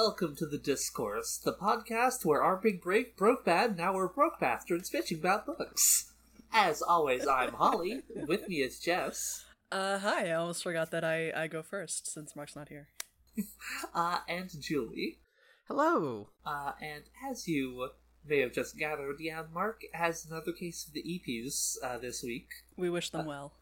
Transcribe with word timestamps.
and 0.00 0.06
welcome 0.06 0.34
to 0.34 0.46
the 0.46 0.56
Disc-Course, 0.56 1.42
the 1.44 1.52
podcast 1.52 2.24
where 2.24 2.42
our 2.42 2.56
big 2.56 2.80
break 2.80 3.18
broke 3.18 3.44
bad, 3.44 3.76
now 3.76 3.92
we're 3.92 4.08
broke 4.08 4.40
bastards 4.40 4.90
bitching 4.90 5.18
about 5.18 5.44
books. 5.44 6.12
As 6.52 6.80
always, 6.80 7.26
I'm 7.26 7.52
Holly. 7.52 8.02
With 8.26 8.48
me 8.48 8.62
is 8.62 8.78
Jess. 8.78 9.44
Uh, 9.70 9.98
hi. 9.98 10.30
I 10.30 10.32
almost 10.32 10.62
forgot 10.62 10.90
that 10.92 11.04
I, 11.04 11.30
I 11.36 11.48
go 11.48 11.62
first 11.62 12.10
since 12.10 12.34
Mark's 12.34 12.56
not 12.56 12.70
here. 12.70 12.88
Uh, 13.94 14.18
and 14.28 14.50
Julie. 14.58 15.18
Hello. 15.68 16.28
Uh, 16.46 16.72
and 16.80 17.04
as 17.30 17.46
you 17.46 17.90
may 18.26 18.40
have 18.40 18.52
just 18.52 18.78
gathered, 18.78 19.16
yeah, 19.20 19.42
Mark 19.52 19.82
has 19.92 20.24
another 20.24 20.52
case 20.52 20.86
of 20.86 20.94
the 20.94 21.02
EPs 21.02 21.76
uh, 21.84 21.98
this 21.98 22.22
week. 22.22 22.48
We 22.76 22.88
wish 22.88 23.10
them 23.10 23.26
well. 23.26 23.52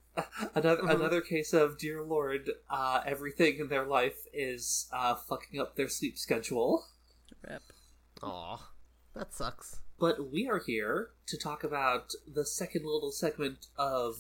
Another 0.55 0.81
another 0.89 1.21
case 1.21 1.53
of 1.53 1.79
dear 1.79 2.03
lord, 2.03 2.51
uh, 2.71 3.01
everything 3.07 3.59
in 3.59 3.69
their 3.69 3.85
life 3.87 4.19
is 4.33 4.89
uh, 4.93 5.15
fucking 5.15 5.61
up 5.61 5.77
their 5.77 5.89
sleep 5.89 6.17
schedule. 6.19 6.85
Rip. 7.49 7.63
Aw, 8.23 8.69
that 9.15 9.33
sucks. 9.35 9.81
But 9.99 10.31
we 10.31 10.49
are 10.49 10.61
here 10.65 11.11
to 11.27 11.37
talk 11.37 11.65
about 11.65 12.13
the 12.33 12.45
second 12.47 12.85
little 12.85 13.11
segment 13.13 13.67
of 13.77 14.17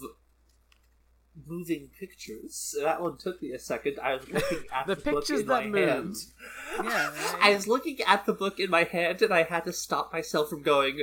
moving 1.46 1.88
pictures. 1.98 2.74
That 2.82 3.00
one 3.00 3.16
took 3.16 3.40
me 3.40 3.52
a 3.52 3.58
second. 3.60 3.98
I 4.02 4.16
was 4.16 4.28
looking 4.28 4.64
at 4.72 4.86
the, 4.88 4.94
The 4.96 5.00
book 5.10 5.20
pictures 5.26 5.40
in 5.40 5.46
that 5.46 5.64
my 5.64 5.66
move. 5.70 5.88
hand. 5.88 6.16
Yeah. 6.82 7.12
I 7.40 7.54
was 7.54 7.68
looking 7.68 8.00
at 8.06 8.26
the 8.26 8.32
book 8.32 8.58
in 8.58 8.70
my 8.70 8.84
hand, 8.84 9.22
and 9.22 9.32
I 9.32 9.44
had 9.44 9.64
to 9.66 9.72
stop 9.72 10.12
myself 10.12 10.48
from 10.50 10.62
going, 10.62 11.02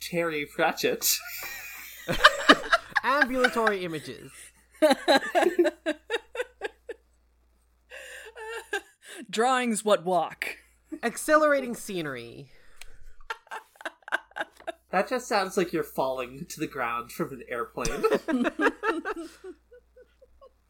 Terry 0.00 0.44
Pratchett. 0.46 1.06
Ambulatory 3.06 3.84
images. 3.84 4.32
Drawings 9.30 9.84
what 9.84 10.04
walk. 10.04 10.56
Accelerating 11.04 11.76
scenery. 11.76 12.50
That 14.90 15.08
just 15.08 15.28
sounds 15.28 15.56
like 15.56 15.72
you're 15.72 15.84
falling 15.84 16.46
to 16.46 16.58
the 16.58 16.66
ground 16.66 17.12
from 17.12 17.32
an 17.32 17.42
airplane. 17.48 18.02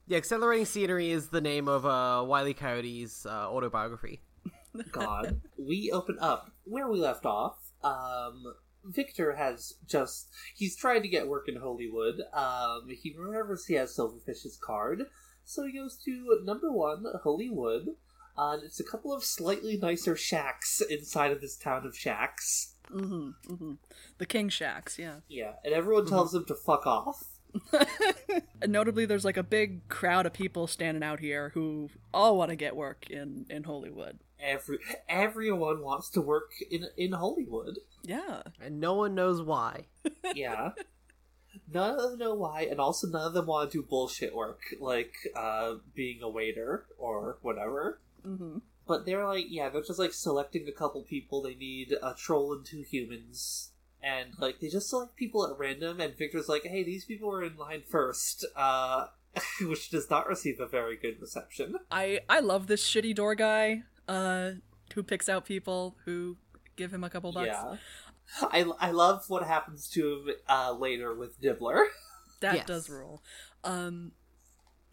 yeah, 0.07 0.19
accelerating 0.19 0.67
scenery 0.67 1.11
is 1.13 1.29
the 1.29 1.41
name 1.41 1.69
of 1.69 1.87
uh, 1.87 2.23
Wiley 2.27 2.53
Coyote's 2.53 3.25
uh, 3.25 3.51
autobiography. 3.51 4.21
God. 4.93 5.41
We 5.57 5.91
open 5.91 6.19
up 6.21 6.51
where 6.65 6.87
we 6.89 6.99
left 6.99 7.25
off. 7.25 7.57
Um, 7.83 8.55
Victor 8.89 9.37
has 9.37 9.75
just. 9.87 10.29
He's 10.55 10.77
trying 10.77 11.03
to 11.03 11.09
get 11.09 11.29
work 11.29 11.49
in 11.49 11.57
Hollywood. 11.57 12.23
Um, 12.33 12.89
he 12.89 13.15
remembers 13.17 13.67
he 13.67 13.75
has 13.75 13.97
Silverfish's 13.97 14.59
card. 14.63 15.05
So 15.45 15.65
he 15.65 15.73
goes 15.73 15.97
to 16.05 16.41
number 16.45 16.73
one, 16.73 17.05
Hollywood. 17.23 17.89
Uh, 18.39 18.53
and 18.53 18.65
it's 18.65 18.81
a 18.81 18.85
couple 18.85 19.13
of 19.13 19.25
slightly 19.25 19.77
nicer 19.77 20.15
shacks 20.15 20.83
inside 20.91 21.33
of 21.33 21.41
this 21.41 21.57
town 21.57 21.87
of 21.87 21.97
shacks. 21.97 22.75
Mm-hmm. 22.93 23.53
Mm-hmm. 23.53 23.73
The 24.19 24.27
King 24.27 24.49
Shacks, 24.49 24.99
yeah. 24.99 25.17
Yeah, 25.29 25.55
and 25.65 25.73
everyone 25.75 26.07
tells 26.07 26.35
him 26.35 26.45
to 26.47 26.55
fuck 26.55 26.87
off. 26.87 27.25
And 28.61 28.73
notably, 28.73 29.07
there's 29.07 29.25
like 29.25 29.37
a 29.37 29.43
big 29.43 29.89
crowd 29.89 30.27
of 30.27 30.33
people 30.33 30.67
standing 30.67 31.03
out 31.03 31.21
here 31.21 31.51
who 31.55 31.91
all 32.13 32.37
want 32.37 32.51
to 32.51 32.57
get 32.57 32.77
work 32.77 33.11
in 33.11 33.47
in 33.49 33.65
Hollywood. 33.65 34.19
Every 34.39 34.79
everyone 35.09 35.83
wants 35.83 36.11
to 36.11 36.21
work 36.21 36.53
in 36.71 36.87
in 36.97 37.13
Hollywood. 37.13 37.79
Yeah. 38.07 38.43
And 38.61 38.81
no 38.81 38.95
one 38.95 39.15
knows 39.15 39.43
why. 39.43 39.87
yeah. 40.35 40.71
None 41.73 41.99
of 41.99 42.11
them 42.11 42.19
know 42.19 42.35
why, 42.35 42.63
and 42.71 42.79
also 42.79 43.09
none 43.09 43.27
of 43.27 43.33
them 43.33 43.47
want 43.47 43.71
to 43.71 43.79
do 43.79 43.87
bullshit 43.87 44.35
work, 44.35 44.61
like 44.79 45.15
uh, 45.35 45.75
being 45.95 46.23
a 46.23 46.29
waiter 46.29 46.87
or 46.99 47.39
whatever. 47.43 47.99
Mm-hmm. 48.27 48.59
But 48.87 49.05
they're 49.05 49.27
like, 49.27 49.47
yeah, 49.49 49.69
they're 49.69 49.83
just 49.83 49.99
like 49.99 50.13
selecting 50.13 50.69
a 50.69 50.73
couple 50.73 51.03
people. 51.03 51.43
They 51.43 51.55
need 51.55 51.93
a 52.03 52.15
troll 52.15 52.53
and 52.53 52.65
two 52.65 52.83
humans. 52.83 53.73
And 54.03 54.31
like, 54.39 54.61
they 54.61 54.69
just 54.69 54.91
select 54.91 55.17
people 55.17 55.47
at 55.47 55.59
random, 55.59 56.01
and 56.01 56.17
Victor's 56.17 56.49
like, 56.49 56.65
hey, 56.65 56.85
these 56.85 57.05
people 57.05 57.33
are 57.33 57.43
in 57.43 57.57
line 57.57 57.83
first, 57.89 58.47
uh, 58.55 59.07
which 59.63 59.91
does 59.91 60.09
not 60.09 60.29
receive 60.29 60.61
a 60.61 60.67
very 60.67 60.97
good 60.97 61.21
reception. 61.21 61.77
I 61.91 62.21
I 62.29 62.41
love 62.41 62.67
this 62.67 62.87
shitty 62.89 63.15
door 63.15 63.35
guy. 63.35 63.83
Uh, 64.07 64.53
who 64.95 65.03
picks 65.03 65.29
out 65.29 65.45
people 65.45 65.97
who 66.05 66.37
give 66.77 66.93
him 66.93 67.05
a 67.05 67.11
couple 67.11 67.33
bucks. 67.33 67.49
Yeah. 67.49 67.77
I, 68.43 68.65
I 68.81 68.91
love 68.91 69.25
what 69.29 69.45
happens 69.45 69.89
to 69.91 70.13
him 70.13 70.35
uh, 70.49 70.73
later 70.73 71.15
with 71.15 71.41
Dibbler. 71.41 71.87
That 72.41 72.55
Yes. 72.57 72.67
does 72.67 72.91
rule. 72.91 73.23
Um, 73.65 74.13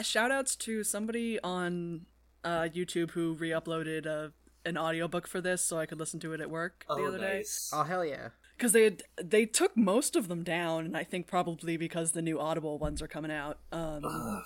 shout 0.01 0.31
outs 0.31 0.55
to 0.55 0.81
somebody 0.85 1.39
on 1.41 2.05
uh, 2.43 2.69
YouTube 2.73 3.11
who 3.11 3.33
re 3.33 3.49
uploaded 3.49 4.07
uh, 4.07 4.29
an 4.65 4.77
audiobook 4.77 5.27
for 5.27 5.41
this 5.41 5.61
so 5.61 5.77
I 5.77 5.85
could 5.85 5.99
listen 5.99 6.21
to 6.21 6.33
it 6.33 6.39
at 6.39 6.49
work 6.49 6.85
the 6.87 6.93
oh, 6.95 7.05
other 7.05 7.17
day. 7.17 7.43
Oh, 7.73 7.83
hell 7.83 8.05
yeah. 8.05 8.29
Because 8.55 8.71
they 8.71 8.83
had, 8.83 9.03
they 9.21 9.45
took 9.45 9.75
most 9.75 10.15
of 10.15 10.27
them 10.27 10.43
down, 10.43 10.85
and 10.85 10.95
I 10.95 11.03
think 11.03 11.27
probably 11.27 11.75
because 11.75 12.11
the 12.11 12.21
new 12.21 12.39
Audible 12.39 12.77
ones 12.77 13.01
are 13.01 13.07
coming 13.07 13.31
out. 13.31 13.59
Um, 13.71 14.03
Ugh. 14.05 14.43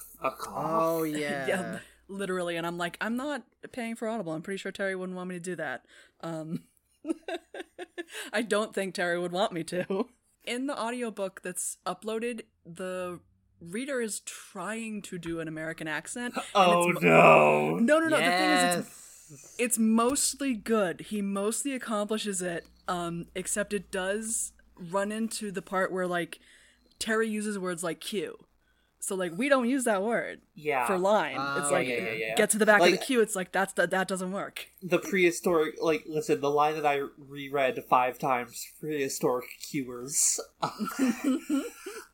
Oh, 0.47 1.03
yeah. 1.03 1.45
yeah, 1.45 1.79
literally. 2.07 2.55
And 2.55 2.65
I'm 2.65 2.77
like, 2.77 2.97
I'm 2.99 3.15
not 3.15 3.43
paying 3.71 3.95
for 3.95 4.07
Audible. 4.07 4.33
I'm 4.33 4.41
pretty 4.41 4.57
sure 4.57 4.71
Terry 4.71 4.95
wouldn't 4.95 5.15
want 5.15 5.29
me 5.29 5.35
to 5.35 5.41
do 5.41 5.55
that. 5.57 5.85
Um, 6.21 6.63
I 8.33 8.41
don't 8.41 8.73
think 8.73 8.93
Terry 8.93 9.19
would 9.19 9.31
want 9.31 9.53
me 9.53 9.63
to. 9.65 10.07
In 10.43 10.67
the 10.67 10.79
audiobook 10.79 11.41
that's 11.43 11.77
uploaded, 11.85 12.41
the 12.65 13.19
reader 13.59 14.01
is 14.01 14.19
trying 14.21 15.01
to 15.03 15.17
do 15.17 15.39
an 15.39 15.47
American 15.47 15.87
accent. 15.87 16.35
Oh 16.55 16.91
it's, 16.91 17.01
no! 17.01 17.77
No, 17.79 17.99
no, 17.99 18.07
no. 18.07 18.17
The 18.17 18.23
thing 18.23 18.49
is, 18.49 18.77
it's 18.77 19.55
it's 19.59 19.77
mostly 19.77 20.53
good. 20.53 21.01
He 21.01 21.21
mostly 21.21 21.73
accomplishes 21.73 22.41
it, 22.41 22.65
um, 22.87 23.27
except 23.35 23.73
it 23.73 23.91
does 23.91 24.53
run 24.75 25.11
into 25.11 25.51
the 25.51 25.61
part 25.61 25.91
where 25.91 26.07
like 26.07 26.39
Terry 26.99 27.27
uses 27.27 27.59
words 27.59 27.83
like 27.83 27.99
Q. 27.99 28.37
So 28.99 29.15
like 29.15 29.31
we 29.37 29.47
don't 29.47 29.69
use 29.69 29.83
that 29.85 30.01
word 30.03 30.41
Yeah, 30.55 30.87
for 30.87 30.97
line. 30.97 31.37
Oh, 31.39 31.59
it's 31.61 31.71
like 31.71 31.87
yeah, 31.87 31.95
yeah, 31.97 32.11
yeah. 32.11 32.35
get 32.35 32.49
to 32.51 32.57
the 32.57 32.65
back 32.65 32.81
of 32.81 32.91
the 32.91 32.97
queue. 32.97 33.21
It's 33.21 33.35
like 33.35 33.51
that's 33.51 33.73
that 33.73 33.91
that 33.91 34.07
doesn't 34.07 34.31
work. 34.31 34.67
the 34.81 34.97
prehistoric. 34.99 35.75
Like, 35.81 36.03
listen, 36.07 36.41
the 36.41 36.49
line 36.49 36.75
that 36.75 36.85
I 36.85 37.01
reread 37.17 37.83
five 37.89 38.17
times: 38.19 38.65
prehistoric 38.79 39.45
cures. 39.69 40.39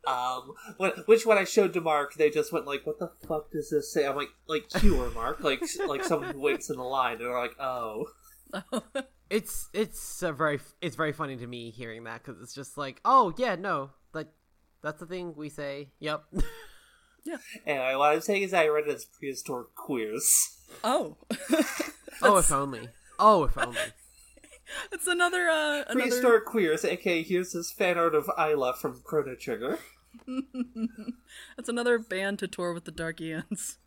um, 0.07 0.53
when, 0.77 0.91
which 1.05 1.25
when 1.25 1.37
I 1.37 1.45
showed 1.45 1.73
to 1.73 1.81
Mark, 1.81 2.15
they 2.15 2.29
just 2.29 2.51
went 2.51 2.65
like, 2.67 2.85
"What 2.85 2.99
the 2.99 3.11
fuck 3.27 3.51
does 3.51 3.69
this 3.69 3.91
say?" 3.93 4.05
I'm 4.05 4.15
like, 4.15 4.29
"Like 4.47 4.69
cure, 4.69 5.09
Mark, 5.11 5.41
like 5.41 5.61
like 5.87 6.03
someone 6.03 6.33
who 6.33 6.39
waits 6.39 6.69
in 6.69 6.77
the 6.77 6.83
line," 6.83 7.13
and 7.13 7.21
they're 7.21 7.39
like, 7.39 7.59
"Oh." 7.59 8.05
It's 9.29 9.67
it's 9.73 10.21
a 10.21 10.31
very 10.31 10.59
it's 10.79 10.95
very 10.95 11.11
funny 11.11 11.35
to 11.37 11.47
me 11.47 11.71
hearing 11.71 12.03
that 12.03 12.23
because 12.23 12.39
it's 12.39 12.53
just 12.53 12.77
like 12.77 13.01
oh 13.03 13.33
yeah 13.35 13.55
no 13.55 13.89
like 14.13 14.27
that's 14.83 14.99
the 14.99 15.07
thing 15.07 15.33
we 15.35 15.49
say 15.49 15.89
yep 15.99 16.25
Anyway, 17.65 17.95
what 17.95 18.13
I'm 18.13 18.21
saying 18.21 18.43
is 18.43 18.53
I 18.53 18.67
read 18.67 18.87
it 18.87 18.95
as 18.95 19.05
prehistoric 19.05 19.75
queers. 19.75 20.57
oh, 20.83 21.17
oh 22.21 22.37
if 22.37 22.51
only 22.51 22.89
oh 23.19 23.43
if 23.43 23.57
only 23.57 23.77
it's 24.91 25.07
another 25.07 25.47
uh 25.49 25.83
another. 25.83 25.93
Prehistoric 25.93 26.45
queers, 26.45 26.83
aka 26.83 27.23
here's 27.23 27.53
this 27.53 27.71
fan 27.71 27.97
art 27.97 28.15
of 28.15 28.25
Ayla 28.37 28.75
from 28.75 29.01
Chrono 29.03 29.35
Trigger. 29.35 29.79
It's 31.57 31.69
another 31.69 31.97
band 31.97 32.39
to 32.39 32.47
tour 32.47 32.73
with 32.73 32.85
the 32.85 32.91
Dark 32.91 33.19
Eons. 33.19 33.77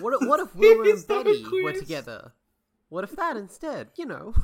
what 0.00 0.14
if, 0.14 0.26
what 0.28 0.40
if 0.40 0.54
Wilbur 0.54 0.82
and 0.82 0.82
Prehistoric 0.82 1.24
Betty 1.24 1.62
were 1.62 1.72
together 1.72 2.32
what 2.88 3.04
if 3.04 3.14
that 3.16 3.36
instead 3.36 3.88
you 3.96 4.06
know 4.06 4.34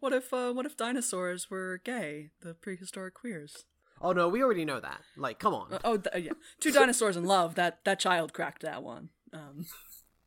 What 0.00 0.12
if 0.12 0.32
uh 0.32 0.52
what 0.52 0.66
if 0.66 0.76
dinosaurs 0.76 1.50
were 1.50 1.80
gay? 1.84 2.30
The 2.40 2.54
prehistoric 2.54 3.14
queers. 3.14 3.64
Oh 4.00 4.12
no 4.12 4.28
we 4.28 4.42
already 4.42 4.64
know 4.64 4.80
that 4.80 5.00
like 5.16 5.38
come 5.38 5.54
on 5.54 5.78
Oh 5.84 5.96
th- 5.96 6.24
yeah, 6.24 6.32
two 6.60 6.72
dinosaurs 6.72 7.16
in 7.16 7.24
love. 7.24 7.54
That 7.54 7.84
that 7.84 7.98
child 7.98 8.32
cracked 8.32 8.62
that 8.62 8.82
one. 8.82 9.10
Um, 9.32 9.66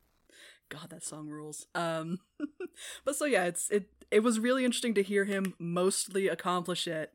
God, 0.68 0.90
that 0.90 1.04
song 1.04 1.28
rules. 1.28 1.66
Um, 1.74 2.20
but 3.04 3.16
so 3.16 3.24
yeah, 3.24 3.44
it's 3.44 3.70
it. 3.70 3.88
It 4.10 4.22
was 4.22 4.38
really 4.40 4.64
interesting 4.64 4.94
to 4.94 5.02
hear 5.02 5.24
him 5.24 5.54
mostly 5.58 6.28
accomplish 6.28 6.86
it, 6.86 7.12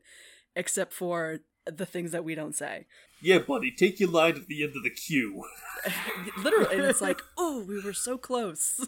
except 0.56 0.92
for 0.92 1.40
the 1.66 1.86
things 1.86 2.12
that 2.12 2.24
we 2.24 2.34
don't 2.34 2.56
say. 2.56 2.86
Yeah, 3.20 3.38
buddy, 3.38 3.70
take 3.70 4.00
your 4.00 4.10
line 4.10 4.36
at 4.36 4.46
the 4.46 4.62
end 4.62 4.74
of 4.76 4.82
the 4.82 4.90
queue. 4.90 5.44
Literally, 6.42 6.76
and 6.76 6.86
it's 6.86 7.00
like, 7.00 7.20
oh, 7.36 7.64
we 7.66 7.80
were 7.82 7.92
so 7.92 8.16
close. 8.16 8.86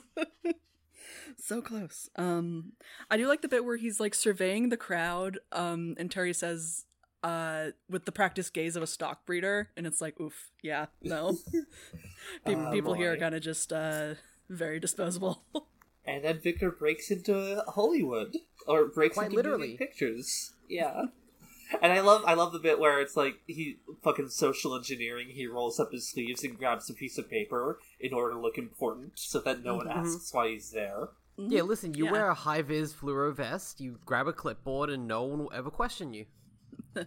so 1.36 1.60
close. 1.60 2.08
Um 2.16 2.72
I 3.10 3.16
do 3.16 3.28
like 3.28 3.42
the 3.42 3.48
bit 3.48 3.64
where 3.64 3.76
he's 3.76 4.00
like 4.00 4.14
surveying 4.14 4.68
the 4.68 4.76
crowd, 4.76 5.38
um, 5.52 5.94
and 5.98 6.10
Terry 6.10 6.32
says, 6.32 6.86
uh, 7.22 7.70
with 7.88 8.04
the 8.04 8.12
practiced 8.12 8.54
gaze 8.54 8.76
of 8.76 8.82
a 8.82 8.86
stock 8.86 9.26
breeder, 9.26 9.70
and 9.76 9.86
it's 9.86 10.00
like, 10.00 10.18
oof, 10.20 10.50
yeah, 10.62 10.86
no. 11.02 11.36
Pe- 12.44 12.54
Oh, 12.54 12.70
people 12.72 12.94
here 12.94 13.12
are 13.12 13.16
kind 13.16 13.34
of 13.34 13.42
just 13.42 13.72
uh 13.72 14.14
very 14.48 14.80
disposable. 14.80 15.42
And 16.06 16.24
then 16.24 16.40
Victor 16.40 16.70
breaks 16.70 17.10
into 17.10 17.62
Hollywood, 17.68 18.34
or 18.66 18.86
breaks 18.86 19.14
Quite 19.14 19.26
into 19.26 19.36
literally. 19.36 19.76
pictures. 19.76 20.54
Yeah, 20.66 21.04
and 21.82 21.92
I 21.92 22.00
love 22.00 22.22
I 22.26 22.32
love 22.34 22.52
the 22.52 22.58
bit 22.58 22.80
where 22.80 23.00
it's 23.00 23.16
like 23.18 23.36
he 23.46 23.76
fucking 24.02 24.30
social 24.30 24.74
engineering. 24.74 25.28
He 25.28 25.46
rolls 25.46 25.78
up 25.78 25.92
his 25.92 26.10
sleeves 26.10 26.42
and 26.42 26.58
grabs 26.58 26.88
a 26.88 26.94
piece 26.94 27.18
of 27.18 27.28
paper 27.30 27.78
in 28.00 28.14
order 28.14 28.32
to 28.34 28.40
look 28.40 28.56
important, 28.56 29.12
so 29.16 29.40
that 29.40 29.62
no 29.62 29.76
one 29.76 29.86
Mhm. 29.88 29.94
asks 29.96 30.32
why 30.32 30.48
he's 30.48 30.70
there. 30.72 31.10
Yeah, 31.36 31.62
listen, 31.62 31.92
you 31.94 32.06
Yeah. 32.06 32.12
wear 32.12 32.28
a 32.30 32.34
high 32.34 32.62
vis 32.62 32.92
fluoro 32.94 33.32
vest, 33.34 33.78
you 33.80 33.98
grab 34.06 34.26
a 34.26 34.32
clipboard, 34.32 34.88
and 34.90 35.06
no 35.06 35.22
one 35.24 35.38
will 35.40 35.52
ever 35.54 35.70
question 35.70 36.14
you. 36.14 36.24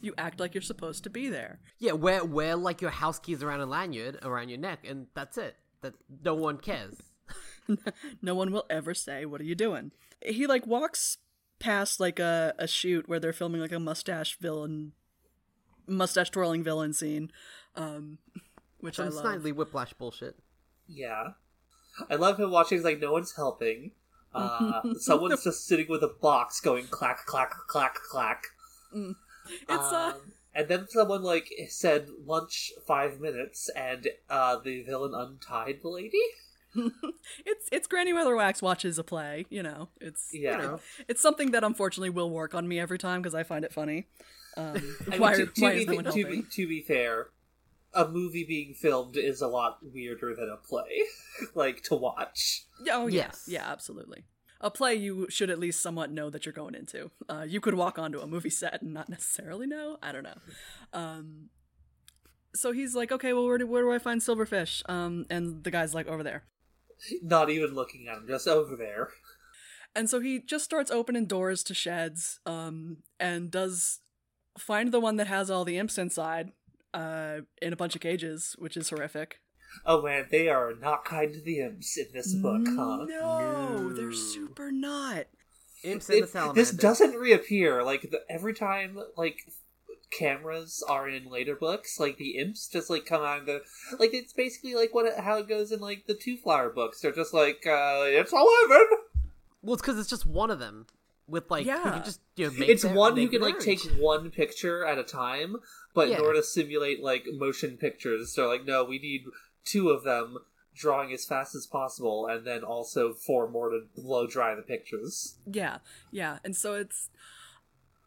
You 0.00 0.14
act 0.16 0.38
like 0.38 0.54
you're 0.54 0.62
supposed 0.62 1.02
to 1.04 1.10
be 1.10 1.28
there. 1.28 1.58
Yeah, 1.78 1.92
wear 1.92 2.24
wear 2.24 2.54
like 2.54 2.80
your 2.80 2.90
house 2.92 3.18
keys 3.18 3.42
around 3.42 3.60
a 3.60 3.66
lanyard 3.66 4.18
around 4.22 4.48
your 4.48 4.58
neck, 4.58 4.80
and 4.88 5.06
that's 5.14 5.36
it. 5.36 5.56
That 5.80 5.94
no 6.24 6.34
one 6.34 6.58
cares. 6.58 7.00
No 8.20 8.34
one 8.34 8.50
will 8.52 8.66
ever 8.68 8.92
say, 8.94 9.24
"What 9.24 9.40
are 9.40 9.44
you 9.44 9.54
doing?" 9.54 9.92
He 10.24 10.46
like 10.46 10.66
walks 10.66 11.18
past 11.58 12.00
like 12.00 12.18
a 12.18 12.54
a 12.58 12.66
shoot 12.66 13.08
where 13.08 13.18
they're 13.20 13.32
filming 13.32 13.60
like 13.60 13.72
a 13.72 13.78
mustache 13.80 14.36
villain, 14.38 14.92
mustache 15.86 16.30
twirling 16.30 16.62
villain 16.64 16.92
scene, 16.92 17.30
um, 17.76 18.18
which 18.80 18.98
I 19.00 19.08
Some 19.08 19.14
love. 19.16 19.24
snidely 19.42 19.54
whiplash 19.54 19.92
bullshit. 19.94 20.36
Yeah. 20.86 21.28
I 22.10 22.16
love 22.16 22.38
him 22.38 22.50
watching, 22.50 22.78
it's 22.78 22.84
like, 22.84 23.00
no 23.00 23.12
one's 23.12 23.34
helping. 23.36 23.92
Uh, 24.34 24.80
someone's 24.98 25.44
just 25.44 25.66
sitting 25.66 25.86
with 25.88 26.02
a 26.02 26.08
box 26.20 26.58
going 26.60 26.86
clack, 26.86 27.26
clack, 27.26 27.52
clack, 27.68 27.94
clack. 28.10 28.44
It's 29.68 29.92
uh, 29.92 30.12
Um, 30.14 30.32
and 30.54 30.68
then 30.68 30.86
someone, 30.88 31.22
like, 31.22 31.52
said 31.68 32.08
lunch 32.24 32.72
five 32.86 33.20
minutes, 33.20 33.68
and 33.74 34.06
uh, 34.30 34.58
the 34.58 34.82
villain 34.82 35.14
untied 35.14 35.80
the 35.82 35.88
lady? 35.88 36.20
it's 37.44 37.68
it's 37.70 37.86
Granny 37.86 38.12
Weatherwax 38.12 38.62
watches 38.62 38.98
a 38.98 39.04
play. 39.04 39.46
You 39.50 39.62
know, 39.62 39.88
it's 40.00 40.30
Yeah. 40.32 40.52
You 40.52 40.58
know, 40.58 40.80
it's 41.08 41.20
something 41.20 41.50
that 41.50 41.64
unfortunately 41.64 42.10
will 42.10 42.30
work 42.30 42.54
on 42.54 42.66
me 42.68 42.78
every 42.78 42.98
time 42.98 43.20
because 43.20 43.34
I 43.34 43.42
find 43.42 43.64
it 43.64 43.72
funny. 43.72 44.06
Um, 44.56 44.96
I 45.06 45.10
mean, 45.10 45.20
why 45.20 45.34
to, 45.34 45.46
to 45.46 45.60
why 45.60 45.72
be, 45.74 45.80
is 45.80 45.86
no 45.86 45.94
one 45.94 46.04
to, 46.04 46.12
be, 46.12 46.22
helping? 46.22 46.46
to 46.50 46.68
be 46.68 46.80
fair, 46.82 47.28
a 47.94 48.08
movie 48.08 48.44
being 48.44 48.74
filmed 48.74 49.16
is 49.16 49.40
a 49.42 49.48
lot 49.48 49.78
weirder 49.82 50.34
than 50.34 50.48
a 50.50 50.56
play, 50.56 51.02
like, 51.54 51.82
to 51.84 51.94
watch. 51.94 52.64
Yeah, 52.82 52.96
Oh 52.96 53.06
yeah, 53.06 53.26
Yes. 53.26 53.44
yeah, 53.46 53.70
absolutely. 53.70 54.24
A 54.62 54.70
play 54.70 54.94
you 54.94 55.26
should 55.28 55.50
at 55.50 55.58
least 55.58 55.82
somewhat 55.82 56.12
know 56.12 56.30
that 56.30 56.46
you're 56.46 56.52
going 56.52 56.74
into. 56.74 57.10
Uh, 57.28 57.44
you 57.46 57.60
could 57.60 57.74
walk 57.74 57.98
onto 57.98 58.20
a 58.20 58.26
movie 58.26 58.50
set 58.50 58.80
and 58.80 58.94
not 58.94 59.08
necessarily 59.10 59.66
know. 59.66 59.98
I 60.02 60.12
don't 60.12 60.22
know. 60.22 60.38
Um, 60.92 61.48
so 62.54 62.72
he's 62.72 62.94
like, 62.94 63.10
okay, 63.10 63.32
well, 63.32 63.46
where 63.46 63.58
do, 63.58 63.66
where 63.66 63.82
do 63.82 63.92
I 63.92 63.98
find 63.98 64.20
Silverfish? 64.20 64.88
Um, 64.88 65.26
and 65.30 65.64
the 65.64 65.70
guy's 65.70 65.94
like, 65.94 66.06
over 66.06 66.22
there. 66.22 66.44
Not 67.22 67.50
even 67.50 67.74
looking 67.74 68.06
at 68.08 68.18
him, 68.18 68.26
just 68.28 68.46
over 68.46 68.76
there. 68.76 69.08
And 69.94 70.08
so 70.08 70.20
he 70.20 70.40
just 70.40 70.64
starts 70.64 70.90
opening 70.90 71.26
doors 71.26 71.62
to 71.64 71.74
sheds, 71.74 72.40
um, 72.46 72.98
and 73.18 73.50
does 73.50 74.00
find 74.56 74.92
the 74.92 75.00
one 75.00 75.16
that 75.16 75.26
has 75.26 75.50
all 75.50 75.64
the 75.64 75.76
imps 75.78 75.98
inside, 75.98 76.52
uh, 76.94 77.38
in 77.60 77.72
a 77.72 77.76
bunch 77.76 77.94
of 77.94 78.00
cages, 78.00 78.54
which 78.58 78.76
is 78.76 78.88
horrific. 78.90 79.40
Oh 79.86 80.02
man, 80.02 80.26
they 80.30 80.48
are 80.48 80.74
not 80.80 81.04
kind 81.04 81.32
to 81.34 81.40
the 81.40 81.60
imps 81.60 81.96
in 81.98 82.06
this 82.12 82.34
book, 82.34 82.62
huh? 82.66 83.04
No, 83.08 83.92
they're 83.92 84.12
super 84.12 84.70
not. 84.72 85.26
imps 85.82 86.08
and 86.08 86.18
the 86.20 86.22
It- 86.24 86.28
salamander. 86.30 86.60
this 86.60 86.70
doesn't 86.70 87.14
reappear. 87.16 87.82
Like 87.82 88.02
the, 88.10 88.22
every 88.30 88.54
time, 88.54 88.98
like 89.16 89.46
cameras 90.10 90.82
are 90.88 91.08
in 91.08 91.28
later 91.30 91.56
books, 91.56 91.98
like 91.98 92.18
the 92.18 92.36
imps 92.38 92.68
just 92.68 92.90
like 92.90 93.06
come 93.06 93.22
out 93.22 93.38
and 93.38 93.46
go. 93.46 93.60
Like 93.98 94.12
it's 94.14 94.32
basically 94.32 94.74
like 94.74 94.94
what 94.94 95.18
how 95.18 95.38
it 95.38 95.48
goes 95.48 95.72
in 95.72 95.80
like 95.80 96.06
the 96.06 96.14
Twoflower 96.14 96.74
books. 96.74 97.00
They're 97.00 97.12
just 97.12 97.34
like 97.34 97.66
uh, 97.66 98.02
it's 98.06 98.32
eleven. 98.32 98.86
Well, 99.62 99.74
it's 99.74 99.82
because 99.82 99.98
it's 99.98 100.10
just 100.10 100.26
one 100.26 100.50
of 100.50 100.58
them. 100.58 100.86
With 101.28 101.50
like, 101.50 101.64
who 101.64 101.70
Yeah. 101.70 101.82
can 101.82 102.04
just 102.04 102.20
you 102.36 102.46
know, 102.46 102.52
make 102.58 102.68
It's 102.68 102.82
their- 102.82 102.94
one 102.94 103.12
who 103.12 103.22
make 103.22 103.30
can 103.30 103.40
their 103.40 103.50
like 103.50 103.60
take 103.60 103.80
one 103.98 104.30
picture 104.30 104.84
at 104.84 104.98
a 104.98 105.04
time, 105.04 105.56
but 105.94 106.08
Yeah. 106.08 106.16
in 106.16 106.22
order 106.22 106.40
to 106.40 106.42
simulate 106.44 107.00
like 107.02 107.24
motion 107.32 107.76
pictures, 107.78 108.34
they're 108.34 108.48
like, 108.48 108.64
no, 108.66 108.84
we 108.84 108.98
need 108.98 109.24
two 109.64 109.90
of 109.90 110.04
them 110.04 110.38
drawing 110.74 111.12
as 111.12 111.24
fast 111.24 111.54
as 111.54 111.66
possible, 111.66 112.26
and 112.26 112.46
then 112.46 112.62
also 112.64 113.12
four 113.12 113.48
more 113.48 113.70
to 113.70 113.80
blow 113.96 114.26
dry 114.26 114.54
the 114.54 114.62
pictures. 114.62 115.36
Yeah, 115.46 115.78
yeah. 116.10 116.38
And 116.44 116.56
so 116.56 116.74
it's 116.74 117.10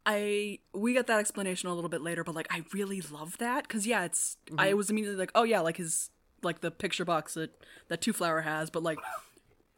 I 0.06 0.60
we 0.74 0.94
get 0.94 1.08
that 1.08 1.20
explanation 1.20 1.70
a 1.70 1.76
little 1.76 1.90
bit 1.90 2.02
later, 2.02 2.24
but 2.24 2.36
like 2.36 2.48
I 2.50 2.64
really 2.74 3.02
love 3.02 3.38
that 3.38 3.68
cuz 3.68 3.88
yeah, 3.88 4.06
it's 4.06 4.38
I 4.58 4.68
mm-hmm. 4.68 4.78
was 4.78 4.90
immediately 4.90 5.18
like, 5.18 5.32
"Oh 5.36 5.44
yeah, 5.44 5.62
like 5.62 5.78
his 5.78 6.10
like 6.44 6.62
the 6.62 6.72
picture 6.72 7.06
box 7.06 7.34
that 7.34 7.52
that 7.88 8.02
Twoflower 8.02 8.44
has, 8.44 8.70
but 8.70 8.84
like 8.84 9.00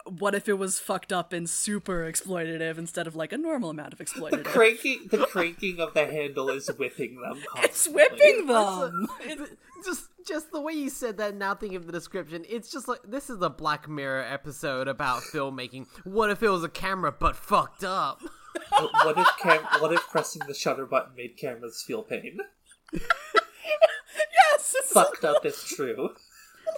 what 0.09 0.33
if 0.35 0.47
it 0.49 0.53
was 0.57 0.79
fucked 0.79 1.11
up 1.13 1.33
and 1.33 1.49
super 1.49 2.09
exploitative 2.11 2.77
instead 2.77 3.07
of 3.07 3.15
like 3.15 3.31
a 3.33 3.37
normal 3.37 3.69
amount 3.69 3.93
of 3.93 3.99
The 3.99 4.05
exploitative? 4.05 4.43
cranking, 4.45 5.07
the 5.11 5.25
cranking 5.25 5.79
of 5.79 5.93
the 5.93 6.05
handle 6.05 6.49
is 6.49 6.67
whipping 6.77 7.19
them. 7.21 7.41
it's 7.63 7.87
whipping 7.87 8.47
them. 8.47 9.07
th- 9.23 9.39
just 9.85 10.07
just 10.27 10.51
the 10.51 10.59
way 10.59 10.73
you 10.73 10.89
said 10.89 11.17
that 11.17 11.35
now 11.35 11.53
thinking 11.55 11.77
of 11.77 11.85
the 11.85 11.91
description 11.93 12.43
it's 12.49 12.69
just 12.71 12.87
like 12.87 12.99
this 13.07 13.29
is 13.29 13.41
a 13.41 13.49
black 13.49 13.87
mirror 13.87 14.21
episode 14.23 14.87
about 14.87 15.21
filmmaking 15.21 15.85
what 16.03 16.29
if 16.29 16.41
it 16.43 16.49
was 16.49 16.63
a 16.63 16.69
camera 16.69 17.11
but 17.11 17.35
fucked 17.35 17.83
up 17.83 18.19
What- 18.71 18.91
what 19.05 19.17
if 19.19 19.27
cam- 19.39 19.63
what 19.81 19.93
if 19.93 20.01
pressing 20.09 20.41
the 20.47 20.53
shutter 20.53 20.85
button 20.87 21.13
made 21.15 21.37
cameras 21.37 21.83
feel 21.85 22.01
pain? 22.03 22.39
yes. 22.93 24.75
it's- 24.75 24.91
Fucked 24.91 25.23
up 25.25 25.45
is 25.45 25.63
true. 25.63 26.09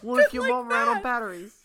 what 0.01 0.25
if 0.25 0.33
your 0.33 0.43
like 0.43 0.51
mom 0.51 0.69
ran 0.69 0.87
on 0.87 0.93
that. 0.95 1.03
batteries 1.03 1.55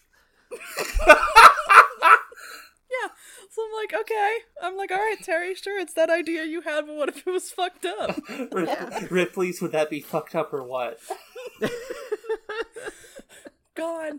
Yeah. 2.90 3.08
So 3.50 3.62
I'm 3.62 3.72
like, 3.82 3.94
"Okay." 4.02 4.36
I'm 4.62 4.76
like, 4.76 4.90
"All 4.90 4.98
right, 4.98 5.20
Terry, 5.22 5.54
sure, 5.54 5.78
it's 5.78 5.94
that 5.94 6.10
idea 6.10 6.44
you 6.44 6.60
had, 6.60 6.86
but 6.86 6.94
what 6.96 7.08
if 7.08 7.26
it 7.26 7.30
was 7.30 7.50
fucked 7.50 7.84
up?" 7.86 8.16
Rip- 8.52 9.10
Ripley's 9.10 9.60
would 9.60 9.72
that 9.72 9.90
be 9.90 10.00
fucked 10.00 10.34
up 10.34 10.52
or 10.52 10.62
what? 10.62 10.98
God. 13.74 14.14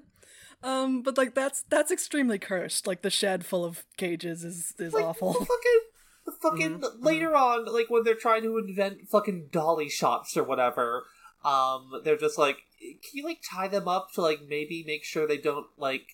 Um, 0.64 1.04
but 1.04 1.18
like 1.18 1.36
that's 1.36 1.64
that's 1.70 1.92
extremely 1.92 2.40
cursed. 2.40 2.88
Like 2.88 3.02
the 3.02 3.10
shed 3.10 3.46
full 3.46 3.64
of 3.64 3.84
cages 3.98 4.44
is 4.44 4.74
is 4.80 4.94
Like, 4.94 5.06
awful. 5.06 5.34
The 5.34 5.40
fucking, 5.46 5.80
the 6.26 6.32
fucking 6.32 6.84
later 7.00 7.36
on, 7.36 7.66
like 7.66 7.90
when 7.90 8.04
they're 8.04 8.16
trying 8.16 8.44
to 8.44 8.58
invent 8.58 9.08
fucking 9.08 9.50
dolly 9.52 9.90
shots 9.90 10.36
or 10.36 10.44
whatever, 10.44 11.06
um, 11.44 12.02
they're 12.04 12.18
just 12.18 12.38
like, 12.38 12.58
can 12.80 13.12
you 13.14 13.24
like 13.24 13.42
tie 13.50 13.68
them 13.68 13.88
up 13.88 14.08
to 14.16 14.22
like 14.22 14.40
maybe 14.48 14.84
make 14.86 15.04
sure 15.04 15.28
they 15.28 15.38
don't 15.38 15.68
like 15.78 16.08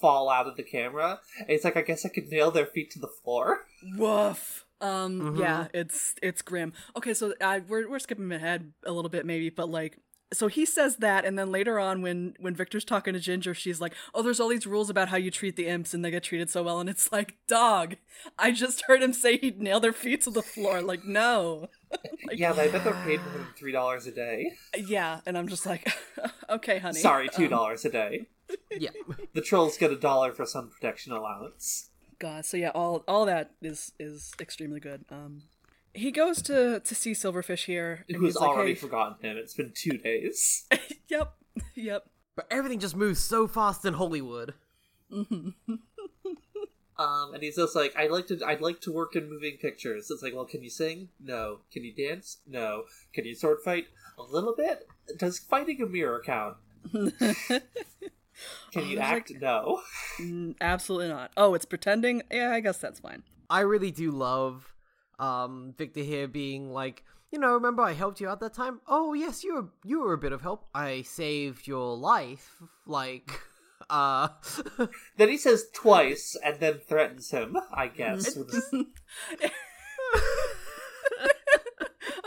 fall 0.00 0.28
out 0.30 0.46
of 0.46 0.56
the 0.56 0.62
camera? 0.62 1.20
And 1.40 1.50
it's 1.50 1.64
like 1.64 1.76
I 1.76 1.82
guess 1.82 2.04
I 2.04 2.08
could 2.08 2.28
nail 2.28 2.50
their 2.50 2.66
feet 2.66 2.90
to 2.92 2.98
the 2.98 3.08
floor. 3.08 3.64
Woof. 3.96 4.64
Um, 4.80 5.20
Mhm. 5.20 5.38
yeah, 5.40 5.68
it's 5.74 6.14
it's 6.22 6.42
grim. 6.42 6.72
Okay, 6.96 7.12
so 7.14 7.34
I 7.40 7.60
we're 7.60 7.88
we're 7.90 7.98
skipping 7.98 8.30
ahead 8.32 8.72
a 8.84 8.92
little 8.92 9.08
bit 9.10 9.26
maybe, 9.26 9.50
but 9.50 9.68
like 9.68 9.98
so 10.30 10.46
he 10.46 10.66
says 10.66 10.96
that 10.96 11.24
and 11.24 11.38
then 11.38 11.50
later 11.50 11.80
on 11.80 12.02
when 12.02 12.34
when 12.38 12.54
Victor's 12.54 12.84
talking 12.84 13.14
to 13.14 13.18
Ginger, 13.20 13.54
she's 13.54 13.80
like, 13.80 13.94
"Oh, 14.14 14.22
there's 14.22 14.38
all 14.40 14.48
these 14.48 14.66
rules 14.66 14.90
about 14.90 15.08
how 15.08 15.16
you 15.16 15.30
treat 15.30 15.56
the 15.56 15.66
imps 15.66 15.94
and 15.94 16.04
they 16.04 16.10
get 16.12 16.22
treated 16.22 16.48
so 16.50 16.62
well." 16.62 16.80
And 16.80 16.88
it's 16.88 17.10
like, 17.10 17.36
"Dog, 17.48 17.96
I 18.38 18.50
just 18.52 18.82
heard 18.82 19.02
him 19.02 19.12
say 19.14 19.38
he'd 19.38 19.60
nail 19.60 19.80
their 19.80 19.92
feet 19.94 20.20
to 20.24 20.30
the 20.30 20.42
floor." 20.42 20.80
Like, 20.82 21.04
"No." 21.04 21.68
Like, 22.26 22.38
yeah, 22.38 22.52
but 22.52 22.60
I 22.60 22.68
bet 22.68 22.84
they're 22.84 22.92
paid 23.06 23.20
more 23.24 23.38
than 23.38 23.46
three 23.58 23.72
dollars 23.72 24.06
a 24.06 24.10
day. 24.12 24.52
Yeah, 24.76 25.20
and 25.24 25.38
I'm 25.38 25.48
just 25.48 25.64
like, 25.64 25.88
"Okay, 26.50 26.78
honey." 26.78 27.00
Sorry, 27.00 27.28
two 27.30 27.44
Um, 27.44 27.50
dollars 27.50 27.84
a 27.86 27.90
day. 27.90 28.26
Yeah 28.78 28.90
The 29.34 29.40
trolls 29.40 29.76
get 29.76 29.92
a 29.92 29.96
dollar 29.96 30.32
for 30.32 30.46
sun 30.46 30.68
protection 30.68 31.12
allowance. 31.12 31.90
God, 32.18 32.44
so 32.44 32.56
yeah, 32.56 32.70
all 32.70 33.04
all 33.06 33.26
that 33.26 33.52
is 33.62 33.92
is 33.98 34.32
extremely 34.40 34.80
good. 34.80 35.04
Um, 35.10 35.42
he 35.94 36.10
goes 36.10 36.42
to 36.42 36.80
to 36.80 36.94
see 36.94 37.12
Silverfish 37.12 37.66
here, 37.66 38.04
and 38.08 38.18
Who's 38.18 38.34
he's 38.34 38.36
like, 38.36 38.50
already 38.50 38.70
hey, 38.72 38.80
forgotten 38.80 39.16
him? 39.24 39.36
It's 39.36 39.54
been 39.54 39.72
two 39.74 39.98
days. 39.98 40.66
yep, 41.08 41.34
yep. 41.74 42.04
but 42.34 42.46
everything 42.50 42.80
just 42.80 42.96
moves 42.96 43.22
so 43.22 43.46
fast 43.46 43.84
in 43.84 43.94
hollywood 43.94 44.54
Um, 46.98 47.32
and 47.32 47.42
he's 47.42 47.54
just 47.56 47.76
like, 47.76 47.94
I'd 47.96 48.10
like 48.10 48.26
to, 48.26 48.40
I'd 48.44 48.60
like 48.60 48.80
to 48.80 48.92
work 48.92 49.14
in 49.14 49.30
moving 49.30 49.56
pictures. 49.56 50.10
It's 50.10 50.22
like, 50.22 50.34
well, 50.34 50.44
can 50.44 50.64
you 50.64 50.70
sing? 50.70 51.10
No. 51.20 51.60
Can 51.72 51.84
you 51.84 51.94
dance? 51.94 52.38
No. 52.46 52.84
Can 53.12 53.24
you 53.24 53.36
sword 53.36 53.58
fight? 53.64 53.86
A 54.18 54.22
little 54.22 54.54
bit. 54.56 54.88
Does 55.16 55.38
fighting 55.38 55.80
a 55.80 55.86
mirror 55.86 56.20
count? 56.24 56.56
Can 58.72 58.86
you 58.88 58.96
there's, 58.96 59.08
act? 59.10 59.32
No. 59.40 59.80
Mm, 60.20 60.54
Absolutely 60.60 61.08
not. 61.08 61.32
Oh, 61.36 61.54
it's 61.54 61.64
pretending. 61.64 62.22
Yeah, 62.30 62.50
I 62.52 62.60
guess 62.60 62.78
that's 62.78 63.00
fine. 63.00 63.22
i 63.50 63.60
really 63.60 63.90
do 63.90 64.10
love 64.10 64.72
um 65.18 65.74
victor 65.76 66.00
here 66.02 66.28
being 66.28 66.70
like 66.72 67.02
you 67.32 67.38
know 67.40 67.52
remember 67.54 67.82
i 67.82 67.92
helped 67.92 68.20
you 68.20 68.28
out 68.28 68.38
that 68.40 68.54
time 68.54 68.80
oh 68.86 69.14
yes 69.14 69.42
you 69.42 69.54
were 69.54 69.68
you 69.84 70.00
were 70.00 70.12
a 70.12 70.18
bit 70.18 70.32
of 70.32 70.42
help 70.42 70.66
i 70.74 71.02
saved 71.02 71.66
your 71.66 71.96
life 71.96 72.62
like 72.86 73.28
uh 73.90 74.28
Then 75.16 75.28
he 75.28 75.38
says 75.38 75.64
twice, 75.74 76.36
and 76.44 76.60
then 76.60 76.78
threatens 76.86 77.30
him. 77.30 77.56
I 77.72 77.88
guess. 77.88 78.36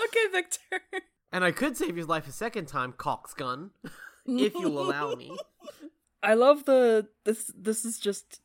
Okay, 0.04 0.28
Victor. 0.32 0.82
And 1.32 1.44
I 1.46 1.52
could 1.52 1.78
save 1.78 1.96
your 1.96 2.06
life 2.06 2.28
a 2.28 2.32
second 2.32 2.68
time, 2.68 2.92
coxgun, 2.94 3.70
if 4.26 4.54
you'll 4.54 4.82
allow 4.82 5.16
me. 5.16 5.38
I 6.24 6.34
love 6.34 6.66
the 6.66 7.08
this. 7.26 7.52
This 7.58 7.86
is 7.86 8.00
just. 8.00 8.42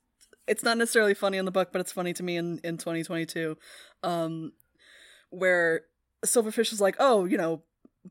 It's 0.46 0.62
not 0.62 0.78
necessarily 0.78 1.14
funny 1.14 1.38
in 1.38 1.44
the 1.44 1.50
book, 1.50 1.70
but 1.72 1.80
it's 1.80 1.92
funny 1.92 2.12
to 2.14 2.22
me 2.22 2.36
in 2.36 2.60
in 2.62 2.78
2022, 2.78 3.56
um, 4.04 4.52
where 5.30 5.82
Silverfish 6.24 6.72
is 6.72 6.80
like, 6.80 6.94
oh, 7.00 7.24
you 7.24 7.36
know, 7.36 7.62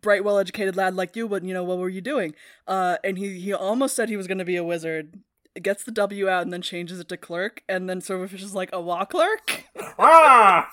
bright, 0.01 0.23
well-educated 0.23 0.75
lad 0.75 0.95
like 0.95 1.15
you, 1.15 1.27
but 1.27 1.43
you 1.43 1.53
know, 1.53 1.63
what 1.63 1.77
were 1.77 1.89
you 1.89 2.01
doing? 2.01 2.35
Uh, 2.67 2.97
and 3.03 3.17
he 3.17 3.39
he 3.39 3.53
almost 3.53 3.95
said 3.95 4.09
he 4.09 4.17
was 4.17 4.27
going 4.27 4.37
to 4.37 4.45
be 4.45 4.57
a 4.57 4.63
wizard, 4.63 5.21
gets 5.61 5.83
the 5.83 5.91
W 5.91 6.27
out 6.29 6.43
and 6.43 6.51
then 6.51 6.61
changes 6.61 6.99
it 6.99 7.07
to 7.09 7.17
clerk, 7.17 7.63
and 7.69 7.89
then 7.89 8.01
Silverfish 8.01 8.43
is 8.43 8.53
like 8.53 8.69
a 8.73 8.81
wa 8.81 9.05
clerk. 9.05 9.63
ah! 9.99 10.69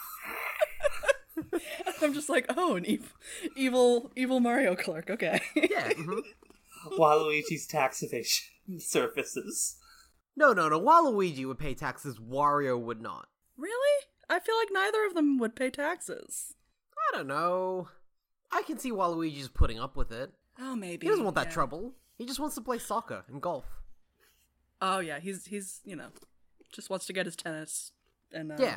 I'm 2.03 2.13
just 2.13 2.29
like, 2.29 2.47
oh, 2.57 2.75
an 2.77 2.85
evil, 2.85 3.09
evil, 3.57 4.13
evil 4.17 4.41
Mario 4.41 4.75
clerk. 4.75 5.11
Okay. 5.11 5.41
Yeah. 5.55 5.91
mhm. 5.91 6.23
Waluigi's 6.99 7.67
tax 7.67 8.03
evasion 8.03 8.52
surfaces. 8.79 9.77
No, 10.37 10.53
no, 10.53 10.69
no. 10.69 10.81
Waluigi 10.81 11.47
would 11.47 11.59
pay 11.59 11.75
taxes. 11.75 12.19
Wario 12.19 12.79
would 12.81 13.01
not. 13.01 13.29
really? 13.57 14.07
I 14.31 14.39
feel 14.41 14.57
like 14.57 14.69
neither 14.73 15.05
of 15.07 15.15
them 15.15 15.39
would 15.39 15.55
pay 15.55 15.69
taxes. 15.69 16.55
I 17.13 17.17
don't 17.19 17.27
know. 17.27 17.89
I 18.51 18.63
can 18.63 18.79
see 18.79 18.91
Waluigi's 18.91 19.49
putting 19.49 19.79
up 19.79 19.95
with 19.95 20.11
it. 20.11 20.33
Oh, 20.59 20.75
maybe. 20.75 21.07
He 21.07 21.11
doesn't 21.11 21.25
want 21.25 21.37
that 21.37 21.49
yeah. 21.49 21.53
trouble. 21.53 21.95
He 22.17 22.25
just 22.25 22.41
wants 22.41 22.55
to 22.55 22.61
play 22.63 22.79
soccer 22.79 23.25
and 23.29 23.43
golf. 23.43 23.67
Oh 24.81 25.01
yeah, 25.01 25.21
he's 25.21 25.47
he's 25.47 25.81
you 25.85 25.97
know, 25.97 26.09
just 26.73 26.89
wants 26.89 27.07
to 27.07 27.13
get 27.13 27.27
his 27.27 27.37
tennis 27.37 27.93
and 28.33 28.53
uh, 28.53 28.57
Yeah. 28.59 28.77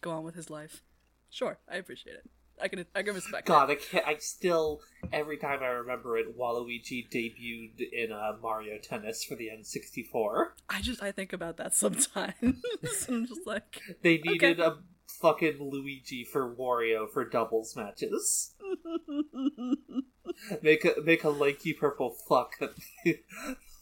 go 0.00 0.10
on 0.12 0.22
with 0.24 0.34
his 0.36 0.48
life. 0.48 0.82
Sure, 1.30 1.58
I 1.68 1.76
appreciate 1.76 2.14
it. 2.14 2.30
I 2.60 2.68
can 2.68 2.86
I 2.94 3.02
can 3.02 3.14
respect. 3.14 3.46
God, 3.46 3.70
I, 3.70 3.74
can't, 3.74 4.06
I 4.06 4.16
still 4.18 4.80
every 5.12 5.36
time 5.36 5.60
I 5.62 5.66
remember 5.66 6.16
it, 6.16 6.38
Waluigi 6.38 7.08
debuted 7.10 7.80
in 7.92 8.12
uh, 8.12 8.32
Mario 8.40 8.78
Tennis 8.78 9.24
for 9.24 9.34
the 9.34 9.48
N64. 9.48 10.46
I 10.68 10.80
just 10.80 11.02
I 11.02 11.12
think 11.12 11.32
about 11.32 11.56
that 11.58 11.74
sometimes. 11.74 12.34
I'm 13.08 13.26
just 13.26 13.46
like, 13.46 13.80
They 14.02 14.18
needed 14.18 14.60
a 14.60 14.78
fucking 15.06 15.58
Luigi 15.60 16.24
for 16.24 16.54
Wario 16.54 17.10
for 17.10 17.24
doubles 17.24 17.76
matches. 17.76 18.54
make 20.62 20.84
a 20.84 20.94
make 21.02 21.24
a 21.24 21.30
lanky 21.30 21.72
purple 21.72 22.14
fuck 22.28 22.58
that 22.58 22.74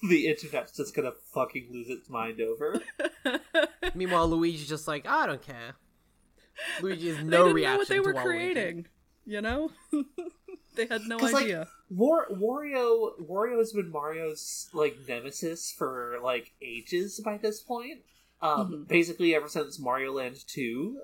the 0.09 0.27
internet's 0.27 0.77
just 0.77 0.95
gonna 0.95 1.13
fucking 1.33 1.69
lose 1.71 1.89
its 1.89 2.09
mind 2.09 2.41
over. 2.41 2.81
Meanwhile, 3.95 4.29
Luigi's 4.29 4.69
just 4.69 4.89
like, 4.89 5.07
I 5.07 5.27
don't 5.27 5.43
care. 5.43 5.75
Luigi 6.81 7.09
has 7.09 7.17
they 7.19 7.23
no 7.25 7.45
didn't 7.45 7.55
reaction 7.55 7.73
know 7.75 7.79
what 7.79 7.89
they 7.89 7.95
to 7.97 8.01
were 8.03 8.15
Waluigi. 8.15 8.23
creating. 8.25 8.87
You 9.25 9.41
know, 9.41 9.71
they 10.75 10.87
had 10.87 11.03
no 11.03 11.17
'Cause, 11.19 11.33
like, 11.33 11.45
idea. 11.45 11.69
War- 11.91 12.27
Wario 12.31 13.13
Wario 13.21 13.59
has 13.59 13.73
been 13.73 13.91
Mario's 13.93 14.69
like 14.73 14.97
nemesis 15.09 15.71
for 15.71 16.19
like 16.23 16.53
ages 16.61 17.21
by 17.25 17.37
this 17.39 17.61
point. 17.61 18.01
Um, 18.41 18.73
Mhm. 18.73 18.89
basically 18.89 19.35
ever 19.35 19.49
since 19.49 19.79
Mario 19.79 20.13
Land 20.13 20.37
Two. 20.49 21.01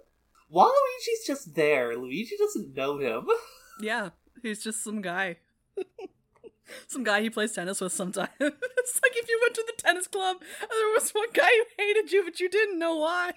Waluigi's 0.53 1.27
just 1.27 1.55
there. 1.55 1.97
Luigi 1.97 2.37
doesn't 2.37 2.75
know 2.75 2.99
him. 2.99 3.27
Yeah, 3.81 4.11
he's 4.43 4.65
just 4.65 4.83
some 4.83 5.01
guy. 5.03 5.37
Some 6.87 7.05
guy 7.05 7.21
he 7.23 7.31
plays 7.31 7.53
tennis 7.53 7.81
with 7.81 7.93
sometimes. 7.93 8.29
it's 8.41 9.01
like 9.03 9.13
if 9.17 9.29
you 9.29 9.39
went 9.43 9.55
to 9.55 9.65
the 9.67 9.83
tennis 9.83 10.07
club 10.07 10.37
and 10.61 10.71
there 10.71 10.95
was 10.95 11.11
one 11.11 11.29
guy 11.33 11.49
who 11.49 11.83
hated 11.83 12.13
you, 12.13 12.25
but 12.25 12.39
you 12.41 12.49
didn't 12.49 12.79
know 12.79 12.97
why. 12.97 13.33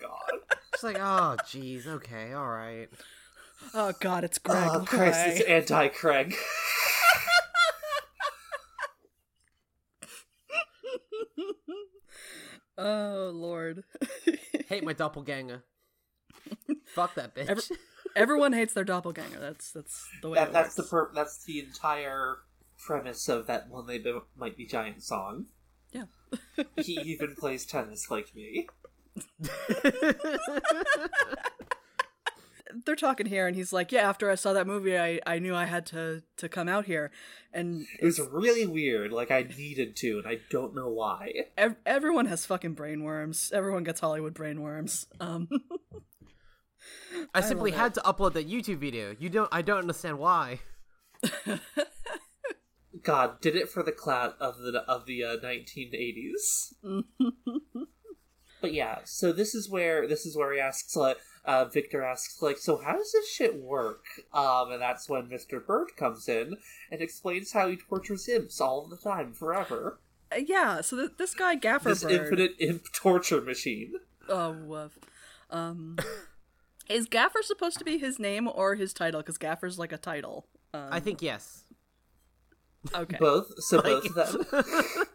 God. 0.00 0.30
It's 0.72 0.82
like, 0.82 0.98
oh, 0.98 1.36
jeez, 1.44 1.86
okay, 1.86 2.32
all 2.32 2.48
right. 2.48 2.88
Oh 3.74 3.92
God, 4.00 4.24
it's 4.24 4.38
oh, 4.44 4.50
Greg. 4.50 4.68
oh 4.72 4.84
Christ, 4.86 5.26
away. 5.26 5.36
it's 5.36 5.48
anti 5.48 5.88
Craig. 5.88 6.34
oh 12.78 13.30
Lord. 13.34 13.84
Hate 14.68 14.84
my 14.84 14.92
doppelganger. 14.92 15.64
Fuck 16.94 17.14
that 17.16 17.34
bitch. 17.34 17.48
Every- 17.48 17.62
Everyone 18.16 18.52
hates 18.52 18.72
their 18.74 18.84
doppelganger. 18.84 19.38
That's 19.38 19.70
that's 19.72 20.08
the 20.22 20.30
way. 20.30 20.36
That, 20.36 20.48
it 20.48 20.52
that's 20.52 20.74
the 20.74 20.82
works. 20.82 20.90
per- 20.90 21.10
that's 21.14 21.44
the 21.44 21.60
entire 21.60 22.38
premise 22.78 23.28
of 23.28 23.46
that 23.46 23.68
one 23.68 23.86
they 23.86 23.98
Be- 23.98 24.20
might 24.36 24.56
be 24.56 24.66
giant 24.66 25.02
song. 25.02 25.46
Yeah. 25.92 26.04
he 26.76 26.92
even 27.00 27.34
plays 27.34 27.64
tennis 27.66 28.10
like 28.10 28.34
me. 28.34 28.66
They're 32.84 32.96
talking 32.96 33.24
here, 33.26 33.46
and 33.46 33.56
he's 33.56 33.72
like, 33.72 33.92
"Yeah, 33.92 34.06
after 34.08 34.30
I 34.30 34.34
saw 34.34 34.52
that 34.52 34.66
movie, 34.66 34.98
I, 34.98 35.20
I 35.26 35.38
knew 35.38 35.54
I 35.54 35.64
had 35.64 35.86
to 35.86 36.22
to 36.36 36.48
come 36.50 36.68
out 36.68 36.84
here." 36.84 37.10
And 37.52 37.86
It 37.98 38.04
was 38.04 38.20
really 38.20 38.66
weird. 38.66 39.10
Like 39.10 39.30
I 39.30 39.42
needed 39.42 39.96
to, 39.96 40.18
and 40.18 40.26
I 40.26 40.40
don't 40.50 40.74
know 40.74 40.88
why. 40.90 41.32
ev- 41.56 41.76
everyone 41.86 42.26
has 42.26 42.44
fucking 42.44 42.76
brainworms. 42.76 43.50
Everyone 43.52 43.84
gets 43.84 44.00
Hollywood 44.00 44.34
brainworms. 44.34 45.06
Um, 45.18 45.48
I 47.34 47.40
simply 47.40 47.70
love 47.70 47.80
had 47.80 47.94
to 47.94 48.00
upload 48.02 48.34
that 48.34 48.48
YouTube 48.48 48.78
video. 48.78 49.16
You 49.18 49.30
don't. 49.30 49.48
I 49.50 49.62
don't 49.62 49.78
understand 49.80 50.18
why. 50.18 50.60
God 53.02 53.40
did 53.40 53.56
it 53.56 53.68
for 53.68 53.82
the 53.82 53.92
clout 53.92 54.36
of 54.40 54.58
the 54.58 54.78
of 54.88 55.06
the 55.06 55.24
uh, 55.24 55.36
1980s. 55.36 56.74
but 58.60 58.72
yeah, 58.72 58.98
so 59.04 59.32
this 59.32 59.54
is 59.54 59.68
where 59.68 60.06
this 60.08 60.26
is 60.26 60.36
where 60.36 60.52
he 60.52 60.60
asks 60.60 60.96
like 60.96 61.18
uh, 61.44 61.64
Victor 61.66 62.02
asks 62.02 62.42
like, 62.42 62.58
so 62.58 62.78
how 62.78 62.96
does 62.96 63.12
this 63.12 63.28
shit 63.30 63.60
work? 63.60 64.04
Um, 64.34 64.72
and 64.72 64.82
that's 64.82 65.08
when 65.08 65.28
Mr. 65.28 65.64
Bird 65.64 65.88
comes 65.96 66.28
in 66.28 66.56
and 66.90 67.00
explains 67.00 67.52
how 67.52 67.68
he 67.68 67.76
tortures 67.76 68.28
imps 68.28 68.60
all 68.60 68.86
the 68.86 68.96
time, 68.98 69.32
forever. 69.32 69.98
yeah. 70.36 70.80
So 70.82 70.96
th- 70.96 71.12
this 71.16 71.34
guy 71.34 71.54
Gaffer 71.54 71.88
This 71.90 72.02
Bird. 72.02 72.12
infinite 72.12 72.54
imp 72.58 72.84
torture 72.92 73.40
machine. 73.40 73.94
Oh, 74.28 74.52
woof. 74.52 74.98
Um, 75.50 75.96
is 76.90 77.06
Gaffer 77.06 77.42
supposed 77.42 77.78
to 77.78 77.84
be 77.84 77.96
his 77.96 78.18
name 78.18 78.46
or 78.52 78.74
his 78.74 78.92
title? 78.92 79.20
Because 79.20 79.38
Gaffer's 79.38 79.78
like 79.78 79.92
a 79.92 79.96
title. 79.98 80.46
Um, 80.74 80.88
I 80.90 81.00
think 81.00 81.22
yes. 81.22 81.64
Okay. 82.94 83.16
Both, 83.18 83.62
so 83.62 83.80
both 83.82 84.06
of 84.06 84.14
them. 84.14 84.46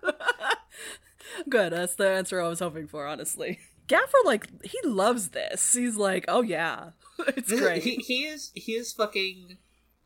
Good. 1.49 1.73
That's 1.73 1.95
the 1.95 2.07
answer 2.09 2.41
I 2.41 2.47
was 2.47 2.59
hoping 2.59 2.87
for, 2.87 3.07
honestly. 3.07 3.59
Gaffer, 3.87 4.17
like, 4.25 4.47
he 4.63 4.77
loves 4.87 5.29
this. 5.29 5.73
He's 5.73 5.97
like, 5.97 6.25
oh 6.27 6.41
yeah, 6.41 6.91
it's 7.27 7.49
This- 7.49 7.59
great. 7.59 7.83
He, 7.83 7.95
he 7.95 8.25
is 8.25 8.51
he 8.55 8.73
is 8.73 8.93
fucking 8.93 9.57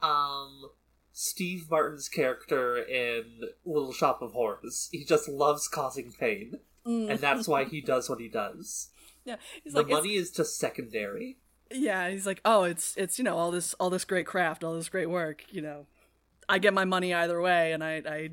um 0.02 0.70
Steve 1.14 1.68
Martin's 1.70 2.10
character 2.10 2.78
in 2.78 3.24
Little 3.66 3.94
Shop 3.94 4.22
of 4.22 4.32
Horrors. 4.34 4.90
He 4.92 5.04
just 5.04 5.28
loves 5.30 5.68
causing 5.68 6.12
pain, 6.20 6.60
Mm. 6.86 7.10
and 7.12 7.20
that's 7.20 7.48
why 7.50 7.66
he 7.66 7.82
does 7.94 8.10
what 8.10 8.20
he 8.22 8.30
does. 8.30 8.88
yeah, 9.26 9.36
he's 9.64 9.74
The 9.74 9.80
like, 9.82 9.90
money 9.90 10.16
is 10.16 10.32
just 10.32 10.58
secondary. 10.58 11.38
yeah, 11.70 12.10
he's 12.10 12.26
like, 12.26 12.40
oh, 12.46 12.64
it's 12.64 12.96
it's 12.96 13.18
you 13.20 13.26
know 13.26 13.36
all 13.38 13.52
this 13.52 13.74
all 13.76 13.90
this 13.90 14.06
great 14.06 14.26
craft, 14.26 14.64
all 14.64 14.74
this 14.74 14.88
great 14.90 15.10
work. 15.10 15.44
You 15.52 15.62
know, 15.62 15.86
I 16.50 16.60
get 16.60 16.74
my 16.74 16.86
money 16.86 17.14
either 17.14 17.42
way, 17.42 17.72
and 17.74 17.84
I 17.84 18.02
I 18.06 18.30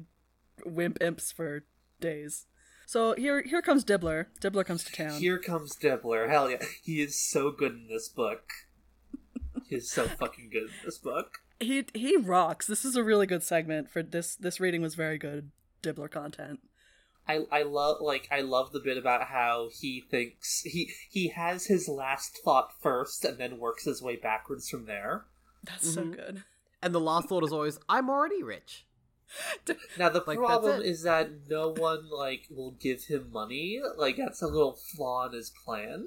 wimp 0.64 0.99
imps 1.02 1.33
for 1.33 1.64
days. 2.00 2.47
So 2.87 3.14
here 3.14 3.42
here 3.42 3.62
comes 3.62 3.85
Dibbler. 3.85 4.26
Dibbler 4.40 4.64
comes 4.64 4.85
to 4.85 4.92
town. 4.92 5.18
Here 5.21 5.38
comes 5.38 5.75
Dibbler. 5.76 6.28
Hell 6.28 6.50
yeah, 6.50 6.62
he 6.83 7.00
is 7.00 7.18
so 7.18 7.50
good 7.50 7.73
in 7.73 7.88
this 7.88 8.09
book. 8.09 8.50
He 9.68 9.76
is 9.76 9.90
so 9.90 10.06
fucking 10.06 10.50
good 10.52 10.64
in 10.64 10.71
this 10.85 10.99
book. 10.99 11.38
he 11.61 11.87
he 11.94 12.16
rocks. 12.16 12.66
This 12.66 12.85
is 12.85 12.97
a 12.97 13.02
really 13.04 13.26
good 13.26 13.42
segment 13.42 13.90
for 13.90 14.02
this. 14.02 14.37
This 14.37 14.61
reading 14.61 14.83
was 14.83 14.94
very 14.94 15.16
good 15.18 15.50
Dibbler 15.83 16.11
content. 16.11 16.61
I 17.26 17.47
I 17.50 17.62
love 17.62 18.02
like 18.02 18.28
I 18.30 18.42
love 18.42 18.73
the 18.73 18.80
bit 18.80 18.99
about 18.99 19.28
how 19.28 19.71
he 19.73 20.02
thinks 20.11 20.61
he 20.61 20.92
he 21.09 21.28
has 21.28 21.66
his 21.66 21.88
last 21.88 22.38
thought 22.44 22.73
first 22.83 23.25
and 23.25 23.38
then 23.38 23.59
works 23.59 23.85
his 23.87 24.02
way 24.02 24.16
backwards 24.16 24.68
from 24.68 24.85
there. 24.85 25.25
That's 25.64 25.94
so 25.94 26.02
Mhm. 26.02 26.16
good. 26.16 26.44
And 26.85 26.95
the 26.95 27.00
last 27.00 27.29
thought 27.29 27.43
is 27.45 27.53
always, 27.53 27.79
"I'm 27.88 28.09
already 28.11 28.43
rich." 28.43 28.87
Now 29.99 30.11
the 30.11 30.23
Like, 30.25 30.37
problem 30.38 30.83
is 30.83 31.03
that 31.03 31.29
no 31.49 31.71
one 31.73 32.09
like 32.11 32.47
will 32.50 32.73
give 32.73 33.05
him 33.05 33.31
money. 33.33 33.81
Like 33.97 34.17
that's 34.17 34.43
a 34.43 34.47
little 34.47 34.75
flaw 34.75 35.26
in 35.26 35.33
his 35.33 35.50
plan. 35.64 36.07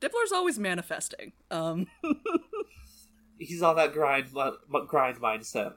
Dibbler's 0.00 0.32
always 0.34 0.58
manifesting. 0.58 1.32
Um, 1.50 1.86
He's 3.38 3.62
on 3.62 3.76
that 3.76 3.92
grind 3.94 4.34
mi- 4.34 4.86
grind 4.88 5.18
mindset. 5.18 5.74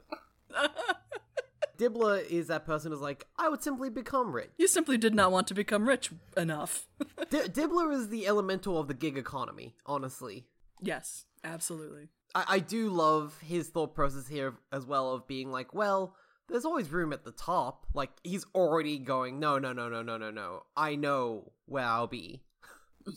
Dibbler 1.78 2.26
is 2.30 2.48
that 2.48 2.66
person 2.66 2.92
who's 2.92 3.00
like, 3.00 3.26
I 3.38 3.48
would 3.48 3.64
simply 3.64 3.90
become 3.90 4.34
rich. 4.34 4.50
you 4.58 4.68
simply 4.68 4.98
did 4.98 5.16
not 5.16 5.32
want 5.32 5.48
to 5.48 5.54
become 5.54 5.88
rich 5.88 6.10
enough. 6.36 6.88
D- 7.30 7.38
Dibbler 7.48 7.94
is 7.94 8.10
the 8.10 8.28
elemental 8.28 8.78
of 8.78 8.88
the 8.90 8.94
gig 8.94 9.18
economy, 9.18 9.76
honestly. 9.86 10.46
yes, 10.82 11.26
absolutely. 11.44 12.10
I-, 12.36 12.46
I 12.48 12.60
do 12.60 12.90
love 12.90 13.38
his 13.46 13.70
thought 13.70 13.96
process 13.96 14.28
here 14.28 14.56
as 14.72 14.86
well 14.86 15.14
of 15.14 15.28
being 15.28 15.52
like, 15.52 15.74
well, 15.74 16.16
there's 16.48 16.66
always 16.66 16.90
room 16.90 17.14
at 17.14 17.24
the 17.24 17.32
top. 17.32 17.86
Like, 17.94 18.12
he's 18.24 18.46
already 18.56 18.98
going, 19.00 19.40
no, 19.40 19.60
no, 19.60 19.74
no, 19.74 19.90
no, 19.90 20.02
no, 20.02 20.18
no, 20.18 20.32
no. 20.32 20.64
I 20.76 20.96
know 20.96 21.52
where 21.66 21.86
I'll 21.86 22.08
be. 22.08 22.42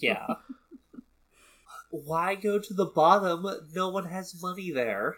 Yeah. 0.01 0.27
Why 1.91 2.35
go 2.35 2.59
to 2.59 2.75
the 2.75 2.87
bottom? 2.87 3.47
No 3.75 3.91
one 3.91 4.07
has 4.07 4.41
money 4.41 4.71
there. 4.71 5.17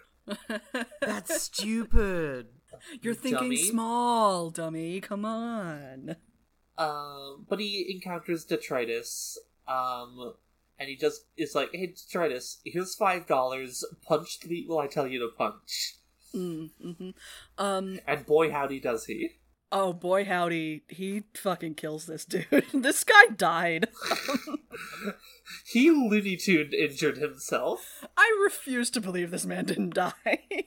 That's 1.01 1.41
stupid. 1.43 2.47
You're 3.01 3.13
thinking 3.13 3.43
Dummy. 3.43 3.55
small, 3.57 4.49
dummy. 4.49 4.99
Come 4.99 5.23
on. 5.23 6.17
Um, 6.77 7.45
but 7.47 7.59
he 7.59 7.93
encounters 7.93 8.43
detritus. 8.43 9.37
Um, 9.67 10.33
and 10.79 10.89
he 10.89 10.95
just 10.95 11.25
is 11.37 11.55
like, 11.55 11.69
"Hey, 11.73 11.87
detritus, 11.87 12.61
here's 12.65 12.95
five 12.95 13.27
dollars. 13.27 13.83
Punch 14.07 14.39
the 14.39 14.49
people 14.49 14.79
I 14.79 14.87
tell 14.87 15.07
you 15.07 15.19
to 15.19 15.29
punch." 15.37 15.95
Mm, 16.33 16.69
hmm 16.81 17.09
Um. 17.57 17.99
And 18.07 18.25
boy, 18.25 18.51
howdy 18.51 18.79
does 18.79 19.05
he! 19.05 19.31
Oh 19.71 19.93
boy, 19.93 20.25
howdy, 20.25 20.83
he 20.87 21.23
fucking 21.33 21.75
kills 21.75 22.05
this 22.05 22.23
dude. 22.25 22.45
this 22.73 23.03
guy 23.03 23.27
died. 23.35 23.89
He 25.67 25.91
Looney 25.91 26.37
Tune 26.37 26.71
injured 26.73 27.17
himself. 27.17 28.05
I 28.17 28.41
refuse 28.43 28.89
to 28.91 29.01
believe 29.01 29.29
this 29.31 29.45
man 29.45 29.65
didn't 29.65 29.93
die. 29.93 30.39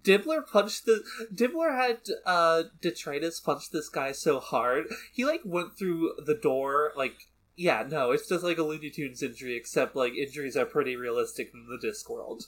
Dibbler 0.00 0.46
punched 0.46 0.86
the 0.86 1.02
Dibbler 1.34 1.76
had 1.76 1.98
uh 2.26 2.64
detritus 2.80 3.40
punch 3.40 3.70
this 3.70 3.88
guy 3.88 4.12
so 4.12 4.40
hard 4.40 4.86
he 5.12 5.24
like 5.24 5.40
went 5.44 5.78
through 5.78 6.12
the 6.24 6.34
door 6.34 6.92
like 6.96 7.14
yeah 7.56 7.84
no 7.88 8.10
it's 8.10 8.28
just 8.28 8.44
like 8.44 8.58
a 8.58 8.62
Looney 8.62 8.90
Tunes 8.90 9.22
injury 9.22 9.56
except 9.56 9.94
like 9.96 10.14
injuries 10.14 10.56
are 10.56 10.66
pretty 10.66 10.96
realistic 10.96 11.52
in 11.54 11.66
the 11.68 11.86
Discworld. 11.86 12.44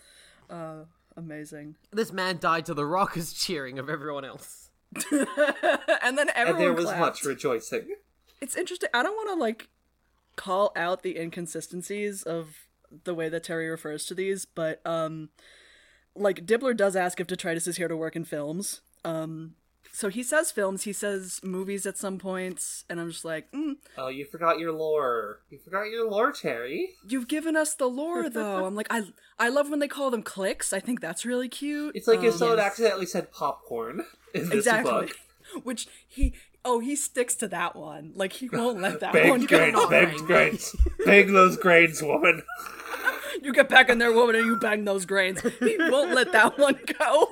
uh, 0.50 0.84
amazing. 1.16 1.76
this 1.90 2.12
man 2.12 2.38
died 2.38 2.66
to 2.66 2.74
the 2.74 2.86
rockers 2.86 3.32
cheering 3.32 3.78
of 3.78 3.88
everyone 3.88 4.24
else. 4.24 4.70
and 5.10 6.18
then 6.18 6.28
everyone 6.34 6.48
and 6.48 6.58
there 6.60 6.72
was 6.72 6.84
clapped. 6.84 7.00
much 7.00 7.24
rejoicing. 7.24 7.94
it's 8.40 8.56
interesting. 8.56 8.90
I 8.92 9.02
don't 9.02 9.16
want 9.16 9.30
to 9.30 9.34
like 9.36 9.68
call 10.36 10.72
out 10.76 11.02
the 11.02 11.18
inconsistencies 11.18 12.22
of 12.22 12.66
the 13.04 13.14
way 13.14 13.28
that 13.28 13.44
Terry 13.44 13.68
refers 13.68 14.04
to 14.06 14.14
these, 14.14 14.44
but 14.44 14.80
um, 14.86 15.30
like 16.14 16.44
Dibbler 16.46 16.76
does 16.76 16.96
ask 16.96 17.20
if 17.20 17.26
Detritus 17.26 17.66
is 17.66 17.76
here 17.76 17.88
to 17.88 17.96
work 17.96 18.16
in 18.16 18.24
films. 18.24 18.82
Um, 19.04 19.54
so 19.94 20.08
he 20.08 20.22
says 20.22 20.50
films, 20.50 20.84
he 20.84 20.92
says 20.92 21.38
movies 21.44 21.84
at 21.86 21.98
some 21.98 22.18
points, 22.18 22.84
and 22.88 22.98
I'm 22.98 23.10
just 23.10 23.24
like, 23.24 23.50
mm, 23.52 23.74
Oh, 23.98 24.08
you 24.08 24.24
forgot 24.24 24.58
your 24.58 24.72
lore. 24.72 25.40
You 25.50 25.58
forgot 25.58 25.84
your 25.90 26.10
lore, 26.10 26.32
Terry. 26.32 26.94
you've 27.06 27.28
given 27.28 27.56
us 27.56 27.74
the 27.74 27.86
lore 27.88 28.28
though. 28.30 28.64
I'm 28.64 28.74
like, 28.74 28.86
I 28.90 29.02
I 29.38 29.48
love 29.50 29.68
when 29.70 29.78
they 29.80 29.88
call 29.88 30.10
them 30.10 30.22
clicks. 30.22 30.72
I 30.72 30.80
think 30.80 31.00
that's 31.00 31.24
really 31.26 31.48
cute. 31.48 31.94
It's 31.94 32.08
like 32.08 32.20
if 32.22 32.32
Um, 32.32 32.38
someone 32.38 32.58
accidentally 32.60 33.06
said 33.06 33.30
popcorn 33.32 34.04
in 34.34 34.44
this 34.48 34.58
exactly, 34.58 34.92
book. 34.92 35.10
which 35.64 35.86
he 36.08 36.32
oh 36.64 36.78
he 36.80 36.96
sticks 36.96 37.34
to 37.36 37.48
that 37.48 37.76
one. 37.76 38.12
Like 38.14 38.32
he 38.34 38.48
won't 38.48 38.80
let 38.80 39.00
that 39.00 39.12
Baked 39.12 39.28
one 39.28 39.40
go. 39.46 39.58
grains, 39.58 39.76
on, 39.76 39.90
baked 39.90 40.16
man. 40.18 40.24
grains. 40.26 40.76
Bake 41.04 41.26
those 41.28 41.56
grains, 41.56 42.02
woman. 42.02 42.42
You 43.42 43.52
get 43.52 43.68
back 43.68 43.88
in 43.88 43.98
there, 43.98 44.12
woman, 44.12 44.36
and 44.36 44.46
you 44.46 44.56
bang 44.56 44.84
those 44.84 45.04
grains. 45.04 45.40
He 45.58 45.76
won't 45.78 46.14
let 46.14 46.30
that 46.32 46.58
one 46.58 46.78
go. 46.98 47.28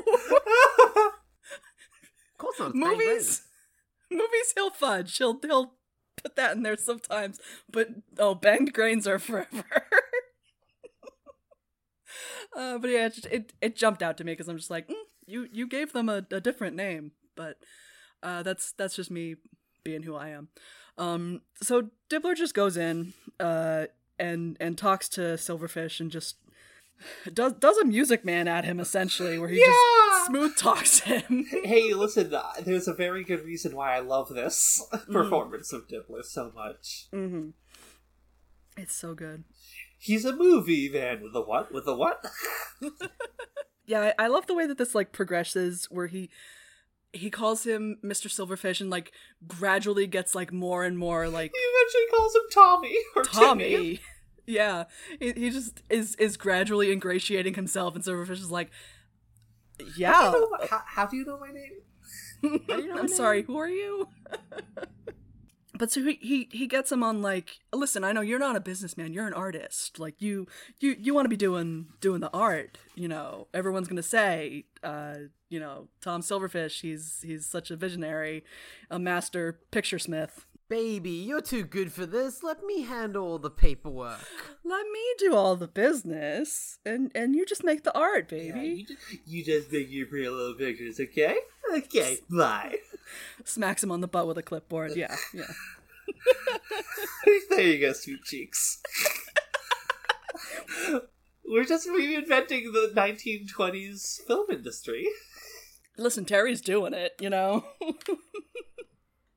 Course 2.40 2.58
not. 2.58 2.74
movies, 2.74 3.42
movies, 4.10 4.52
he'll 4.54 4.70
fudge. 4.70 5.16
He'll 5.18 5.38
he'll 5.42 5.74
put 6.22 6.36
that 6.36 6.56
in 6.56 6.62
there 6.62 6.76
sometimes. 6.76 7.38
But 7.70 7.88
oh, 8.18 8.34
banged 8.34 8.72
grains 8.72 9.06
are 9.06 9.18
forever. 9.30 9.64
uh, 12.56 12.78
but 12.78 12.90
yeah, 12.90 13.06
it, 13.06 13.14
just- 13.14 13.26
it 13.26 13.52
it 13.60 13.76
jumped 13.76 14.02
out 14.02 14.16
to 14.18 14.24
me 14.24 14.32
because 14.32 14.48
I'm 14.48 14.56
just 14.56 14.70
like, 14.70 14.88
mm, 14.88 14.94
you 15.26 15.48
you 15.52 15.66
gave 15.66 15.92
them 15.92 16.08
a, 16.08 16.24
a 16.30 16.40
different 16.40 16.76
name, 16.76 17.12
but 17.36 17.56
uh, 18.22 18.42
that's 18.42 18.72
that's 18.72 18.96
just 18.96 19.10
me 19.10 19.36
being 19.84 20.02
who 20.02 20.14
I 20.16 20.28
am. 20.30 20.48
Um, 20.98 21.42
so 21.62 21.88
Dibbler 22.10 22.36
just 22.36 22.54
goes 22.54 22.76
in 22.76 23.12
uh, 23.38 23.86
and 24.18 24.56
and 24.60 24.76
talks 24.76 25.08
to 25.10 25.20
Silverfish 25.36 26.00
and 26.00 26.10
just 26.10 26.36
does 27.32 27.52
does 27.54 27.76
a 27.78 27.84
Music 27.84 28.24
Man 28.24 28.48
at 28.48 28.64
him 28.64 28.80
essentially, 28.80 29.38
where 29.38 29.48
he 29.48 29.58
Yeah! 29.60 29.66
just 29.66 30.26
smooth 30.26 30.56
talks 30.56 31.00
him. 31.00 31.46
hey, 31.64 31.92
listen, 31.94 32.32
uh, 32.34 32.42
there's 32.64 32.88
a 32.88 32.94
very 32.94 33.24
good 33.24 33.44
reason 33.44 33.74
why 33.76 33.96
I 33.96 34.00
love 34.00 34.28
this 34.30 34.84
performance 35.10 35.72
of 35.72 35.88
Dibbler 35.88 36.24
so 36.24 36.52
much. 36.54 37.06
hmm 37.12 37.50
It's 38.76 38.94
so 38.94 39.14
good. 39.14 39.44
He's 39.98 40.24
a 40.24 40.34
movie 40.34 40.88
man 40.88 41.22
with 41.22 41.34
a 41.34 41.42
what? 41.42 41.72
With 41.72 41.86
a 41.86 41.94
what? 41.94 42.24
Yeah, 43.86 44.12
I, 44.18 44.24
I 44.24 44.26
love 44.28 44.46
the 44.46 44.54
way 44.54 44.68
that 44.68 44.78
this 44.78 44.94
like 44.94 45.10
progresses, 45.10 45.86
where 45.90 46.06
he 46.06 46.30
he 47.12 47.28
calls 47.28 47.64
him 47.66 47.98
Mr. 48.04 48.28
Silverfish 48.28 48.80
and 48.80 48.88
like 48.88 49.10
gradually 49.48 50.06
gets 50.06 50.32
like 50.32 50.52
more 50.52 50.84
and 50.84 50.96
more 50.96 51.28
like 51.28 51.50
He 51.52 51.58
eventually 51.60 52.16
calls 52.16 52.34
him 52.36 52.42
Tommy 52.52 52.96
or 53.16 53.24
Timmy. 53.24 54.00
Tommy. 54.46 54.56
Yeah, 54.56 54.84
he, 55.18 55.32
he 55.32 55.50
just 55.50 55.82
is 55.90 56.14
is 56.16 56.36
gradually 56.36 56.90
ingratiating 56.92 57.54
himself, 57.54 57.94
and 57.94 58.04
Silverfish 58.04 58.30
is 58.40 58.50
like, 58.50 58.70
How 59.80 59.86
yeah. 59.96 60.30
do 60.32 60.36
you 60.38 60.50
know- 60.50 60.66
how, 60.70 60.82
how 60.86 61.06
do 61.06 61.16
you 61.16 61.24
know 61.24 61.38
my 61.38 61.52
name? 61.52 61.72
You 62.42 62.88
know 62.88 62.98
I'm 62.98 63.08
sorry, 63.08 63.38
name? 63.38 63.46
who 63.46 63.58
are 63.58 63.68
you? 63.68 64.08
but 65.78 65.90
so 65.92 66.02
he, 66.02 66.18
he 66.20 66.48
he 66.52 66.66
gets 66.66 66.90
him 66.92 67.02
on 67.02 67.22
like, 67.22 67.58
listen, 67.72 68.02
I 68.04 68.12
know 68.12 68.20
you're 68.20 68.38
not 68.38 68.56
a 68.56 68.60
businessman, 68.60 69.12
you're 69.12 69.26
an 69.26 69.34
artist. 69.34 69.98
Like 69.98 70.20
you 70.20 70.46
you 70.80 70.96
you 70.98 71.14
want 71.14 71.26
to 71.26 71.30
be 71.30 71.36
doing 71.36 71.86
doing 72.00 72.20
the 72.20 72.30
art. 72.32 72.78
You 72.94 73.08
know, 73.08 73.46
everyone's 73.54 73.88
gonna 73.88 74.02
say, 74.02 74.64
uh, 74.82 75.14
you 75.48 75.60
know, 75.60 75.88
Tom 76.00 76.22
Silverfish, 76.22 76.80
he's 76.80 77.22
he's 77.26 77.46
such 77.46 77.70
a 77.70 77.76
visionary, 77.76 78.44
a 78.90 78.98
master 78.98 79.60
picture 79.70 79.98
smith. 79.98 80.46
Baby, 80.70 81.10
you're 81.10 81.40
too 81.40 81.64
good 81.64 81.92
for 81.92 82.06
this. 82.06 82.44
Let 82.44 82.62
me 82.62 82.82
handle 82.82 83.24
all 83.26 83.38
the 83.40 83.50
paperwork. 83.50 84.20
Let 84.64 84.86
me 84.86 85.00
do 85.18 85.34
all 85.34 85.56
the 85.56 85.66
business, 85.66 86.78
and 86.86 87.10
and 87.12 87.34
you 87.34 87.44
just 87.44 87.64
make 87.64 87.82
the 87.82 87.92
art, 87.98 88.30
Yeah, 88.30 88.52
baby. 88.54 88.68
you, 88.68 88.86
just, 88.86 89.00
you 89.26 89.44
just 89.44 89.72
make 89.72 89.90
your 89.90 90.06
pretty 90.06 90.28
little 90.28 90.54
pictures, 90.54 91.00
okay? 91.00 91.36
Okay, 91.74 92.18
bye. 92.30 92.76
Smacks 93.44 93.82
him 93.82 93.90
on 93.90 94.00
the 94.00 94.06
butt 94.06 94.28
with 94.28 94.38
a 94.38 94.44
clipboard. 94.44 94.92
Yeah, 94.94 95.16
yeah. 95.34 95.42
there 97.50 97.60
you 97.62 97.80
go, 97.80 97.92
sweet 97.92 98.22
cheeks. 98.22 98.80
We're 101.44 101.64
just 101.64 101.88
reinventing 101.88 102.72
the 102.72 102.92
1920s 102.94 104.20
film 104.24 104.46
industry. 104.52 105.08
Listen, 105.98 106.24
Terry's 106.24 106.60
doing 106.60 106.94
it, 106.94 107.14
you 107.20 107.28
know? 107.28 107.64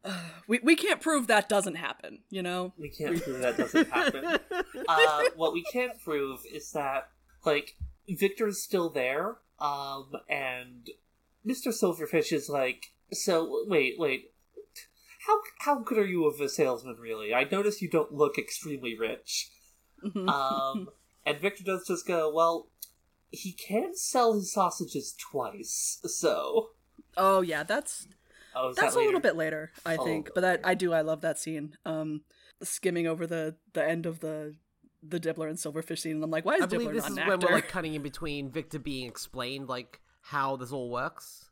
we, 0.48 0.60
we 0.64 0.76
can't 0.76 1.02
prove 1.02 1.28
that 1.28 1.50
doesn't 1.50 1.76
happen, 1.76 2.20
you 2.30 2.42
know? 2.42 2.74
We 2.78 2.90
can't 2.90 3.22
prove 3.22 3.40
that 3.40 3.58
doesn't 3.58 3.90
happen. 3.90 4.26
uh, 4.88 5.24
what 5.36 5.54
we 5.54 5.64
can 5.64 5.92
prove 6.04 6.42
is 6.52 6.72
that, 6.72 7.10
like, 7.46 7.76
Victor's 8.10 8.62
still 8.62 8.90
there, 8.90 9.38
um, 9.60 10.12
and 10.30 10.90
Mr. 11.48 11.68
Silverfish 11.68 12.34
is 12.34 12.50
like, 12.50 12.88
so, 13.12 13.66
wait, 13.68 13.96
wait. 13.98 14.32
How, 15.28 15.40
how 15.60 15.80
good 15.80 15.98
are 15.98 16.06
you 16.06 16.26
of 16.26 16.42
a 16.42 16.50
salesman, 16.50 16.98
really? 17.00 17.34
I 17.34 17.46
notice 17.46 17.82
you 17.82 17.90
don't 17.90 18.12
look 18.12 18.38
extremely 18.38 18.98
rich. 18.98 19.52
Um, 20.04 20.90
and 21.26 21.40
Victor 21.40 21.64
does 21.64 21.88
just 21.88 22.06
go, 22.06 22.34
well, 22.34 22.68
he 23.32 23.54
can 23.54 23.96
sell 23.96 24.34
his 24.34 24.52
sausages 24.52 25.16
twice, 25.18 26.00
so. 26.04 26.72
oh, 27.16 27.42
yeah, 27.42 27.64
that's 27.64 28.08
Oh, 28.56 28.74
that's 28.74 28.94
that 28.96 29.00
a 29.00 29.04
little 29.04 29.20
bit 29.20 29.36
later, 29.36 29.72
I 29.86 29.98
Oh, 29.98 30.06
think. 30.06 30.32
But 30.34 30.42
that 30.42 30.62
I 30.64 30.74
do, 30.74 30.94
I 30.94 31.02
love 31.02 31.22
that 31.22 31.40
scene. 31.40 31.76
Um, 31.86 32.22
skimming 32.62 33.08
over 33.08 33.26
the, 33.28 33.56
the 33.74 33.84
end 33.88 34.06
of 34.06 34.20
the 34.20 34.56
the 35.06 35.20
Dibbler 35.20 35.50
and 35.50 35.58
Silverfish 35.58 36.00
scene, 36.00 36.16
and 36.16 36.24
I'm 36.24 36.32
like, 36.32 36.46
why 36.46 36.56
is 36.56 36.64
I 36.64 36.66
believe 36.68 36.90
Dibbler 36.90 36.94
this 36.94 37.04
not 37.04 37.12
is 37.12 37.18
an 37.18 37.28
when 37.28 37.40
we're 37.42 37.56
like 37.56 37.68
cutting 37.68 37.94
in 37.94 38.02
between 38.02 38.50
Victor 38.50 38.80
being 38.80 39.08
explained 39.08 39.68
like 39.68 40.00
how 40.22 40.56
this 40.56 40.72
all 40.72 40.90
works. 40.90 41.50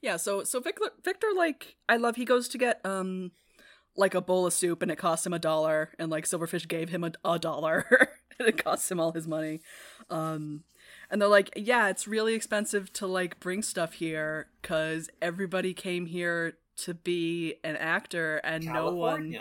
Yeah, 0.00 0.16
so 0.16 0.44
so 0.44 0.60
Victor, 0.60 0.90
Victor 1.04 1.26
like 1.36 1.76
I 1.88 1.96
love 1.96 2.16
he 2.16 2.24
goes 2.24 2.48
to 2.48 2.58
get 2.58 2.80
um 2.84 3.32
like 3.96 4.14
a 4.14 4.20
bowl 4.20 4.46
of 4.46 4.52
soup 4.52 4.80
and 4.80 4.92
it 4.92 4.96
costs 4.96 5.26
him 5.26 5.32
a 5.32 5.38
dollar 5.40 5.90
and 5.98 6.10
like 6.10 6.24
Silverfish 6.24 6.68
gave 6.68 6.88
him 6.88 7.02
a, 7.02 7.12
a 7.24 7.38
dollar 7.38 7.84
and 8.38 8.48
it 8.48 8.62
costs 8.62 8.90
him 8.90 9.00
all 9.00 9.12
his 9.12 9.26
money. 9.26 9.60
Um 10.08 10.62
and 11.10 11.20
they're 11.20 11.28
like, 11.28 11.50
"Yeah, 11.56 11.88
it's 11.88 12.06
really 12.08 12.34
expensive 12.34 12.92
to 12.94 13.06
like 13.06 13.38
bring 13.40 13.62
stuff 13.62 13.94
here 13.94 14.48
cuz 14.62 15.08
everybody 15.22 15.72
came 15.74 16.06
here 16.06 16.58
to 16.78 16.94
be 16.94 17.56
an 17.64 17.76
actor 17.76 18.36
and 18.44 18.64
no 18.64 18.94
one. 18.94 19.36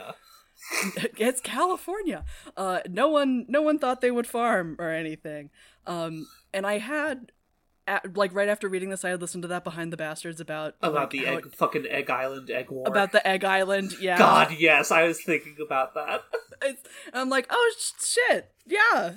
it's 1.17 1.39
California. 1.41 2.25
Uh, 2.55 2.79
no 2.89 3.07
one, 3.09 3.45
no 3.47 3.61
one 3.61 3.77
thought 3.79 4.01
they 4.01 4.11
would 4.11 4.27
farm 4.27 4.75
or 4.79 4.89
anything. 4.89 5.49
Um, 5.85 6.27
and 6.53 6.65
I 6.65 6.79
had, 6.79 7.31
at, 7.87 8.17
like, 8.17 8.33
right 8.33 8.49
after 8.49 8.67
reading 8.67 8.89
this, 8.89 9.05
I 9.05 9.09
had 9.09 9.21
listened 9.21 9.43
to 9.43 9.47
that 9.49 9.63
Behind 9.63 9.93
the 9.93 9.97
Bastards 9.97 10.41
about 10.41 10.75
About 10.81 10.93
like, 10.93 11.09
the 11.11 11.27
egg, 11.27 11.45
it- 11.45 11.55
fucking 11.55 11.85
Egg 11.87 12.09
Island 12.09 12.49
egg 12.49 12.69
war. 12.71 12.87
about 12.87 13.11
the 13.11 13.25
Egg 13.25 13.43
Island. 13.45 13.93
Yeah, 14.01 14.17
God, 14.17 14.55
yes, 14.57 14.91
I 14.91 15.03
was 15.07 15.21
thinking 15.21 15.57
about 15.63 15.93
that. 15.93 16.23
It's, 16.63 16.81
I'm 17.13 17.29
like, 17.29 17.45
oh 17.51 17.73
sh- 17.77 18.03
shit, 18.03 18.51
yeah. 18.65 19.13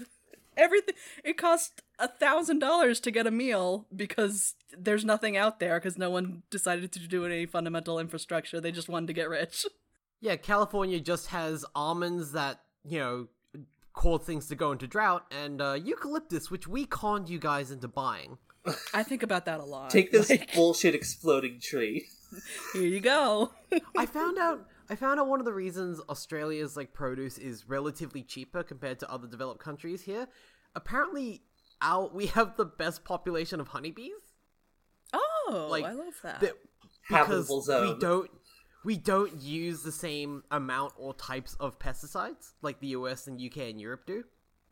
Everything 0.57 0.95
it 1.25 1.39
cost 1.39 1.81
a 2.01 2.09
thousand 2.09 2.59
dollars 2.59 2.99
to 3.01 3.11
get 3.11 3.27
a 3.27 3.31
meal 3.31 3.87
because 3.95 4.55
there's 4.77 5.05
nothing 5.05 5.37
out 5.37 5.61
there 5.61 5.79
because 5.79 5.99
no 5.99 6.11
one 6.11 6.43
decided 6.51 6.91
to 6.93 6.99
do 7.07 7.25
any 7.27 7.47
fundamental 7.47 7.99
infrastructure. 7.99 8.61
They 8.61 8.73
just 8.73 8.89
wanted 8.89 9.07
to 9.09 9.13
get 9.13 9.29
rich. 9.29 9.67
Yeah, 10.23 10.37
California 10.37 11.01
just 11.01 11.29
has 11.29 11.65
almonds 11.75 12.33
that, 12.33 12.61
you 12.85 12.99
know, 12.99 13.29
cause 13.95 14.21
things 14.27 14.49
to 14.49 14.55
go 14.55 14.71
into 14.71 14.87
drought, 14.87 15.25
and 15.31 15.63
uh, 15.63 15.79
eucalyptus, 15.83 16.51
which 16.51 16.69
we 16.69 16.85
conned 16.85 17.31
you 17.31 17.39
guys 17.39 17.71
into 17.71 17.89
buying. 17.89 18.37
I 18.93 19.03
think 19.03 19.23
about 19.23 19.47
that 19.47 19.61
a 19.61 19.65
lot. 19.65 19.89
Take 19.89 20.13
this 20.13 20.29
Like, 20.29 20.53
bullshit 20.55 20.95
exploding 20.95 21.59
tree. 21.59 22.07
here 22.75 22.83
you 22.83 23.01
go. 23.01 23.53
I 23.97 24.05
found 24.05 24.37
out 24.39 24.67
I 24.91 24.95
found 24.95 25.19
out 25.21 25.27
one 25.27 25.41
of 25.41 25.47
the 25.47 25.55
reasons 25.55 26.01
Australia's 26.11 26.77
like 26.77 26.93
produce 26.93 27.39
is 27.39 27.67
relatively 27.67 28.23
cheaper 28.23 28.63
compared 28.63 28.99
to 28.99 29.11
other 29.11 29.27
developed 29.27 29.61
countries 29.63 30.03
here. 30.03 30.29
Apparently 30.75 31.41
our 31.83 32.09
we 32.13 32.27
have 32.27 32.57
the 32.57 32.65
best 32.65 33.05
population 33.05 33.61
of 33.61 33.69
honeybees. 33.69 34.13
Oh, 35.13 35.69
Like, 35.71 35.85
I 35.85 35.93
love 35.93 36.15
that. 36.23 36.41
that- 36.41 36.55
because 37.09 37.49
Habitable 37.49 37.93
we 37.95 37.99
don't 37.99 38.31
we 38.85 38.97
don't 38.97 39.35
use 39.43 39.83
the 39.83 39.91
same 39.93 40.45
amount 40.51 40.93
or 40.97 41.13
types 41.13 41.57
of 41.59 41.79
pesticides 41.79 42.53
like 42.63 42.79
the 42.81 42.89
US 42.89 43.27
and 43.27 43.41
UK 43.41 43.69
and 43.71 43.81
Europe 43.81 44.07
do. 44.07 44.25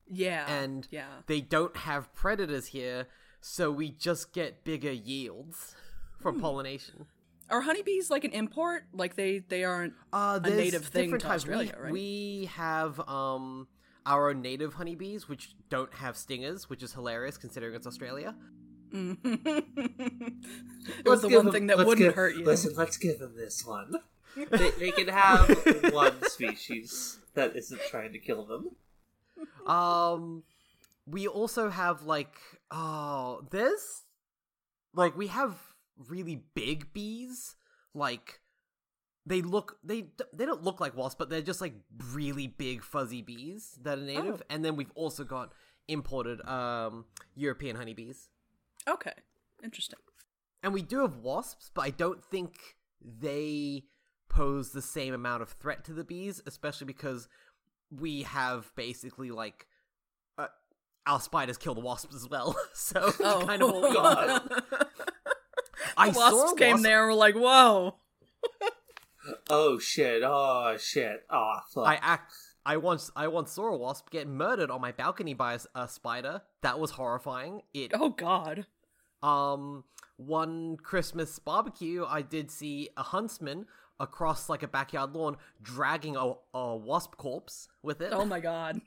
yeah, 0.07 0.47
and 0.51 0.87
yeah. 0.90 1.09
they 1.27 1.40
don't 1.40 1.77
have 1.79 2.14
predators 2.14 2.68
here, 2.68 3.07
so 3.40 3.71
we 3.73 3.90
just 3.90 4.33
get 4.33 4.62
bigger 4.64 4.92
yields 4.92 5.75
from 6.21 6.37
Hmm. 6.37 6.40
pollination. 6.42 7.07
Are 7.51 7.62
honeybees 7.62 8.09
like 8.11 8.23
an 8.25 8.31
import? 8.33 8.85
Like 8.92 9.16
they 9.16 9.40
they 9.40 9.64
aren't 9.64 9.94
Uh, 10.12 10.38
a 10.44 10.49
native 10.49 10.87
thing 10.87 11.05
different 11.07 11.23
to 11.23 11.29
types. 11.29 11.42
Australia, 11.42 11.73
we, 11.77 11.83
right? 11.83 11.92
we 11.92 12.51
have 12.55 13.01
um 13.09 13.66
our 14.09 14.31
own 14.31 14.42
native 14.42 14.75
honeybees, 14.75 15.29
which 15.29 15.55
don't 15.68 15.92
have 15.94 16.16
stingers, 16.16 16.68
which 16.71 16.83
is 16.83 16.94
hilarious 16.94 17.37
considering 17.37 17.75
it's 17.75 17.87
Australia. 17.87 18.35
it 18.92 19.18
was 21.05 21.21
the 21.23 21.29
one 21.29 21.47
him- 21.47 21.53
thing 21.53 21.66
that 21.66 21.77
wouldn't 21.77 21.99
give- 21.99 22.14
hurt 22.14 22.35
you. 22.35 22.44
Listen, 22.44 22.73
let's 22.75 22.97
give 22.97 23.18
them 23.18 23.37
this 23.37 23.64
one. 23.64 23.94
they, 24.51 24.71
they 24.71 24.90
can 24.90 25.09
have 25.09 25.49
one 25.92 26.23
species 26.25 27.18
that 27.35 27.55
isn't 27.55 27.81
trying 27.90 28.12
to 28.12 28.18
kill 28.18 28.44
them. 28.47 28.71
Um, 29.66 30.42
we 31.07 31.27
also 31.29 31.68
have 31.68 32.03
like 32.03 32.35
oh, 32.71 33.44
there's 33.51 34.05
like 34.94 35.16
we 35.16 35.27
have 35.27 35.57
really 36.09 36.42
big 36.55 36.92
bees. 36.92 37.57
Like 37.94 38.40
they 39.29 39.43
look 39.43 39.77
they 39.85 40.07
they 40.33 40.47
don't 40.47 40.62
look 40.64 40.81
like 40.81 40.97
wasps, 40.97 41.17
but 41.19 41.29
they're 41.29 41.43
just 41.43 41.61
like 41.61 41.75
really 42.12 42.47
big 42.47 42.83
fuzzy 42.83 43.23
bees 43.23 43.79
that 43.83 43.99
are 43.99 44.03
native. 44.03 44.41
Oh. 44.43 44.47
And 44.51 44.64
then 44.64 44.77
we've 44.77 44.91
also 44.95 45.25
got 45.25 45.53
imported 45.87 46.41
um 46.47 47.05
European 47.35 47.77
honeybees. 47.77 48.29
Okay, 48.88 49.12
interesting. 49.62 49.99
And 50.62 50.73
we 50.73 50.83
do 50.83 51.01
have 51.01 51.17
wasps, 51.19 51.71
but 51.75 51.83
I 51.83 51.91
don't 51.91 52.25
think 52.25 52.57
they 53.01 53.85
pose 54.29 54.73
the 54.73 54.83
same 54.83 55.14
amount 55.14 55.43
of 55.43 55.51
threat 55.51 55.85
to 55.85 55.93
the 55.93 56.05
bees, 56.05 56.41
especially 56.47 56.87
because 56.87 57.29
we 57.91 58.23
have 58.23 58.71
basically 58.77 59.31
like 59.31 59.67
uh, 60.37 60.47
our 61.07 61.21
spiders 61.21 61.57
kill 61.59 61.75
the 61.75 61.81
wasps 61.81 62.14
as 62.14 62.29
well. 62.29 62.57
so 62.75 63.12
Oh, 63.21 63.45
kind 63.47 63.62
of 63.62 63.71
God. 63.95 64.62
I 65.97 66.09
Wasps 66.09 66.19
saw 66.19 66.53
a 66.53 66.57
came 66.57 66.73
wasp- 66.73 66.83
there 66.85 67.01
and 67.03 67.09
were 67.11 67.14
like, 67.19 67.35
"Whoa!" 67.35 67.95
Oh 69.51 69.79
shit! 69.79 70.23
Oh 70.25 70.77
shit! 70.79 71.25
Oh 71.31 71.57
fuck! 71.73 71.87
I 71.87 71.97
act. 71.97 72.33
I 72.67 72.77
once 72.77 73.11
I 73.17 73.29
once 73.29 73.53
saw 73.53 73.69
a 73.69 73.77
wasp 73.77 74.11
get 74.11 74.29
murdered 74.29 74.71
on 74.71 74.81
my 74.81 74.93
balcony 74.93 75.35
by 75.35 75.59
a 75.75 75.88
spider. 75.88 76.43
That 76.62 76.79
was 76.79 76.93
horrifying. 76.93 77.62
It 77.73 77.93
Oh 77.95 78.11
God! 78.11 78.67
um 79.23 79.85
one 80.17 80.77
Christmas 80.77 81.38
barbecue, 81.38 82.05
I 82.05 82.23
did 82.23 82.51
see 82.51 82.91
a 82.97 83.03
huntsman 83.03 83.67
across 84.01 84.49
like 84.49 84.62
a 84.62 84.69
backyard 84.69 85.12
lawn 85.12 85.37
dragging 85.62 86.17
a, 86.17 86.35
a 86.55 86.77
wasp 86.77 87.17
corpse 87.17 87.69
with 87.83 88.01
it 88.01 88.12
Oh 88.12 88.25
my 88.25 88.41
God! 88.41 88.81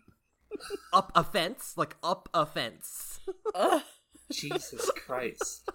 up 0.93 1.11
a 1.15 1.23
fence, 1.23 1.73
like 1.77 1.95
up 2.03 2.29
a 2.33 2.45
fence. 2.45 3.19
Ugh. 3.55 3.81
Jesus 4.31 4.89
Christ! 4.95 5.69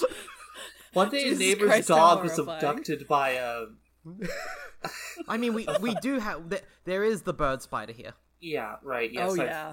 One 0.92 1.10
day, 1.10 1.24
Jesus 1.24 1.38
a 1.38 1.42
neighbor's 1.42 1.68
Christ, 1.68 1.88
dog 1.88 2.22
was 2.22 2.38
abducted 2.38 3.06
by 3.06 3.30
a. 3.32 3.66
I 5.28 5.36
mean, 5.36 5.54
we 5.54 5.66
we 5.80 5.94
do 5.96 6.18
have 6.18 6.48
th- 6.50 6.62
there 6.84 7.04
is 7.04 7.22
the 7.22 7.32
bird 7.32 7.62
spider 7.62 7.92
here. 7.92 8.12
Yeah, 8.40 8.76
right. 8.82 9.10
Yes. 9.12 9.28
oh 9.28 9.32
I've- 9.32 9.42
yeah, 9.44 9.72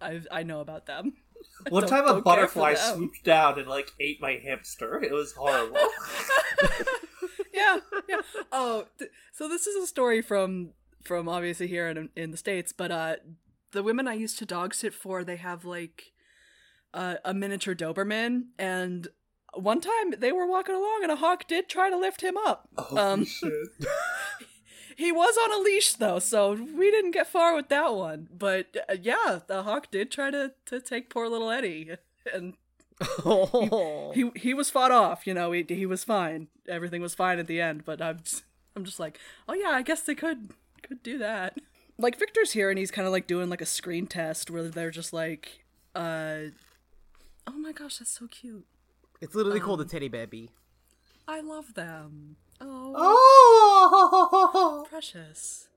I 0.00 0.20
I 0.30 0.42
know 0.42 0.60
about 0.60 0.86
them. 0.86 1.14
One 1.70 1.86
time, 1.86 2.04
a 2.04 2.08
don't 2.08 2.14
care 2.16 2.22
for 2.22 2.22
butterfly 2.22 2.74
swooped 2.74 3.24
down 3.24 3.58
and 3.58 3.66
like 3.68 3.92
ate 3.98 4.20
my 4.20 4.32
hamster. 4.42 5.02
It 5.02 5.12
was 5.12 5.32
horrible. 5.32 5.76
yeah, 7.54 7.78
yeah. 8.08 8.20
Oh, 8.52 8.86
th- 8.98 9.10
so 9.32 9.48
this 9.48 9.66
is 9.66 9.82
a 9.82 9.86
story 9.86 10.22
from 10.22 10.70
from 11.02 11.28
obviously 11.28 11.66
here 11.66 11.88
in 11.88 12.10
in 12.16 12.30
the 12.30 12.36
states, 12.36 12.72
but 12.72 12.90
uh, 12.90 13.16
the 13.72 13.82
women 13.82 14.06
I 14.08 14.14
used 14.14 14.38
to 14.38 14.46
dog 14.46 14.74
sit 14.74 14.92
for, 14.94 15.24
they 15.24 15.36
have 15.36 15.64
like 15.64 16.12
uh, 16.92 17.16
a 17.24 17.32
miniature 17.34 17.74
Doberman, 17.74 18.48
and 18.58 19.08
one 19.54 19.80
time 19.80 20.12
they 20.18 20.32
were 20.32 20.46
walking 20.46 20.74
along, 20.74 21.00
and 21.02 21.12
a 21.12 21.16
hawk 21.16 21.46
did 21.48 21.68
try 21.68 21.90
to 21.90 21.96
lift 21.96 22.22
him 22.22 22.36
up. 22.36 22.68
oh 22.78 22.96
Um, 22.96 23.24
shit! 23.24 23.52
He 24.96 25.12
was 25.12 25.34
on 25.38 25.50
a 25.58 25.62
leash 25.62 25.94
though, 25.94 26.18
so 26.18 26.52
we 26.52 26.90
didn't 26.90 27.12
get 27.12 27.26
far 27.26 27.54
with 27.54 27.68
that 27.70 27.94
one. 27.94 28.28
But 28.36 28.76
uh, 28.86 28.96
yeah, 29.00 29.38
the 29.46 29.62
hawk 29.62 29.90
did 29.90 30.10
try 30.10 30.30
to 30.30 30.52
to 30.66 30.78
take 30.78 31.08
poor 31.08 31.26
little 31.26 31.50
Eddie, 31.50 31.92
and 32.34 32.52
Oh, 33.24 34.12
he 34.14 34.30
he 34.36 34.52
was 34.52 34.68
fought 34.68 34.90
off. 34.92 35.26
You 35.26 35.32
know, 35.32 35.52
he 35.52 35.64
he 35.66 35.86
was 35.86 36.04
fine. 36.04 36.48
Everything 36.68 37.00
was 37.00 37.14
fine 37.14 37.38
at 37.38 37.46
the 37.46 37.62
end. 37.62 37.86
But 37.86 38.02
I'm 38.02 38.18
just, 38.22 38.44
I'm 38.76 38.84
just 38.84 39.00
like, 39.00 39.18
oh 39.48 39.54
yeah, 39.54 39.70
I 39.70 39.80
guess 39.80 40.02
they 40.02 40.14
could 40.14 40.50
could 40.82 41.02
do 41.02 41.16
that. 41.16 41.56
Like 41.96 42.18
Victor's 42.18 42.52
here, 42.52 42.68
and 42.68 42.78
he's 42.78 42.90
kind 42.90 43.06
of 43.06 43.12
like 43.12 43.26
doing 43.26 43.48
like 43.48 43.62
a 43.62 43.66
screen 43.66 44.06
test 44.06 44.50
where 44.50 44.64
they're 44.64 44.90
just 44.90 45.14
like, 45.14 45.64
uh, 45.94 46.50
oh 47.46 47.52
my 47.58 47.72
gosh, 47.72 47.98
that's 47.98 48.10
so 48.18 48.26
cute. 48.26 48.66
It's 49.20 49.34
literally 49.34 49.60
called 49.60 49.80
a 49.80 49.84
teddy 49.84 50.08
bear 50.08 50.26
bee. 50.26 50.50
I 51.28 51.40
love 51.40 51.74
them. 51.74 52.36
Oh, 52.60 52.94
Oh! 52.96 54.86
precious. 54.88 55.68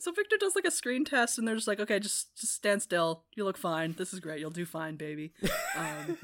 So 0.00 0.10
Victor 0.10 0.36
does 0.38 0.54
like 0.56 0.64
a 0.64 0.70
screen 0.70 1.04
test, 1.04 1.38
and 1.38 1.46
they're 1.46 1.54
just 1.54 1.68
like, 1.68 1.80
okay, 1.80 1.98
just 1.98 2.34
just 2.36 2.54
stand 2.54 2.82
still. 2.82 3.24
You 3.34 3.44
look 3.44 3.58
fine. 3.58 3.94
This 3.98 4.12
is 4.14 4.20
great. 4.20 4.40
You'll 4.40 4.50
do 4.50 4.64
fine, 4.66 4.96
baby. 4.96 5.32
Um, 5.76 6.16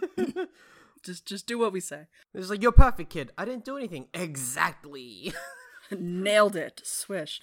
just 1.05 1.27
just 1.27 1.47
do 1.47 1.59
what 1.59 1.73
we 1.73 1.81
say. 1.81 2.07
It's 2.33 2.49
like 2.49 2.63
you're 2.63 2.73
perfect, 2.73 3.11
kid. 3.11 3.31
I 3.37 3.45
didn't 3.45 3.65
do 3.67 3.77
anything 3.77 4.09
exactly. 4.15 5.35
Nailed 5.91 6.57
it. 6.57 6.81
Swish. 6.85 7.41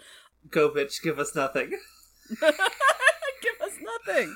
Go, 0.49 0.69
bitch! 0.71 1.01
Give 1.03 1.19
us 1.19 1.35
nothing. 1.35 1.77
Give 2.41 3.61
us 3.61 3.73
nothing. 4.07 4.35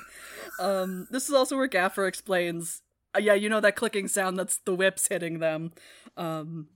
Um, 0.60 1.08
this 1.10 1.28
is 1.28 1.34
also 1.34 1.56
where 1.56 1.66
Gaffer 1.66 2.06
explains. 2.06 2.82
Uh, 3.14 3.18
yeah, 3.20 3.34
you 3.34 3.48
know 3.48 3.60
that 3.60 3.76
clicking 3.76 4.08
sound. 4.08 4.38
That's 4.38 4.56
the 4.58 4.74
whips 4.74 5.08
hitting 5.08 5.38
them. 5.38 5.72
Um, 6.16 6.68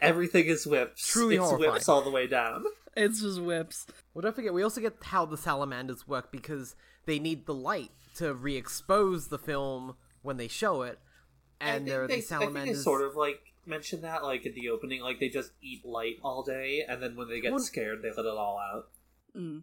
Everything 0.00 0.46
is 0.46 0.66
whips. 0.66 1.06
Truly 1.06 1.36
it's 1.36 1.44
horrifying. 1.44 1.72
whips 1.72 1.88
all 1.88 2.00
the 2.02 2.10
way 2.10 2.26
down. 2.26 2.64
it's 2.96 3.20
just 3.20 3.40
whips. 3.40 3.86
Well, 4.14 4.22
don't 4.22 4.34
forget, 4.34 4.54
we 4.54 4.62
also 4.62 4.80
get 4.80 4.94
how 5.02 5.26
the 5.26 5.36
salamanders 5.36 6.06
work 6.08 6.30
because 6.32 6.74
they 7.06 7.18
need 7.18 7.46
the 7.46 7.54
light 7.54 7.90
to 8.16 8.32
re-expose 8.32 9.28
the 9.28 9.38
film 9.38 9.96
when 10.22 10.36
they 10.36 10.48
show 10.48 10.82
it, 10.82 10.98
and 11.60 11.78
think 11.84 11.88
there 11.88 12.04
are 12.04 12.06
they, 12.06 12.16
these 12.16 12.30
I 12.32 12.38
think 12.38 12.50
salamanders. 12.52 12.78
they 12.78 12.82
sort 12.82 13.02
of 13.02 13.16
like 13.16 13.40
mention 13.66 14.02
that, 14.02 14.22
like 14.22 14.46
in 14.46 14.54
the 14.54 14.70
opening, 14.70 15.02
like 15.02 15.18
they 15.20 15.28
just 15.28 15.50
eat 15.60 15.84
light 15.84 16.16
all 16.22 16.42
day, 16.44 16.84
and 16.88 17.02
then 17.02 17.16
when 17.16 17.28
they 17.28 17.40
get 17.40 17.50
Well- 17.52 17.60
scared, 17.60 18.00
they 18.02 18.10
let 18.10 18.24
it 18.24 18.26
all 18.26 18.58
out. 18.58 18.84
Mm. 19.36 19.62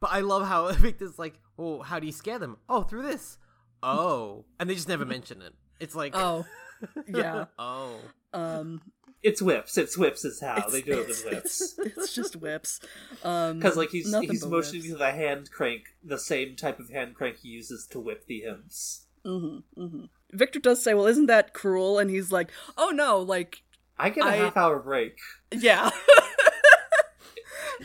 But 0.00 0.10
I 0.12 0.20
love 0.20 0.46
how 0.46 0.70
Victor's 0.72 1.18
like, 1.18 1.34
"Oh, 1.58 1.82
how 1.82 1.98
do 1.98 2.06
you 2.06 2.12
scare 2.12 2.38
them? 2.38 2.58
Oh, 2.68 2.82
through 2.82 3.02
this. 3.02 3.38
Oh, 3.84 4.44
and 4.58 4.68
they 4.70 4.74
just 4.74 4.88
never 4.88 5.04
mention 5.04 5.42
it. 5.42 5.52
It's 5.80 5.94
like, 5.94 6.12
Oh, 6.14 6.46
yeah. 7.08 7.46
oh, 7.58 7.96
Um, 8.32 8.80
It's 9.22 9.40
whips. 9.42 9.76
It's 9.78 9.96
whips. 9.98 10.24
Is 10.24 10.40
how 10.40 10.68
they 10.68 10.82
do 10.82 11.00
it 11.00 11.08
with 11.08 11.24
whips. 11.24 11.60
it's, 11.78 11.78
it's 11.98 12.14
just 12.14 12.36
whips. 12.36 12.80
Um, 13.22 13.58
Because 13.58 13.76
like 13.76 13.90
he's 13.90 14.06
he's 14.20 14.44
motioning 14.44 14.82
whips. 14.82 14.92
to 14.92 14.96
the 14.96 15.10
hand 15.12 15.50
crank, 15.50 15.82
the 16.02 16.18
same 16.18 16.56
type 16.56 16.78
of 16.78 16.90
hand 16.90 17.14
crank 17.14 17.38
he 17.38 17.48
uses 17.48 17.86
to 17.88 18.00
whip 18.00 18.26
the 18.26 18.44
imps. 18.44 19.06
Mm-hmm, 19.24 19.82
mm-hmm. 19.82 20.04
Victor 20.32 20.58
does 20.58 20.82
say, 20.82 20.92
"Well, 20.94 21.06
isn't 21.06 21.26
that 21.26 21.54
cruel?" 21.54 21.98
And 21.98 22.10
he's 22.10 22.30
like, 22.32 22.50
"Oh 22.76 22.90
no, 22.90 23.18
like, 23.20 23.62
I 23.98 24.10
get 24.10 24.24
a 24.24 24.28
I- 24.28 24.36
half 24.36 24.56
hour 24.56 24.78
break. 24.80 25.16
yeah." 25.52 25.90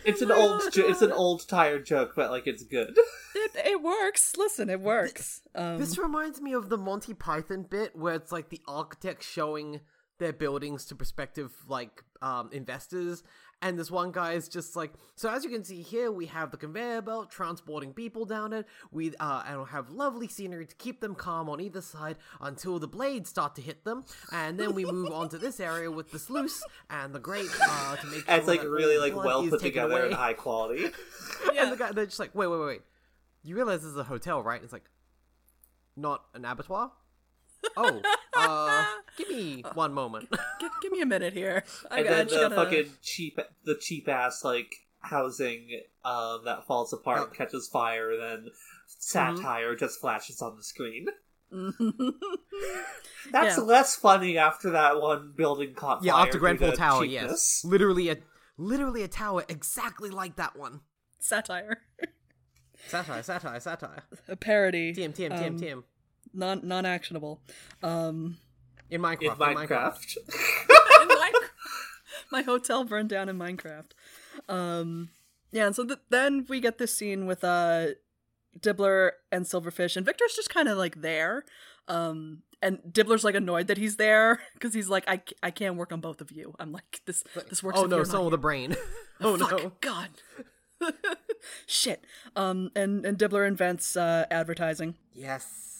It's 0.06 0.21
an 0.21 0.32
old 0.32 0.62
jo- 0.71 0.88
it's 0.88 1.02
an 1.02 1.12
old 1.12 1.47
tired 1.47 1.86
joke, 1.86 2.13
but 2.15 2.30
like 2.32 2.47
it's 2.47 2.63
good. 2.63 2.97
it, 3.36 3.52
it 3.65 3.82
works. 3.82 4.36
Listen, 4.38 4.69
it 4.69 4.80
works. 4.82 5.41
Um, 5.56 5.78
This 5.78 5.97
reminds 5.97 6.41
me 6.41 6.54
of 6.54 6.69
the 6.69 6.78
Monty 6.78 7.13
Python 7.13 7.63
bit 7.69 7.95
where 7.95 8.15
it's 8.15 8.32
like 8.32 8.49
the 8.49 8.62
architects 8.67 9.28
showing 9.28 9.82
their 10.19 10.34
buildings 10.34 10.86
to 10.86 10.95
prospective 10.95 11.52
like 11.67 12.04
um, 12.21 12.49
investors, 12.52 13.23
and 13.62 13.78
this 13.78 13.91
one 13.91 14.12
guy 14.12 14.34
is 14.34 14.48
just 14.48 14.76
like, 14.76 14.93
so 15.15 15.30
as 15.30 15.43
you 15.43 15.50
can 15.50 15.63
see 15.63 15.82
here, 15.82 16.12
we 16.12 16.28
have 16.28 16.52
the 16.52 16.58
conveyor 16.58 17.02
belt 17.02 17.30
transporting 17.30 17.93
people 17.93 18.26
down 18.26 18.54
it. 18.54 18.65
We 18.91 19.13
uh, 19.19 19.43
and 19.45 19.58
we'll 19.58 19.65
have 19.65 19.89
lovely 19.89 20.28
scenery 20.28 20.65
to 20.65 20.76
keep 20.76 21.02
them 21.02 21.15
calm 21.15 21.50
on 21.50 21.60
either 21.60 21.82
side 21.82 22.17
until 22.39 22.80
the 22.80 22.88
blades 22.88 23.30
start 23.30 23.56
to 23.56 23.62
hit 23.62 23.84
them, 23.84 24.06
and 24.32 24.60
then 24.60 24.74
we 24.74 24.86
move 24.86 25.12
on 25.12 25.30
to 25.30 25.38
this 25.38 25.60
area 25.60 25.91
with 25.91 26.12
the 26.12 26.19
sluice 26.19 26.63
and 26.89 27.13
the 27.13 27.19
grate 27.19 27.50
uh, 27.62 27.95
to 27.98 28.08
make 28.08 28.26
sure 28.26 28.36
it's 28.36 28.48
like 28.48 28.62
that 28.62 28.69
really 28.69 28.98
like 28.98 29.15
well 29.15 29.48
put 29.48 29.60
together 29.60 29.93
away. 29.93 30.06
and 30.08 30.15
high 30.15 30.34
quality. 30.34 30.89
And 31.58 31.72
the 31.72 31.78
guy, 31.78 31.91
they're 31.91 32.06
just 32.06 32.19
like, 32.19 32.34
wait, 32.36 32.48
wait, 32.48 32.60
wait, 32.60 32.65
wait. 32.65 32.82
You 33.43 33.56
realize 33.56 33.82
this 33.82 33.91
is 33.91 33.98
a 33.98 34.04
hotel, 34.04 34.41
right? 34.43 34.62
It's 34.63 34.74
like, 34.74 34.89
not 35.95 36.24
an 36.34 36.45
abattoir? 36.45 36.91
Oh, 37.76 38.02
uh, 38.47 38.86
give 39.17 39.30
me 39.30 39.63
one 39.73 39.93
moment. 39.93 40.30
give, 40.60 40.71
give 40.82 40.91
me 40.91 41.02
a 41.02 41.06
minute 41.06 41.34
here. 41.34 41.63
I, 41.91 41.99
and 41.99 42.08
then 42.08 42.28
the 42.28 42.36
gotta- 42.36 42.56
fucking 42.56 42.89
cheap 43.02 43.39
the 43.65 43.75
cheap 43.75 44.08
ass 44.08 44.43
like 44.43 44.73
housing 45.02 45.82
um 46.04 46.41
that 46.45 46.65
falls 46.67 46.91
apart 46.93 47.19
Oh. 47.21 47.23
and 47.25 47.34
catches 47.34 47.67
fire 47.69 48.17
then 48.17 48.49
satire 48.86 49.73
just 49.75 49.99
flashes 50.02 50.41
on 50.41 50.58
the 50.58 50.63
screen 50.63 51.06
That's 53.32 53.58
Yeah. 53.58 53.63
less 53.63 53.95
funny 53.95 54.38
after 54.38 54.71
that 54.71 54.99
one 55.02 55.34
building 55.36 55.73
caught 55.73 56.04
Yeah, 56.04 56.13
fire. 56.13 56.25
after 56.25 56.38
Grenfell 56.39 56.73
Tower, 56.73 57.04
cheapness. 57.06 57.62
yes. 57.63 57.63
Literally 57.63 58.10
a 58.10 58.17
literally 58.58 59.04
a 59.04 59.08
tower 59.08 59.45
exactly 59.47 60.10
like 60.10 60.36
that 60.36 60.56
one. 60.58 60.82
Satire, 61.19 61.82
Satire, 62.88 63.21
satire, 63.23 63.60
satire. 63.60 64.04
a 64.28 64.36
parody, 64.36 64.93
TM, 64.93 65.13
TM, 65.15 65.32
TM, 65.32 65.47
um, 65.47 65.60
TM. 65.60 65.84
Non 66.33 66.61
non 66.63 66.85
actionable. 66.85 67.41
Um, 67.83 68.37
In 68.89 69.01
Minecraft. 69.01 69.21
In 69.21 69.31
In 69.31 69.37
Minecraft. 69.37 69.67
Minecraft. 69.67 70.17
in 71.01 71.07
Minecraft. 71.07 71.49
my 72.31 72.41
hotel 72.43 72.83
burned 72.83 73.09
down 73.09 73.29
in 73.29 73.37
Minecraft. 73.37 73.91
Um, 74.47 75.09
yeah, 75.51 75.65
and 75.67 75.75
so 75.75 75.83
th- 75.85 75.99
then 76.09 76.45
we 76.49 76.59
get 76.59 76.77
this 76.77 76.93
scene 76.93 77.25
with 77.25 77.43
uh 77.43 77.87
Dibbler 78.59 79.11
and 79.31 79.45
Silverfish, 79.45 79.95
and 79.95 80.05
Victor's 80.05 80.35
just 80.35 80.49
kind 80.49 80.67
of 80.67 80.77
like 80.77 81.01
there. 81.01 81.43
Um, 81.87 82.43
and 82.61 82.79
Dibbler's 82.91 83.23
like 83.23 83.35
annoyed 83.35 83.67
that 83.67 83.77
he's 83.77 83.95
there 83.95 84.39
because 84.53 84.73
he's 84.73 84.89
like, 84.89 85.05
I, 85.07 85.17
c- 85.17 85.35
I 85.41 85.49
can't 85.49 85.75
work 85.75 85.91
on 85.93 86.01
both 86.01 86.19
of 86.19 86.29
you. 86.31 86.53
I'm 86.59 86.71
like, 86.71 87.01
this 87.05 87.23
this 87.49 87.63
works. 87.63 87.79
Oh 87.79 87.85
if 87.85 87.89
no, 87.89 87.95
you're 87.97 88.05
someone 88.05 88.23
not 88.25 88.31
with 88.31 88.33
a 88.33 88.37
brain. 88.41 88.75
oh 89.21 89.37
Fuck, 89.37 89.51
no. 89.51 89.71
God. 89.81 90.09
Shit. 91.67 92.03
Um, 92.35 92.69
and 92.75 93.05
and 93.05 93.17
Dibbler 93.17 93.47
invents 93.47 93.95
uh, 93.95 94.25
advertising. 94.29 94.95
Yes. 95.13 95.78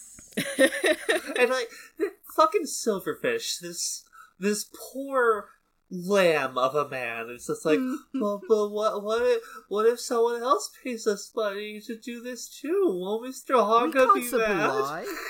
And 1.40 1.50
like 1.50 1.70
the 1.98 2.12
fucking 2.36 2.66
silverfish, 2.66 3.60
this 3.60 4.04
this 4.40 4.66
poor 4.74 5.50
lamb 5.90 6.58
of 6.58 6.76
a 6.76 6.88
man. 6.88 7.28
It's 7.30 7.48
just 7.48 7.66
like, 7.66 7.80
but, 8.14 8.40
but 8.48 8.70
what 8.70 9.04
what 9.04 9.22
if, 9.22 9.42
what 9.70 9.86
if 9.86 10.00
someone 10.00 10.42
else 10.42 10.70
pays 10.84 11.08
us 11.08 11.32
money 11.36 11.82
to 11.86 11.98
do 11.98 12.22
this 12.22 12.50
too? 12.50 12.84
Won't 12.88 13.24
Mister 13.24 13.56
we 13.56 13.62
Honka 13.62 14.14
be 14.14 14.24
simply 14.24 14.48
mad? 14.54 14.68
lie. 14.68 15.06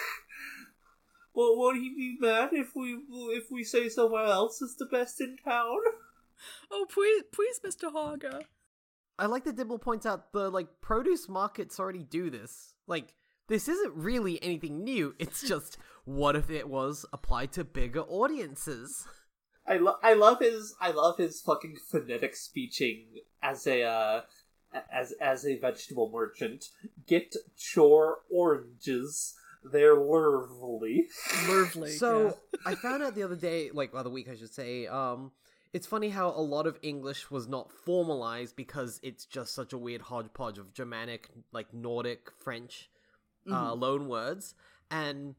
Well, 1.31 1.55
won't 1.55 1.77
he 1.77 1.89
be 1.89 2.17
mad 2.19 2.49
if 2.51 2.75
we 2.75 2.99
if 3.11 3.45
we 3.49 3.63
say 3.63 3.87
someone 3.87 4.25
else 4.25 4.61
is 4.61 4.75
the 4.75 4.87
best 4.87 5.21
in 5.21 5.37
town? 5.37 5.77
oh 6.71 6.85
please, 6.91 7.23
please, 7.31 7.61
Mr. 7.63 7.93
Harga. 7.93 8.41
I 9.17 9.27
like 9.27 9.45
that 9.45 9.55
Dibble 9.55 9.79
points 9.79 10.05
out 10.05 10.33
the 10.33 10.49
like 10.49 10.67
produce 10.81 11.29
markets 11.29 11.79
already 11.79 12.03
do 12.03 12.29
this. 12.29 12.73
Like 12.87 13.13
this 13.49 13.67
isn't 13.67 13.93
really 13.95 14.41
anything 14.41 14.83
new. 14.83 15.15
It's 15.19 15.47
just 15.47 15.77
what 16.05 16.35
if 16.35 16.49
it 16.49 16.69
was 16.69 17.05
applied 17.11 17.51
to 17.53 17.63
bigger 17.63 18.01
audiences? 18.01 19.05
I 19.67 19.77
lo- 19.77 19.97
I 20.01 20.13
love 20.13 20.39
his 20.39 20.75
I 20.79 20.91
love 20.91 21.17
his 21.17 21.41
fucking 21.41 21.77
phonetic 21.91 22.35
speeching 22.35 23.05
as 23.43 23.67
a 23.67 23.83
uh, 23.83 24.21
as 24.91 25.13
as 25.21 25.45
a 25.45 25.59
vegetable 25.59 26.09
merchant. 26.11 26.65
Get 27.05 27.35
chore 27.57 28.19
oranges. 28.31 29.35
They're 29.71 29.95
lovely. 29.95 31.07
Lovely. 31.47 31.91
So 31.91 32.37
I 32.65 32.75
found 32.75 33.03
out 33.03 33.13
the 33.13 33.23
other 33.23 33.35
day, 33.35 33.71
like 33.73 33.91
the 33.91 33.97
other 33.97 34.09
week, 34.09 34.29
I 34.29 34.35
should 34.35 34.53
say. 34.53 34.87
Um, 34.87 35.31
it's 35.71 35.85
funny 35.85 36.09
how 36.09 36.29
a 36.29 36.41
lot 36.41 36.65
of 36.65 36.79
English 36.81 37.29
was 37.29 37.47
not 37.47 37.71
formalized 37.71 38.55
because 38.55 38.99
it's 39.03 39.25
just 39.25 39.53
such 39.53 39.71
a 39.71 39.77
weird 39.77 40.01
hodgepodge 40.01 40.57
of 40.57 40.73
Germanic, 40.73 41.29
like 41.51 41.73
Nordic, 41.73 42.31
French, 42.39 42.89
uh, 43.51 43.73
loan 43.73 44.07
words, 44.07 44.55
and 44.89 45.35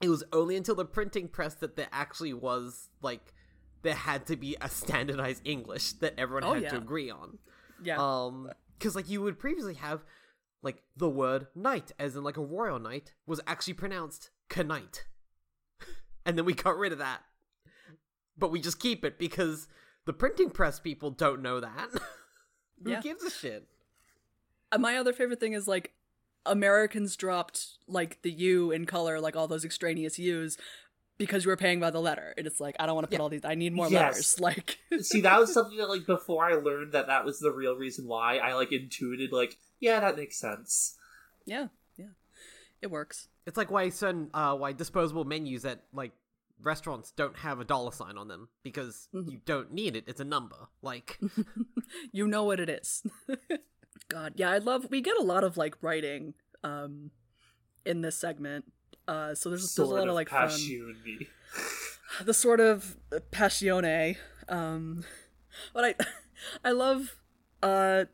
it 0.00 0.08
was 0.08 0.22
only 0.32 0.56
until 0.56 0.74
the 0.74 0.84
printing 0.84 1.28
press 1.28 1.54
that 1.54 1.76
there 1.76 1.88
actually 1.92 2.32
was 2.34 2.90
like 3.02 3.32
there 3.82 3.94
had 3.94 4.26
to 4.26 4.36
be 4.36 4.56
a 4.60 4.68
standardized 4.68 5.42
English 5.44 5.92
that 5.94 6.14
everyone 6.18 6.44
Oh, 6.44 6.54
had 6.54 6.70
to 6.70 6.76
agree 6.76 7.10
on. 7.10 7.38
yeah. 7.82 7.96
Um, 7.98 8.50
because 8.78 8.96
like 8.96 9.08
you 9.08 9.22
would 9.22 9.38
previously 9.38 9.74
have 9.74 10.04
like 10.62 10.82
the 10.96 11.08
word 11.08 11.46
knight, 11.54 11.92
as 11.98 12.16
in 12.16 12.24
like 12.24 12.36
a 12.36 12.42
royal 12.44 12.78
knight, 12.78 13.12
was 13.26 13.40
actually 13.46 13.74
pronounced 13.74 14.30
knight, 14.56 15.04
and 16.26 16.36
then 16.38 16.44
we 16.44 16.54
got 16.54 16.76
rid 16.78 16.92
of 16.92 16.98
that, 16.98 17.20
but 18.38 18.50
we 18.50 18.60
just 18.60 18.78
keep 18.80 19.04
it 19.04 19.18
because 19.18 19.68
the 20.06 20.12
printing 20.12 20.50
press 20.50 20.78
people 20.80 21.10
don't 21.10 21.42
know 21.42 21.60
that. 21.60 21.88
Who 22.84 22.90
Yeah. 22.90 23.00
gives 23.00 23.22
a 23.24 23.30
shit? 23.30 23.68
Uh, 24.72 24.78
my 24.78 24.96
other 24.96 25.12
favorite 25.12 25.40
thing 25.40 25.52
is 25.52 25.68
like 25.68 25.92
Americans 26.46 27.16
dropped 27.16 27.68
like 27.88 28.22
the 28.22 28.30
U 28.30 28.70
in 28.70 28.84
color, 28.86 29.20
like 29.20 29.36
all 29.36 29.48
those 29.48 29.64
extraneous 29.64 30.18
U's, 30.18 30.58
because 31.18 31.44
you 31.44 31.50
were 31.50 31.56
paying 31.56 31.80
by 31.80 31.90
the 31.90 32.00
letter. 32.00 32.34
And 32.36 32.46
it's 32.46 32.60
like 32.60 32.76
I 32.78 32.86
don't 32.86 32.94
want 32.94 33.04
to 33.04 33.08
put 33.08 33.14
Yeah. 33.18 33.22
all 33.22 33.28
these. 33.28 33.44
I 33.44 33.54
need 33.54 33.72
more 33.72 33.88
Yes. 33.88 34.38
letters. 34.38 34.40
Like 34.40 34.78
See, 35.02 35.20
that 35.22 35.38
was 35.38 35.52
something 35.54 35.78
that 35.78 35.88
like 35.88 36.06
before 36.06 36.44
I 36.44 36.54
learned 36.54 36.92
that 36.92 37.06
that 37.06 37.24
was 37.24 37.38
the 37.40 37.52
real 37.52 37.76
reason 37.76 38.06
why 38.06 38.38
I 38.38 38.54
like 38.54 38.72
intuited 38.72 39.32
like 39.32 39.56
yeah 39.80 40.00
that 40.00 40.16
makes 40.16 40.36
sense. 40.36 40.96
yeah, 41.46 41.68
yeah, 41.96 42.12
it 42.82 42.90
works. 42.90 43.28
It's 43.46 43.56
like 43.56 43.70
why 43.70 43.88
certain 43.90 44.30
uh 44.34 44.54
why 44.56 44.72
disposable 44.72 45.24
menus 45.24 45.64
at 45.64 45.82
like 45.92 46.12
restaurants 46.62 47.10
don't 47.10 47.36
have 47.38 47.60
a 47.60 47.64
dollar 47.64 47.92
sign 47.92 48.16
on 48.16 48.28
them 48.28 48.48
because 48.62 49.08
you 49.12 49.40
don't 49.44 49.72
need 49.72 49.96
it. 49.96 50.04
It's 50.06 50.20
a 50.20 50.24
number. 50.24 50.56
Like 50.82 51.18
You 52.12 52.26
know 52.26 52.44
what 52.44 52.58
it 52.60 52.68
is. 52.70 53.02
God, 54.08 54.34
yeah, 54.36 54.50
I 54.50 54.58
love. 54.58 54.88
We 54.90 55.00
get 55.00 55.16
a 55.18 55.22
lot 55.22 55.44
of 55.44 55.56
like 55.56 55.76
writing 55.82 56.34
um 56.62 57.10
in 57.84 58.02
this 58.02 58.16
segment. 58.16 58.64
Uh, 59.06 59.34
so 59.34 59.50
there's, 59.50 59.74
there's 59.74 59.88
a 59.88 59.92
lot 59.92 60.04
of 60.04 60.10
of 60.10 60.14
like 60.14 60.30
fun. 60.30 60.50
the 62.24 62.34
Sword 62.34 62.60
of 62.60 62.96
Passione. 63.32 64.16
Um, 64.48 65.04
but 65.72 65.84
I, 65.84 65.94
I 66.68 66.72
love 66.72 67.16
uh, 67.62 68.04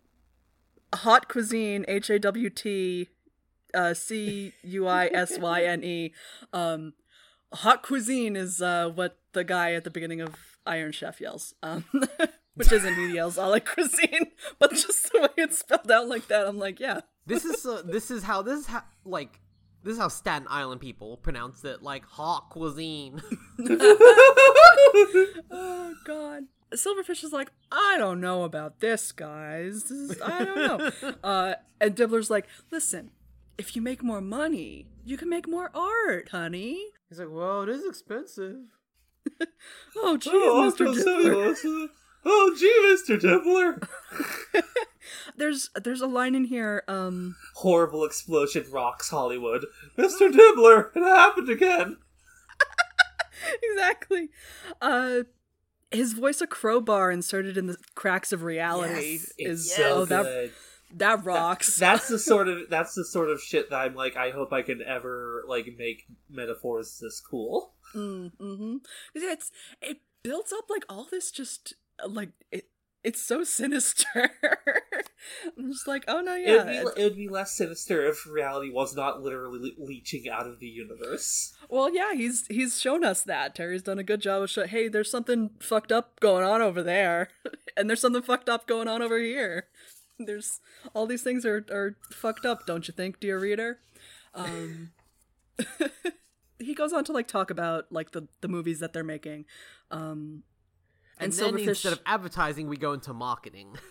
hot 0.94 1.28
cuisine. 1.28 1.84
H 1.86 2.10
a 2.10 2.18
w 2.18 2.50
t, 2.50 3.08
uh, 3.74 3.94
c 3.94 4.52
u 4.62 4.88
i 4.88 5.06
s 5.12 5.38
y 5.38 5.62
n 5.62 5.84
e. 5.84 6.12
Um, 6.52 6.94
hot 7.52 7.82
cuisine 7.82 8.36
is 8.36 8.60
uh 8.62 8.88
what 8.88 9.18
the 9.32 9.44
guy 9.44 9.74
at 9.74 9.84
the 9.84 9.90
beginning 9.90 10.20
of 10.20 10.34
Iron 10.66 10.92
Chef 10.92 11.20
yells. 11.20 11.54
Um, 11.62 11.84
which 12.60 12.72
isn't 12.72 13.14
yells 13.14 13.38
I 13.38 13.46
like 13.46 13.66
cuisine, 13.66 14.26
but 14.58 14.70
just 14.72 15.10
the 15.12 15.20
way 15.22 15.28
it's 15.38 15.58
spelled 15.58 15.90
out 15.90 16.08
like 16.08 16.28
that, 16.28 16.46
I'm 16.46 16.58
like, 16.58 16.78
yeah. 16.78 17.00
this 17.26 17.44
is 17.44 17.64
uh, 17.66 17.82
this 17.84 18.10
is 18.10 18.22
how 18.22 18.42
this 18.42 18.60
is 18.60 18.66
how 18.66 18.82
like 19.04 19.40
this 19.82 19.94
is 19.94 19.98
how 19.98 20.08
Staten 20.08 20.46
Island 20.50 20.80
people 20.80 21.16
pronounce 21.16 21.64
it 21.64 21.82
like 21.82 22.04
hot 22.04 22.50
cuisine. 22.50 23.22
Oh 25.50 25.94
God. 26.04 26.44
Silverfish 26.72 27.24
is 27.24 27.32
like, 27.32 27.50
I 27.72 27.96
don't 27.98 28.20
know 28.20 28.44
about 28.44 28.78
this, 28.80 29.10
guys. 29.10 29.84
This 29.84 29.90
is, 29.90 30.22
I 30.22 30.44
don't 30.44 30.56
know. 31.02 31.14
uh, 31.24 31.54
and 31.80 31.96
Dibbler's 31.96 32.30
like, 32.30 32.46
listen, 32.70 33.10
if 33.58 33.74
you 33.74 33.82
make 33.82 34.02
more 34.04 34.20
money, 34.20 34.86
you 35.04 35.16
can 35.16 35.28
make 35.28 35.48
more 35.48 35.70
art, 35.74 36.28
honey. 36.30 36.78
He's 37.08 37.18
like, 37.18 37.28
well, 37.30 37.62
it 37.62 37.70
is 37.70 37.84
expensive. 37.84 38.58
Oh, 39.96 40.16
jeez, 40.20 40.30
Oh, 40.32 40.72
Mr. 40.72 40.94
Dibbler. 40.94 41.88
Oh, 42.24 42.54
gee, 42.58 42.88
Mister 42.90 43.16
Dibbler. 43.16 43.86
There's 45.36 45.70
there's 45.74 46.02
a 46.02 46.06
line 46.06 46.34
in 46.34 46.44
here. 46.44 46.82
Um, 46.86 47.36
Horrible 47.54 48.04
explosion 48.04 48.66
rocks 48.70 49.08
Hollywood. 49.10 49.64
Mister 49.96 50.28
Dibbler, 50.28 50.94
it 50.94 51.02
happened 51.02 51.48
again. 51.48 51.96
exactly. 53.62 54.28
Uh, 54.82 55.20
his 55.90 56.12
voice 56.12 56.40
a 56.40 56.46
crowbar 56.46 57.10
inserted 57.10 57.56
in 57.56 57.66
the 57.66 57.76
cracks 57.94 58.32
of 58.32 58.42
reality 58.42 59.12
Yes, 59.12 59.32
is 59.38 59.74
so 59.74 60.00
oh 60.00 60.04
that 60.04 60.22
good. 60.24 60.52
that 60.96 61.24
rocks. 61.24 61.76
That's 61.76 62.08
the 62.08 62.18
sort 62.30 62.48
of 62.48 62.68
that's 62.68 62.94
the 62.94 63.04
sort 63.04 63.30
of 63.30 63.40
shit 63.40 63.70
that 63.70 63.76
I'm 63.76 63.94
like. 63.94 64.16
I 64.16 64.30
hope 64.30 64.52
I 64.52 64.62
can 64.62 64.82
ever 64.82 65.42
like 65.48 65.66
make 65.78 66.04
metaphors 66.28 66.98
this 67.00 67.20
cool. 67.20 67.72
Mm, 67.94 68.32
mm-hmm. 68.38 68.76
It's 69.14 69.50
it 69.80 69.98
builds 70.22 70.52
up 70.52 70.68
like 70.68 70.84
all 70.88 71.06
this 71.10 71.30
just 71.30 71.74
like 72.08 72.30
it. 72.50 72.66
It's 73.02 73.22
so 73.22 73.44
sinister. 73.44 74.30
I'm 75.58 75.72
just 75.72 75.88
like, 75.88 76.04
oh 76.06 76.20
no, 76.20 76.34
it 76.34 76.46
yeah. 76.46 76.56
would 76.84 76.94
be 76.94 77.00
it 77.00 77.04
would 77.04 77.16
be 77.16 77.28
less 77.28 77.56
sinister 77.56 78.06
if 78.06 78.26
reality 78.26 78.70
was 78.70 78.94
not 78.94 79.22
literally 79.22 79.74
le- 79.78 79.86
leeching 79.86 80.28
out 80.28 80.46
of 80.46 80.60
the 80.60 80.66
universe. 80.66 81.54
well, 81.68 81.94
yeah, 81.94 82.14
he's 82.14 82.46
he's 82.48 82.80
shown 82.80 83.04
us 83.04 83.22
that. 83.22 83.54
Terry's 83.54 83.82
done 83.82 83.98
a 83.98 84.04
good 84.04 84.20
job 84.20 84.42
of 84.42 84.50
showing. 84.50 84.68
Hey, 84.68 84.88
there's 84.88 85.10
something 85.10 85.50
fucked 85.60 85.92
up 85.92 86.20
going 86.20 86.44
on 86.44 86.60
over 86.62 86.82
there, 86.82 87.28
and 87.76 87.88
there's 87.88 88.00
something 88.00 88.22
fucked 88.22 88.48
up 88.48 88.66
going 88.66 88.88
on 88.88 89.02
over 89.02 89.18
here. 89.18 89.66
There's 90.18 90.60
all 90.94 91.06
these 91.06 91.22
things 91.22 91.46
are 91.46 91.64
are 91.70 91.96
fucked 92.10 92.44
up, 92.44 92.66
don't 92.66 92.86
you 92.86 92.92
think, 92.92 93.20
dear 93.20 93.38
reader? 93.38 93.78
Um, 94.34 94.92
he 96.58 96.74
goes 96.74 96.92
on 96.92 97.04
to 97.04 97.12
like 97.12 97.28
talk 97.28 97.50
about 97.50 97.86
like 97.90 98.12
the 98.12 98.28
the 98.40 98.48
movies 98.48 98.80
that 98.80 98.92
they're 98.92 99.04
making. 99.04 99.46
Um, 99.90 100.44
And, 101.20 101.32
And 101.32 101.32
then 101.32 101.54
Silverfish- 101.54 101.68
instead 101.68 101.92
of 101.92 102.00
advertising, 102.06 102.68
we 102.68 102.76
go 102.76 102.92
into 102.92 103.12
marketing. 103.12 103.76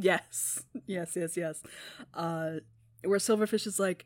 Yes, 0.00 0.62
yes, 0.86 1.16
yes, 1.16 1.36
yes. 1.36 1.60
Uh, 2.14 2.60
where 3.02 3.18
Silverfish 3.18 3.66
is 3.66 3.80
like, 3.80 4.04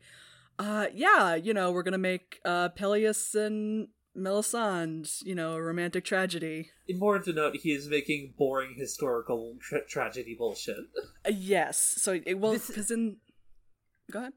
uh, 0.57 0.87
yeah, 0.91 1.35
you 1.35 1.53
know, 1.53 1.71
we're 1.71 1.83
gonna 1.83 1.99
make 1.99 2.39
uh, 2.45 2.69
Peleus 2.69 3.35
and 3.35 3.89
Melisande, 4.15 5.07
you 5.23 5.35
know, 5.35 5.53
a 5.53 5.61
romantic 5.61 6.03
tragedy. 6.03 6.71
Important 6.87 7.25
to 7.25 7.33
note, 7.33 7.57
he 7.57 7.73
is 7.73 7.87
making 7.87 8.33
boring 8.39 8.73
historical 8.75 9.55
tra- 9.61 9.85
tragedy 9.85 10.33
bullshit. 10.35 10.77
Uh, 11.27 11.31
yes, 11.31 11.77
so 12.01 12.19
it 12.25 12.39
well 12.39 12.53
This- 12.53 12.67
because 12.69 12.89
in 12.89 13.17
go 14.11 14.19
ahead. 14.19 14.33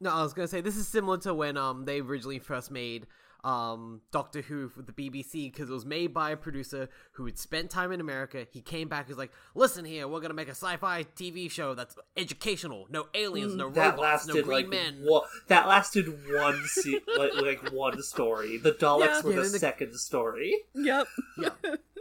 No, 0.00 0.10
I 0.12 0.22
was 0.22 0.32
gonna 0.32 0.46
say 0.46 0.60
this 0.60 0.76
is 0.76 0.86
similar 0.86 1.18
to 1.18 1.34
when 1.34 1.56
um 1.56 1.86
they 1.86 1.98
originally 2.00 2.38
first 2.38 2.70
made 2.70 3.08
um 3.44 4.00
Doctor 4.10 4.40
Who 4.42 4.70
with 4.76 4.86
the 4.86 4.92
BBC 4.92 5.52
because 5.52 5.70
it 5.70 5.72
was 5.72 5.86
made 5.86 6.12
by 6.12 6.30
a 6.32 6.36
producer 6.36 6.88
who 7.12 7.24
had 7.26 7.38
spent 7.38 7.70
time 7.70 7.92
in 7.92 8.00
America. 8.00 8.46
He 8.50 8.60
came 8.60 8.88
back, 8.88 9.06
he's 9.06 9.16
like, 9.16 9.30
"Listen 9.54 9.84
here, 9.84 10.08
we're 10.08 10.20
gonna 10.20 10.34
make 10.34 10.48
a 10.48 10.52
sci-fi 10.52 11.04
TV 11.16 11.48
show 11.50 11.74
that's 11.74 11.96
educational, 12.16 12.86
no 12.90 13.06
aliens, 13.14 13.54
no 13.54 13.70
that 13.70 13.96
robots, 13.96 14.26
no 14.26 14.34
lasted 14.34 14.44
green 14.44 14.56
like 14.56 14.68
men." 14.68 15.00
one, 15.04 15.22
that 15.46 15.68
lasted 15.68 16.06
one 16.34 16.60
se- 16.66 17.00
like, 17.16 17.34
like 17.34 17.72
one 17.72 18.02
story. 18.02 18.56
The 18.58 18.72
Daleks 18.72 19.00
Yeah. 19.06 19.20
were 19.22 19.30
Yeah, 19.30 19.36
the 19.36 19.42
then 19.42 19.52
the- 19.52 19.58
second 19.60 19.94
story. 19.94 20.56
Yep. 20.74 21.06
yeah, 21.38 21.50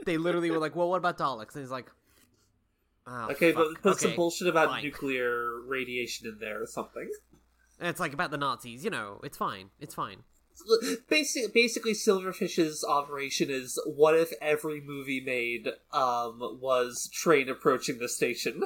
they 0.06 0.18
literally 0.18 0.50
were 0.50 0.58
like, 0.60 0.76
"Well, 0.76 0.90
what 0.90 0.98
about 0.98 1.18
Daleks?" 1.20 1.54
And 1.54 1.64
he's 1.64 1.72
like, 1.72 1.92
oh, 3.06 3.28
Okay, 3.32 3.52
fuck. 3.54 3.68
but 3.74 3.82
put 3.84 4.00
some 4.02 4.16
bullshit 4.16 4.48
about 4.48 4.70
fine." 4.70 4.84
nuclear 4.84 5.62
radiation 5.68 6.28
in 6.28 6.40
there 6.40 6.62
or 6.62 6.66
something. 6.68 7.10
And 7.80 7.90
it's 7.90 8.00
like 8.00 8.14
about 8.14 8.32
the 8.32 8.38
Nazis, 8.38 8.84
you 8.84 8.90
know. 8.90 9.20
It's 9.24 9.38
fine. 9.38 9.70
It's 9.80 9.94
fine. 9.94 10.24
Basically, 11.10 11.50
basically, 11.54 11.94
Silverfish's 11.94 12.84
operation 12.88 13.50
is: 13.50 13.80
what 13.86 14.16
if 14.16 14.32
every 14.42 14.82
movie 14.82 15.22
made 15.22 15.70
um 15.92 16.60
was 16.62 17.10
train 17.14 17.50
approaching 17.50 18.00
the 18.00 18.10
station? 18.10 18.64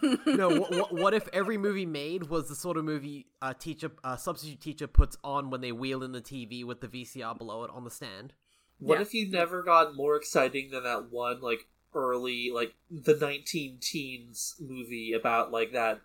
no, 0.26 0.60
what, 0.60 0.94
what 0.94 1.14
if 1.14 1.28
every 1.32 1.58
movie 1.58 1.86
made 1.86 2.24
was 2.30 2.48
the 2.48 2.54
sort 2.54 2.76
of 2.76 2.84
movie 2.84 3.26
a 3.42 3.52
teacher, 3.52 3.90
a 4.02 4.16
substitute 4.16 4.60
teacher 4.60 4.86
puts 4.86 5.16
on 5.22 5.50
when 5.50 5.60
they 5.60 5.72
wheel 5.72 6.02
in 6.02 6.12
the 6.12 6.22
TV 6.22 6.64
with 6.64 6.80
the 6.80 6.88
VCR 6.88 7.36
below 7.36 7.64
it 7.64 7.70
on 7.70 7.84
the 7.84 7.90
stand? 7.90 8.32
What 8.78 8.96
Yeah. 8.96 9.02
if 9.02 9.14
you 9.14 9.30
never 9.30 9.62
got 9.62 9.94
more 9.94 10.16
exciting 10.16 10.70
than 10.70 10.84
that 10.84 11.10
one 11.10 11.40
like 11.40 11.66
early 11.94 12.50
like 12.52 12.74
the 12.90 13.14
nineteen 13.14 13.78
teens 13.80 14.54
movie 14.58 15.12
about 15.12 15.52
like 15.52 15.72
that 15.72 16.00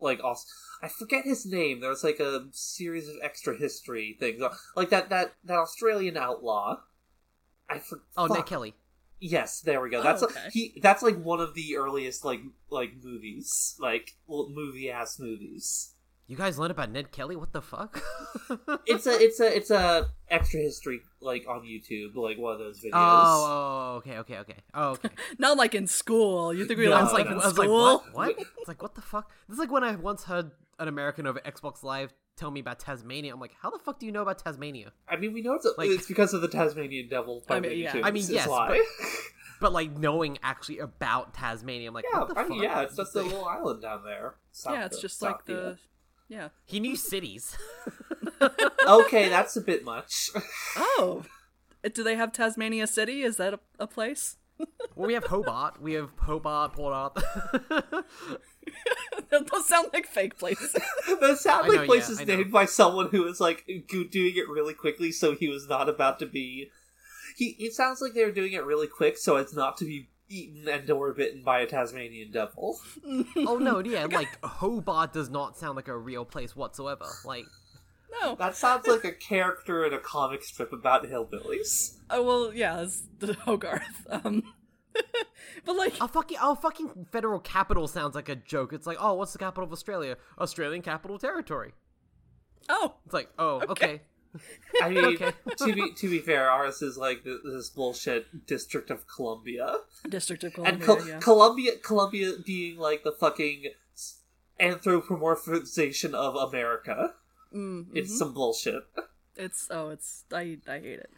like 0.00 0.22
Aus- 0.22 0.46
I 0.82 0.88
forget 0.88 1.24
his 1.24 1.44
name. 1.46 1.80
There 1.80 1.90
was 1.90 2.04
like 2.04 2.20
a 2.20 2.46
series 2.52 3.08
of 3.08 3.16
extra 3.22 3.56
history 3.56 4.16
things 4.18 4.42
like 4.76 4.90
that 4.90 5.10
that 5.10 5.34
that 5.44 5.58
Australian 5.58 6.16
outlaw. 6.16 6.80
I 7.68 7.78
for- 7.78 8.02
Oh, 8.16 8.28
fuck. 8.28 8.36
Ned 8.38 8.46
Kelly. 8.46 8.74
Yes, 9.20 9.60
there 9.60 9.80
we 9.80 9.90
go. 9.90 9.98
Oh, 9.98 10.02
That's 10.02 10.22
okay. 10.22 10.46
a, 10.46 10.50
he. 10.50 10.78
That's 10.80 11.02
like 11.02 11.20
one 11.20 11.40
of 11.40 11.54
the 11.54 11.76
earliest 11.76 12.24
like 12.24 12.40
like 12.70 12.92
movies, 13.02 13.76
like 13.80 14.16
movie 14.28 14.90
ass 14.90 15.18
movies. 15.18 15.94
You 16.28 16.36
guys 16.36 16.58
learned 16.58 16.72
about 16.72 16.90
Ned 16.90 17.10
Kelly? 17.10 17.36
What 17.36 17.52
the 17.52 17.62
fuck? 17.62 18.02
It's 18.86 19.06
a 19.06 19.12
it's 19.20 19.40
a 19.40 19.54
it's 19.56 19.70
a 19.70 20.08
extra 20.30 20.60
history 20.60 21.00
like 21.20 21.44
on 21.48 21.60
YouTube, 21.62 22.14
like 22.14 22.38
one 22.38 22.52
of 22.54 22.58
those 22.58 22.80
videos. 22.80 22.90
Oh, 22.94 23.46
oh, 23.48 23.96
okay, 23.98 24.18
okay, 24.18 24.38
okay. 24.38 24.56
Oh, 24.74 24.90
okay. 24.92 25.10
Not 25.38 25.56
like 25.58 25.74
in 25.74 25.86
school. 25.86 26.52
You 26.54 26.64
think 26.66 26.78
we 26.78 26.84
No, 26.86 26.92
learned 26.92 27.00
I 27.00 27.04
was 27.04 27.12
like, 27.12 27.26
stuff 27.26 27.28
I 27.28 27.32
in 27.32 27.36
was 27.48 27.58
like, 27.58 27.66
school? 27.66 27.82
what? 28.14 28.14
What? 28.14 28.46
It's 28.58 28.68
like, 28.68 28.82
what 28.82 28.94
the 28.94 29.02
fuck? 29.02 29.30
This 29.48 29.54
is 29.54 29.58
like 29.58 29.70
when 29.70 29.84
I 29.84 29.96
once 29.96 30.24
heard 30.24 30.50
an 30.78 30.88
American 30.88 31.26
over 31.26 31.40
Xbox 31.40 31.82
Live 31.82 32.12
tell 32.36 32.50
me 32.50 32.60
about 32.60 32.78
Tasmania. 32.78 33.32
I'm 33.34 33.40
like, 33.40 33.54
how 33.60 33.68
the 33.70 33.78
fuck 33.78 33.98
do 33.98 34.06
you 34.06 34.12
know 34.12 34.22
about 34.22 34.38
Tasmania? 34.38 34.92
I 35.08 35.16
mean, 35.16 35.32
we 35.34 35.42
know 35.42 35.54
it's, 35.54 35.66
Like- 35.76 35.90
it's 35.90 36.06
because 36.06 36.32
of 36.34 36.40
the 36.40 36.48
Tasmanian 36.48 37.08
Devil. 37.08 37.42
By 37.46 37.56
I 37.56 37.60
mean, 37.60 37.70
Looney 37.70 37.82
yeah. 37.84 37.92
Tunes, 37.92 38.04
I 38.06 38.10
mean, 38.10 38.22
is 38.22 38.30
yes, 38.30 38.48
why. 38.48 38.82
But 39.60 39.72
like 39.72 39.96
knowing 39.98 40.38
actually 40.42 40.78
about 40.78 41.34
Tasmania, 41.34 41.88
I'm 41.88 41.94
like, 41.94 42.04
yeah, 42.12 42.20
what 42.20 42.28
the 42.28 42.38
I 42.38 42.44
mean, 42.48 42.60
fuck? 42.60 42.62
yeah, 42.62 42.80
it's 42.82 42.96
just 42.96 43.14
a 43.16 43.22
little 43.22 43.44
island 43.44 43.82
down 43.82 44.04
there. 44.04 44.36
South 44.52 44.72
yeah, 44.74 44.84
it's 44.86 44.96
of- 44.96 45.02
just 45.02 45.18
south 45.18 45.32
like 45.32 45.44
the. 45.46 45.78
Yeah. 46.28 46.48
He 46.64 46.78
knew 46.80 46.96
cities. 46.96 47.56
okay, 48.86 49.28
that's 49.28 49.56
a 49.56 49.60
bit 49.60 49.84
much. 49.84 50.30
Oh. 50.76 51.24
Do 51.94 52.02
they 52.02 52.16
have 52.16 52.32
Tasmania 52.32 52.86
City? 52.86 53.22
Is 53.22 53.36
that 53.36 53.54
a, 53.54 53.60
a 53.78 53.86
place? 53.86 54.36
well, 54.96 55.06
we 55.06 55.14
have 55.14 55.24
Hobart. 55.24 55.80
We 55.80 55.94
have 55.94 56.10
Hobart, 56.18 56.72
Port 56.72 56.92
Arthur. 56.92 58.04
Those 59.30 59.68
sound 59.68 59.88
like 59.92 60.06
fake 60.06 60.38
places. 60.38 60.76
Those 61.20 61.40
sound 61.42 61.68
like 61.68 61.80
know, 61.80 61.86
places 61.86 62.20
I 62.20 62.24
know. 62.24 62.36
named 62.36 62.52
by 62.52 62.64
someone 62.64 63.08
who 63.10 63.22
was 63.22 63.40
like 63.40 63.64
doing 63.88 64.36
it 64.36 64.48
really 64.48 64.74
quickly, 64.74 65.12
so 65.12 65.34
he 65.34 65.48
was 65.48 65.68
not 65.68 65.88
about 65.88 66.18
to 66.18 66.26
be. 66.26 66.70
He. 67.36 67.56
It 67.58 67.74
sounds 67.74 68.02
like 68.02 68.14
they 68.14 68.24
were 68.24 68.32
doing 68.32 68.52
it 68.52 68.64
really 68.64 68.88
quick, 68.88 69.16
so 69.16 69.36
as 69.36 69.54
not 69.54 69.76
to 69.78 69.84
be 69.84 70.08
eaten 70.28 70.68
and 70.68 70.88
or 70.90 71.12
bitten 71.12 71.42
by 71.42 71.60
a 71.60 71.66
Tasmanian 71.66 72.30
devil. 72.30 72.78
oh 73.36 73.58
no, 73.58 73.78
yeah, 73.84 74.06
like 74.06 74.28
Hobart 74.44 75.12
does 75.12 75.30
not 75.30 75.56
sound 75.58 75.76
like 75.76 75.88
a 75.88 75.96
real 75.96 76.24
place 76.24 76.54
whatsoever. 76.56 77.06
Like, 77.24 77.44
No. 78.22 78.34
That 78.36 78.56
sounds 78.56 78.86
like 78.86 79.04
a 79.04 79.12
character 79.12 79.84
in 79.84 79.92
a 79.92 79.98
comic 79.98 80.42
strip 80.42 80.72
about 80.72 81.04
hillbillies. 81.04 81.96
Oh 82.10 82.22
well, 82.22 82.52
yeah, 82.54 82.82
it's 82.82 83.02
the 83.18 83.32
Hogarth. 83.44 84.06
Um, 84.10 84.42
but 85.64 85.76
like, 85.76 86.00
our 86.00 86.08
fucking 86.08 86.38
our 86.38 86.56
fucking 86.56 87.06
federal 87.12 87.38
capital 87.40 87.86
sounds 87.88 88.14
like 88.14 88.28
a 88.28 88.36
joke. 88.36 88.72
It's 88.72 88.86
like, 88.86 88.98
oh, 89.00 89.14
what's 89.14 89.32
the 89.32 89.38
capital 89.38 89.64
of 89.64 89.72
Australia? 89.72 90.16
Australian 90.38 90.82
Capital 90.82 91.18
Territory. 91.18 91.72
oh, 92.68 92.94
It's 93.04 93.14
like, 93.14 93.28
oh, 93.38 93.62
okay. 93.68 94.02
I 94.82 94.88
mean, 94.90 95.04
Okay. 95.04 95.32
to 95.58 95.72
be 95.74 95.92
to 95.94 96.08
be 96.10 96.18
fair, 96.20 96.50
ours 96.50 96.82
is 96.82 96.96
like 96.98 97.24
th- 97.24 97.40
this 97.44 97.70
bullshit 97.70 98.46
District 98.46 98.90
of 98.90 99.06
Columbia, 99.08 99.76
District 100.08 100.44
of 100.44 100.52
and 100.64 100.80
Columbia. 100.80 100.86
Col- 100.86 101.06
yeah. 101.08 101.18
Columbia, 101.20 101.72
Columbia 101.82 102.32
being 102.44 102.78
like 102.78 103.02
the 103.04 103.12
fucking 103.12 103.70
s- 103.94 104.20
anthropomorphization 104.60 106.14
of 106.14 106.34
America. 106.36 107.14
Mm, 107.54 107.86
It's 107.94 108.16
some 108.18 108.34
bullshit. 108.34 108.82
It's 109.36 109.68
oh, 109.70 109.90
it's 109.90 110.24
I 110.32 110.58
I 110.66 110.80
hate 110.80 110.98
it. 111.00 111.10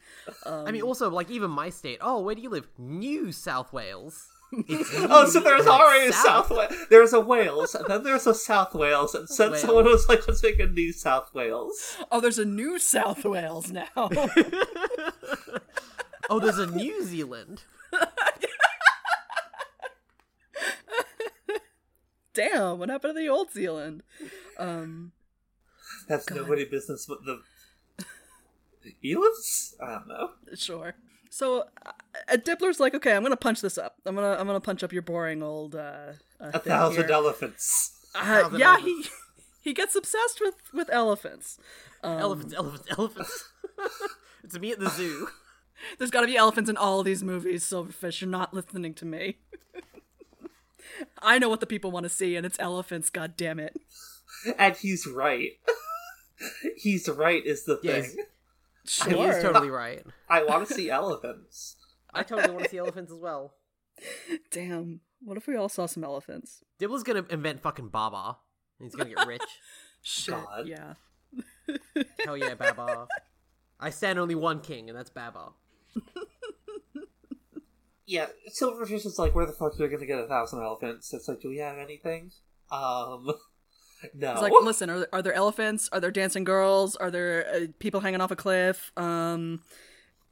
Um, 0.46 0.66
I 0.66 0.70
mean, 0.72 0.82
also, 0.82 1.08
like, 1.10 1.30
even 1.30 1.50
my 1.50 1.70
state. 1.70 1.98
Oh, 2.00 2.20
where 2.20 2.34
do 2.34 2.42
you 2.42 2.50
live? 2.50 2.68
New 2.78 3.32
South 3.32 3.72
Wales. 3.72 4.28
It's 4.52 4.90
Oh, 4.98 5.28
so 5.28 5.40
there's 5.40 5.66
like, 5.66 5.80
already 5.80 6.08
a 6.08 6.12
South 6.12 6.50
Wales. 6.50 6.72
There's 6.90 7.12
a 7.12 7.20
Wales, 7.20 7.74
and 7.74 7.86
then 7.86 8.02
there's 8.02 8.26
a 8.26 8.34
South 8.34 8.74
Wales, 8.74 9.14
and 9.14 9.28
then 9.28 9.50
Wales. 9.52 9.60
someone 9.62 9.84
was 9.84 10.08
like, 10.08 10.26
"Let's 10.26 10.42
make 10.42 10.58
a 10.58 10.66
new 10.66 10.92
South 10.92 11.32
Wales." 11.34 11.96
oh, 12.10 12.20
there's 12.20 12.38
a 12.38 12.44
new 12.44 12.78
South 12.78 13.24
Wales 13.24 13.70
now. 13.70 13.86
oh, 13.96 14.28
there's 16.40 16.58
a 16.58 16.66
New 16.66 17.04
Zealand. 17.04 17.62
Damn, 22.32 22.78
what 22.78 22.88
happened 22.90 23.16
to 23.16 23.20
the 23.20 23.28
old 23.28 23.50
Zealand? 23.52 24.02
Um, 24.58 25.12
That's 26.08 26.24
God. 26.26 26.36
nobody 26.38 26.64
business 26.64 27.06
but 27.06 27.18
the 27.24 27.40
Elands. 29.04 29.74
I 29.82 29.92
don't 29.92 30.08
know. 30.08 30.30
sure. 30.54 30.94
So 31.28 31.64
uh, 32.28 32.36
Dibbler's 32.36 32.80
like, 32.80 32.94
okay, 32.94 33.14
I'm 33.14 33.22
gonna 33.22 33.36
punch 33.36 33.60
this 33.60 33.78
up. 33.78 33.96
I'm 34.06 34.14
gonna 34.14 34.36
I'm 34.38 34.46
gonna 34.46 34.60
punch 34.60 34.82
up 34.82 34.92
your 34.92 35.02
boring 35.02 35.42
old 35.42 35.74
uh, 35.74 35.78
uh 36.40 36.50
A 36.54 36.58
thing 36.58 36.62
thousand 36.72 37.04
here. 37.04 37.12
elephants. 37.12 37.92
Uh, 38.14 38.24
thousand 38.24 38.58
yeah, 38.58 38.72
elephants. 38.74 39.08
he 39.62 39.70
he 39.70 39.72
gets 39.74 39.94
obsessed 39.94 40.40
with 40.40 40.54
with 40.72 40.88
elephants. 40.90 41.58
Um, 42.02 42.18
Elephants, 42.18 42.54
elephants, 42.54 42.88
elephants. 42.98 43.48
it's 44.44 44.58
me 44.58 44.72
at 44.72 44.78
the 44.80 44.88
zoo. 44.90 45.28
There's 45.98 46.10
got 46.10 46.20
to 46.22 46.26
be 46.26 46.36
elephants 46.36 46.68
in 46.68 46.76
all 46.76 47.02
these 47.02 47.22
movies, 47.22 47.64
Silverfish. 47.64 48.20
You're 48.20 48.28
not 48.30 48.52
listening 48.52 48.92
to 48.94 49.06
me. 49.06 49.38
I 51.22 51.38
know 51.38 51.48
what 51.48 51.60
the 51.60 51.66
people 51.66 51.90
want 51.90 52.04
to 52.04 52.10
see, 52.10 52.36
and 52.36 52.44
it's 52.44 52.58
elephants. 52.58 53.08
God 53.10 53.34
damn 53.36 53.58
it! 53.58 53.76
And 54.58 54.76
he's 54.76 55.06
right. 55.06 55.52
he's 56.76 57.08
right 57.08 57.44
is 57.44 57.64
the 57.64 57.78
Yeah, 57.82 57.92
thing. 58.00 58.02
he's- 58.04 58.16
Sure. 58.86 59.12
He 59.12 59.20
is 59.22 59.42
totally 59.42 59.68
right. 59.70 60.02
I 60.28 60.42
want 60.42 60.66
to 60.66 60.74
see 60.74 60.90
elephants. 60.90 61.76
I 62.14 62.22
totally 62.22 62.52
want 62.52 62.64
to 62.64 62.70
see 62.70 62.78
elephants 62.78 63.12
as 63.12 63.18
well. 63.18 63.54
Damn. 64.50 65.00
What 65.22 65.36
if 65.36 65.46
we 65.46 65.56
all 65.56 65.68
saw 65.68 65.86
some 65.86 66.02
elephants? 66.04 66.62
Dibbler's 66.78 67.02
gonna 67.02 67.24
invent 67.30 67.60
fucking 67.62 67.88
Babar. 67.88 68.38
and 68.78 68.86
He's 68.86 68.94
gonna 68.94 69.10
get 69.14 69.26
rich. 69.26 69.42
Shit. 70.02 70.34
God. 70.34 70.66
Yeah. 70.66 70.94
Hell 72.24 72.36
yeah, 72.36 72.54
Babar. 72.54 73.06
I 73.78 73.90
stand 73.90 74.18
only 74.18 74.34
one 74.34 74.60
king, 74.60 74.88
and 74.88 74.98
that's 74.98 75.10
Babar. 75.10 75.52
Yeah, 78.06 78.26
Silverfish 78.60 79.06
is 79.06 79.18
like, 79.20 79.36
where 79.36 79.46
the 79.46 79.52
fuck 79.52 79.78
are 79.78 79.82
we 79.84 79.88
gonna 79.88 80.04
get 80.04 80.18
a 80.18 80.26
thousand 80.26 80.60
elephants? 80.62 81.12
It's 81.14 81.28
like, 81.28 81.40
do 81.40 81.48
we 81.48 81.58
have 81.58 81.78
anything? 81.78 82.32
Um, 82.72 83.30
no. 84.14 84.32
It's 84.32 84.40
like, 84.42 84.52
listen, 84.62 84.90
are 84.90 84.98
there, 85.00 85.08
are 85.12 85.22
there 85.22 85.32
elephants? 85.32 85.88
Are 85.92 86.00
there 86.00 86.10
dancing 86.10 86.42
girls? 86.42 86.96
Are 86.96 87.10
there 87.10 87.46
uh, 87.54 87.66
people 87.78 88.00
hanging 88.00 88.20
off 88.20 88.32
a 88.32 88.36
cliff? 88.36 88.90
Um, 88.96 89.62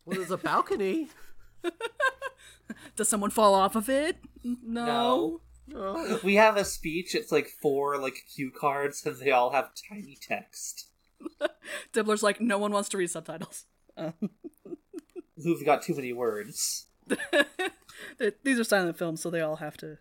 Well, 0.05 0.17
there's 0.19 0.33
a 0.33 0.37
balcony. 0.39 1.09
does 2.97 3.09
someone 3.09 3.31
fall 3.31 3.55
off 3.55 3.77
of 3.77 3.89
it? 3.89 4.17
No. 4.43 5.41
No. 5.67 6.19
We 6.25 6.37
have 6.37 6.57
a 6.57 6.65
speech. 6.65 7.15
It's 7.15 7.31
like 7.33 7.49
four 7.49 7.99
like 7.99 8.25
cue 8.35 8.51
cards, 8.51 9.05
and 9.05 9.19
they 9.19 9.31
all 9.31 9.51
have 9.51 9.71
tiny 9.89 10.17
text. 10.21 10.89
Dibbler's 11.93 12.23
like, 12.23 12.41
no 12.41 12.59
one 12.59 12.73
wants 12.73 12.89
to 12.91 12.97
read 12.99 13.11
subtitles. 13.11 13.65
Um, 13.99 14.15
Who've 15.43 15.65
got 15.65 15.83
too 15.83 15.93
many 15.97 16.13
words? 16.13 16.87
these 18.45 18.61
are 18.61 18.65
silent 18.65 18.97
films, 18.97 19.21
so 19.21 19.29
they 19.29 19.41
all 19.41 19.57
have 19.57 19.77
to 19.79 19.99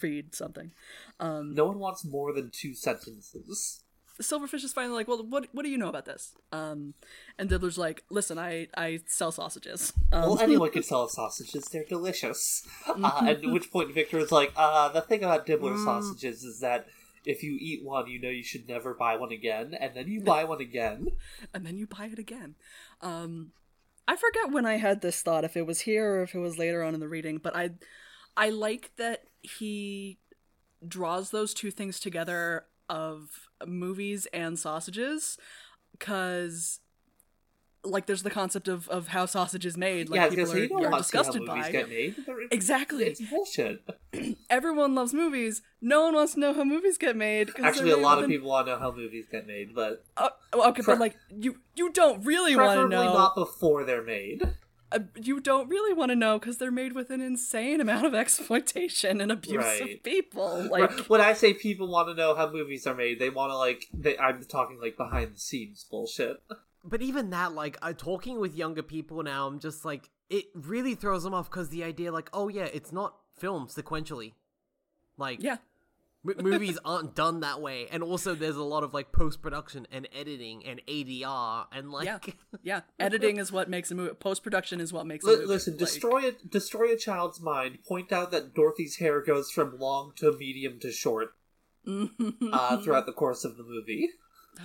read 0.00 0.36
something. 0.36 0.70
Um, 1.18 1.52
No 1.54 1.66
one 1.66 1.80
wants 1.80 2.04
more 2.04 2.32
than 2.32 2.50
two 2.52 2.74
sentences. 2.74 3.82
Silverfish 4.20 4.64
is 4.64 4.72
finally 4.72 4.94
like, 4.94 5.08
well, 5.08 5.24
what 5.26 5.48
what 5.52 5.62
do 5.64 5.70
you 5.70 5.78
know 5.78 5.88
about 5.88 6.04
this? 6.04 6.34
Um, 6.52 6.94
and 7.38 7.48
Dibbler's 7.50 7.78
like, 7.78 8.04
listen, 8.10 8.38
I 8.38 8.68
I 8.76 9.00
sell 9.06 9.32
sausages. 9.32 9.92
Um, 10.12 10.22
Well, 10.22 10.40
anyone 10.40 10.70
can 10.76 10.82
sell 10.82 11.08
sausages. 11.08 11.64
They're 11.66 11.84
delicious. 11.88 12.66
Mm-hmm. 12.86 13.04
Uh, 13.04 13.30
at 13.30 13.40
which 13.44 13.70
point 13.70 13.92
Victor 13.94 14.18
is 14.18 14.30
like, 14.30 14.52
uh, 14.56 14.88
the 14.90 15.00
thing 15.00 15.24
about 15.24 15.46
Dibbler 15.46 15.74
Mm. 15.76 15.84
sausages 15.84 16.44
is 16.44 16.60
that 16.60 16.86
if 17.24 17.42
you 17.42 17.56
eat 17.60 17.84
one, 17.84 18.06
you 18.08 18.18
know 18.20 18.30
you 18.30 18.42
should 18.42 18.66
never 18.68 18.94
buy 18.94 19.16
one 19.16 19.32
again, 19.32 19.74
and 19.78 19.94
then 19.94 20.08
you 20.08 20.20
buy 20.34 20.44
one 20.44 20.60
again. 20.60 21.08
and 21.54 21.66
then 21.66 21.76
you 21.76 21.86
buy 21.86 22.06
it 22.06 22.18
again. 22.18 22.54
Um, 23.00 23.52
I 24.08 24.16
forget 24.16 24.50
when 24.50 24.66
I 24.66 24.76
had 24.78 25.02
this 25.02 25.22
thought, 25.22 25.44
if 25.44 25.56
it 25.56 25.66
was 25.66 25.80
here 25.82 26.14
or 26.16 26.22
if 26.22 26.34
it 26.34 26.38
was 26.40 26.58
later 26.58 26.82
on 26.82 26.94
in 26.94 27.00
the 27.00 27.08
reading, 27.08 27.38
but 27.38 27.54
I, 27.54 27.70
I 28.36 28.50
like 28.50 28.90
that 28.96 29.24
he 29.42 30.18
draws 30.86 31.30
those 31.30 31.52
two 31.54 31.70
things 31.70 32.00
together 32.00 32.64
of 32.88 33.49
movies 33.66 34.26
and 34.32 34.58
sausages, 34.58 35.38
because 35.92 36.80
like 37.82 38.04
there's 38.04 38.22
the 38.22 38.30
concept 38.30 38.68
of, 38.68 38.88
of 38.90 39.08
how 39.08 39.24
sausage 39.24 39.64
is 39.64 39.76
made. 39.76 40.10
Like 40.10 40.20
yeah, 40.20 40.28
people 40.28 40.52
are, 40.52 40.58
you 40.58 40.86
are 40.86 40.90
want 40.90 41.02
to 41.02 41.04
see 41.04 41.16
how 41.16 41.22
disgusted 41.22 41.46
by. 41.46 41.72
made. 41.88 42.14
Exactly. 42.50 43.04
It's 43.04 43.20
bullshit. 43.22 43.82
Everyone 44.50 44.94
loves 44.94 45.14
movies. 45.14 45.62
No 45.80 46.02
one 46.02 46.14
wants 46.14 46.34
to 46.34 46.40
know 46.40 46.52
how 46.52 46.64
movies 46.64 46.98
get 46.98 47.16
made. 47.16 47.50
Actually, 47.58 47.92
a 47.92 47.96
lot 47.96 48.22
of 48.22 48.28
people 48.28 48.50
want 48.50 48.66
to 48.66 48.72
know 48.72 48.78
how 48.78 48.90
movies 48.92 49.26
get 49.30 49.46
made, 49.46 49.74
but 49.74 50.04
Uh, 50.16 50.28
okay, 50.54 50.82
Pre- 50.82 50.94
but 50.94 51.00
like 51.00 51.16
you, 51.30 51.56
you 51.74 51.90
don't 51.90 52.22
really 52.24 52.54
want 52.54 52.68
to 52.72 52.86
preferably 52.86 52.96
know. 53.06 53.14
not 53.14 53.34
before 53.34 53.84
they're 53.84 54.04
made. 54.04 54.42
Uh, 54.92 55.00
you 55.16 55.40
don't 55.40 55.68
really 55.68 55.92
want 55.94 56.10
to 56.10 56.16
know 56.16 56.38
because 56.38 56.58
they're 56.58 56.70
made 56.70 56.92
with 56.94 57.10
an 57.10 57.20
insane 57.20 57.80
amount 57.80 58.06
of 58.06 58.14
exploitation 58.24 59.20
and 59.20 59.30
abuse 59.32 59.56
Right. 59.64 59.94
of 59.96 60.02
people. 60.02 60.68
Like, 60.70 60.90
when 61.08 61.20
I 61.20 61.32
say 61.32 61.54
people 61.54 61.88
want 61.88 62.08
to 62.08 62.14
know 62.14 62.34
how 62.34 62.50
movies 62.50 62.86
are 62.86 62.94
made, 62.94 63.18
they 63.18 63.30
want 63.30 63.50
to 63.52 63.56
like. 63.56 63.86
They, 63.92 64.16
I'm 64.18 64.42
talking 64.44 64.80
like 64.80 64.96
behind 64.96 65.34
the 65.34 65.38
scenes 65.40 65.84
bullshit. 65.90 66.42
But 66.82 67.02
even 67.02 67.28
that, 67.28 67.52
like, 67.52 67.76
uh, 67.82 67.92
talking 67.92 68.40
with 68.40 68.54
younger 68.56 68.82
people 68.82 69.22
now, 69.22 69.46
I'm 69.46 69.58
just 69.60 69.84
like, 69.84 70.08
it 70.30 70.46
really 70.54 70.94
throws 70.94 71.24
them 71.24 71.34
off 71.34 71.50
because 71.50 71.68
the 71.68 71.84
idea, 71.84 72.10
like, 72.10 72.30
oh 72.32 72.48
yeah, 72.48 72.68
it's 72.72 72.90
not 72.90 73.16
filmed 73.36 73.68
sequentially. 73.68 74.32
Like, 75.18 75.42
yeah, 75.42 75.58
m- 76.26 76.34
movies 76.44 76.78
aren't 76.84 77.14
done 77.14 77.40
that 77.40 77.60
way, 77.60 77.86
and 77.90 78.02
also 78.02 78.34
there's 78.34 78.56
a 78.56 78.62
lot 78.62 78.82
of 78.84 78.92
like 78.94 79.12
post 79.12 79.40
production 79.42 79.86
and 79.92 80.08
editing 80.14 80.64
and 80.66 80.80
ADR 80.86 81.66
and 81.72 81.90
like, 81.90 82.06
yeah, 82.06 82.18
yeah. 82.62 82.80
Editing 82.98 83.36
is 83.38 83.50
what 83.52 83.68
makes 83.70 83.90
a 83.90 83.94
movie. 83.94 84.14
Post 84.14 84.42
production 84.42 84.80
is 84.80 84.92
what 84.92 85.06
makes 85.06 85.24
a 85.24 85.28
movie. 85.28 85.46
listen, 85.46 85.72
Like, 85.74 85.78
destroy 85.80 86.28
a 86.28 86.32
destroy 86.32 86.92
a 86.92 86.96
child's 86.96 87.40
mind. 87.40 87.78
Point 87.88 88.12
out 88.12 88.30
that 88.32 88.54
Dorothy's 88.54 88.96
hair 88.96 89.20
goes 89.22 89.50
from 89.50 89.78
long 89.78 90.12
to 90.16 90.32
medium 90.36 90.78
to 90.80 90.90
short 90.92 91.34
uh, 91.86 92.76
throughout 92.82 93.06
the 93.06 93.12
course 93.12 93.44
of 93.44 93.56
the 93.56 93.62
movie. 93.64 94.08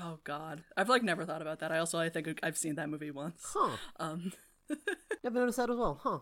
oh 0.02 0.20
God, 0.24 0.64
I've 0.76 0.90
like 0.90 1.04
never 1.04 1.26
thought 1.26 1.42
about 1.42 1.60
that. 1.60 1.72
I 1.72 1.78
also 1.80 2.00
I 2.00 2.10
think 2.10 2.40
I've 2.44 2.58
seen 2.58 2.76
that 2.76 2.90
movie 2.90 3.12
once. 3.12 3.42
huh? 3.54 3.78
Um, 4.00 4.32
Never 5.24 5.40
noticed 5.40 5.58
that 5.58 5.70
as 5.70 5.78
well, 5.78 6.00
huh? 6.04 6.20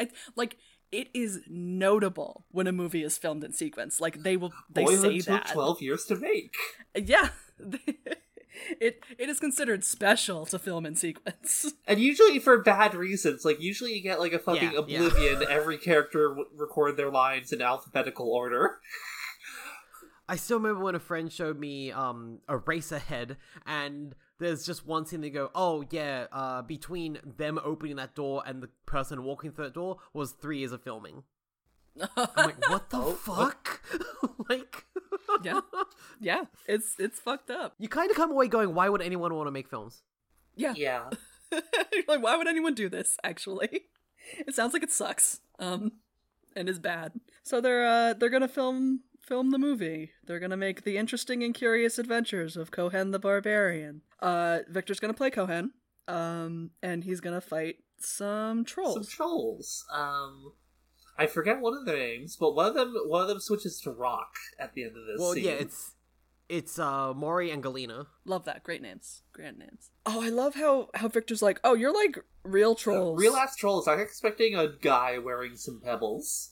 I, 0.00 0.08
like 0.34 0.56
it 0.92 1.08
is 1.14 1.40
notable 1.48 2.44
when 2.50 2.66
a 2.66 2.72
movie 2.72 3.02
is 3.02 3.18
filmed 3.18 3.42
in 3.42 3.52
sequence. 3.52 4.00
Like 4.00 4.22
they 4.22 4.36
will 4.36 4.52
they 4.70 4.84
Boyhood 4.84 5.00
say 5.00 5.18
took 5.18 5.26
that. 5.44 5.52
twelve 5.52 5.80
years 5.82 6.04
to 6.04 6.16
make. 6.16 6.54
Yeah. 6.94 7.30
it 8.80 9.00
it 9.18 9.28
is 9.28 9.40
considered 9.40 9.82
special 9.84 10.44
to 10.46 10.58
film 10.58 10.84
in 10.86 10.94
sequence. 10.94 11.72
And 11.86 11.98
usually 12.00 12.38
for 12.38 12.62
bad 12.62 12.94
reasons. 12.94 13.44
Like 13.44 13.60
usually 13.60 13.94
you 13.94 14.02
get 14.02 14.20
like 14.20 14.32
a 14.32 14.38
fucking 14.38 14.72
Yeah, 14.72 14.82
yeah. 14.86 15.06
oblivion. 15.06 15.44
Every 15.48 15.78
character 15.78 16.28
w- 16.28 16.46
record 16.56 16.96
their 16.96 17.10
lines 17.10 17.52
in 17.52 17.60
alphabetical 17.62 18.28
order. 18.30 18.78
I 20.28 20.36
still 20.36 20.58
remember 20.58 20.82
when 20.84 20.94
a 20.94 21.00
friend 21.00 21.30
showed 21.32 21.58
me 21.58 21.90
um 21.92 22.38
Eraserhead, 22.48 23.36
and 23.66 24.14
there's 24.42 24.66
just 24.66 24.86
one 24.86 25.06
scene 25.06 25.20
they 25.20 25.30
go, 25.30 25.50
"Oh 25.54 25.84
yeah, 25.90 26.26
uh, 26.32 26.62
between 26.62 27.18
them 27.24 27.58
opening 27.64 27.96
that 27.96 28.14
door 28.14 28.42
and 28.46 28.62
the 28.62 28.68
person 28.86 29.24
walking 29.24 29.52
through 29.52 29.64
that 29.66 29.74
door 29.74 29.98
was 30.12 30.32
three 30.32 30.58
years 30.58 30.72
of 30.72 30.82
filming." 30.82 31.22
I'm 32.16 32.28
like, 32.36 32.68
"What 32.70 32.90
the 32.90 32.96
Oh, 32.98 33.12
fuck?" 33.12 33.80
like, 34.48 34.84
yeah. 35.42 35.60
Yeah. 36.20 36.44
It's 36.66 36.96
it's 36.98 37.18
fucked 37.20 37.50
up. 37.50 37.74
you 37.78 37.88
kind 37.88 38.10
of 38.10 38.16
come 38.16 38.30
away 38.30 38.48
going, 38.48 38.74
"Why 38.74 38.88
would 38.88 39.02
anyone 39.02 39.34
want 39.34 39.46
to 39.46 39.52
make 39.52 39.68
films?" 39.68 40.02
Yeah. 40.56 40.74
Yeah. 40.76 41.10
like 42.08 42.22
why 42.22 42.36
would 42.36 42.48
anyone 42.48 42.74
do 42.74 42.88
this 42.88 43.16
actually? 43.22 43.82
It 44.46 44.54
sounds 44.54 44.72
like 44.72 44.82
it 44.82 44.92
sucks. 44.92 45.40
Um 45.58 45.92
and 46.56 46.68
is 46.68 46.78
bad. 46.78 47.12
So 47.42 47.60
they're 47.60 47.86
uh 47.86 48.14
they're 48.14 48.30
going 48.30 48.42
to 48.42 48.48
film 48.48 49.00
film 49.32 49.50
the 49.50 49.58
movie. 49.58 50.12
They're 50.26 50.38
going 50.38 50.50
to 50.50 50.58
make 50.58 50.84
the 50.84 50.98
interesting 50.98 51.42
and 51.42 51.54
curious 51.54 51.98
adventures 51.98 52.54
of 52.54 52.70
Cohen 52.70 53.12
the 53.12 53.18
Barbarian. 53.18 54.02
Uh 54.20 54.58
Victor's 54.68 55.00
going 55.00 55.12
to 55.12 55.16
play 55.16 55.30
Cohen. 55.30 55.72
Um 56.06 56.72
and 56.82 57.02
he's 57.02 57.20
going 57.22 57.34
to 57.34 57.40
fight 57.40 57.76
some 57.98 58.62
trolls. 58.62 58.94
Some 58.94 59.06
trolls. 59.06 59.86
Um, 59.90 60.52
I 61.16 61.26
forget 61.26 61.60
one 61.60 61.74
of 61.78 61.86
their 61.86 61.96
names, 61.96 62.36
but 62.36 62.54
one 62.54 62.66
of 62.66 62.74
them 62.74 62.94
one 63.06 63.22
of 63.22 63.28
them 63.28 63.40
switches 63.40 63.80
to 63.80 63.90
rock 63.90 64.34
at 64.58 64.74
the 64.74 64.82
end 64.84 64.96
of 64.98 65.06
this. 65.06 65.18
Well, 65.18 65.32
scene. 65.32 65.44
yeah, 65.44 65.52
it's 65.52 65.92
it's 66.50 66.78
uh 66.78 67.14
Morry 67.14 67.50
and 67.50 67.62
Galena. 67.62 68.08
Love 68.26 68.44
that. 68.44 68.64
Great 68.64 68.82
names. 68.82 69.22
Grand 69.32 69.58
names. 69.58 69.88
Oh, 70.04 70.22
I 70.22 70.28
love 70.28 70.56
how 70.56 70.90
how 70.94 71.08
Victor's 71.08 71.40
like, 71.40 71.58
"Oh, 71.64 71.72
you're 71.74 71.94
like 71.94 72.18
real 72.44 72.74
trolls." 72.74 73.18
real 73.18 73.36
ass 73.36 73.56
trolls. 73.56 73.88
I'm 73.88 74.00
expecting 74.00 74.54
a 74.56 74.68
guy 74.68 75.16
wearing 75.16 75.56
some 75.56 75.80
pebbles. 75.82 76.50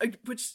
Uh, 0.00 0.08
which 0.24 0.54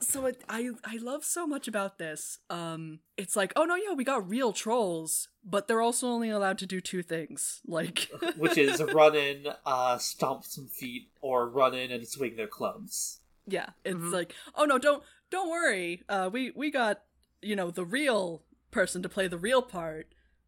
so 0.00 0.26
it, 0.26 0.42
I 0.48 0.70
I 0.84 0.96
love 0.96 1.24
so 1.24 1.46
much 1.46 1.68
about 1.68 1.98
this. 1.98 2.38
Um 2.48 3.00
it's 3.16 3.36
like, 3.36 3.52
"Oh 3.56 3.64
no, 3.64 3.74
yeah, 3.76 3.92
we 3.92 4.04
got 4.04 4.28
real 4.28 4.52
trolls, 4.52 5.28
but 5.44 5.68
they're 5.68 5.82
also 5.82 6.08
only 6.08 6.30
allowed 6.30 6.58
to 6.58 6.66
do 6.66 6.80
two 6.80 7.02
things." 7.02 7.60
Like 7.66 8.08
which 8.36 8.56
is 8.58 8.82
run 8.82 9.14
in, 9.14 9.46
uh, 9.66 9.98
stomp 9.98 10.44
some 10.44 10.68
feet, 10.68 11.08
or 11.20 11.48
run 11.48 11.74
in 11.74 11.90
and 11.92 12.06
swing 12.08 12.36
their 12.36 12.46
clubs. 12.48 13.20
yeah, 13.46 13.70
it's 13.84 13.96
Mhm. 13.96 14.12
like, 14.12 14.34
"Oh 14.54 14.64
no, 14.64 14.78
don't 14.78 15.02
don't 15.30 15.50
worry. 15.50 16.02
Uh 16.08 16.30
we 16.32 16.50
we 16.52 16.70
got, 16.70 17.02
you 17.42 17.56
know, 17.56 17.70
the 17.70 17.84
real 17.84 18.42
person 18.70 19.02
to 19.02 19.08
play 19.08 19.28
the 19.28 19.38
real 19.38 19.62
part, 19.62 20.06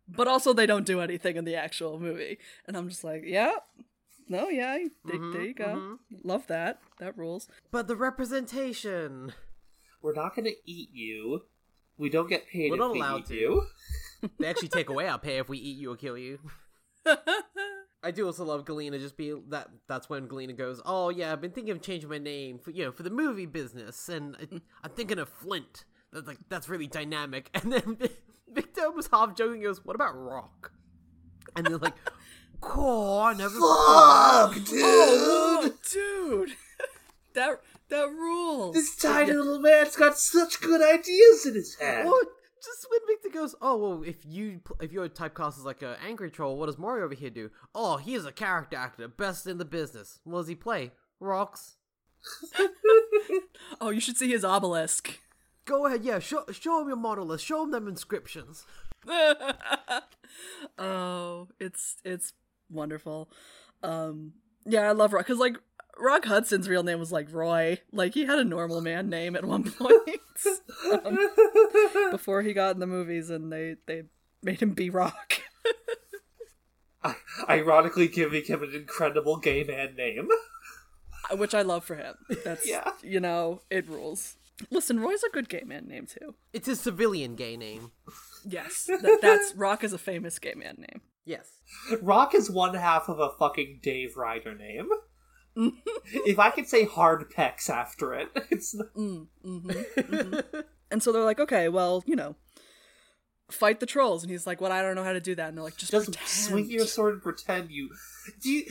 but 0.08 0.28
also 0.28 0.52
they 0.52 0.66
don't 0.66 0.86
do 0.86 1.00
anything 1.00 1.36
in 1.36 1.44
the 1.44 1.56
actual 1.56 1.98
movie." 2.00 2.38
And 2.66 2.76
I'm 2.76 2.88
just 2.88 3.04
like, 3.04 3.22
"Yeah. 3.26 3.56
No, 4.28 4.48
yeah, 4.48 4.76
th- 4.78 4.90
Mhm, 5.06 5.32
there 5.32 5.42
you 5.42 5.54
go. 5.54 5.64
mhm. 5.64 5.98
Love 6.24 6.46
that. 6.46 6.80
That 6.98 7.16
rules." 7.18 7.48
But 7.70 7.88
the 7.88 7.96
representation. 7.96 9.32
We're 10.00 10.14
not 10.14 10.34
going 10.34 10.46
to 10.46 10.56
eat 10.64 10.90
you. 10.92 11.42
We 11.96 12.08
don't 12.10 12.28
get 12.28 12.48
paid 12.48 12.70
We're 12.70 12.76
if 12.76 12.80
not 12.80 12.92
we 12.92 12.98
allowed 13.00 13.20
eat 13.20 13.26
to. 13.26 13.34
you. 13.34 13.62
They 14.38 14.46
actually 14.46 14.68
take 14.68 14.88
away 14.88 15.08
our 15.08 15.18
pay 15.18 15.38
if 15.38 15.48
we 15.48 15.58
eat 15.58 15.76
you 15.78 15.92
or 15.92 15.96
kill 15.96 16.16
you. 16.16 16.38
I 18.04 18.10
do 18.12 18.26
also 18.26 18.44
love 18.44 18.64
Galena. 18.64 18.98
Just 18.98 19.16
be 19.16 19.32
that. 19.48 19.68
That's 19.88 20.08
when 20.08 20.26
Galena 20.26 20.52
goes, 20.54 20.80
"Oh 20.84 21.08
yeah, 21.10 21.32
I've 21.32 21.40
been 21.40 21.50
thinking 21.52 21.72
of 21.72 21.82
changing 21.82 22.08
my 22.08 22.18
name 22.18 22.58
for 22.58 22.70
you 22.70 22.84
know 22.84 22.92
for 22.92 23.02
the 23.04 23.10
movie 23.10 23.46
business, 23.46 24.08
and 24.08 24.36
I, 24.40 24.60
I'm 24.84 24.90
thinking 24.90 25.18
of 25.18 25.28
Flint. 25.28 25.84
That's 26.12 26.26
like 26.26 26.38
that's 26.48 26.68
really 26.68 26.86
dynamic." 26.88 27.50
And 27.62 27.72
then 27.72 27.98
Victor 28.48 28.90
was 28.90 29.08
half 29.12 29.34
joking, 29.36 29.58
he 29.60 29.64
goes, 29.66 29.84
"What 29.84 29.94
about 29.96 30.16
Rock?" 30.16 30.72
And 31.56 31.66
they're 31.66 31.78
like, 31.78 31.94
"Cool, 32.62 33.18
I 33.18 33.34
never." 33.34 33.58
Fuck, 33.60 34.54
dude! 34.64 34.80
Oh, 34.82 35.72
dude, 35.92 36.50
that 37.34 37.60
that 37.90 38.08
rules. 38.08 38.74
This 38.74 38.96
tiny 38.96 39.32
little 39.32 39.58
man's 39.58 39.96
got 39.96 40.18
such 40.18 40.60
good 40.60 40.80
ideas 40.80 41.44
in 41.44 41.54
his 41.54 41.74
head. 41.74 42.06
Or 42.06 42.14
just 42.62 42.86
when 42.90 43.00
Victor 43.06 43.28
goes, 43.28 43.54
"Oh 43.60 43.76
well, 43.76 44.02
if 44.02 44.24
you 44.24 44.60
pl- 44.64 44.78
if 44.80 44.92
you're 44.92 45.08
typecast 45.08 45.58
as 45.58 45.64
like 45.64 45.82
an 45.82 45.96
angry 46.06 46.30
troll, 46.30 46.56
what 46.56 46.66
does 46.66 46.78
Mario 46.78 47.04
over 47.04 47.14
here 47.14 47.30
do? 47.30 47.50
Oh, 47.74 47.98
he 47.98 48.14
is 48.14 48.24
a 48.24 48.32
character 48.32 48.76
actor, 48.76 49.08
best 49.08 49.46
in 49.46 49.58
the 49.58 49.64
business. 49.64 50.20
What 50.24 50.38
does 50.40 50.48
he 50.48 50.54
play? 50.54 50.92
Rocks. 51.20 51.76
Oh, 53.80 53.90
you 53.90 54.00
should 54.00 54.16
see 54.16 54.30
his 54.30 54.44
obelisk. 54.44 55.18
Go 55.64 55.86
ahead, 55.86 56.04
yeah. 56.04 56.18
Show 56.18 56.44
show 56.52 56.80
him 56.80 56.88
your 56.88 56.96
monolith. 56.96 57.40
Show 57.40 57.62
him 57.64 57.70
them 57.70 57.88
inscriptions. 57.88 58.64
oh, 60.78 61.48
it's 61.58 61.96
it's 62.04 62.32
wonderful. 62.72 63.28
Um, 63.82 64.32
yeah, 64.64 64.88
I 64.88 64.92
love 64.92 65.12
Rock 65.12 65.26
because 65.26 65.38
like 65.38 65.56
Rock 65.98 66.24
Hudson's 66.24 66.68
real 66.68 66.82
name 66.82 66.98
was 66.98 67.12
like 67.12 67.32
Roy. 67.32 67.78
Like 67.92 68.14
he 68.14 68.24
had 68.24 68.38
a 68.38 68.44
normal 68.44 68.80
man 68.80 69.08
name 69.08 69.36
at 69.36 69.44
one 69.44 69.64
point 69.70 69.94
um, 71.04 71.18
before 72.10 72.42
he 72.42 72.52
got 72.52 72.74
in 72.74 72.80
the 72.80 72.86
movies, 72.86 73.30
and 73.30 73.52
they 73.52 73.76
they 73.86 74.04
made 74.42 74.60
him 74.60 74.70
be 74.72 74.90
Rock. 74.90 75.34
Ironically, 77.48 78.06
giving 78.08 78.44
him 78.44 78.62
an 78.62 78.74
incredible 78.74 79.36
gay 79.36 79.64
man 79.64 79.96
name. 79.96 80.28
Which 81.32 81.54
I 81.54 81.62
love 81.62 81.84
for 81.84 81.96
him. 81.96 82.14
That's 82.44 82.68
Yeah. 82.68 82.92
you 83.02 83.18
know, 83.20 83.62
it 83.70 83.88
rules. 83.88 84.36
Listen, 84.70 85.00
Roy's 85.00 85.22
a 85.24 85.30
good 85.30 85.48
gay 85.48 85.62
man 85.64 85.88
name 85.88 86.06
too. 86.06 86.34
It's 86.52 86.66
his 86.66 86.78
civilian 86.80 87.34
gay 87.34 87.56
name. 87.56 87.90
Yes, 88.46 88.84
that, 88.84 89.18
that's 89.20 89.54
Rock 89.56 89.82
is 89.82 89.92
a 89.92 89.98
famous 89.98 90.38
gay 90.38 90.54
man 90.54 90.76
name. 90.78 91.00
Yes. 91.24 91.60
Rock 92.00 92.34
is 92.34 92.50
one 92.50 92.74
half 92.74 93.08
of 93.08 93.18
a 93.20 93.30
fucking 93.38 93.80
Dave 93.82 94.16
Ryder 94.16 94.54
name. 94.54 94.88
if 96.26 96.38
I 96.38 96.50
could 96.50 96.66
say 96.66 96.84
hard 96.84 97.30
pecs 97.30 97.68
after 97.68 98.14
it, 98.14 98.28
it's 98.50 98.74
Mm, 98.96 99.26
mhm, 99.44 99.62
mhm. 99.96 100.64
and 100.90 101.02
so 101.02 101.12
they're 101.12 101.24
like, 101.24 101.40
okay, 101.40 101.68
well, 101.68 102.02
you 102.06 102.16
know, 102.16 102.36
fight 103.50 103.78
the 103.80 103.86
trolls, 103.86 104.22
and 104.22 104.30
he's 104.32 104.46
like, 104.46 104.62
"What? 104.62 104.72
I 104.72 104.80
don't 104.80 104.94
know 104.94 105.04
how 105.04 105.12
to 105.12 105.20
do 105.20 105.34
that." 105.34 105.48
And 105.50 105.56
they're 105.58 105.64
like, 105.64 105.76
"Just, 105.76 105.92
Just 105.92 106.06
pretend. 106.06 106.28
swing 106.28 106.70
your 106.70 106.86
sword 106.86 107.14
and 107.14 107.22
pretend 107.22 107.70
you. 107.70 107.90
Do 108.42 108.50
you? 108.50 108.64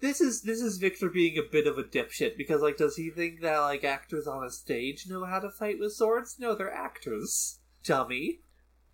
This 0.00 0.20
is 0.20 0.42
this 0.42 0.60
is 0.60 0.78
Victor 0.78 1.08
being 1.10 1.38
a 1.38 1.50
bit 1.50 1.66
of 1.66 1.76
a 1.76 1.82
dipshit 1.82 2.36
because 2.36 2.62
like, 2.62 2.76
does 2.76 2.94
he 2.96 3.10
think 3.10 3.40
that 3.40 3.58
like 3.58 3.82
actors 3.82 4.26
on 4.28 4.44
a 4.44 4.50
stage 4.50 5.06
know 5.08 5.24
how 5.24 5.40
to 5.40 5.50
fight 5.50 5.80
with 5.80 5.92
swords? 5.94 6.36
No, 6.38 6.54
they're 6.54 6.72
actors. 6.72 7.58
Dummy. 7.82 8.40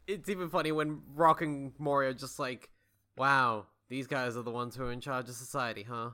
It's 0.07 0.29
even 0.31 0.49
funny 0.49 0.73
when 0.73 1.03
Rock 1.15 1.43
and 1.43 1.73
Morry 1.79 2.09
are 2.09 2.15
just 2.15 2.39
like, 2.39 2.71
"Wow, 3.17 3.67
these 3.89 4.07
guys 4.07 4.37
are 4.37 4.43
the 4.43 4.51
ones 4.51 4.77
who 4.77 4.85
are 4.85 4.93
in 4.93 5.01
charge 5.01 5.29
of 5.29 5.35
society, 5.35 5.87
huh?" 5.89 6.11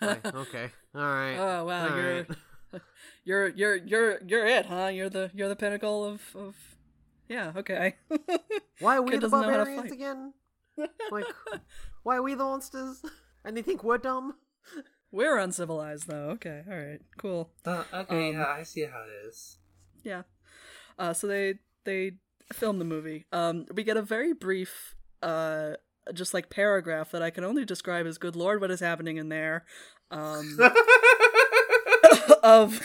Like, 0.00 0.26
okay, 0.34 0.70
all 0.94 1.02
right. 1.02 1.36
Oh 1.36 1.64
wow, 1.64 1.90
all 1.90 1.96
you're, 1.96 2.14
right. 2.14 2.26
you're 3.24 3.48
you're 3.48 3.76
you're 3.76 4.18
you're 4.26 4.46
it, 4.46 4.66
huh? 4.66 4.86
You're 4.86 5.10
the 5.10 5.30
you're 5.34 5.48
the 5.48 5.56
pinnacle 5.56 6.04
of 6.04 6.20
of. 6.34 6.54
Yeah. 7.28 7.52
Okay. 7.56 7.96
Why 8.80 8.96
are 8.96 9.02
we 9.02 9.10
Kid 9.10 9.16
the 9.16 9.28
doesn't 9.28 9.40
know 9.40 9.50
how 9.50 9.56
to 9.56 9.64
barbarians 9.64 9.92
again? 9.92 10.32
Like, 11.10 11.24
why 12.02 12.16
are 12.16 12.22
we 12.22 12.34
the 12.34 12.44
monsters? 12.44 13.02
And 13.44 13.56
they 13.56 13.62
think 13.62 13.82
we're 13.82 13.98
dumb. 13.98 14.34
We're 15.10 15.38
uncivilized, 15.38 16.08
though. 16.08 16.30
Okay. 16.30 16.62
All 16.70 16.76
right. 16.76 17.00
Cool. 17.16 17.50
Uh, 17.64 17.84
okay, 17.92 18.28
Um, 18.30 18.34
yeah, 18.34 18.44
I 18.46 18.62
see 18.64 18.82
how 18.82 19.02
it 19.02 19.26
is. 19.26 19.58
Yeah. 20.02 20.22
Uh, 20.98 21.12
so 21.14 21.26
they 21.26 21.54
they 21.84 22.18
film 22.52 22.78
the 22.78 22.84
movie. 22.84 23.26
Um, 23.32 23.66
we 23.74 23.82
get 23.82 23.96
a 23.96 24.02
very 24.02 24.32
brief, 24.34 24.94
uh, 25.22 25.74
just 26.14 26.34
like 26.34 26.50
paragraph 26.50 27.10
that 27.10 27.22
I 27.22 27.30
can 27.30 27.44
only 27.44 27.64
describe 27.64 28.06
as 28.06 28.18
"Good 28.18 28.36
Lord, 28.36 28.60
what 28.60 28.70
is 28.70 28.80
happening 28.80 29.16
in 29.16 29.28
there?" 29.28 29.64
Um, 30.10 30.58
of 32.42 32.80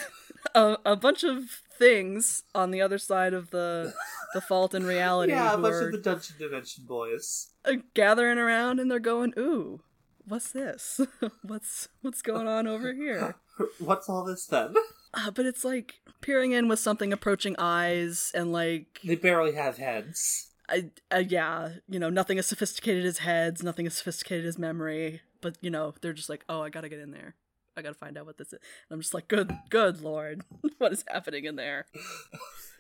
a, 0.56 0.78
a 0.86 0.96
bunch 0.96 1.24
of 1.24 1.44
things 1.78 2.44
on 2.54 2.72
the 2.72 2.82
other 2.82 2.98
side 2.98 3.34
of 3.34 3.52
the 3.52 3.94
the 4.34 4.42
fault 4.42 4.74
in 4.74 4.86
reality 4.86 5.34
yeah, 5.34 5.54
a 5.54 5.58
bunch 5.58 5.84
of 5.84 5.92
the 5.92 5.98
Dungeon 5.98 6.36
Dimension 6.40 6.86
boys. 6.88 7.50
uh, 7.66 7.74
gathering 7.94 8.38
around 8.38 8.80
and 8.80 8.90
they're 8.90 9.00
going, 9.00 9.34
"Ooh, 9.38 9.82
what's 10.28 10.52
this? 10.52 11.00
what's 11.44 11.90
what's 12.02 12.22
going 12.22 12.48
on 12.48 12.68
over 12.68 12.94
here?" 12.94 13.36
What's 13.78 14.10
all 14.10 14.24
this 14.24 14.48
then? 14.48 14.74
Uh, 15.14 15.30
but 15.30 15.46
it's 15.46 15.64
like 15.64 16.00
peering 16.22 16.52
in 16.52 16.68
with 16.68 16.80
something 16.80 17.14
approaching 17.14 17.56
eyes 17.60 18.32
and 18.34 18.52
like 18.52 19.00
They 19.04 19.16
barely 19.16 19.52
have 19.52 19.78
heads. 19.78 20.50
I, 20.72 20.90
uh, 21.14 21.24
yeah, 21.28 21.70
you 21.90 22.00
know, 22.00 22.10
nothing 22.10 22.40
as 22.40 22.48
sophisticated 22.48 23.06
as 23.06 23.20
heads, 23.20 23.62
nothing 23.62 23.86
as 23.86 23.94
sophisticated 23.96 24.46
as 24.46 24.58
memory. 24.58 25.22
But 25.42 25.58
you 25.62 25.70
know, 25.70 25.94
they're 26.02 26.14
just 26.14 26.30
like, 26.30 26.44
oh, 26.50 26.62
I 26.62 26.70
gotta 26.70 26.88
get 26.90 27.00
in 27.00 27.12
there. 27.12 27.36
I 27.78 27.82
gotta 27.82 27.96
find 27.96 28.18
out 28.18 28.26
what 28.26 28.38
this 28.38 28.48
is. 28.48 28.54
And 28.54 28.60
I'm 28.96 29.02
just 29.02 29.14
like, 29.14 29.28
good, 29.28 29.52
good 29.70 30.02
lord, 30.02 30.44
what 30.78 30.92
is 30.94 31.04
happening 31.08 31.46
in 31.46 31.56
there? 31.58 31.86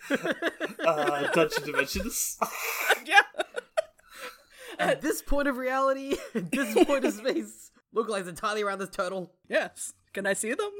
Uh, 0.09 1.27
Dungeon 1.31 1.63
Dimensions. 1.63 2.37
yeah, 3.05 3.21
At 4.79 5.01
this 5.01 5.21
point 5.21 5.47
of 5.47 5.57
reality, 5.57 6.15
at 6.33 6.51
this 6.51 6.73
point 6.85 7.05
of 7.05 7.13
space, 7.13 7.71
look 7.93 8.09
like 8.09 8.25
entirely 8.27 8.63
around 8.63 8.79
this 8.79 8.89
turtle. 8.89 9.31
yes. 9.47 9.93
Can 10.13 10.25
I 10.25 10.33
see 10.33 10.53
them? 10.53 10.71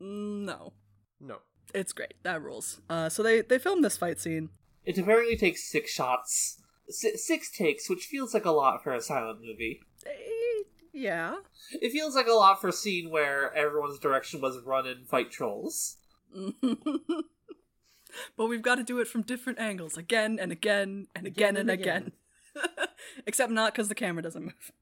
Mm, 0.00 0.44
No, 0.46 0.72
No. 1.20 1.38
it's 1.74 1.92
great. 1.92 2.14
That 2.22 2.40
rules. 2.40 2.80
Uh, 2.88 3.08
so 3.10 3.22
they 3.22 3.42
they 3.42 3.58
filmed 3.58 3.84
this 3.84 3.96
fight 3.98 4.18
scene. 4.20 4.48
It 4.84 4.98
apparently 4.98 5.36
takes 5.36 5.64
six 5.64 5.90
shots. 5.90 6.58
Six 6.88 7.50
takes, 7.50 7.88
which 7.88 8.04
feels 8.06 8.34
like 8.34 8.44
a 8.44 8.50
lot 8.50 8.82
for 8.82 8.92
a 8.92 9.00
silent 9.00 9.40
movie. 9.40 9.80
Eh, 10.04 10.64
yeah. 10.92 11.36
It 11.80 11.92
feels 11.92 12.14
like 12.14 12.26
a 12.26 12.32
lot 12.32 12.60
for 12.60 12.68
a 12.68 12.72
scene 12.72 13.10
where 13.10 13.54
everyone's 13.54 13.98
direction 13.98 14.40
was 14.40 14.58
run 14.64 14.86
and 14.86 15.08
fight 15.08 15.30
trolls. 15.30 15.96
but 16.60 18.46
we've 18.46 18.62
got 18.62 18.74
to 18.76 18.82
do 18.84 18.98
it 18.98 19.08
from 19.08 19.22
different 19.22 19.58
angles 19.58 19.96
again 19.96 20.38
and 20.40 20.50
again 20.52 21.06
and 21.14 21.26
again, 21.26 21.56
Again 21.56 21.56
and 21.56 21.70
and 21.70 21.80
again. 21.80 22.12
Except 23.26 23.50
not 23.52 23.72
because 23.72 23.88
the 23.88 23.94
camera 23.94 24.22
doesn't 24.22 24.42
move. 24.42 24.72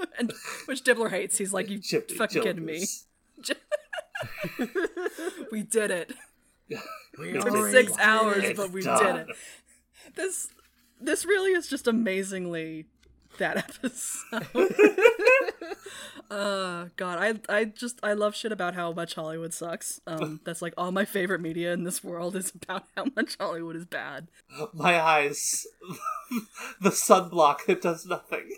and 0.18 0.32
which 0.66 0.82
Dibbler 0.84 1.10
hates. 1.10 1.36
He's 1.38 1.52
like, 1.52 1.68
"You 1.68 1.78
Chip- 1.78 2.10
fucking 2.10 2.42
kidding 2.42 2.64
me? 2.64 2.84
We 5.50 5.62
did 5.62 5.90
it. 5.90 6.12
We 7.18 7.30
It 7.30 7.42
took 7.42 7.70
six 7.70 7.92
hours, 7.98 8.52
but 8.56 8.70
we 8.70 8.82
done. 8.82 9.16
did 9.16 9.28
it. 9.28 9.36
This 10.14 10.48
this 11.00 11.24
really 11.24 11.52
is 11.52 11.66
just 11.68 11.86
amazingly 11.86 12.86
that 13.38 13.56
episode. 13.56 14.46
uh 16.30 16.86
god, 16.96 17.18
I 17.18 17.34
I 17.54 17.64
just 17.64 17.98
I 18.02 18.12
love 18.12 18.34
shit 18.34 18.52
about 18.52 18.74
how 18.74 18.92
much 18.92 19.14
Hollywood 19.14 19.52
sucks. 19.52 20.00
Um 20.06 20.40
that's 20.44 20.62
like 20.62 20.74
all 20.76 20.92
my 20.92 21.04
favorite 21.04 21.40
media 21.40 21.72
in 21.72 21.84
this 21.84 22.04
world 22.04 22.36
is 22.36 22.52
about 22.62 22.84
how 22.96 23.06
much 23.16 23.36
Hollywood 23.40 23.76
is 23.76 23.86
bad. 23.86 24.28
My 24.72 25.00
eyes. 25.00 25.66
the 26.80 26.90
sunblock 26.90 27.66
that 27.66 27.82
does 27.82 28.06
nothing. 28.06 28.56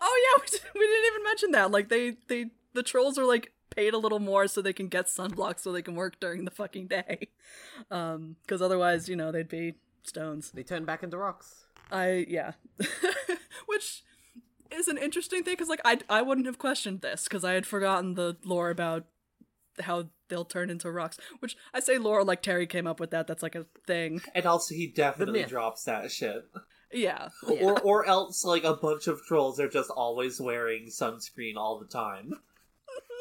Oh 0.00 0.38
yeah, 0.38 0.42
we, 0.74 0.80
we 0.80 0.86
didn't 0.86 1.06
even 1.12 1.24
mention 1.24 1.50
that. 1.52 1.70
Like 1.70 1.88
they 1.88 2.16
they 2.28 2.46
the 2.74 2.82
trolls 2.82 3.18
are 3.18 3.24
like 3.24 3.52
paid 3.70 3.94
a 3.94 3.98
little 3.98 4.18
more 4.18 4.48
so 4.48 4.60
they 4.60 4.72
can 4.72 4.88
get 4.88 5.06
sunblock 5.06 5.58
so 5.60 5.72
they 5.72 5.82
can 5.82 5.94
work 5.94 6.18
during 6.20 6.44
the 6.44 6.50
fucking 6.50 6.88
day. 6.88 7.28
Um 7.90 8.36
cuz 8.46 8.60
otherwise, 8.60 9.08
you 9.08 9.16
know, 9.16 9.32
they'd 9.32 9.48
be 9.48 9.74
stones. 10.02 10.50
They 10.50 10.62
turn 10.62 10.84
back 10.84 11.02
into 11.02 11.18
rocks. 11.18 11.64
I 11.90 12.26
yeah. 12.28 12.52
Which 13.66 14.04
is 14.70 14.88
an 14.88 14.98
interesting 14.98 15.42
thing 15.44 15.56
cuz 15.56 15.68
like 15.68 15.80
I 15.84 15.98
I 16.08 16.22
wouldn't 16.22 16.46
have 16.46 16.58
questioned 16.58 17.00
this 17.00 17.28
cuz 17.28 17.44
I 17.44 17.52
had 17.52 17.66
forgotten 17.66 18.14
the 18.14 18.36
lore 18.44 18.70
about 18.70 19.06
how 19.80 20.08
they'll 20.28 20.44
turn 20.44 20.70
into 20.70 20.90
rocks. 20.90 21.18
Which 21.40 21.56
I 21.74 21.80
say 21.80 21.98
lore 21.98 22.24
like 22.24 22.42
Terry 22.42 22.66
came 22.66 22.86
up 22.86 23.00
with 23.00 23.10
that. 23.10 23.26
That's 23.26 23.42
like 23.42 23.54
a 23.54 23.66
thing. 23.86 24.20
And 24.34 24.46
also, 24.46 24.74
he 24.74 24.86
definitely 24.86 25.44
drops 25.44 25.84
that 25.84 26.10
shit. 26.10 26.44
Yeah. 26.92 27.28
Or, 27.46 27.80
or 27.82 28.06
else, 28.06 28.44
like, 28.44 28.64
a 28.64 28.74
bunch 28.74 29.06
of 29.06 29.22
trolls 29.22 29.60
are 29.60 29.68
just 29.68 29.90
always 29.90 30.40
wearing 30.40 30.86
sunscreen 30.86 31.54
all 31.56 31.78
the 31.78 31.86
time. 31.86 32.32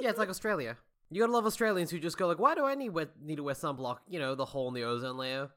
Yeah, 0.01 0.09
it's 0.09 0.19
like 0.19 0.29
Australia. 0.29 0.77
You 1.11 1.21
gotta 1.21 1.31
love 1.33 1.45
Australians 1.45 1.89
who 1.91 1.99
just 1.99 2.17
go 2.17 2.27
like, 2.27 2.39
"Why 2.39 2.53
do 2.55 2.65
I 2.65 2.75
need 2.75 2.89
we- 2.89 3.07
need 3.21 3.37
to 3.37 3.43
wear 3.43 3.55
sunblock?" 3.55 3.97
You 4.07 4.19
know, 4.19 4.35
the 4.35 4.45
hole 4.45 4.67
in 4.67 4.73
the 4.73 4.83
ozone 4.83 5.17
layer. 5.17 5.49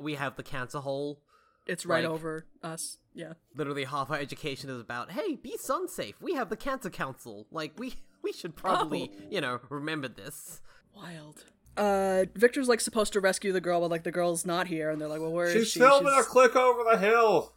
We 0.00 0.14
have 0.14 0.36
the 0.36 0.42
cancer 0.42 0.78
hole. 0.78 1.20
It's 1.66 1.84
right 1.86 2.04
Like- 2.04 2.12
over 2.12 2.46
us. 2.62 2.98
Yeah. 3.14 3.34
Literally, 3.54 3.84
half 3.84 4.10
our 4.10 4.18
education 4.18 4.70
is 4.70 4.80
about, 4.80 5.10
"Hey, 5.12 5.36
be 5.36 5.56
sun 5.58 5.88
safe." 5.88 6.20
We 6.20 6.34
have 6.34 6.48
the 6.50 6.56
Cancer 6.56 6.90
Council. 6.90 7.46
Like, 7.50 7.72
we 7.78 7.94
we 8.22 8.32
should 8.32 8.56
probably, 8.56 9.10
you 9.30 9.40
know, 9.40 9.60
remember 9.68 10.08
this. 10.08 10.60
Wild. 10.94 11.44
Uh, 11.76 12.24
Victor's 12.34 12.68
like 12.68 12.80
supposed 12.80 13.12
to 13.14 13.20
rescue 13.20 13.52
the 13.52 13.60
girl, 13.60 13.80
but 13.80 13.90
like 13.90 14.04
the 14.04 14.12
girl's 14.12 14.46
not 14.46 14.68
here, 14.68 14.90
and 14.90 15.00
they're 15.00 15.08
like, 15.08 15.20
"Well, 15.20 15.32
where 15.32 15.46
is 15.46 15.52
She's 15.54 15.70
she?" 15.72 15.80
filming 15.80 16.12
She's- 16.12 16.26
a 16.26 16.28
click 16.28 16.56
over 16.56 16.82
the 16.84 16.98
hill. 16.98 17.52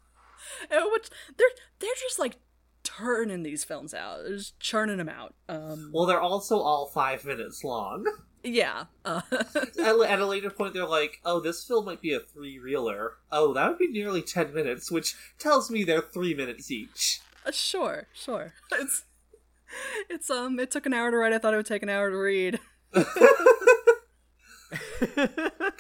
And 0.70 0.86
which 0.92 1.10
they're 1.38 1.48
they're 1.80 1.90
just 2.02 2.20
like 2.20 2.38
turning 2.98 3.43
these 3.43 3.64
films 3.64 3.93
out. 3.93 4.24
They're 4.24 4.38
just 4.38 4.60
churning 4.60 4.98
them 4.98 5.10
out. 5.10 5.34
Um, 5.50 5.91
Well, 5.93 6.06
they're 6.06 6.22
also 6.22 6.60
all 6.60 6.88
five 6.88 7.26
minutes 7.26 7.64
long. 7.64 8.06
yeah. 8.43 8.86
Uh, 9.06 9.22
at, 9.32 9.78
at 9.80 10.20
a 10.20 10.26
later 10.26 10.50
point, 10.50 10.74
they're 10.74 10.86
like, 10.86 11.20
"Oh, 11.26 11.39
this 11.39 11.64
film 11.64 11.86
might 11.86 12.02
be 12.02 12.14
a 12.14 12.20
three-reeler. 12.20 13.14
Oh, 13.32 13.54
that 13.54 13.70
would 13.70 13.78
be 13.80 13.88
nearly 13.88 14.22
ten 14.22 14.54
minutes, 14.54 14.89
which 14.91 15.16
tells 15.39 15.70
me 15.70 15.84
they're 15.84 16.02
three 16.02 16.34
minutes 16.34 16.72
each." 16.72 17.20
uh, 17.45 17.52
sure, 17.52 18.08
sure. 18.14 18.54
It's 18.74 19.04
it's 20.10 20.30
um. 20.30 20.60
It 20.60 20.72
took 20.72 20.86
an 20.86 20.93
hour 20.93 21.12
to 21.12 21.18
write. 21.18 21.34
I 21.34 21.39
thought 21.39 21.54
it 21.54 21.58
would 21.58 21.66
take 21.66 21.84
an 21.84 21.89
hour 21.89 22.10
to 22.10 22.18
read. 22.18 22.60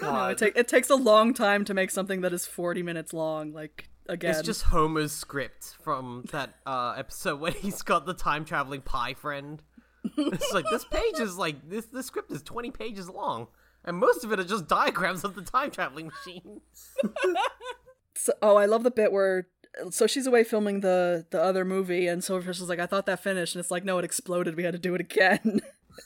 No, 0.01 0.27
it, 0.29 0.37
take, 0.37 0.55
it 0.55 0.67
takes 0.67 0.89
a 0.89 0.95
long 0.95 1.33
time 1.33 1.65
to 1.65 1.73
make 1.73 1.91
something 1.91 2.21
that 2.21 2.31
is 2.33 2.45
forty 2.45 2.81
minutes 2.83 3.11
long. 3.13 3.51
Like 3.51 3.89
again, 4.09 4.31
It's 4.31 4.41
just 4.41 4.63
Homer's 4.63 5.11
script 5.11 5.75
from 5.81 6.25
that 6.31 6.55
uh, 6.65 6.95
episode 6.97 7.39
when 7.39 7.53
he's 7.61 7.81
got 7.81 8.05
the 8.05 8.13
time 8.13 8.45
traveling 8.45 8.81
pie 8.81 9.13
friend. 9.13 9.61
It's 10.17 10.53
like 10.53 10.65
this 10.71 10.85
page 10.85 11.19
is 11.19 11.37
like 11.37 11.69
this. 11.69 11.85
This 11.85 12.05
script 12.05 12.31
is 12.31 12.41
twenty 12.41 12.71
pages 12.71 13.09
long, 13.09 13.47
and 13.83 13.97
most 13.97 14.23
of 14.23 14.31
it 14.31 14.39
are 14.39 14.45
just 14.45 14.67
diagrams 14.67 15.23
of 15.23 15.35
the 15.35 15.41
time 15.41 15.71
traveling 15.71 16.07
machine. 16.07 16.61
So, 18.19 18.33
oh, 18.41 18.55
I 18.55 18.65
love 18.65 18.83
the 18.83 18.89
bit 18.89 19.11
where 19.11 19.47
so 19.91 20.07
she's 20.07 20.25
away 20.25 20.43
filming 20.43 20.79
the 20.79 21.27
the 21.29 21.41
other 21.41 21.63
movie, 21.63 22.07
and 22.07 22.21
Silverfish 22.23 22.61
is 22.61 22.67
like, 22.67 22.79
"I 22.79 22.87
thought 22.87 23.05
that 23.05 23.21
finished," 23.21 23.53
and 23.55 23.59
it's 23.59 23.69
like, 23.69 23.85
"No, 23.85 23.99
it 23.99 24.05
exploded. 24.05 24.55
We 24.55 24.63
had 24.63 24.73
to 24.73 24.79
do 24.79 24.95
it 24.95 25.01
again." 25.01 25.39
and 25.43 25.61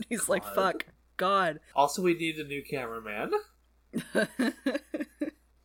he's 0.10 0.28
like, 0.28 0.43
"Fuck, 0.43 0.88
God." 1.16 1.60
also 1.74 2.02
we 2.02 2.14
need 2.14 2.38
a 2.38 2.43
new 2.43 2.64
cameraman. 2.64 3.32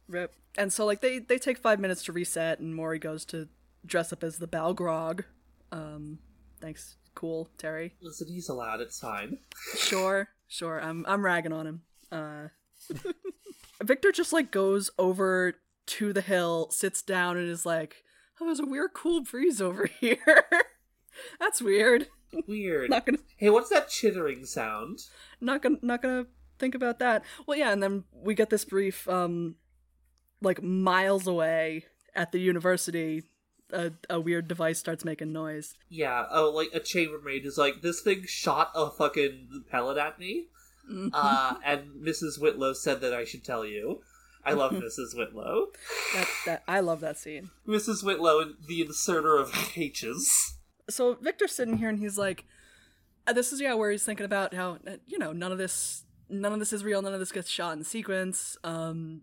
Rip. 0.09 0.35
And 0.59 0.73
so 0.73 0.85
like 0.87 1.01
they 1.01 1.19
they 1.19 1.39
take 1.39 1.59
five 1.59 1.81
minutes 1.81 2.05
to 2.05 2.13
reset, 2.13 2.59
and 2.61 2.75
Morry 2.75 2.99
goes 2.99 3.25
to 3.27 3.49
dress 3.85 4.13
up 4.13 4.23
as 4.25 4.39
the 4.39 4.49
Balgrog. 4.49 5.25
Um, 5.73 6.19
thanks, 6.61 6.97
cool, 7.15 7.51
Terry. 7.59 7.95
Listen, 8.01 8.29
he's 8.29 8.49
allowed. 8.49 8.81
It's 8.81 8.99
fine. 9.01 9.39
Sure, 9.77 10.29
sure. 10.49 10.81
I'm 10.81 11.05
I'm 11.09 11.25
ragging 11.25 11.53
on 11.53 11.67
him. 11.67 11.83
Uh, 12.11 12.49
Victor 13.83 14.13
just 14.13 14.33
like 14.33 14.51
goes 14.51 14.91
over 14.99 15.55
to 15.87 16.13
the 16.13 16.21
hill, 16.23 16.69
sits 16.71 17.03
down, 17.03 17.37
and 17.37 17.49
is 17.49 17.67
like, 17.67 18.03
"Oh, 18.41 18.47
there's 18.47 18.61
a 18.61 18.67
weird 18.67 18.93
cool 18.95 19.23
breeze 19.23 19.61
over 19.61 19.87
here. 20.01 20.45
That's 21.39 21.61
weird. 21.61 22.09
Weird. 22.47 22.91
Not 22.91 23.07
gonna 23.07 23.19
Hey, 23.37 23.51
what's 23.51 23.71
that 23.71 23.89
chittering 23.89 24.45
sound? 24.47 25.01
not 25.41 25.63
gonna 25.63 25.77
not 25.83 26.01
gonna 26.03 26.27
think 26.59 26.75
about 26.75 26.99
that. 27.01 27.23
Well, 27.47 27.59
yeah, 27.59 27.73
and 27.73 27.83
then 27.83 28.05
we 28.13 28.35
get 28.35 28.49
this 28.51 28.65
brief, 28.65 29.07
um, 29.09 29.57
like 30.41 30.63
miles 30.63 31.27
away, 31.27 31.85
at 32.15 32.33
the 32.33 32.39
university, 32.39 33.23
a, 33.73 33.93
a 34.09 34.21
weird 34.21 34.49
device 34.49 34.79
starts 34.79 35.05
making 35.05 35.33
noise. 35.33 35.75
Yeah, 35.89 36.25
oh, 36.31 36.51
like 36.51 36.71
a 36.73 36.81
chambermaid 36.81 37.45
is 37.45 37.59
like, 37.59 37.83
this 37.83 38.01
thing 38.01 38.25
shot 38.27 38.71
a 38.75 38.91
fucking 38.91 39.65
pellet 39.71 39.99
at 39.99 40.19
me. 40.19 40.47
Mm-hmm. 40.91 41.09
Uh, 41.13 41.55
and 41.65 41.91
Mrs. 42.03 42.41
Whitlow 42.41 42.73
said 42.73 43.01
that 43.01 43.13
I 43.13 43.25
should 43.25 43.45
tell 43.45 43.65
you. 43.65 44.01
I 44.45 44.53
love 44.53 44.73
Mrs. 44.75 45.17
Whitlow. 45.17 45.67
That, 46.15 46.29
that 46.47 46.63
I 46.69 46.81
love 46.81 47.01
that 47.01 47.19
scene. 47.19 47.51
Mrs. 47.67 48.05
Whitlow, 48.05 48.53
the 48.67 48.81
inserter 48.81 49.37
of 49.37 49.53
H's. 49.77 50.59
So 50.89 51.15
Victor's 51.15 51.53
sitting 51.53 51.79
here 51.79 51.89
and 51.89 51.99
he's 51.99 52.17
like, 52.17 52.45
uh, 53.27 53.33
"This 53.33 53.53
is 53.53 53.61
yeah 53.61 53.75
where 53.75 53.91
he's 53.91 54.05
thinking 54.05 54.25
about 54.25 54.55
how 54.55 54.79
uh, 54.87 54.99
you 55.09 55.19
know 55.19 55.33
none 55.33 55.51
of 55.51 55.59
this 55.59 56.05
none 56.29 56.53
of 56.53 56.61
this 56.61 56.73
is 56.73 56.85
real, 56.85 57.03
none 57.03 57.13
of 57.13 57.19
this 57.19 57.33
gets 57.33 57.51
shot 57.51 57.77
in 57.77 57.83
sequence. 57.83 58.57
Um, 58.63 59.23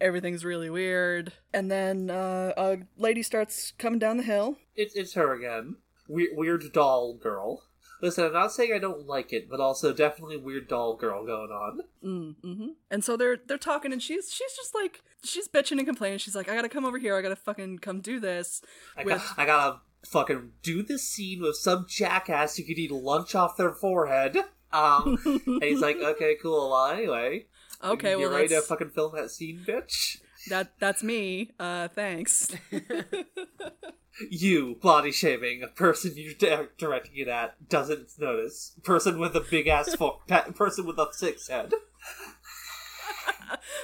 everything's 0.00 0.44
really 0.44 0.70
weird." 0.70 1.32
And 1.52 1.70
then 1.70 2.10
uh, 2.10 2.52
a 2.56 2.78
lady 2.96 3.22
starts 3.22 3.72
coming 3.78 3.98
down 3.98 4.16
the 4.16 4.22
hill. 4.22 4.56
It, 4.74 4.92
it's 4.94 5.14
her 5.14 5.32
again. 5.34 5.76
We- 6.08 6.30
weird 6.32 6.72
doll 6.72 7.14
girl. 7.14 7.62
Listen, 8.02 8.26
I'm 8.26 8.32
not 8.34 8.52
saying 8.52 8.72
I 8.74 8.78
don't 8.78 9.06
like 9.06 9.32
it, 9.32 9.48
but 9.48 9.58
also 9.58 9.92
definitely 9.94 10.36
weird 10.36 10.68
doll 10.68 10.96
girl 10.96 11.24
going 11.24 11.50
on. 11.50 11.80
Mm, 12.04 12.34
hmm 12.42 12.66
And 12.90 13.02
so 13.02 13.16
they're 13.16 13.38
they're 13.46 13.56
talking, 13.56 13.92
and 13.92 14.02
she's 14.02 14.30
she's 14.32 14.52
just 14.54 14.74
like 14.74 15.02
she's 15.24 15.48
bitching 15.48 15.78
and 15.78 15.86
complaining. 15.86 16.18
She's 16.18 16.36
like, 16.36 16.48
"I 16.48 16.54
gotta 16.54 16.68
come 16.68 16.84
over 16.84 16.98
here. 16.98 17.16
I 17.16 17.22
gotta 17.22 17.36
fucking 17.36 17.78
come 17.78 18.00
do 18.00 18.20
this." 18.20 18.60
I, 18.96 19.04
With- 19.04 19.16
got, 19.16 19.38
I 19.38 19.46
gotta 19.46 19.80
fucking 20.04 20.52
do 20.62 20.82
this 20.82 21.08
scene 21.08 21.40
with 21.42 21.56
some 21.56 21.86
jackass 21.88 22.56
who 22.56 22.64
could 22.64 22.78
eat 22.78 22.92
lunch 22.92 23.34
off 23.34 23.56
their 23.56 23.72
forehead. 23.72 24.36
Um, 24.72 25.18
and 25.46 25.62
he's 25.62 25.80
like, 25.80 25.96
okay, 26.02 26.36
cool. 26.40 26.70
Well, 26.70 26.86
anyway, 26.88 27.46
Okay, 27.84 28.12
you 28.12 28.20
well 28.20 28.30
ready 28.32 28.48
to 28.48 28.60
fucking 28.62 28.90
film 28.90 29.14
that 29.14 29.30
scene, 29.30 29.62
bitch? 29.66 30.18
that 30.48 30.72
that's 30.78 31.02
me. 31.02 31.50
Uh, 31.58 31.88
thanks. 31.88 32.50
You 34.30 34.76
body 34.80 35.12
shaming 35.12 35.62
a 35.62 35.68
person 35.68 36.12
you're 36.16 36.32
di- 36.32 36.68
directing 36.78 37.16
it 37.16 37.28
at 37.28 37.68
doesn't 37.68 38.08
notice. 38.18 38.72
Person 38.82 39.18
with 39.18 39.36
a 39.36 39.40
big 39.42 39.66
ass 39.66 39.94
fo- 39.94 40.22
pe- 40.26 40.52
person 40.52 40.86
with 40.86 40.96
a 40.98 41.08
six 41.12 41.48
head. 41.48 41.74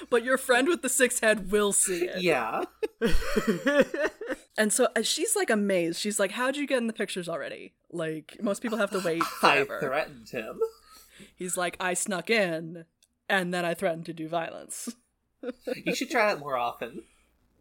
but 0.08 0.24
your 0.24 0.38
friend 0.38 0.68
with 0.68 0.80
the 0.80 0.88
six 0.88 1.20
head 1.20 1.50
will 1.52 1.72
see 1.74 2.06
it. 2.06 2.22
Yeah, 2.22 2.62
And 4.56 4.72
so 4.72 4.88
uh, 4.96 5.02
she's 5.02 5.36
like 5.36 5.50
amazed. 5.50 6.00
She's 6.00 6.18
like, 6.18 6.30
"How'd 6.32 6.56
you 6.56 6.66
get 6.66 6.78
in 6.78 6.86
the 6.86 6.92
pictures 6.94 7.28
already? 7.28 7.74
Like 7.90 8.38
most 8.40 8.62
people 8.62 8.78
have 8.78 8.90
to 8.92 9.00
wait 9.00 9.22
I 9.42 9.64
forever." 9.64 9.80
threatened 9.80 10.28
him. 10.30 10.60
He's 11.36 11.56
like, 11.58 11.76
"I 11.78 11.92
snuck 11.94 12.30
in, 12.30 12.84
and 13.32 13.52
then 13.52 13.64
I 13.64 13.74
threatened 13.74 14.06
to 14.06 14.12
do 14.12 14.28
violence." 14.28 14.88
You 15.74 15.92
should 15.92 16.08
try 16.08 16.26
that 16.26 16.38
more 16.38 16.56
often, 16.56 17.02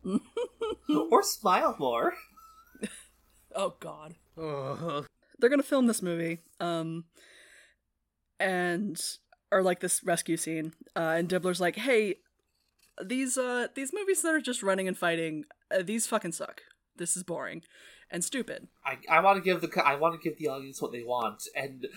or 0.88 1.24
smile 1.24 1.76
more. 1.80 2.14
Oh 3.56 3.74
God. 3.80 4.14
They're 4.38 5.50
gonna 5.50 5.64
film 5.64 5.88
this 5.88 6.04
movie 6.04 6.40
um 6.60 7.06
and 8.40 9.02
or 9.52 9.64
like 9.64 9.80
this 9.80 10.04
rescue 10.04 10.38
scene 10.38 10.74
uh 10.96 11.16
and 11.18 11.28
dibbler's 11.28 11.60
like 11.60 11.76
hey 11.76 12.16
these 13.04 13.38
uh 13.38 13.68
these 13.76 13.92
movies 13.94 14.22
that 14.22 14.34
are 14.34 14.42
just 14.42 14.62
running 14.64 14.88
and 14.88 14.98
fighting 14.98 15.44
uh, 15.76 15.82
these 15.84 16.06
fucking 16.06 16.32
suck 16.32 16.62
this 16.98 17.18
is 17.18 17.24
boring 17.24 17.64
and 18.12 18.24
stupid 18.24 18.68
I, 18.86 18.98
I 19.10 19.20
want 19.22 19.38
to 19.38 19.42
give 19.44 19.62
the 19.62 19.84
I 19.84 19.96
want 19.96 20.20
to 20.20 20.30
give 20.30 20.38
the 20.38 20.48
audience 20.50 20.82
what 20.82 20.92
they 20.92 21.04
want, 21.04 21.44
and 21.56 21.88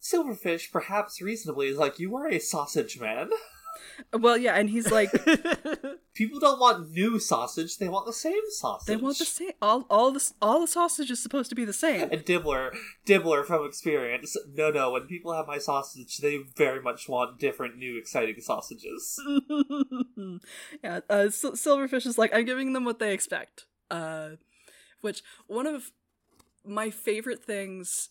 Silverfish, 0.00 0.70
perhaps 0.70 1.20
reasonably, 1.20 1.68
is 1.68 1.76
like, 1.78 1.98
"You 1.98 2.16
are 2.16 2.28
a 2.28 2.38
sausage 2.38 2.98
man." 3.00 3.30
well 4.12 4.36
yeah 4.36 4.54
and 4.54 4.70
he's 4.70 4.90
like 4.90 5.10
People 6.14 6.40
don't 6.40 6.58
want 6.58 6.90
new 6.90 7.18
sausage; 7.20 7.78
they 7.78 7.88
want 7.88 8.06
the 8.06 8.12
same 8.12 8.40
sausage. 8.50 8.86
they 8.86 8.96
want 8.96 9.18
the 9.18 9.24
same 9.24 9.52
all 9.62 9.86
all 9.88 10.10
this 10.10 10.34
all 10.42 10.60
the 10.60 10.66
sausage 10.66 11.10
is 11.12 11.22
supposed 11.22 11.48
to 11.50 11.54
be 11.54 11.64
the 11.64 11.72
same 11.72 12.08
And 12.10 12.24
Dibbler, 12.24 12.76
Dibbler 13.06 13.44
from 13.44 13.64
experience, 13.66 14.36
no, 14.52 14.70
no. 14.70 14.90
When 14.92 15.02
people 15.02 15.32
have 15.32 15.46
my 15.46 15.58
sausage, 15.58 16.18
they 16.18 16.38
very 16.56 16.80
much 16.82 17.08
want 17.08 17.38
different, 17.38 17.76
new, 17.76 17.96
exciting 17.98 18.40
sausages. 18.40 19.20
yeah 20.82 21.00
uh 21.08 21.30
Sil- 21.30 21.54
silverfish 21.58 22.06
is 22.06 22.18
like 22.18 22.34
i'm 22.34 22.44
giving 22.44 22.72
them 22.72 22.84
what 22.84 22.98
they 22.98 23.12
expect 23.12 23.66
uh 23.90 24.30
which 25.00 25.22
one 25.46 25.66
of 25.66 25.92
my 26.64 26.90
favorite 26.90 27.44
things 27.44 28.10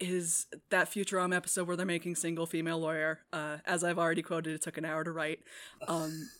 is 0.00 0.46
that 0.70 0.90
Futurama 0.90 1.34
episode 1.34 1.66
where 1.66 1.76
they're 1.76 1.86
making 1.86 2.16
single 2.16 2.46
female 2.46 2.78
lawyer. 2.78 3.20
Uh, 3.32 3.58
as 3.66 3.82
I've 3.82 3.98
already 3.98 4.22
quoted, 4.22 4.54
it 4.54 4.62
took 4.62 4.78
an 4.78 4.84
hour 4.84 5.04
to 5.04 5.10
write. 5.10 5.40
Um, 5.86 6.30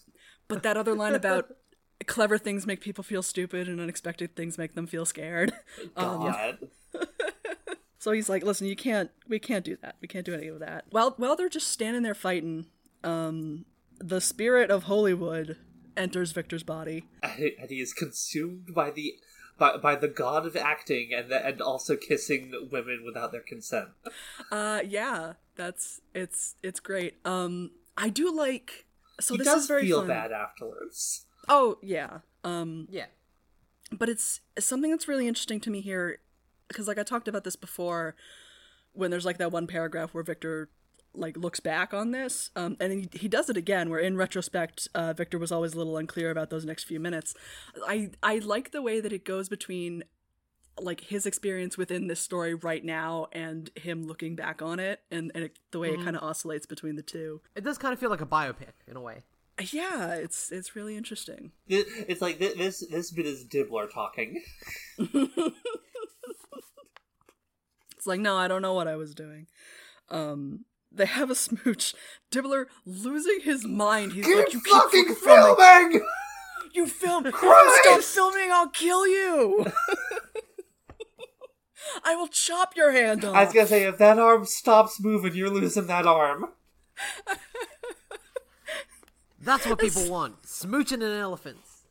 but 0.46 0.62
that 0.62 0.76
other 0.76 0.94
line 0.94 1.14
about 1.14 1.54
clever 2.06 2.38
things 2.38 2.66
make 2.66 2.80
people 2.80 3.04
feel 3.04 3.22
stupid 3.22 3.68
and 3.68 3.80
unexpected 3.80 4.36
things 4.36 4.58
make 4.58 4.74
them 4.74 4.86
feel 4.86 5.04
scared. 5.04 5.52
Um, 5.96 6.20
God, 6.20 6.58
so 7.98 8.12
he's 8.12 8.28
like, 8.28 8.42
"Listen, 8.44 8.66
you 8.66 8.76
can't. 8.76 9.10
We 9.28 9.38
can't 9.38 9.64
do 9.64 9.76
that. 9.82 9.96
We 10.00 10.08
can't 10.08 10.24
do 10.24 10.34
any 10.34 10.48
of 10.48 10.58
that." 10.60 10.84
While 10.90 11.14
while 11.16 11.36
they're 11.36 11.48
just 11.48 11.68
standing 11.68 12.02
there 12.02 12.14
fighting, 12.14 12.66
um, 13.04 13.64
the 13.98 14.20
spirit 14.20 14.70
of 14.70 14.84
Hollywood 14.84 15.56
enters 15.96 16.32
Victor's 16.32 16.62
body. 16.62 17.04
and 17.22 17.70
he 17.70 17.80
is 17.80 17.92
consumed 17.92 18.74
by 18.74 18.90
the 18.90 19.14
by, 19.58 19.76
by 19.76 19.96
the 19.96 20.08
god 20.08 20.46
of 20.46 20.56
acting, 20.56 21.12
and 21.12 21.30
the, 21.30 21.44
and 21.46 21.60
also 21.60 21.96
kissing 21.96 22.52
women 22.70 23.02
without 23.04 23.32
their 23.32 23.42
consent. 23.42 23.88
Uh, 24.50 24.80
yeah, 24.86 25.34
that's 25.56 26.00
it's 26.14 26.54
it's 26.62 26.80
great. 26.80 27.16
Um, 27.24 27.72
I 27.96 28.08
do 28.08 28.32
like. 28.34 28.86
So 29.20 29.34
he 29.34 29.38
this 29.38 29.46
does 29.48 29.62
is 29.62 29.68
very 29.68 29.82
feel 29.82 30.00
fun. 30.00 30.08
bad 30.08 30.32
afterwards. 30.32 31.26
Oh 31.48 31.78
yeah. 31.82 32.18
Um, 32.44 32.86
yeah. 32.88 33.06
but 33.90 34.08
it's, 34.08 34.40
it's 34.56 34.64
something 34.66 34.90
that's 34.92 35.08
really 35.08 35.26
interesting 35.26 35.60
to 35.60 35.70
me 35.70 35.80
here 35.80 36.20
because 36.68 36.86
like 36.86 36.98
i 36.98 37.02
talked 37.02 37.26
about 37.26 37.42
this 37.42 37.56
before 37.56 38.14
when 38.92 39.10
there's 39.10 39.24
like 39.26 39.38
that 39.38 39.50
one 39.50 39.66
paragraph 39.66 40.14
where 40.14 40.22
victor 40.22 40.68
like 41.14 41.36
looks 41.36 41.58
back 41.60 41.92
on 41.94 42.10
this 42.12 42.50
um, 42.54 42.76
and 42.80 42.92
he, 42.92 43.08
he 43.12 43.28
does 43.28 43.48
it 43.50 43.56
again 43.56 43.90
where 43.90 43.98
in 44.00 44.16
retrospect 44.16 44.86
uh, 44.94 45.12
victor 45.12 45.38
was 45.38 45.50
always 45.50 45.74
a 45.74 45.76
little 45.76 45.96
unclear 45.96 46.30
about 46.30 46.50
those 46.50 46.64
next 46.64 46.84
few 46.84 47.00
minutes 47.00 47.34
i 47.86 48.10
i 48.22 48.38
like 48.38 48.70
the 48.70 48.82
way 48.82 49.00
that 49.00 49.12
it 49.12 49.24
goes 49.24 49.48
between 49.48 50.04
like 50.80 51.00
his 51.00 51.26
experience 51.26 51.76
within 51.76 52.06
this 52.06 52.20
story 52.20 52.54
right 52.54 52.84
now 52.84 53.26
and 53.32 53.70
him 53.74 54.06
looking 54.06 54.36
back 54.36 54.62
on 54.62 54.78
it 54.78 55.00
and, 55.10 55.32
and 55.34 55.44
it, 55.44 55.58
the 55.72 55.78
way 55.80 55.88
it 55.88 56.00
kind 56.04 56.14
of 56.14 56.22
oscillates 56.22 56.66
between 56.66 56.94
the 56.94 57.02
two 57.02 57.40
It 57.56 57.64
does 57.64 57.78
kind 57.78 57.92
of 57.92 57.98
feel 57.98 58.10
like 58.10 58.20
a 58.20 58.26
biopic 58.26 58.74
in 58.86 58.96
a 58.96 59.00
way. 59.00 59.22
yeah 59.72 60.14
it's 60.14 60.52
it's 60.52 60.76
really 60.76 60.96
interesting 60.96 61.50
Th- 61.68 61.86
It's 62.06 62.20
like 62.22 62.38
th- 62.38 62.56
this. 62.56 62.86
This 62.88 63.10
bit 63.10 63.26
is 63.26 63.44
Dibbler 63.44 63.92
talking. 63.92 64.40
It's 67.96 68.06
like, 68.06 68.20
no, 68.20 68.36
I 68.36 68.46
don't 68.46 68.62
know 68.62 68.74
what 68.74 68.86
I 68.86 68.94
was 68.94 69.12
doing. 69.12 69.48
Um, 70.08 70.64
they 70.90 71.06
have 71.06 71.30
a 71.30 71.34
smooch. 71.34 71.94
Dibbler 72.30 72.66
losing 72.84 73.40
his 73.42 73.66
mind. 73.66 74.12
He's 74.12 74.26
like, 74.26 74.52
you 74.52 74.60
keep 74.60 74.72
fucking 74.72 75.14
filming. 75.14 76.02
You 76.74 76.86
film. 76.86 77.24
If 77.26 77.42
you 77.42 77.80
stop 77.82 78.00
filming, 78.02 78.50
I'll 78.52 78.68
kill 78.68 79.06
you. 79.06 79.66
I 82.04 82.14
will 82.14 82.28
chop 82.28 82.76
your 82.76 82.92
hand 82.92 83.24
off. 83.24 83.34
I 83.34 83.44
was 83.44 83.54
gonna 83.54 83.66
say, 83.66 83.84
if 83.84 83.96
that 83.98 84.18
arm 84.18 84.44
stops 84.44 85.00
moving, 85.00 85.34
you're 85.34 85.48
losing 85.48 85.86
that 85.86 86.06
arm. 86.06 86.50
That's 89.40 89.66
what 89.66 89.78
people 89.78 90.10
want. 90.10 90.42
Smooching 90.42 91.02
and 91.02 91.04
elephants. 91.04 91.84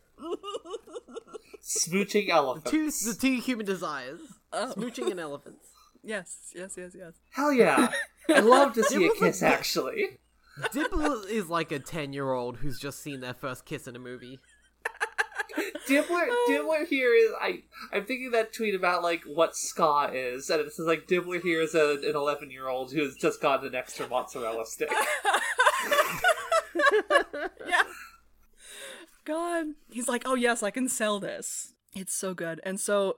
Smooching 1.64 2.30
elephants. 2.30 2.70
Two, 2.70 2.92
the 3.12 3.18
two 3.20 3.42
human 3.42 3.66
desires. 3.66 4.20
Oh. 4.54 4.74
Smooching 4.78 5.10
and 5.10 5.20
elephants. 5.20 5.66
Yes, 6.08 6.54
yes, 6.56 6.76
yes, 6.78 6.96
yes. 6.98 7.14
Hell 7.32 7.52
yeah! 7.52 7.92
I'd 8.30 8.46
love 8.46 8.74
to 8.74 8.84
see 8.86 9.06
a 9.06 9.12
kiss. 9.12 9.42
like- 9.42 9.52
Actually, 9.52 10.20
Dibbler 10.72 11.28
is 11.30 11.50
like 11.50 11.72
a 11.74 11.80
10 11.80 12.14
year 12.14 12.32
old 12.32 12.58
who's 12.58 12.80
just 12.80 13.02
seen 13.02 13.20
their 13.20 13.34
first 13.34 13.66
kiss 13.66 13.88
in 13.88 13.96
a 13.96 14.00
movie. 14.00 14.40
Dibbler, 15.88 16.28
Dibbler 16.48 16.86
here 16.88 17.14
is. 17.14 17.32
I 17.42 17.64
I'm 17.92 18.06
thinking 18.06 18.32
that 18.32 18.54
tweet 18.54 18.74
about 18.76 19.04
like 19.04 19.24
what 19.26 19.56
ska 19.56 20.10
is, 20.14 20.50
and 20.50 20.62
it 20.62 20.72
says 20.74 20.86
like 20.86 21.08
Dibbler 21.08 21.42
here 21.42 21.62
is 21.62 21.76
a, 21.76 21.98
an 22.04 22.16
11 22.16 22.52
year 22.52 22.68
old 22.70 22.94
who 22.94 23.02
has 23.04 23.16
just 23.16 23.42
gotten 23.42 23.68
an 23.68 23.76
extra 23.76 24.08
mozzarella 24.08 24.66
stick. 24.66 24.90
yeah. 27.68 27.84
God. 29.26 29.66
He's 29.90 30.08
like, 30.08 30.24
oh, 30.26 30.36
yes, 30.36 30.64
I 30.64 30.72
can 30.72 30.88
sell 30.88 31.20
this. 31.20 31.74
It's 31.94 32.14
so 32.14 32.34
good. 32.34 32.62
And 32.64 32.80
so, 32.80 33.18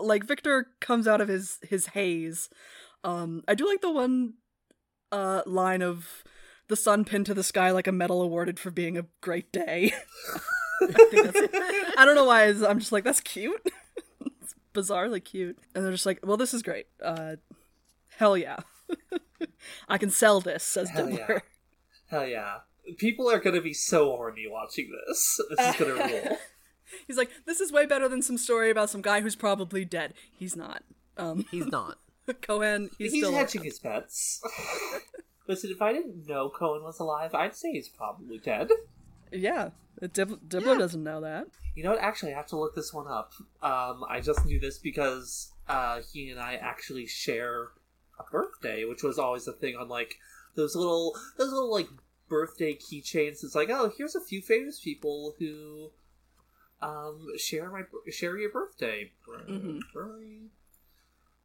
like, 0.00 0.24
Victor 0.24 0.68
comes 0.80 1.06
out 1.08 1.20
of 1.20 1.28
his, 1.28 1.58
his 1.62 1.86
haze. 1.86 2.48
Um, 3.04 3.42
I 3.48 3.54
do 3.54 3.66
like 3.66 3.80
the 3.80 3.90
one 3.90 4.34
uh, 5.10 5.42
line 5.46 5.82
of 5.82 6.24
the 6.68 6.76
sun 6.76 7.04
pinned 7.04 7.26
to 7.26 7.34
the 7.34 7.42
sky 7.42 7.70
like 7.70 7.86
a 7.86 7.92
medal 7.92 8.22
awarded 8.22 8.58
for 8.58 8.70
being 8.70 8.96
a 8.96 9.06
great 9.20 9.52
day. 9.52 9.92
I, 10.82 11.92
I 11.98 12.04
don't 12.04 12.14
know 12.14 12.24
why. 12.24 12.44
I'm 12.48 12.78
just 12.78 12.92
like, 12.92 13.04
that's 13.04 13.20
cute. 13.20 13.60
it's 14.40 14.54
bizarrely 14.74 15.22
cute. 15.22 15.58
And 15.74 15.84
they're 15.84 15.92
just 15.92 16.06
like, 16.06 16.20
well, 16.24 16.36
this 16.36 16.54
is 16.54 16.62
great. 16.62 16.86
Uh, 17.02 17.36
hell 18.16 18.36
yeah. 18.36 18.58
I 19.88 19.98
can 19.98 20.10
sell 20.10 20.40
this, 20.40 20.62
says 20.64 20.90
Hell 20.90 21.06
Dibbler. 21.08 21.28
yeah. 21.28 21.38
Hell 22.06 22.26
yeah! 22.26 22.56
People 22.98 23.30
are 23.30 23.38
gonna 23.40 23.62
be 23.62 23.72
so 23.72 24.04
horny 24.16 24.44
watching 24.46 24.90
this. 25.06 25.40
This 25.50 25.68
is 25.68 25.76
gonna 25.76 25.94
rule. 26.28 26.38
He's 27.06 27.16
like, 27.16 27.30
this 27.46 27.60
is 27.60 27.72
way 27.72 27.86
better 27.86 28.08
than 28.08 28.22
some 28.22 28.38
story 28.38 28.70
about 28.70 28.90
some 28.90 29.02
guy 29.02 29.20
who's 29.20 29.36
probably 29.36 29.84
dead. 29.84 30.14
He's 30.30 30.56
not. 30.56 30.82
Um, 31.16 31.44
He's 31.50 31.66
not. 31.66 31.98
Cohen, 32.40 32.88
he's, 32.98 33.12
He's, 33.12 33.24
still 33.24 33.34
hedging 33.34 33.64
his 33.64 33.80
bets. 33.80 34.40
Listen, 35.48 35.70
if 35.70 35.82
I 35.82 35.92
didn't 35.92 36.26
know 36.28 36.48
Cohen 36.48 36.82
was 36.82 37.00
alive, 37.00 37.34
I'd 37.34 37.56
say 37.56 37.72
he's 37.72 37.88
probably 37.88 38.38
dead. 38.38 38.70
Yeah, 39.32 39.70
Dib- 40.00 40.48
Dibbler 40.48 40.78
doesn't 40.78 41.02
know 41.02 41.20
that. 41.22 41.46
You 41.74 41.82
know 41.82 41.90
what? 41.90 42.00
Actually, 42.00 42.32
I 42.32 42.36
have 42.36 42.46
to 42.48 42.58
look 42.58 42.74
this 42.74 42.92
one 42.92 43.08
up. 43.08 43.32
Um, 43.62 44.04
I 44.08 44.20
just 44.22 44.44
knew 44.44 44.60
this 44.60 44.78
because 44.78 45.52
uh, 45.68 46.00
he 46.12 46.30
and 46.30 46.38
I 46.38 46.54
actually 46.54 47.06
share 47.06 47.68
a 48.18 48.30
birthday, 48.30 48.84
which 48.84 49.02
was 49.02 49.18
always 49.18 49.48
a 49.48 49.52
thing 49.52 49.76
on 49.76 49.88
like 49.88 50.16
those 50.54 50.76
little 50.76 51.16
those 51.38 51.52
little 51.52 51.72
like 51.72 51.88
birthday 52.28 52.74
keychains. 52.74 53.42
It's 53.42 53.54
like, 53.54 53.70
oh, 53.70 53.92
here's 53.96 54.14
a 54.14 54.20
few 54.20 54.42
famous 54.42 54.80
people 54.80 55.34
who 55.38 55.90
um 56.82 57.26
share 57.38 57.70
my 57.70 57.82
share 58.10 58.36
your 58.38 58.50
birthday. 58.50 59.10
Mhm. 59.48 59.80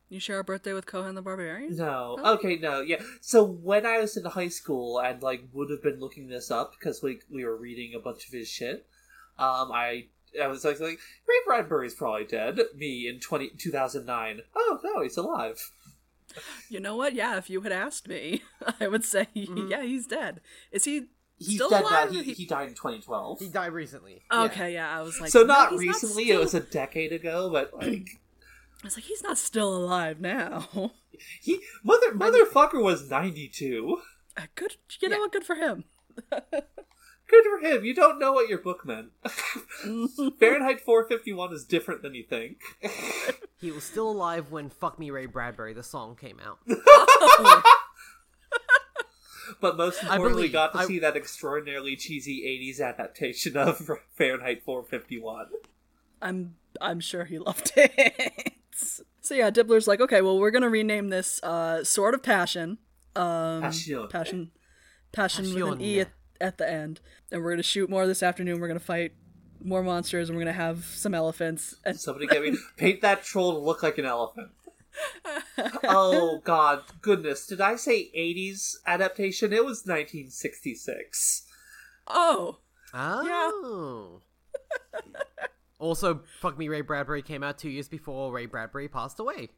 You 0.09 0.19
share 0.21 0.39
a 0.39 0.43
birthday 0.43 0.71
with 0.73 0.85
Cohen 0.85 1.15
the 1.15 1.21
Barbarian? 1.21 1.75
No. 1.75 2.17
Oh. 2.23 2.33
Okay, 2.35 2.55
no. 2.55 2.79
Yeah. 2.81 3.01
So 3.19 3.43
when 3.43 3.85
I 3.85 3.99
was 3.99 4.15
in 4.15 4.23
high 4.25 4.47
school 4.47 4.99
and 5.01 5.21
like 5.21 5.43
would 5.53 5.69
have 5.69 5.83
been 5.83 5.99
looking 5.99 6.27
this 6.29 6.49
up 6.49 6.71
because 6.79 7.01
we 7.03 7.19
we 7.29 7.43
were 7.45 7.57
reading 7.57 7.93
a 7.93 7.99
bunch 7.99 8.25
of 8.27 8.33
his 8.33 8.47
shit, 8.47 8.85
um, 9.37 9.71
I 9.73 10.07
I 10.41 10.47
was 10.47 10.63
like 10.63 10.79
like 10.79 10.99
Ray 11.27 11.35
Bradbury's 11.45 11.93
probably 11.95 12.25
dead. 12.25 12.59
Me 12.75 13.07
in 13.07 13.19
20, 13.19 13.49
2009. 13.57 14.41
Oh 14.55 14.79
no, 14.83 15.01
he's 15.01 15.17
alive. 15.17 15.71
You 16.69 16.79
know 16.79 16.95
what? 16.95 17.13
Yeah, 17.13 17.37
if 17.37 17.49
you 17.49 17.61
had 17.61 17.71
asked 17.71 18.07
me, 18.07 18.43
I 18.79 18.87
would 18.87 19.03
say, 19.03 19.27
Mhm. 19.35 19.69
yeah, 19.69 19.81
he's 19.83 20.07
dead. 20.07 20.39
Is 20.71 20.85
he 20.85 21.07
He's 21.39 21.55
still 21.55 21.69
dead 21.69 21.83
alive? 21.83 22.11
now. 22.11 22.21
He, 22.21 22.33
he 22.33 22.45
died 22.45 22.69
in 22.69 22.73
2012. 22.73 23.39
He 23.39 23.49
died 23.49 23.71
recently. 23.71 24.23
Okay, 24.31 24.73
yeah. 24.73 24.97
I 24.97 25.01
was 25.03 25.19
like, 25.21 25.29
so 25.29 25.41
no, 25.41 25.47
not 25.47 25.71
he's 25.73 25.81
recently. 25.81 26.25
still- 26.25 26.39
It 26.39 26.43
was 26.43 26.53
a 26.55 26.59
decade 26.61 27.11
ago, 27.13 27.49
but 27.51 27.73
like 27.75 28.09
I 28.83 28.85
was 28.85 28.95
like, 28.97 29.05
he's 29.05 29.21
not 29.23 29.37
still 29.37 29.75
alive 29.75 30.19
now. 30.19 30.67
he 31.41 31.61
mother 31.83 32.11
motherfucker 32.13 32.81
was 32.81 33.09
92. 33.09 33.99
Uh, 34.35 34.41
Good, 34.55 34.75
you 34.99 35.09
know 35.09 35.15
Yeah. 35.17 35.19
what? 35.21 35.31
Good 35.31 35.43
for 35.43 35.55
him. 35.55 35.83
Good 37.29 37.43
for 37.43 37.59
him. 37.67 37.83
You 37.83 37.93
don't 37.93 38.19
know 38.19 38.31
what 38.31 38.47
your 38.47 38.59
book 38.59 38.85
meant. 38.85 39.09
Fahrenheit 40.39 40.79
451 40.79 41.53
is 41.53 41.65
different 41.65 42.01
than 42.01 42.13
you 42.15 42.23
think. 42.23 42.61
He 43.59 43.69
was 43.71 43.83
still 43.83 44.09
alive 44.09 44.49
when 44.49 44.69
"Fuck 44.69 44.97
Me 44.97 45.09
Ray 45.11 45.25
Bradbury" 45.25 45.73
the 45.73 45.83
song 45.83 46.15
came 46.15 46.39
out. 46.39 46.59
But 49.61 49.77
most 49.77 50.01
importantly, 50.01 50.33
believe- 50.43 50.51
got 50.53 50.71
to 50.73 50.79
I- 50.79 50.85
see 50.85 50.99
that 50.99 51.15
extraordinarily 51.15 51.95
cheesy 51.95 52.41
'80s 52.45 52.81
adaptation 52.81 53.55
of 53.57 53.89
Fahrenheit 54.15 54.63
451. 54.63 55.47
I'm 56.21 56.55
I'm 56.81 56.99
sure 56.99 57.25
he 57.25 57.37
loved 57.39 57.71
it. 57.75 58.53
so 58.73 59.33
yeah, 59.33 59.49
Dibbler's 59.51 59.87
like, 59.87 60.01
okay, 60.01 60.21
well, 60.21 60.39
we're 60.39 60.51
gonna 60.51 60.69
rename 60.69 61.09
this 61.09 61.41
uh, 61.43 61.83
Sword 61.83 62.13
of 62.13 62.21
Passione. 62.21 62.77
Um, 63.15 63.61
Passion. 63.63 64.07
passion, 64.09 64.51
passion 65.11 65.53
with 65.55 65.73
an 65.73 65.81
e 65.81 66.01
at, 66.01 66.09
at 66.39 66.57
the 66.59 66.69
end, 66.69 67.01
and 67.31 67.41
we're 67.43 67.51
gonna 67.53 67.63
shoot 67.63 67.89
more 67.89 68.05
this 68.05 68.21
afternoon. 68.21 68.59
We're 68.59 68.67
gonna 68.67 68.79
fight 68.79 69.13
more 69.63 69.81
monsters, 69.81 70.29
and 70.29 70.37
we're 70.37 70.43
gonna 70.43 70.53
have 70.53 70.85
some 70.85 71.15
elephants. 71.15 71.75
And 71.83 71.99
Somebody 71.99 72.27
get 72.27 72.43
me 72.43 72.55
paint 72.77 73.01
that 73.01 73.23
troll 73.23 73.53
to 73.53 73.57
look 73.59 73.81
like 73.81 73.97
an 73.97 74.05
elephant. 74.05 74.49
Oh 75.83 76.41
God, 76.45 76.83
goodness! 77.01 77.45
Did 77.47 77.61
I 77.61 77.75
say 77.75 78.09
'80s 78.17 78.75
adaptation? 78.85 79.53
It 79.53 79.63
was 79.65 79.83
1966. 79.85 81.43
oh, 82.07 82.59
Oh. 82.93 84.21
also, 85.79 86.21
"Fuck 86.39 86.57
Me 86.57 86.67
Ray 86.69 86.81
Bradbury" 86.81 87.21
came 87.21 87.43
out 87.43 87.57
two 87.57 87.69
years 87.69 87.87
before 87.87 88.31
Ray 88.31 88.45
Bradbury 88.45 88.87
passed 88.87 89.19
away. 89.19 89.49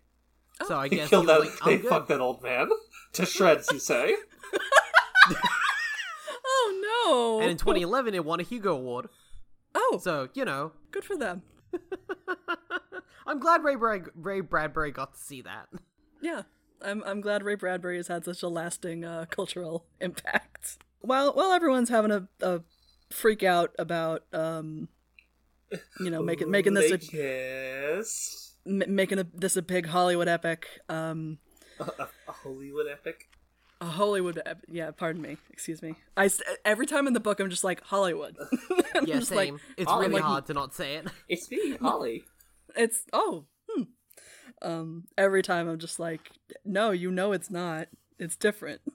Oh. 0.61 0.67
So 0.67 0.77
I 0.77 0.89
They 0.89 0.97
guess 0.97 1.05
he 1.05 1.09
killed 1.11 1.27
that. 1.27 1.39
like, 1.41 1.59
they 1.65 1.77
good." 1.77 1.89
fucked 1.89 2.07
that 2.09 2.19
old 2.21 2.41
man 2.43 2.69
to 3.13 3.25
shreds. 3.25 3.69
You 3.71 3.79
say? 3.79 4.15
oh 6.45 7.37
no! 7.39 7.41
And 7.41 7.51
in 7.51 7.57
2011, 7.57 8.13
it 8.15 8.25
won 8.25 8.39
a 8.39 8.43
Hugo 8.43 8.75
Award. 8.75 9.09
oh, 9.75 9.99
So 10.01 10.29
you 10.33 10.43
know, 10.45 10.71
good 10.91 11.03
for 11.05 11.15
them. 11.17 11.43
I'm 13.29 13.39
glad 13.39 13.63
Ray, 13.63 13.75
Brad- 13.75 14.09
Ray 14.15 14.41
Bradbury 14.41 14.91
got 14.91 15.13
to 15.13 15.19
see 15.19 15.41
that. 15.43 15.67
Yeah, 16.21 16.41
I'm 16.81 17.03
I'm 17.05 17.21
glad 17.21 17.43
Ray 17.43 17.55
Bradbury 17.55 17.97
has 17.97 18.07
had 18.07 18.25
such 18.25 18.41
a 18.43 18.47
lasting 18.47 19.05
uh, 19.05 19.25
cultural 19.29 19.85
impact. 20.01 20.79
While 21.01 21.31
while 21.33 21.51
everyone's 21.51 21.89
having 21.89 22.11
a, 22.11 22.27
a 22.41 22.61
freak 23.11 23.43
out 23.43 23.71
about 23.79 24.23
um, 24.33 24.89
you 25.99 26.09
know, 26.09 26.21
making 26.23 26.49
making 26.51 26.73
this 26.73 26.91
a, 26.91 26.97
kiss. 26.97 28.55
m- 28.65 28.83
making 28.95 29.19
a, 29.19 29.27
this 29.33 29.55
a 29.55 29.61
big 29.61 29.85
Hollywood 29.85 30.27
epic, 30.27 30.67
um, 30.89 31.37
A, 31.79 31.83
a, 31.83 32.07
a 32.27 32.31
Hollywood 32.31 32.87
epic. 32.91 33.29
a 33.79 33.85
Hollywood 33.85 34.41
ep- 34.45 34.65
yeah, 34.67 34.91
pardon 34.91 35.21
me, 35.21 35.37
excuse 35.51 35.81
me. 35.81 35.95
I 36.17 36.25
s- 36.25 36.41
every 36.65 36.85
time 36.87 37.07
in 37.07 37.13
the 37.13 37.19
book 37.19 37.39
I'm 37.39 37.49
just 37.49 37.63
like 37.63 37.81
Hollywood. 37.83 38.35
Yeah, 39.05 39.19
just 39.19 39.31
like, 39.31 39.47
same. 39.47 39.59
it's 39.77 39.89
oh, 39.89 39.99
really 40.01 40.15
like- 40.15 40.23
hard 40.23 40.45
to 40.47 40.53
not 40.53 40.73
say 40.73 40.95
it. 40.95 41.07
It's 41.29 41.49
me, 41.49 41.77
Holly. 41.77 42.25
It's 42.79 43.03
oh, 43.13 43.45
hmm. 43.69 43.83
Um, 44.61 45.05
every 45.17 45.41
time 45.43 45.69
I'm 45.69 45.77
just 45.79 45.99
like, 45.99 46.31
no, 46.65 46.91
you 46.91 47.11
know 47.11 47.31
it's 47.31 47.49
not. 47.51 47.87
It's 48.17 48.35
different. 48.35 48.81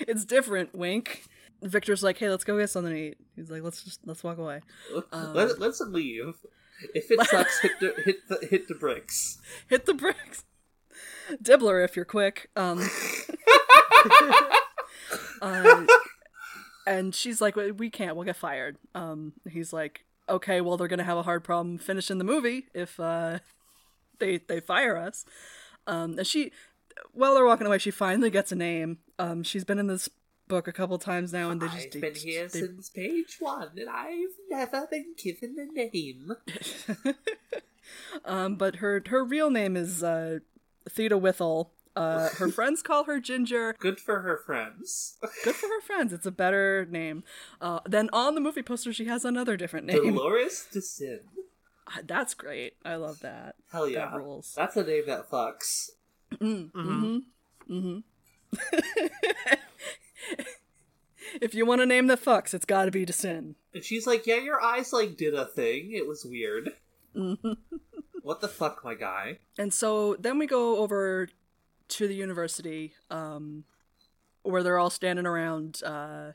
It's 0.00 0.24
different. 0.24 0.74
Wink. 0.74 1.24
Victor's 1.62 2.02
like, 2.02 2.16
hey, 2.16 2.30
let's 2.30 2.42
go 2.42 2.58
get 2.58 2.70
something 2.70 2.90
to 2.94 2.98
eat. 2.98 3.18
He's 3.36 3.50
like, 3.50 3.62
let's 3.62 3.82
just 3.84 4.00
let's 4.06 4.24
walk 4.24 4.38
away. 4.38 4.62
Um, 5.12 5.34
Let, 5.34 5.58
let's 5.60 5.78
leave. 5.82 6.36
If 6.94 7.10
it 7.10 7.20
sucks, 7.28 7.60
hit 7.60 7.72
the 7.80 7.92
hit 8.02 8.16
the 8.28 8.46
hit 8.50 8.66
the 8.68 8.74
bricks. 8.74 9.38
Hit 9.68 9.84
the 9.84 9.92
bricks. 9.92 10.44
Dibbler, 11.42 11.84
if 11.84 11.96
you're 11.96 12.06
quick. 12.06 12.48
Um, 12.56 12.80
uh, 15.42 15.84
and 16.86 17.14
she's 17.14 17.40
like, 17.40 17.56
"We- 17.56 17.72
we 17.72 17.90
can't. 17.90 18.16
We'll 18.16 18.24
get 18.24 18.36
fired. 18.36 18.78
Um, 18.94 19.34
he's 19.50 19.72
like, 19.72 20.04
okay, 20.28 20.60
well, 20.60 20.76
they're 20.76 20.88
gonna 20.88 21.04
have 21.04 21.18
a 21.18 21.22
hard 21.22 21.44
problem 21.44 21.78
finishing 21.78 22.18
the 22.18 22.24
movie 22.24 22.66
if 22.74 22.98
uh, 23.00 23.38
they 24.18 24.38
they 24.38 24.60
fire 24.60 24.96
us. 24.96 25.24
Um, 25.86 26.18
and 26.18 26.26
she, 26.26 26.52
while 27.12 27.34
they're 27.34 27.44
walking 27.44 27.66
away, 27.66 27.78
she 27.78 27.90
finally 27.90 28.30
gets 28.30 28.52
a 28.52 28.56
name. 28.56 28.98
Um, 29.18 29.42
she's 29.42 29.64
been 29.64 29.78
in 29.78 29.86
this 29.86 30.08
book 30.48 30.66
a 30.68 30.72
couple 30.72 30.98
times 30.98 31.32
now, 31.32 31.50
and 31.50 31.60
they 31.60 31.66
just 31.68 31.86
I've 31.86 31.92
they- 31.92 32.00
been 32.00 32.14
here 32.14 32.48
they- 32.48 32.60
since 32.60 32.88
page 32.90 33.36
one, 33.40 33.70
and 33.76 33.88
I've 33.88 34.28
never 34.50 34.86
been 34.90 35.14
given 35.16 35.56
a 35.58 35.72
name. 35.72 36.32
um, 38.24 38.56
but 38.56 38.76
her 38.76 39.02
her 39.06 39.24
real 39.24 39.50
name 39.50 39.76
is 39.76 40.02
uh, 40.02 40.38
Theda 40.88 41.16
Withel. 41.18 41.68
Uh, 41.96 42.28
her 42.30 42.48
friends 42.52 42.82
call 42.82 43.04
her 43.04 43.20
Ginger. 43.20 43.74
Good 43.78 44.00
for 44.00 44.20
her 44.20 44.36
friends. 44.44 45.16
Good 45.44 45.54
for 45.54 45.66
her 45.68 45.80
friends. 45.80 46.12
It's 46.12 46.26
a 46.26 46.30
better 46.32 46.86
name. 46.90 47.22
Uh, 47.60 47.80
then 47.86 48.10
on 48.12 48.34
the 48.34 48.40
movie 48.40 48.62
poster, 48.62 48.92
she 48.92 49.04
has 49.06 49.24
another 49.24 49.56
different 49.56 49.86
name. 49.86 50.14
Dolores 50.14 50.66
De 50.72 50.80
Syn. 50.80 51.20
Uh, 51.86 52.00
That's 52.04 52.34
great. 52.34 52.74
I 52.84 52.96
love 52.96 53.20
that. 53.20 53.56
Hell 53.70 53.88
yeah. 53.88 54.10
That 54.10 54.16
rules. 54.16 54.54
That's 54.56 54.76
a 54.76 54.84
name 54.84 55.04
that 55.06 55.30
fucks. 55.30 55.90
Mm-hmm. 56.32 57.18
Mm-hmm. 57.70 57.98
if 61.40 61.54
you 61.54 61.66
want 61.66 61.80
a 61.80 61.86
name 61.86 62.06
that 62.08 62.24
fucks, 62.24 62.54
it's 62.54 62.64
got 62.64 62.86
to 62.86 62.90
be 62.90 63.04
De 63.04 63.12
Syn. 63.12 63.54
And 63.72 63.84
she's 63.84 64.06
like, 64.06 64.26
yeah, 64.26 64.38
your 64.38 64.60
eyes 64.62 64.92
like 64.92 65.16
did 65.16 65.34
a 65.34 65.46
thing. 65.46 65.92
It 65.92 66.06
was 66.08 66.24
weird. 66.24 66.70
what 68.22 68.40
the 68.40 68.48
fuck, 68.48 68.84
my 68.84 68.94
guy? 68.94 69.38
And 69.58 69.72
so 69.72 70.16
then 70.18 70.38
we 70.38 70.46
go 70.46 70.78
over 70.78 71.28
to 71.88 72.08
the 72.08 72.14
university, 72.14 72.94
um, 73.10 73.64
where 74.42 74.62
they're 74.62 74.78
all 74.78 74.90
standing 74.90 75.26
around. 75.26 75.82
Uh, 75.84 76.32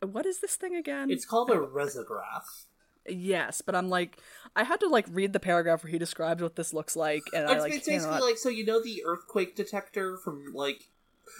what 0.00 0.26
is 0.26 0.40
this 0.40 0.56
thing 0.56 0.74
again? 0.74 1.10
It's 1.10 1.24
called 1.24 1.50
a 1.50 1.54
resograph. 1.54 2.64
Yes, 3.08 3.62
but 3.62 3.74
I'm 3.74 3.88
like, 3.88 4.18
I 4.54 4.64
had 4.64 4.80
to 4.80 4.88
like 4.88 5.06
read 5.10 5.32
the 5.32 5.40
paragraph 5.40 5.82
where 5.82 5.90
he 5.90 5.98
describes 5.98 6.42
what 6.42 6.56
this 6.56 6.72
looks 6.72 6.94
like, 6.94 7.22
and 7.34 7.46
I 7.46 7.52
It's, 7.54 7.60
like 7.62 7.72
it's 7.74 7.86
basically 7.86 8.06
cannot- 8.14 8.22
like 8.22 8.38
so 8.38 8.48
you 8.48 8.64
know 8.64 8.82
the 8.82 9.02
earthquake 9.04 9.56
detector 9.56 10.16
from 10.16 10.52
like 10.54 10.88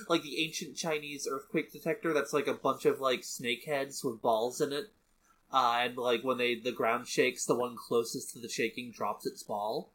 like 0.08 0.22
the 0.22 0.42
ancient 0.42 0.76
Chinese 0.76 1.28
earthquake 1.30 1.70
detector 1.72 2.12
that's 2.12 2.32
like 2.32 2.46
a 2.46 2.54
bunch 2.54 2.84
of 2.84 3.00
like 3.00 3.22
snake 3.22 3.64
heads 3.66 4.02
with 4.02 4.20
balls 4.22 4.60
in 4.60 4.72
it. 4.72 4.86
Uh, 5.52 5.80
and 5.82 5.96
like 5.96 6.22
when 6.24 6.38
they 6.38 6.54
the 6.56 6.72
ground 6.72 7.06
shakes, 7.06 7.44
the 7.44 7.54
one 7.54 7.76
closest 7.76 8.32
to 8.32 8.38
the 8.40 8.48
shaking 8.48 8.90
drops 8.90 9.26
its 9.26 9.42
ball. 9.42 9.91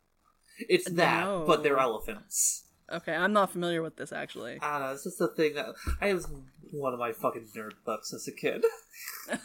It's 0.60 0.89
that, 0.91 1.43
but 1.45 1.64
they're 1.64 1.78
elephants. 1.80 2.64
Okay, 2.91 3.14
I'm 3.14 3.34
not 3.34 3.51
familiar 3.51 3.82
with 3.82 3.97
this 3.97 4.12
actually. 4.12 4.60
I 4.62 4.80
don't 4.80 4.88
know. 4.88 4.93
It's 4.93 5.03
just 5.03 5.22
a 5.22 5.28
thing 5.28 5.55
that 5.55 5.68
I 6.01 6.14
was 6.14 6.28
one 6.72 6.93
of 6.93 6.99
my 6.99 7.12
fucking 7.12 7.47
nerd 7.55 7.74
books 7.86 8.14
as 8.14 8.28
a 8.28 8.32
kid. 8.32 8.64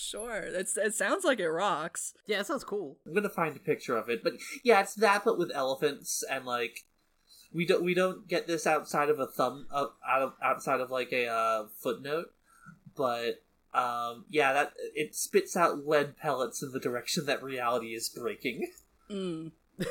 Sure, 0.00 0.36
it's 0.36 0.76
it 0.76 0.94
sounds 0.94 1.24
like 1.24 1.40
it 1.40 1.48
rocks. 1.50 2.14
Yeah, 2.26 2.38
it 2.38 2.46
sounds 2.46 2.62
cool. 2.62 2.98
I'm 3.04 3.14
gonna 3.14 3.28
find 3.28 3.56
a 3.56 3.58
picture 3.60 3.96
of 3.96 4.08
it, 4.08 4.22
but 4.22 4.34
yeah, 4.62 4.80
it's 4.80 4.94
that, 4.94 5.24
but 5.24 5.38
with 5.38 5.50
elephants 5.52 6.22
and 6.30 6.44
like 6.44 6.84
we 7.52 7.66
don't 7.66 7.82
we 7.82 7.94
don't 7.94 8.28
get 8.28 8.46
this 8.46 8.64
outside 8.64 9.08
of 9.10 9.18
a 9.18 9.26
thumb 9.26 9.66
uh, 9.72 9.86
out 10.08 10.22
of 10.22 10.34
outside 10.40 10.80
of 10.80 10.92
like 10.92 11.10
a 11.12 11.26
uh, 11.26 11.64
footnote, 11.82 12.26
but 12.96 13.42
Um, 13.74 14.24
yeah, 14.30 14.52
that 14.52 14.72
it 14.94 15.16
spits 15.16 15.56
out 15.56 15.84
lead 15.84 16.16
pellets 16.16 16.62
in 16.62 16.70
the 16.72 16.78
direction 16.80 17.26
that 17.26 17.42
reality 17.42 17.88
is 17.94 18.08
breaking. 18.08 18.70
Mm. 19.10 19.50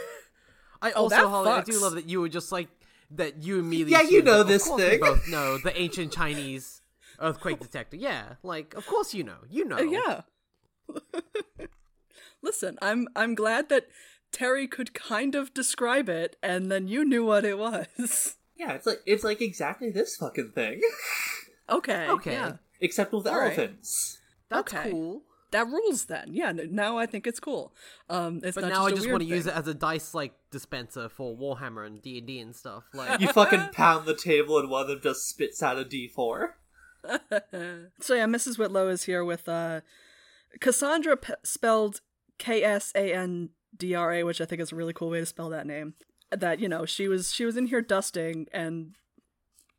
I 0.82 0.92
Oh, 0.92 1.04
also, 1.04 1.16
that 1.16 1.28
Holly, 1.28 1.50
I 1.52 1.62
do 1.62 1.80
love 1.80 1.94
that 1.96 2.08
you 2.10 2.22
were 2.22 2.30
just 2.30 2.52
like 2.52 2.68
that. 3.12 3.42
You 3.44 3.60
immediately, 3.60 3.94
Yeah, 3.94 4.02
you 4.10 4.22
know 4.24 4.40
that, 4.44 4.48
this 4.48 4.70
we 4.70 4.78
thing. 4.78 5.00
both 5.00 5.28
know 5.28 5.58
the 5.64 5.78
ancient 5.80 6.12
Chinese 6.14 6.82
earthquake 7.20 7.60
detector. 7.60 7.98
Yeah, 7.98 8.36
like 8.44 8.74
of 8.76 8.86
course 8.86 9.14
you 9.14 9.24
know. 9.24 9.38
You 9.50 9.66
know. 9.66 9.78
Uh, 9.78 9.82
yeah. 9.82 10.22
Listen, 12.42 12.78
I'm 12.82 13.08
I'm 13.16 13.36
glad 13.36 13.70
that 13.70 13.88
Terry 14.32 14.68
could 14.68 14.94
kind 14.94 15.36
of 15.36 15.54
describe 15.54 16.10
it, 16.10 16.36
and 16.44 16.72
then 16.72 16.88
you 16.88 17.04
knew 17.06 17.26
what 17.26 17.46
it 17.46 17.58
was. 17.58 18.36
Yeah, 18.60 18.74
it's 18.74 18.88
like 18.88 19.02
it's 19.06 19.24
like 19.24 19.40
exactly 19.40 19.92
this 19.92 20.16
fucking 20.18 20.54
thing, 20.56 20.82
okay. 21.70 22.08
Okay. 22.10 22.32
Yeah. 22.32 22.54
except 22.82 23.14
with 23.14 23.28
All 23.28 23.38
right. 23.40 23.56
elephants. 23.56 24.18
That's 24.50 24.74
Okay. 24.74 24.90
cool. 24.90 25.22
That 25.52 25.68
rules 25.68 26.06
then. 26.06 26.34
Yeah. 26.34 26.52
Now 26.52 26.98
I 26.98 27.06
think 27.06 27.26
it's 27.26 27.40
cool. 27.40 27.74
Um, 28.10 28.42
it's 28.44 28.56
But 28.56 28.62
not 28.62 28.70
now 28.70 28.86
I 28.86 28.90
just, 28.90 29.04
just 29.04 29.08
want 29.08 29.22
want 29.22 29.30
to 29.30 29.36
use 29.36 29.48
it 29.48 29.54
as 29.54 29.68
a 29.68 29.74
dice 29.74 30.14
like 30.14 30.34
dispenser 30.52 31.10
for 31.10 31.36
Warhammer 31.36 31.86
and 31.86 32.02
D 32.02 32.18
and 32.18 32.28
D 32.28 32.40
and 32.40 32.56
stuff. 32.56 32.84
Like, 32.94 33.22
You 33.22 33.30
fucking 33.30 33.70
pound 33.72 34.06
the 34.06 34.16
table 34.16 34.60
and 34.60 34.70
one 34.70 34.82
of 34.82 34.88
them 34.88 35.00
just 35.02 35.28
spits 35.28 35.64
out 35.64 35.78
a 35.78 35.86
D 35.86 36.08
four. 36.08 36.58
so 38.00 38.14
yeah, 38.14 38.26
Mrs. 38.26 38.58
Whitlow 38.58 38.90
is 38.90 39.04
here 39.04 39.24
with 39.24 39.48
uh, 39.48 39.82
Cassandra 40.60 41.16
p- 41.16 41.34
spelled 41.44 42.02
K 42.38 42.64
S 42.64 42.92
A 42.96 43.14
N 43.14 43.50
D 43.76 43.96
R 43.96 44.12
A, 44.14 44.24
which 44.24 44.42
I 44.42 44.46
think 44.46 44.62
is 44.62 44.72
a 44.72 44.76
really 44.76 44.94
cool 44.94 45.10
way 45.10 45.20
to 45.20 45.26
spell 45.26 45.50
that 45.50 45.68
name. 45.68 45.94
That 46.32 46.60
you 46.60 46.68
know 46.68 46.86
she 46.86 47.08
was 47.08 47.34
she 47.34 47.46
was 47.46 47.56
in 47.56 47.68
here 47.68 47.82
dusting 47.82 48.48
and 48.52 48.96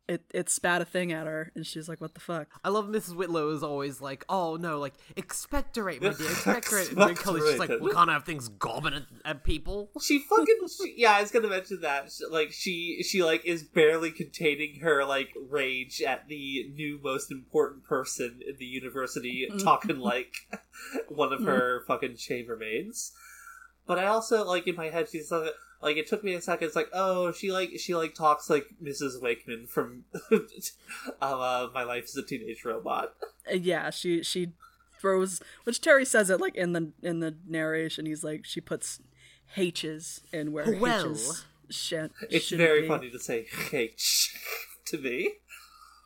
it 0.09 0.23
it 0.33 0.49
spat 0.49 0.81
a 0.81 0.85
thing 0.85 1.11
at 1.13 1.27
her 1.27 1.51
and 1.55 1.65
she's 1.65 1.87
like, 1.87 2.01
"What 2.01 2.15
the 2.15 2.19
fuck?" 2.19 2.47
I 2.63 2.69
love 2.69 2.87
Mrs. 2.87 3.15
Whitlow 3.15 3.49
is 3.51 3.61
always 3.61 4.01
like, 4.01 4.25
oh 4.27 4.55
no, 4.55 4.79
like 4.79 4.95
expectorate, 5.15 6.01
my 6.01 6.09
dear, 6.09 6.27
expectorate. 6.27 6.89
And 6.89 6.97
Ridcully's 6.97 7.45
just 7.45 7.59
like, 7.59 7.69
we 7.69 7.75
Expectorated. 7.75 7.93
can't 7.93 8.09
have 8.09 8.23
things 8.25 8.49
gobbing 8.49 8.93
at, 8.95 9.03
at 9.23 9.43
people. 9.43 9.91
She 10.01 10.19
fucking 10.19 10.57
she, 10.67 10.95
yeah. 10.97 11.11
I 11.11 11.21
was 11.21 11.29
gonna 11.31 11.47
mention 11.49 11.81
that. 11.81 12.11
She- 12.11 12.25
Like 12.25 12.51
she 12.51 13.03
she 13.03 13.23
like 13.23 13.45
is 13.45 13.63
barely 13.63 14.11
containing 14.11 14.79
her 14.81 15.05
like 15.05 15.29
rage 15.49 16.01
at 16.01 16.27
the 16.27 16.71
new 16.73 16.99
most 17.03 17.31
important 17.31 17.83
person 17.83 18.39
in 18.47 18.55
the 18.57 18.65
university 18.65 19.47
mm. 19.51 19.63
talking 19.63 19.99
like 19.99 20.33
one 21.09 21.31
of 21.31 21.41
mm. 21.41 21.45
her 21.45 21.83
fucking 21.85 22.15
chambermaids. 22.15 23.11
But 23.89 23.97
I 23.97 24.05
also 24.05 24.45
like 24.45 24.67
in 24.67 24.75
my 24.75 24.91
head 24.91 25.09
she's 25.09 25.31
like 25.31 25.51
like 25.81 25.97
it 25.97 26.05
took 26.05 26.23
me 26.23 26.35
a 26.35 26.41
second. 26.41 26.67
It's 26.67 26.75
like 26.75 26.89
oh 26.93 27.31
she 27.31 27.51
like 27.51 27.71
she 27.79 27.95
like 27.95 28.13
talks 28.13 28.47
like 28.47 28.67
Mrs. 28.79 29.19
Wakeman 29.19 29.65
from 29.65 30.03
uh, 31.23 31.69
My 31.73 31.81
Life 31.81 32.03
as 32.03 32.15
a 32.15 32.21
Teenage 32.21 32.63
Robot. 32.63 33.15
Uh, 33.51 33.55
yeah, 33.55 33.89
she 33.89 34.21
she 34.21 34.51
throws 34.99 35.41
which 35.63 35.81
Terry 35.81 36.05
says 36.05 36.29
it 36.29 36.39
like 36.39 36.55
in 36.55 36.73
the 36.73 36.91
in 37.01 37.19
the 37.19 37.35
narration. 37.47 38.05
He's 38.05 38.23
like 38.23 38.45
she 38.45 38.61
puts 38.61 38.99
H's 39.57 40.21
in 40.31 40.51
where 40.51 40.71
Well. 40.79 41.09
H's 41.09 41.45
shan't. 41.71 42.11
It's 42.29 42.45
shouldn't 42.45 42.67
very 42.67 42.81
be. 42.83 42.87
funny 42.87 43.09
to 43.09 43.17
say 43.17 43.47
H 43.73 44.35
to 44.85 44.99
me. 44.99 45.31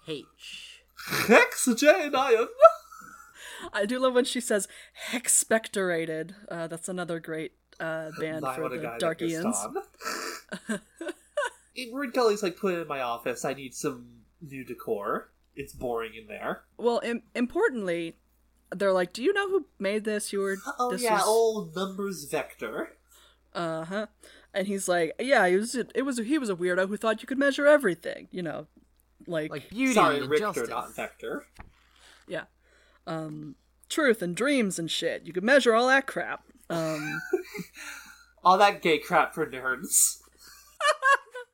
H. 0.08 0.84
Hex 1.28 1.68
Jane 1.76 2.16
Iron. 2.16 2.48
I 3.74 3.86
do 3.86 4.00
love 4.00 4.14
when 4.14 4.24
she 4.24 4.40
says 4.40 4.70
hexpectorated. 5.12 6.36
Uh, 6.50 6.68
that's 6.68 6.88
another 6.88 7.20
great 7.20 7.52
uh, 7.80 8.12
band 8.20 8.42
My, 8.42 8.56
for 8.56 8.66
a 8.66 8.70
the 8.70 8.78
guy 8.78 8.98
Dark 8.98 9.20
that 9.20 9.28
gets 9.28 9.44
Ians. 9.46 9.56
on. 10.70 10.80
Ridcully's 11.94 12.44
like 12.44 12.58
put 12.58 12.76
it 12.76 12.80
in 12.82 12.88
my 12.88 13.02
office. 13.02 13.44
I 13.46 13.54
need 13.54 13.74
some 13.74 14.08
new 14.42 14.64
decor. 14.64 15.32
It's 15.56 15.74
boring 15.74 16.14
in 16.16 16.28
there. 16.28 16.64
Well, 16.78 17.02
Im- 17.04 17.24
importantly, 17.36 18.18
they're 18.72 18.94
like, 18.94 19.14
"Do 19.14 19.24
you 19.24 19.34
know 19.34 19.50
who 19.50 19.66
made 19.80 20.04
this? 20.04 20.32
You 20.34 20.40
were 20.40 20.58
Oh 20.80 20.92
this 20.92 21.02
yeah, 21.04 21.14
was- 21.16 21.24
old 21.28 21.76
numbers 21.76 22.26
vector. 22.26 22.98
Uh 23.54 23.86
huh. 23.86 24.08
And 24.54 24.68
he's 24.68 24.88
like, 24.88 25.14
"Yeah, 25.20 25.48
he 25.48 25.56
was. 25.56 25.76
It 25.76 26.04
was. 26.06 26.18
He 26.18 26.38
was 26.38 26.50
a 26.50 26.56
weirdo 26.56 26.88
who 26.88 26.98
thought 26.98 27.22
you 27.22 27.28
could 27.28 27.38
measure 27.40 27.66
everything. 27.68 28.28
You 28.32 28.44
know, 28.44 28.68
like, 29.28 29.50
Like 29.52 29.70
beauty 29.70 29.94
Sorry, 29.94 30.20
and 30.20 30.30
Riktor, 30.30 30.40
justice. 30.40 30.70
not 30.70 30.96
vector. 30.96 31.46
yeah, 32.28 32.44
um, 33.08 33.56
truth 33.90 34.22
and 34.22 34.36
dreams 34.36 34.78
and 34.80 34.90
shit. 34.92 35.24
You 35.26 35.34
could 35.34 35.44
measure 35.44 35.74
all 35.74 35.88
that 35.88 36.06
crap. 36.08 36.44
Um, 36.74 37.22
All 38.44 38.58
that 38.58 38.82
gay 38.82 38.98
crap 39.00 39.34
for 39.34 39.46
nerds. 39.46 40.18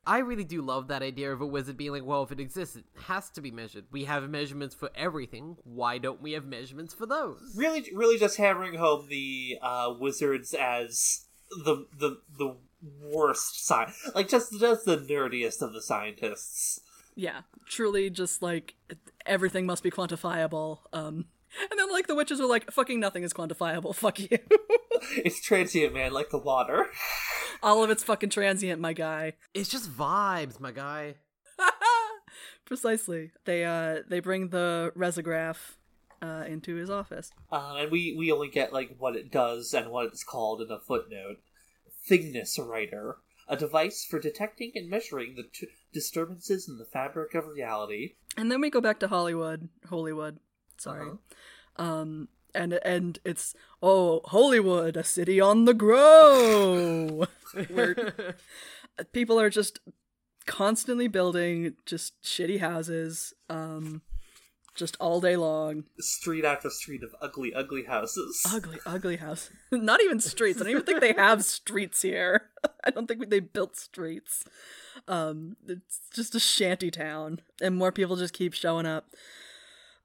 I 0.06 0.18
really 0.18 0.44
do 0.44 0.60
love 0.62 0.88
that 0.88 1.02
idea 1.02 1.32
of 1.32 1.40
a 1.40 1.46
wizard 1.46 1.76
being 1.76 1.92
like, 1.92 2.04
well, 2.04 2.22
if 2.24 2.32
it 2.32 2.40
exists, 2.40 2.74
it 2.74 2.84
has 3.02 3.30
to 3.30 3.40
be 3.40 3.50
measured. 3.52 3.84
We 3.92 4.04
have 4.06 4.28
measurements 4.28 4.74
for 4.74 4.90
everything. 4.94 5.56
Why 5.62 5.98
don't 5.98 6.20
we 6.20 6.32
have 6.32 6.44
measurements 6.44 6.94
for 6.94 7.06
those? 7.06 7.52
Really, 7.54 7.84
really, 7.94 8.18
just 8.18 8.36
hammering 8.36 8.74
home 8.74 9.06
the 9.08 9.58
uh, 9.62 9.94
wizards 10.00 10.52
as 10.54 11.26
the 11.64 11.86
the 11.96 12.20
the 12.38 12.56
worst 13.02 13.68
sci 13.68 13.92
like 14.14 14.28
just 14.28 14.58
just 14.58 14.84
the 14.84 14.96
nerdiest 14.96 15.60
of 15.62 15.72
the 15.72 15.82
scientists. 15.82 16.80
yeah, 17.14 17.42
truly, 17.66 18.08
just 18.08 18.40
like 18.42 18.74
everything 19.26 19.66
must 19.66 19.82
be 19.82 19.90
quantifiable. 19.90 20.78
Um, 20.92 21.26
and 21.70 21.78
then 21.78 21.90
like 21.90 22.06
the 22.06 22.14
witches 22.14 22.40
are 22.40 22.46
like, 22.46 22.70
"Fucking 22.70 23.00
nothing 23.00 23.22
is 23.22 23.32
quantifiable. 23.32 23.94
Fuck 23.96 24.20
you." 24.20 24.38
It's 25.16 25.40
transient, 25.40 25.94
man, 25.94 26.12
like 26.12 26.30
the 26.30 26.38
water. 26.38 26.86
all 27.62 27.82
of 27.84 27.90
it's 27.90 28.02
fucking 28.02 28.30
transient, 28.30 28.80
my 28.80 28.92
guy. 28.92 29.34
It's 29.54 29.68
just 29.68 29.90
vibes, 29.90 30.60
my 30.60 30.72
guy. 30.72 31.16
Precisely. 32.64 33.32
They 33.44 33.64
uh 33.64 33.98
they 34.08 34.20
bring 34.20 34.48
the 34.48 34.92
resograph 34.96 35.76
uh 36.22 36.44
into 36.46 36.76
his 36.76 36.90
office. 36.90 37.30
Uh, 37.50 37.76
and 37.78 37.90
we, 37.90 38.14
we 38.16 38.30
only 38.30 38.48
get 38.48 38.72
like 38.72 38.96
what 38.98 39.16
it 39.16 39.30
does 39.30 39.74
and 39.74 39.90
what 39.90 40.06
it's 40.06 40.24
called 40.24 40.60
in 40.60 40.70
a 40.70 40.78
footnote. 40.78 41.38
Thingness 42.08 42.58
writer, 42.58 43.16
a 43.48 43.56
device 43.56 44.06
for 44.08 44.18
detecting 44.18 44.72
and 44.74 44.88
measuring 44.88 45.34
the 45.36 45.44
t- 45.52 45.68
disturbances 45.92 46.68
in 46.68 46.78
the 46.78 46.84
fabric 46.84 47.34
of 47.34 47.46
reality. 47.46 48.14
And 48.36 48.50
then 48.50 48.60
we 48.60 48.70
go 48.70 48.80
back 48.80 48.98
to 49.00 49.08
Hollywood, 49.08 49.68
Hollywood. 49.88 50.38
Sorry. 50.80 51.10
Uh-huh. 51.10 51.82
Um 51.82 52.28
and 52.54 52.74
and 52.84 53.18
it's 53.24 53.54
oh, 53.82 54.22
Hollywood, 54.24 54.96
a 54.96 55.04
city 55.04 55.40
on 55.40 55.64
the 55.64 55.74
grow. 55.74 57.26
Where 57.68 58.14
people 59.12 59.38
are 59.38 59.50
just 59.50 59.80
constantly 60.46 61.06
building 61.06 61.74
just 61.86 62.20
shitty 62.22 62.58
houses 62.58 63.34
um 63.48 64.02
just 64.74 64.96
all 64.98 65.20
day 65.20 65.36
long. 65.36 65.84
Street 65.98 66.44
after 66.44 66.70
street 66.70 67.02
of 67.02 67.14
ugly, 67.20 67.52
ugly 67.52 67.84
houses. 67.84 68.42
Ugly, 68.50 68.78
ugly 68.86 69.16
house. 69.16 69.50
Not 69.72 70.00
even 70.02 70.20
streets. 70.20 70.60
I 70.60 70.64
don't 70.64 70.70
even 70.70 70.84
think 70.84 71.00
they 71.00 71.12
have 71.12 71.44
streets 71.44 72.02
here. 72.02 72.48
I 72.84 72.90
don't 72.90 73.06
think 73.06 73.28
they 73.28 73.40
built 73.40 73.76
streets. 73.76 74.44
Um, 75.06 75.56
it's 75.66 76.00
just 76.14 76.34
a 76.34 76.40
shanty 76.40 76.90
town, 76.90 77.40
and 77.60 77.76
more 77.76 77.92
people 77.92 78.16
just 78.16 78.32
keep 78.32 78.54
showing 78.54 78.86
up. 78.86 79.14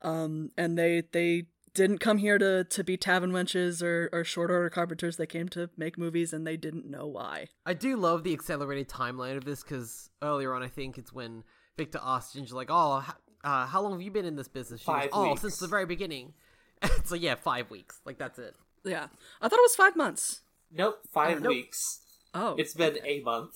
Um, 0.05 0.51
and 0.57 0.77
they 0.77 1.03
they 1.11 1.47
didn't 1.73 1.97
come 1.97 2.19
here 2.19 2.37
to 2.37 2.63
to 2.63 2.83
be 2.83 2.95
tavern 2.97 3.31
wenches 3.31 3.81
or 3.81 4.09
or 4.13 4.23
short 4.23 4.51
order 4.51 4.69
carpenters. 4.69 5.17
They 5.17 5.25
came 5.25 5.49
to 5.49 5.69
make 5.77 5.97
movies, 5.97 6.31
and 6.33 6.45
they 6.45 6.57
didn't 6.57 6.85
know 6.89 7.07
why. 7.07 7.47
I 7.65 7.73
do 7.73 7.97
love 7.97 8.23
the 8.23 8.33
accelerated 8.33 8.87
timeline 8.87 9.35
of 9.37 9.45
this 9.45 9.63
because 9.63 10.09
earlier 10.21 10.53
on, 10.53 10.63
I 10.63 10.67
think 10.67 10.97
it's 10.97 11.11
when 11.11 11.43
Victor 11.77 11.99
asked 12.03 12.33
Ginger, 12.35 12.55
like, 12.55 12.69
"Oh, 12.69 13.03
h- 13.07 13.15
uh, 13.43 13.65
how 13.65 13.81
long 13.81 13.93
have 13.93 14.01
you 14.01 14.11
been 14.11 14.25
in 14.25 14.35
this 14.35 14.47
business?" 14.47 14.81
She 14.81 14.85
goes, 14.87 14.95
Five 14.95 15.09
"Oh, 15.11 15.29
weeks." 15.29 15.41
since 15.41 15.57
the 15.57 15.67
very 15.67 15.85
beginning." 15.85 16.33
so 17.03 17.15
yeah, 17.15 17.35
five 17.35 17.69
weeks. 17.71 17.99
Like 18.05 18.17
that's 18.17 18.37
it. 18.39 18.55
Yeah, 18.83 19.07
I 19.41 19.47
thought 19.49 19.59
it 19.59 19.63
was 19.63 19.75
five 19.75 19.95
months. 19.95 20.41
Nope, 20.71 20.99
five 21.11 21.41
nope. 21.41 21.49
weeks. 21.49 22.01
Oh, 22.33 22.55
It's 22.57 22.73
been 22.73 22.97
a 23.03 23.21
month. 23.21 23.55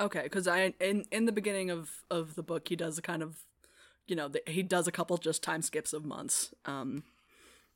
Okay, 0.00 0.22
because 0.22 0.46
I 0.48 0.72
in 0.80 1.04
in 1.12 1.26
the 1.26 1.32
beginning 1.32 1.68
of 1.70 1.90
of 2.10 2.34
the 2.36 2.42
book 2.42 2.68
he 2.68 2.76
does 2.76 2.96
a 2.96 3.02
kind 3.02 3.22
of, 3.22 3.36
you 4.06 4.16
know, 4.16 4.28
the, 4.28 4.42
he 4.46 4.62
does 4.62 4.86
a 4.86 4.92
couple 4.92 5.16
just 5.18 5.42
time 5.42 5.62
skips 5.62 5.92
of 5.92 6.04
months, 6.04 6.52
um, 6.66 7.04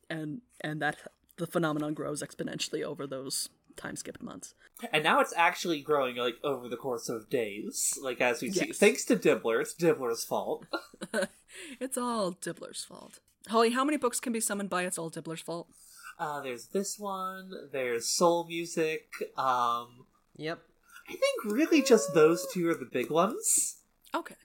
and 0.09 0.41
and 0.61 0.81
that 0.81 0.97
the 1.37 1.47
phenomenon 1.47 1.93
grows 1.93 2.21
exponentially 2.23 2.83
over 2.83 3.05
those 3.07 3.49
time 3.75 3.95
skipped 3.95 4.21
months. 4.21 4.53
And 4.91 5.03
now 5.03 5.19
it's 5.19 5.33
actually 5.35 5.81
growing 5.81 6.15
like 6.15 6.35
over 6.43 6.67
the 6.67 6.77
course 6.77 7.09
of 7.09 7.29
days. 7.29 7.97
Like 8.01 8.21
as 8.21 8.41
we 8.41 8.51
see 8.51 8.71
thanks 8.71 9.05
to 9.05 9.15
Dibbler, 9.15 9.61
it's 9.61 9.75
Dibbler's 9.75 10.23
fault. 10.23 10.65
It's 11.79 11.97
all 11.97 12.33
Dibbler's 12.33 12.83
fault. 12.83 13.19
Holly, 13.47 13.69
how 13.69 13.85
many 13.85 13.95
books 13.97 14.19
can 14.19 14.33
be 14.33 14.41
summoned 14.41 14.69
by 14.69 14.83
it's 14.83 14.97
all 14.97 15.09
Dibbler's 15.09 15.41
fault? 15.41 15.67
Uh, 16.19 16.41
there's 16.41 16.67
this 16.67 16.99
one, 16.99 17.51
there's 17.71 18.07
soul 18.07 18.45
music, 18.45 19.07
um 19.37 20.05
Yep. 20.37 20.59
I 21.07 21.11
think 21.11 21.45
really 21.45 21.81
just 21.81 22.13
those 22.13 22.45
two 22.53 22.67
are 22.69 22.75
the 22.75 22.89
big 22.91 23.09
ones. 23.09 23.77
Okay, 24.13 24.35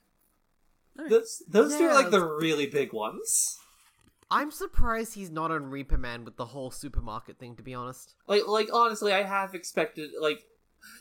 Those 1.08 1.42
those 1.48 1.76
two 1.76 1.84
are 1.84 1.94
like 1.94 2.10
the 2.10 2.24
really 2.24 2.66
big 2.66 2.92
ones. 2.92 3.58
I'm 4.32 4.52
surprised 4.52 5.14
he's 5.14 5.30
not 5.30 5.50
on 5.50 5.70
Reaper 5.70 5.98
Man 5.98 6.24
with 6.24 6.36
the 6.36 6.46
whole 6.46 6.70
supermarket 6.70 7.38
thing. 7.38 7.56
To 7.56 7.62
be 7.62 7.74
honest, 7.74 8.14
Like 8.26 8.46
like 8.46 8.68
honestly, 8.72 9.12
I 9.12 9.22
have 9.22 9.54
expected 9.54 10.10
like 10.20 10.44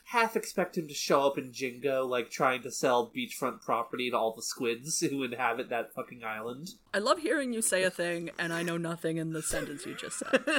half 0.05 0.35
expect 0.35 0.77
him 0.77 0.87
to 0.87 0.93
show 0.93 1.21
up 1.21 1.37
in 1.37 1.53
Jingo, 1.53 2.05
like 2.05 2.29
trying 2.29 2.61
to 2.63 2.71
sell 2.71 3.11
beachfront 3.15 3.61
property 3.61 4.09
to 4.09 4.17
all 4.17 4.33
the 4.35 4.41
squids 4.41 4.99
who 5.09 5.23
inhabit 5.23 5.69
that 5.69 5.93
fucking 5.93 6.23
island. 6.23 6.71
I 6.93 6.99
love 6.99 7.19
hearing 7.19 7.53
you 7.53 7.61
say 7.61 7.83
a 7.83 7.89
thing 7.89 8.31
and 8.37 8.53
I 8.53 8.63
know 8.63 8.77
nothing 8.77 9.17
in 9.17 9.33
the 9.33 9.41
sentence 9.41 9.85
you 9.85 9.95
just 9.95 10.19
said. 10.19 10.43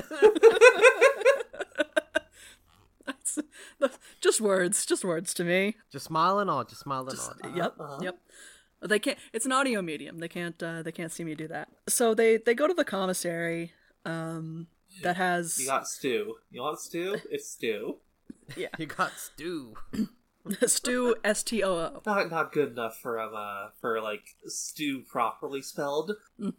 That's, 3.07 3.38
that's 3.80 3.99
just 4.20 4.41
words, 4.41 4.86
just 4.86 5.05
words 5.05 5.34
to 5.34 5.43
me. 5.43 5.76
Just 5.91 6.05
smile 6.05 6.38
and 6.38 6.47
nod. 6.47 6.68
Just 6.68 6.82
smile 6.82 7.09
and 7.09 7.18
nod. 7.18 7.57
Yep, 7.57 7.74
uh-huh. 7.80 7.99
yep. 8.03 8.18
They 8.83 8.99
can't. 8.99 9.18
It's 9.33 9.45
an 9.47 9.53
audio 9.53 9.83
medium. 9.83 10.18
They 10.18 10.28
can't. 10.28 10.61
Uh, 10.62 10.83
they 10.83 10.93
can't 10.93 11.12
see 11.12 11.24
me 11.24 11.35
do 11.35 11.49
that. 11.49 11.68
So 11.89 12.14
they 12.14 12.39
they 12.39 12.55
go 12.55 12.66
to 12.66 12.74
the 12.74 12.85
commissary. 12.85 13.72
Um, 14.05 14.68
that 15.03 15.16
has 15.16 15.59
You 15.61 15.66
got 15.66 15.87
stew. 15.87 16.37
You 16.51 16.62
want 16.62 16.81
stew? 16.81 17.16
It's 17.31 17.49
stew. 17.51 17.99
Yeah, 18.57 18.68
you 18.78 18.87
got 18.87 19.12
stew. 19.12 19.74
stew 20.66 21.14
S 21.22 21.43
T 21.43 21.62
O 21.62 21.72
O. 21.72 22.03
Not 22.07 22.31
not 22.31 22.53
good 22.53 22.70
enough 22.72 22.99
for 22.99 23.20
um 23.20 23.33
uh, 23.35 23.68
for 23.81 24.01
like 24.01 24.22
stew 24.47 25.03
properly 25.03 25.62
spelled. 25.62 26.12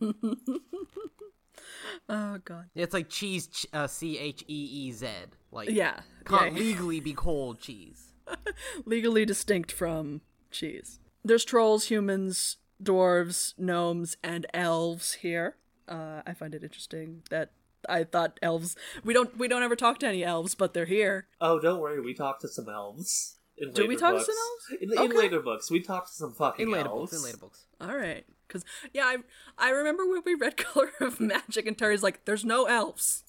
Oh 2.10 2.40
god. 2.44 2.66
It's 2.76 2.94
like 2.94 3.10
cheese. 3.10 3.48
Ch- 3.48 3.68
uh, 3.74 3.88
C 3.88 4.18
H 4.18 4.44
E 4.48 4.88
E 4.88 4.92
Z. 4.92 5.08
Like 5.52 5.70
Yeah. 5.70 6.02
can't 6.26 6.54
yeah. 6.54 6.60
legally 6.60 7.00
be 7.00 7.14
called 7.14 7.60
cheese. 7.60 8.12
legally 8.86 9.26
distinct 9.26 9.72
from 9.72 10.22
cheese. 10.52 11.00
There's 11.24 11.46
trolls, 11.46 11.86
humans, 11.86 12.58
dwarves, 12.82 13.54
gnomes, 13.58 14.18
and 14.24 14.46
elves 14.54 15.14
here. 15.16 15.56
Uh, 15.88 16.22
I 16.26 16.34
find 16.34 16.56
it 16.56 16.64
interesting 16.64 17.24
that 17.30 17.52
I 17.88 18.04
thought 18.04 18.40
elves. 18.42 18.76
We 19.04 19.14
don't 19.14 19.38
we 19.38 19.48
don't 19.48 19.64
ever 19.64 19.76
talk 19.76 20.00
to 20.00 20.08
any 20.08 20.24
elves, 20.24 20.56
but 20.56 20.74
they're 20.74 20.86
here. 20.86 21.28
Oh, 21.40 21.60
don't 21.60 21.80
worry, 21.80 22.00
we 22.02 22.14
talked 22.14 22.42
to 22.42 22.48
some 22.48 22.70
elves. 22.70 23.38
In 23.58 23.72
Do 23.74 23.84
we 23.84 23.90
later 23.96 24.00
talk 24.00 24.10
to 24.14 24.16
books. 24.18 24.26
some 24.28 24.36
elves? 24.80 24.84
In, 25.02 25.12
in 25.12 25.18
later 25.18 25.40
books, 25.40 25.70
we 25.70 25.82
talked 25.82 26.08
to 26.08 26.14
some 26.14 26.34
fucking 26.34 26.68
In 26.68 26.72
later 26.72 26.90
elves. 26.90 27.12
books. 27.12 27.22
In 27.22 27.26
later 27.26 27.38
books. 27.38 27.66
All 27.80 27.96
right, 27.96 28.26
because 28.48 28.64
yeah, 28.94 29.04
I 29.06 29.18
I 29.58 29.70
remember 29.70 30.08
when 30.08 30.22
we 30.26 30.34
read 30.36 30.58
Color 30.58 30.92
of 31.02 31.20
Magic, 31.20 31.68
and 31.68 31.78
Terry's 31.78 32.02
like, 32.04 32.26
"There's 32.26 32.46
no 32.46 32.66
elves." 32.66 33.24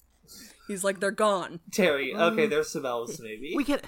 He's 0.67 0.83
like, 0.83 0.99
"They're 0.99 1.11
gone." 1.11 1.59
Terry, 1.71 2.15
okay, 2.15 2.47
there's 2.47 2.69
some 2.69 2.85
elves 2.85 3.19
maybe. 3.19 3.53
We 3.55 3.63
can. 3.65 3.81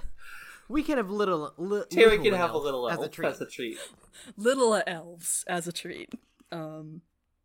We 0.68 0.84
can 0.84 0.98
have 0.98 1.10
little. 1.10 1.54
Li- 1.58 1.84
Terry 1.90 2.18
little 2.18 2.24
can 2.26 2.34
have 2.34 2.52
a 2.54 2.58
little 2.58 2.90
elf 2.90 3.00
as 3.00 3.06
a 3.06 3.10
treat. 3.10 3.28
as 3.28 3.42
a 3.42 3.46
treat. 3.46 3.78
Little 4.38 4.82
elves 4.88 5.44
as 5.48 5.68
a 5.68 5.72
treat. 5.72 6.14
Um. 6.52 7.02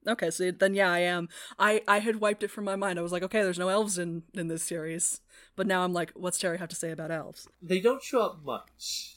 Okay, 0.09 0.31
so 0.31 0.51
then 0.51 0.73
yeah, 0.75 0.91
I 0.91 1.01
am. 1.01 1.29
I 1.59 1.83
I 1.87 1.99
had 1.99 2.16
wiped 2.16 2.43
it 2.43 2.51
from 2.51 2.64
my 2.64 2.77
mind. 2.77 2.99
I 2.99 3.03
was 3.03 3.12
like, 3.12 3.23
okay, 3.23 3.43
there's 3.43 3.59
no 3.59 3.68
elves 3.68 3.99
in 3.99 4.23
in 4.33 4.49
this 4.49 4.62
series, 4.62 5.21
but 5.57 5.66
now 5.66 5.85
I'm 5.85 5.93
like, 5.93 6.11
what's 6.14 6.39
Terry 6.39 6.57
have 6.59 6.71
to 6.71 6.77
say 6.77 6.91
about 6.91 7.11
elves? 7.11 7.47
They 7.61 7.81
don't 7.81 8.03
show 8.03 8.23
up 8.23 8.43
much. 8.43 9.16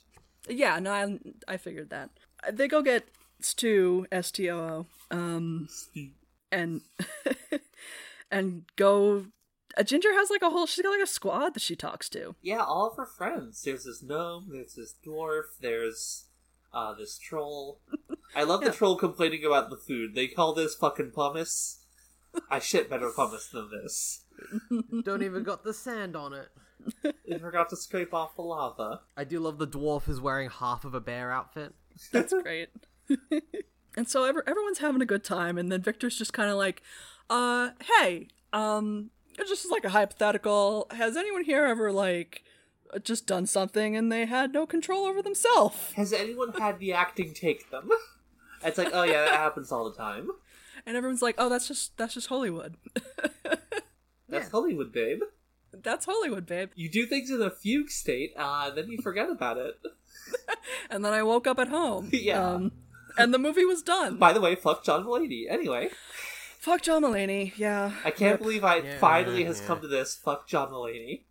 Yeah, 0.50 0.80
no, 0.80 0.92
I 0.92 1.20
I 1.48 1.56
figured 1.58 1.90
that. 1.92 2.10
They 2.52 2.68
go 2.68 2.82
get 2.82 3.08
Stu 3.40 4.06
S 4.12 4.30
T 4.32 4.50
O 4.50 4.60
O, 4.60 4.86
um, 5.16 5.70
and 6.52 6.82
and 8.32 8.64
go. 8.76 9.28
Uh, 9.78 9.84
Ginger 9.84 10.14
has 10.14 10.30
like 10.30 10.42
a 10.42 10.50
whole. 10.50 10.66
She's 10.66 10.84
got 10.84 10.92
like 10.92 11.02
a 11.02 11.08
squad 11.08 11.54
that 11.54 11.62
she 11.62 11.76
talks 11.76 12.10
to. 12.10 12.36
Yeah, 12.42 12.64
all 12.64 12.88
of 12.90 12.98
her 12.98 13.06
friends. 13.06 13.64
There's 13.64 13.86
this 13.86 14.04
gnome, 14.04 14.50
there's 14.52 14.76
this 14.76 14.96
dwarf, 15.06 15.58
there's 15.62 16.26
uh 16.74 16.94
this 16.94 17.18
troll. 17.18 17.80
I 18.36 18.44
love 18.44 18.62
Yeah. 18.64 18.70
the 18.70 18.76
troll 18.76 18.96
complaining 18.98 19.46
about 19.46 19.70
the 19.70 19.78
food. 19.78 20.16
They 20.16 20.28
call 20.28 20.54
this 20.54 20.76
fucking 20.76 21.12
pumice. 21.12 21.80
I 22.50 22.60
shit 22.60 22.90
better 22.90 23.10
pumice 23.12 23.48
than 23.48 23.70
this. 23.72 24.22
Don't 25.04 25.22
even 25.24 25.44
got 25.44 25.64
the 25.64 25.74
sand 25.74 26.16
on 26.16 26.34
it. 26.34 26.50
They 27.28 27.38
forgot 27.38 27.70
to 27.70 27.76
scrape 27.78 28.14
off 28.14 28.36
the 28.36 28.42
lava. 28.42 29.02
I 29.16 29.24
do 29.24 29.40
love 29.40 29.58
the 29.60 29.68
dwarf 29.68 30.10
is 30.10 30.20
wearing 30.20 30.50
half 30.50 30.84
of 30.84 30.94
a 30.94 31.00
bear 31.00 31.32
outfit. 31.32 31.74
That's 32.12 32.34
great. 32.42 32.70
and 33.96 34.08
so 34.10 34.24
ever, 34.26 34.44
everyone's 34.48 34.80
having 34.80 35.02
a 35.02 35.06
good 35.06 35.24
time, 35.24 35.58
and 35.58 35.72
then 35.72 35.82
Victor's 35.82 36.18
just 36.18 36.34
kind 36.34 36.50
of 36.50 36.58
like, 36.58 36.82
"Uh, 37.30 37.70
hey, 38.00 38.28
um, 38.52 39.12
it's 39.22 39.23
just 39.38 39.70
like 39.72 39.86
a 39.86 39.90
hypothetical. 39.90 40.88
Has 40.92 41.16
anyone 41.18 41.44
here 41.44 41.66
ever 41.66 41.92
like 41.92 42.44
just 43.04 43.26
done 43.26 43.46
something 43.46 43.96
and 43.96 44.12
they 44.12 44.26
had 44.26 44.54
no 44.54 44.66
control 44.66 45.06
over 45.06 45.22
themselves?" 45.22 45.92
Has 45.94 46.14
anyone 46.14 46.54
had 46.54 46.80
the 46.80 46.94
acting 46.94 47.34
take 47.34 47.70
them? 47.72 47.90
It's 48.64 48.78
like, 48.78 48.90
oh 48.94 49.04
yeah, 49.04 49.26
that 49.26 49.34
happens 49.36 49.72
all 49.72 49.90
the 49.90 49.96
time. 49.98 50.30
And 50.86 50.96
everyone's 50.98 51.22
like, 51.22 51.36
"Oh, 51.38 51.50
that's 51.50 51.68
just 51.68 51.98
that's 51.98 52.14
just 52.14 52.28
Hollywood. 52.28 52.76
That's 54.30 54.50
Hollywood, 54.50 54.92
babe. 54.92 55.20
that's 55.72 56.06
Hollywood, 56.06 56.46
babe." 56.48 56.72
You 56.76 56.90
do 56.90 57.06
things 57.06 57.30
in 57.30 57.40
a 57.42 57.52
fugue 57.52 57.92
state, 57.92 58.34
uh, 58.36 58.72
then 58.72 58.90
you 58.90 58.98
forget 59.02 59.30
about 59.30 59.58
it. 59.58 59.76
And 60.90 61.04
then 61.04 61.14
I 61.14 61.22
woke 61.24 61.46
up 61.48 61.60
at 61.60 61.68
home. 61.68 62.10
Yeah. 62.14 62.54
Um, 62.54 62.72
and 63.18 63.34
the 63.34 63.38
movie 63.38 63.66
was 63.66 63.84
done. 63.84 64.18
By 64.18 64.34
the 64.34 64.42
way, 64.42 64.56
fuck 64.56 64.84
John 64.84 65.04
Mulaney. 65.06 65.44
Anyway, 65.50 65.90
Fuck 66.64 66.82
John 66.82 67.04
Mulaney. 67.04 67.52
Yeah. 67.58 67.92
I 68.06 68.12
can't 68.12 68.36
Rip. 68.36 68.42
believe 68.42 68.64
I 68.64 68.78
Yeah, 68.78 68.98
finally 68.98 69.44
has 69.44 69.60
yeah. 69.60 69.68
come 69.68 69.82
to 69.82 69.88
this. 69.90 70.16
Fuck 70.16 70.48
John 70.48 70.70
Mulaney. 70.70 71.24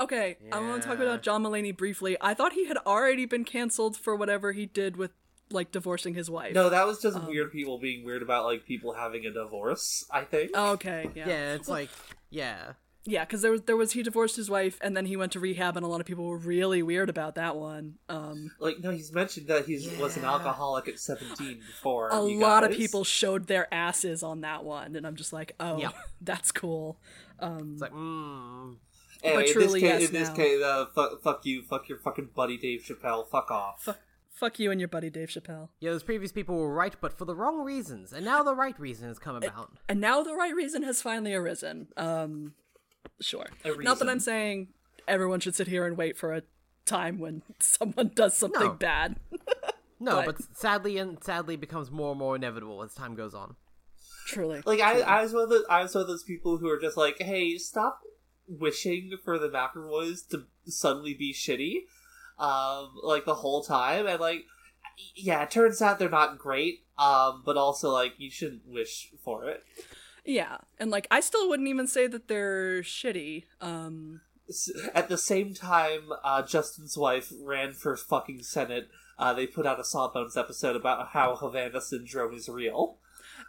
Okay, 0.00 0.38
I 0.50 0.58
want 0.58 0.80
to 0.80 0.88
talk 0.88 0.98
about 1.00 1.20
John 1.22 1.42
Mulaney 1.42 1.76
briefly. 1.76 2.16
I 2.18 2.32
thought 2.32 2.54
he 2.54 2.66
had 2.66 2.78
already 2.78 3.26
been 3.26 3.44
canceled 3.44 3.94
for 3.94 4.16
whatever 4.16 4.52
he 4.52 4.64
did 4.64 4.96
with 4.96 5.10
like 5.50 5.70
divorcing 5.70 6.14
his 6.14 6.30
wife. 6.30 6.54
No, 6.54 6.70
that 6.70 6.86
was 6.86 6.98
just 7.02 7.14
Um, 7.18 7.26
weird 7.26 7.52
people 7.52 7.76
being 7.78 8.06
weird 8.06 8.22
about 8.22 8.46
like 8.46 8.64
people 8.64 8.94
having 8.94 9.26
a 9.26 9.30
divorce. 9.30 10.06
I 10.10 10.22
think. 10.22 10.52
Oh, 10.54 10.72
okay, 10.72 11.10
yeah. 11.14 11.28
Yeah, 11.28 11.54
it's 11.56 11.68
like 11.68 11.90
yeah. 12.30 12.72
Yeah, 13.06 13.24
because 13.24 13.40
there 13.42 13.50
was 13.50 13.62
there 13.62 13.76
was 13.76 13.92
he 13.92 14.02
divorced 14.02 14.36
his 14.36 14.50
wife 14.50 14.78
and 14.82 14.94
then 14.96 15.06
he 15.06 15.16
went 15.16 15.32
to 15.32 15.40
rehab 15.40 15.76
and 15.76 15.84
a 15.86 15.88
lot 15.88 16.00
of 16.00 16.06
people 16.06 16.26
were 16.26 16.36
really 16.36 16.82
weird 16.82 17.08
about 17.08 17.34
that 17.36 17.56
one. 17.56 17.94
Um, 18.10 18.50
Like 18.58 18.80
no, 18.80 18.90
he's 18.90 19.12
mentioned 19.12 19.46
that 19.48 19.64
he 19.64 19.74
was 19.98 20.16
an 20.18 20.24
alcoholic 20.24 20.86
at 20.86 20.98
seventeen 20.98 21.60
before. 21.60 22.08
a 22.10 22.28
you 22.28 22.38
lot 22.38 22.62
of 22.62 22.72
people 22.72 23.02
showed 23.04 23.46
their 23.46 23.72
asses 23.72 24.22
on 24.22 24.42
that 24.42 24.64
one, 24.64 24.96
and 24.96 25.06
I'm 25.06 25.16
just 25.16 25.32
like, 25.32 25.54
oh, 25.58 25.78
Yep. 25.78 25.94
that's 26.20 26.52
cool. 26.52 26.98
Um, 27.38 27.72
It's 27.72 27.82
like 27.82 27.92
mm, 27.92 28.76
Anyway, 29.22 29.46
truly, 29.52 29.80
in 29.80 29.82
this 29.82 29.82
yes, 29.82 29.98
case, 30.00 30.08
in 30.08 30.14
this 30.14 30.28
now. 30.28 30.34
case, 30.34 30.62
uh, 30.62 30.86
fuck, 30.94 31.22
fuck 31.22 31.46
you, 31.46 31.62
fuck 31.62 31.88
your 31.88 31.98
fucking 31.98 32.30
buddy 32.34 32.56
Dave 32.58 32.80
Chappelle, 32.82 33.26
fuck 33.28 33.50
off. 33.50 33.82
fu- 33.82 33.92
fuck 34.30 34.58
you 34.58 34.70
and 34.70 34.80
your 34.80 34.88
buddy 34.88 35.10
Dave 35.10 35.28
Chappelle. 35.28 35.68
yeah. 35.80 35.90
Those 35.90 36.02
previous 36.02 36.32
people 36.32 36.56
were 36.56 36.72
right, 36.72 36.94
but 37.00 37.16
for 37.16 37.24
the 37.24 37.34
wrong 37.34 37.60
reasons, 37.62 38.12
and 38.12 38.24
now 38.24 38.42
the 38.42 38.54
right 38.54 38.78
reason 38.78 39.08
has 39.08 39.18
come 39.18 39.36
about. 39.36 39.72
And 39.88 40.00
now 40.02 40.22
the 40.22 40.34
right 40.34 40.54
reason 40.54 40.82
has 40.82 41.00
finally 41.02 41.34
arisen. 41.34 41.88
Um, 41.98 42.54
sure. 43.20 43.46
Not 43.78 43.98
that. 43.98 44.08
I'm 44.08 44.20
saying 44.20 44.68
everyone 45.08 45.40
should 45.40 45.54
sit 45.54 45.66
here 45.68 45.86
and 45.86 45.96
wait 45.96 46.16
for 46.16 46.32
a 46.34 46.42
time 46.86 47.18
when 47.18 47.42
someone 47.60 48.10
does 48.14 48.36
something 48.36 48.60
No. 48.62 48.72
bad. 48.74 49.16
No, 50.02 50.22
But- 50.24 50.38
but 50.38 50.56
sadly 50.56 50.96
and 50.96 51.22
sadly 51.22 51.56
becomes 51.56 51.90
more 51.90 52.12
and 52.12 52.18
more 52.18 52.34
inevitable 52.34 52.82
as 52.82 52.94
time 52.94 53.14
goes 53.14 53.34
on. 53.34 53.56
Truly. 54.28 54.62
Like 54.64 54.80
I, 54.80 55.00
I 55.00 55.22
was 55.22 55.34
one 55.34 55.42
of 55.42 55.50
those, 55.50 55.64
I 55.68 55.82
was 55.82 55.94
one 55.94 56.00
of 56.02 56.08
those 56.08 56.22
people 56.22 56.56
who 56.56 56.70
are 56.70 56.80
just 56.80 56.96
like, 56.96 57.18
hey, 57.20 57.58
stop 57.58 58.00
wishing 58.48 59.12
for 59.22 59.38
the 59.38 59.50
McElroys 59.50 60.26
to 60.30 60.46
suddenly 60.64 61.12
be 61.12 61.34
shitty, 61.34 61.80
um, 62.42 62.92
like 63.02 63.26
the 63.26 63.34
whole 63.34 63.62
time, 63.62 64.06
and 64.06 64.18
like, 64.20 64.44
yeah, 65.14 65.42
it 65.42 65.50
turns 65.50 65.82
out 65.82 65.98
they're 65.98 66.08
not 66.08 66.38
great, 66.38 66.86
um, 66.98 67.42
but 67.44 67.58
also 67.58 67.90
like 67.90 68.14
you 68.16 68.30
shouldn't 68.30 68.62
wish 68.66 69.10
for 69.22 69.44
it. 69.50 69.64
Yeah, 70.24 70.58
and 70.78 70.90
like 70.90 71.06
I 71.10 71.20
still 71.20 71.48
wouldn't 71.48 71.68
even 71.68 71.86
say 71.86 72.06
that 72.06 72.28
they're 72.28 72.82
shitty. 72.82 73.44
Um, 73.60 74.20
At 74.94 75.08
the 75.08 75.18
same 75.18 75.54
time, 75.54 76.12
uh, 76.24 76.42
Justin's 76.42 76.96
wife 76.98 77.32
ran 77.40 77.72
for 77.72 77.96
fucking 77.96 78.42
senate. 78.42 78.88
Uh, 79.18 79.32
they 79.34 79.46
put 79.46 79.66
out 79.66 79.78
a 79.80 79.84
Sawbones 79.84 80.36
episode 80.36 80.76
about 80.76 81.08
how 81.08 81.36
Havana 81.36 81.80
syndrome 81.80 82.34
is 82.34 82.48
real. 82.48 82.98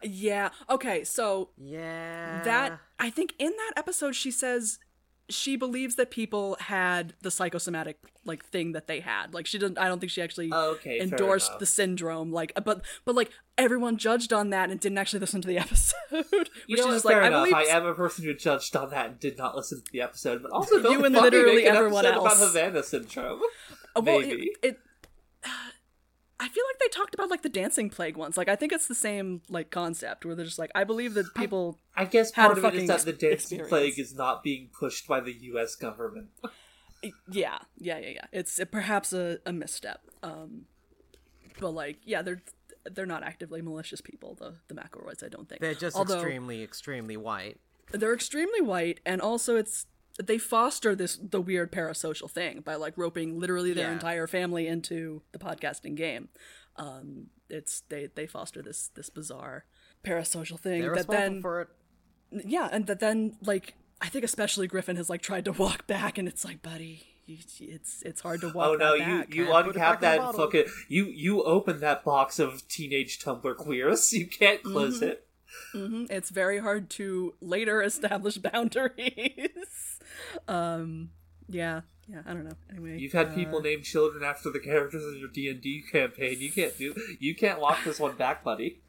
yeah. 0.03 0.49
Okay, 0.69 1.03
so 1.03 1.49
Yeah. 1.57 2.41
that 2.43 2.79
I 2.99 3.09
think 3.09 3.33
in 3.39 3.51
that 3.51 3.73
episode 3.77 4.15
she 4.15 4.31
says 4.31 4.79
she 5.33 5.55
believes 5.55 5.95
that 5.95 6.11
people 6.11 6.57
had 6.59 7.13
the 7.21 7.31
psychosomatic 7.31 7.97
like 8.25 8.45
thing 8.45 8.73
that 8.73 8.87
they 8.87 8.99
had. 8.99 9.33
Like 9.33 9.45
she 9.47 9.57
didn't. 9.57 9.77
I 9.79 9.87
don't 9.87 9.99
think 9.99 10.11
she 10.11 10.21
actually 10.21 10.51
Okay, 10.53 10.99
endorsed 10.99 11.57
the 11.59 11.65
syndrome. 11.65 12.31
Like, 12.31 12.53
but 12.63 12.81
but 13.05 13.15
like 13.15 13.31
everyone 13.57 13.97
judged 13.97 14.31
on 14.33 14.49
that 14.51 14.69
and 14.69 14.79
didn't 14.79 14.97
actually 14.97 15.19
listen 15.19 15.41
to 15.41 15.47
the 15.47 15.57
episode. 15.65 15.95
You 16.11 16.17
which 16.67 16.79
know 16.79 16.91
is 16.91 17.03
what? 17.03 17.05
like 17.05 17.15
Fair 17.15 17.23
I 17.23 17.27
enough. 17.27 17.49
believe 17.49 17.55
I 17.55 17.63
am 17.75 17.85
a 17.85 17.93
person 17.93 18.25
who 18.25 18.33
judged 18.33 18.75
on 18.75 18.89
that 18.91 19.05
and 19.07 19.19
did 19.19 19.37
not 19.37 19.55
listen 19.55 19.81
to 19.83 19.91
the 19.91 20.01
episode, 20.01 20.41
but 20.43 20.51
also 20.51 20.77
You 20.89 21.03
and 21.05 21.15
literally 21.15 21.65
everyone 21.65 22.05
else. 22.05 22.39
about 22.39 22.47
Havana 22.47 22.83
syndrome. 22.83 23.41
Uh, 23.95 24.01
well, 24.01 24.19
Maybe. 24.19 24.51
It, 24.61 24.67
it, 24.69 24.79
I 26.41 26.47
feel 26.47 26.63
like 26.69 26.79
they 26.79 26.87
talked 26.87 27.13
about 27.13 27.29
like 27.29 27.43
the 27.43 27.49
dancing 27.49 27.91
plague 27.91 28.17
once. 28.17 28.35
Like 28.35 28.49
I 28.49 28.55
think 28.55 28.71
it's 28.71 28.87
the 28.87 28.95
same 28.95 29.43
like 29.47 29.69
concept 29.69 30.25
where 30.25 30.33
they're 30.33 30.43
just 30.45 30.57
like 30.57 30.71
I 30.73 30.83
believe 30.83 31.13
that 31.13 31.33
people. 31.35 31.77
I 31.95 32.05
guess 32.05 32.31
Had 32.31 32.47
part 32.47 32.57
a 32.57 32.67
of 32.67 32.73
it 32.73 32.81
is 32.81 32.87
that 32.87 33.05
the 33.05 33.13
dancing 33.13 33.59
experience. 33.59 33.69
plague 33.69 33.99
is 33.99 34.15
not 34.15 34.41
being 34.41 34.69
pushed 34.77 35.07
by 35.07 35.19
the 35.19 35.33
U.S. 35.33 35.75
government. 35.75 36.29
Yeah, 37.31 37.57
yeah, 37.79 37.97
yeah, 37.97 38.09
yeah. 38.09 38.25
It's 38.31 38.59
uh, 38.59 38.65
perhaps 38.65 39.11
a, 39.11 39.39
a 39.43 39.51
misstep. 39.51 40.01
Um, 40.21 40.65
but 41.59 41.71
like 41.71 41.97
yeah, 42.03 42.21
they're 42.21 42.43
they're 42.91 43.07
not 43.07 43.23
actively 43.23 43.61
malicious 43.63 44.01
people. 44.01 44.35
The 44.35 44.57
the 44.67 44.75
McElroys, 44.75 45.23
I 45.23 45.27
don't 45.27 45.49
think. 45.49 45.61
They're 45.61 45.73
just 45.73 45.95
Although, 45.95 46.15
extremely, 46.15 46.61
extremely 46.61 47.17
white. 47.17 47.57
They're 47.91 48.13
extremely 48.13 48.61
white, 48.61 48.99
and 49.03 49.19
also 49.19 49.55
it's 49.55 49.87
they 50.23 50.37
foster 50.37 50.95
this 50.95 51.15
the 51.17 51.41
weird 51.41 51.71
parasocial 51.71 52.29
thing 52.29 52.61
by 52.61 52.75
like 52.75 52.97
roping 52.97 53.39
literally 53.39 53.73
their 53.73 53.87
Yeah. 53.87 53.93
entire 53.93 54.27
family 54.27 54.67
into 54.67 55.21
the 55.31 55.39
podcasting 55.39 55.95
game. 55.95 56.29
Um, 56.75 57.27
it's 57.49 57.81
they 57.89 58.07
they 58.13 58.27
foster 58.27 58.61
this 58.61 58.87
this 58.95 59.09
bizarre 59.09 59.65
parasocial 60.03 60.59
thing 60.59 60.81
They're 60.81 60.95
that 60.95 61.07
then 61.07 61.41
for 61.41 61.61
it. 61.61 61.67
yeah, 62.45 62.69
and 62.71 62.87
that 62.87 62.99
then 62.99 63.37
like 63.43 63.75
I 64.01 64.07
think 64.07 64.23
especially 64.25 64.67
Griffin 64.67 64.95
has 64.95 65.09
like 65.09 65.21
tried 65.21 65.45
to 65.45 65.51
walk 65.51 65.85
back, 65.87 66.17
and 66.17 66.27
it's 66.27 66.43
like, 66.43 66.61
buddy, 66.61 67.03
you, 67.27 67.37
it's 67.59 68.01
it's 68.03 68.21
hard 68.21 68.41
to 68.41 68.49
walk. 68.49 68.67
Oh 68.67 68.75
no, 68.75 68.97
that 68.97 69.29
you 69.29 69.43
you 69.43 69.45
Can't 69.51 69.65
put 69.67 69.75
it 69.75 69.79
uncap 69.79 69.99
that 69.99 70.33
fucking 70.35 70.65
you 70.87 71.05
you 71.05 71.43
open 71.43 71.79
that 71.81 72.03
box 72.03 72.39
of 72.39 72.67
teenage 72.67 73.19
Tumblr 73.19 73.55
queers. 73.57 74.11
You 74.13 74.27
can't 74.27 74.63
close 74.63 74.99
Mhm. 75.01 75.03
it. 75.09 75.27
Hmm 75.73 76.05
It's 76.09 76.29
very 76.29 76.59
hard 76.59 76.89
to 76.91 77.33
later 77.41 77.81
establish 77.91 78.37
boundaries. 78.37 79.99
um, 80.47 81.09
yeah, 81.47 81.81
yeah. 82.07 82.21
I 82.25 82.33
don't 82.33 82.43
know. 82.45 82.55
Anyway, 82.69 82.97
You've 82.99 83.13
had 83.13 83.35
people 83.35 83.59
uh, 83.59 83.61
name 83.61 83.81
children 83.81 84.23
after 84.23 84.49
the 84.49 84.59
characters 84.59 85.03
in 85.13 85.19
your 85.19 85.29
D 85.29 85.49
and 85.49 85.61
D 85.61 85.83
campaign. 85.91 86.37
You 86.39 86.51
can't 86.51 86.77
do. 86.77 86.95
You 87.19 87.35
can't 87.35 87.59
walk 87.59 87.83
this 87.83 87.99
one 87.99 88.15
back, 88.15 88.43
buddy. 88.43 88.81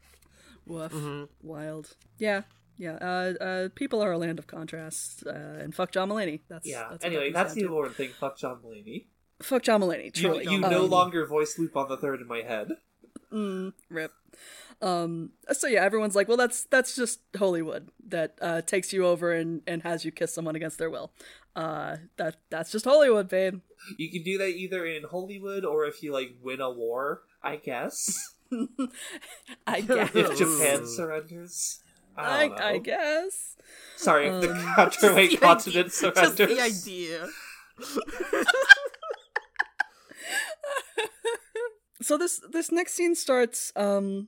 Woof. 0.65 0.91
Mhm. 0.93 1.27
Wild. 1.41 1.95
Yeah. 2.17 2.43
Yeah. 2.77 2.93
Uh, 2.95 3.43
uh, 3.43 3.69
people 3.75 4.01
are 4.01 4.11
a 4.11 4.17
land 4.17 4.39
of 4.39 4.47
contrast, 4.47 5.23
uh, 5.27 5.29
and 5.31 5.75
fuck 5.75 5.91
John 5.91 6.09
Mulaney. 6.09 6.41
That's 6.47 6.67
Yeah. 6.67 6.87
That's 6.91 7.05
anyway, 7.05 7.31
that's 7.31 7.53
the 7.53 7.61
down 7.61 7.67
important 7.69 7.95
thing. 7.97 8.09
Fuck 8.19 8.37
John 8.37 8.59
Mulaney. 8.63 9.05
Fuck 9.41 9.63
John 9.63 9.81
Mulaney. 9.81 10.05
You, 10.05 10.11
Truly. 10.11 10.43
you 10.49 10.59
no 10.59 10.85
Um, 10.85 10.89
longer 10.89 11.25
voice 11.25 11.59
loop 11.59 11.75
on 11.75 11.89
the 11.89 11.97
third 11.97 12.21
in 12.21 12.27
my 12.27 12.41
head. 12.41 12.77
Mm, 13.31 13.73
rip. 13.89 14.13
Um, 14.81 15.31
so 15.51 15.67
yeah, 15.67 15.83
everyone's 15.83 16.15
like, 16.15 16.27
well, 16.27 16.37
that's 16.37 16.63
that's 16.65 16.95
just 16.95 17.19
Hollywood 17.37 17.89
that 18.07 18.37
uh, 18.41 18.61
takes 18.61 18.91
you 18.93 19.05
over 19.05 19.31
and, 19.31 19.61
and 19.67 19.81
has 19.83 20.03
you 20.05 20.11
kiss 20.11 20.33
someone 20.33 20.55
against 20.55 20.77
their 20.77 20.89
will. 20.89 21.11
Uh, 21.55 21.97
that 22.17 22.37
that's 22.49 22.71
just 22.71 22.85
Hollywood, 22.85 23.29
babe. 23.29 23.61
You 23.97 24.09
can 24.11 24.23
do 24.23 24.37
that 24.39 24.49
either 24.49 24.85
in 24.85 25.03
Hollywood 25.03 25.63
or 25.65 25.85
if 25.85 26.01
you 26.03 26.11
like 26.11 26.35
win 26.41 26.59
a 26.61 26.69
war. 26.71 27.21
I 27.41 27.57
guess 27.57 28.35
I 29.67 29.81
guess. 29.81 30.11
if 30.15 30.37
Japan 30.37 30.87
surrenders. 30.87 31.79
I, 32.17 32.47
I. 32.47 32.69
I 32.73 32.77
guess. 32.77 33.55
Sorry, 33.97 34.27
if 34.27 34.41
the 34.41 34.51
Um, 34.55 34.75
counterweight 34.75 35.39
continent 35.41 35.87
idea- 35.87 35.89
surrenders. 35.91 36.37
Just 36.37 36.85
the 36.85 36.91
idea. 36.91 37.27
So 42.01 42.17
this 42.17 42.41
this 42.51 42.71
next 42.71 42.93
scene 42.95 43.15
starts. 43.15 43.71
Um, 43.75 44.27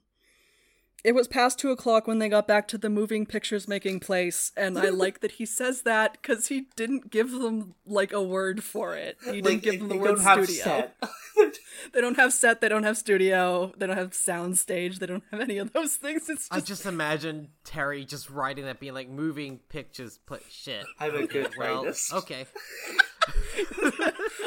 it 1.06 1.14
was 1.14 1.28
past 1.28 1.60
two 1.60 1.70
o'clock 1.70 2.08
when 2.08 2.18
they 2.18 2.28
got 2.28 2.47
back 2.47 2.68
to 2.70 2.80
the 2.80 2.89
moving 2.89 3.28
pictures 3.28 3.68
making 3.68 3.99
place, 3.99 4.51
and 4.58 4.78
I 4.78 4.89
like 4.89 5.20
that 5.20 5.34
he 5.34 5.45
says 5.45 5.84
that 5.84 6.14
because 6.14 6.47
he 6.47 6.66
didn't 6.76 7.12
give 7.12 7.30
them 7.30 7.76
like 7.86 8.12
a 8.12 8.24
word 8.24 8.64
for 8.64 8.95
it. 8.95 9.18
He 9.24 9.34
didn't 9.34 9.45
Like, 9.45 9.62
give 9.62 9.80
them 9.80 9.89
the 9.89 9.97
word 9.97 10.20
studio. 10.20 10.89
They 11.93 12.01
don't 12.01 12.16
have 12.16 12.34
set. 12.34 12.62
They 12.62 12.70
don't 12.70 12.84
have 12.84 12.97
studio. 12.97 13.72
They 13.78 13.86
don't 13.86 13.97
have 13.97 14.14
sound 14.14 14.58
stage. 14.58 14.99
They 14.99 15.06
don't 15.06 15.24
have 15.32 15.39
any 15.39 15.58
of 15.58 15.74
those 15.74 15.95
things. 15.95 16.30
It's 16.30 16.43
just... 16.43 16.53
I 16.53 16.58
just, 16.58 16.68
just 16.68 16.86
imagine 16.86 17.49
Terry 17.64 18.06
just 18.06 18.30
writing 18.30 18.66
that, 18.66 18.80
being 18.80 18.93
like, 18.93 19.10
moving 19.10 19.60
pictures, 19.70 20.18
put 20.26 20.41
shit. 20.49 20.86
I'm 20.99 21.16
a 21.16 21.28
good 21.28 21.51
Well, 21.58 21.93
okay. 22.14 22.45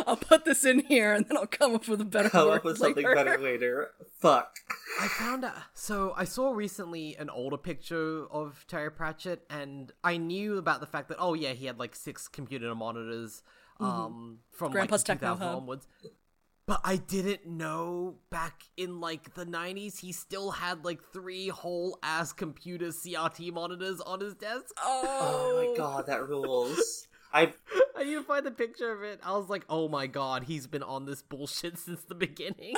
I'll 0.06 0.16
put 0.16 0.44
this 0.44 0.64
in 0.64 0.80
here 0.80 1.12
and 1.12 1.26
then 1.26 1.36
I'll 1.36 1.46
come 1.46 1.74
up 1.74 1.88
with 1.88 2.00
a 2.00 2.04
better 2.04 2.30
Come 2.30 2.48
word 2.48 2.56
up 2.58 2.64
with 2.64 2.78
something 2.78 3.04
better 3.04 3.38
later. 3.38 3.90
Fuck. 4.18 4.58
I 5.00 5.08
found 5.08 5.44
out. 5.44 5.54
So 5.74 6.12
I 6.16 6.24
saw 6.24 6.50
recently 6.52 7.16
an 7.16 7.30
older 7.30 7.56
picture 7.56 8.26
of 8.30 8.64
Terry 8.68 8.90
Pratchett, 8.90 9.44
and 9.48 9.92
I 10.02 10.16
knew 10.16 10.58
about 10.58 10.80
the 10.80 10.86
fact 10.86 11.08
that 11.08 11.18
oh 11.20 11.34
yeah, 11.34 11.52
he 11.52 11.66
had 11.66 11.78
like 11.78 11.94
six 11.94 12.26
computer 12.28 12.74
monitors, 12.74 13.42
um, 13.80 14.38
from 14.50 14.68
Mm-hmm. 14.68 14.72
Grandpa's 14.72 15.08
like 15.08 15.20
the 15.20 15.26
Techno 15.26 15.34
2000 15.34 15.56
onwards. 15.56 15.86
But 16.66 16.80
I 16.84 16.96
didn't 16.96 17.46
know 17.46 18.16
back 18.28 18.64
in 18.76 19.00
like 19.00 19.32
the 19.34 19.46
90s, 19.46 20.00
he 20.00 20.12
still 20.12 20.50
had 20.50 20.84
like 20.84 21.00
three 21.14 21.48
whole 21.48 21.98
ass 22.02 22.32
computer 22.34 22.88
CRT 22.88 23.52
monitors 23.54 24.00
on 24.02 24.20
his 24.20 24.34
desk. 24.34 24.74
Oh 24.82 25.66
my 25.70 25.76
god, 25.78 26.06
that 26.08 26.28
rules. 26.28 27.08
I 27.38 27.52
I 27.96 28.04
need 28.04 28.14
to 28.14 28.22
find 28.22 28.44
the 28.44 28.50
picture 28.50 28.92
of 28.92 29.02
it. 29.02 29.20
I 29.22 29.36
was 29.36 29.48
like, 29.48 29.64
oh 29.68 29.88
my 29.88 30.06
god, 30.06 30.44
he's 30.44 30.66
been 30.66 30.82
on 30.82 31.06
this 31.06 31.22
bullshit 31.22 31.78
since 31.84 32.02
the 32.02 32.14
beginning. 32.14 32.74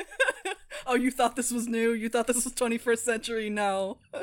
oh, 0.86 0.94
you 0.94 1.10
thought 1.10 1.36
this 1.36 1.50
was 1.50 1.66
new? 1.66 1.92
You 1.92 2.08
thought 2.08 2.26
this 2.26 2.44
was 2.44 2.52
21st 2.54 2.98
century? 2.98 3.50
No. 3.50 3.98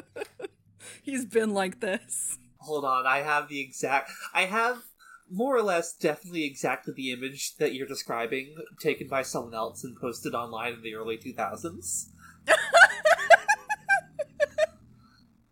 He's 1.02 1.26
been 1.26 1.52
like 1.52 1.80
this. 1.80 2.38
hold 2.60 2.86
on. 2.86 3.08
I 3.08 3.20
have 3.20 3.48
the 3.48 3.60
exact. 3.60 4.12
I 4.36 4.44
have 4.44 4.84
more 5.32 5.56
or 5.56 5.64
less 5.64 5.96
definitely 5.96 6.44
exactly 6.44 6.94
the 6.96 7.12
image 7.12 7.56
that 7.58 7.74
you're 7.74 7.88
describing, 7.88 8.56
taken 8.80 9.08
by 9.08 9.24
someone 9.24 9.56
else 9.56 9.84
and 9.84 9.98
posted 10.00 10.36
online 10.36 10.74
in 10.74 10.82
the 10.84 10.94
early 10.94 11.18
2000s. 11.18 12.10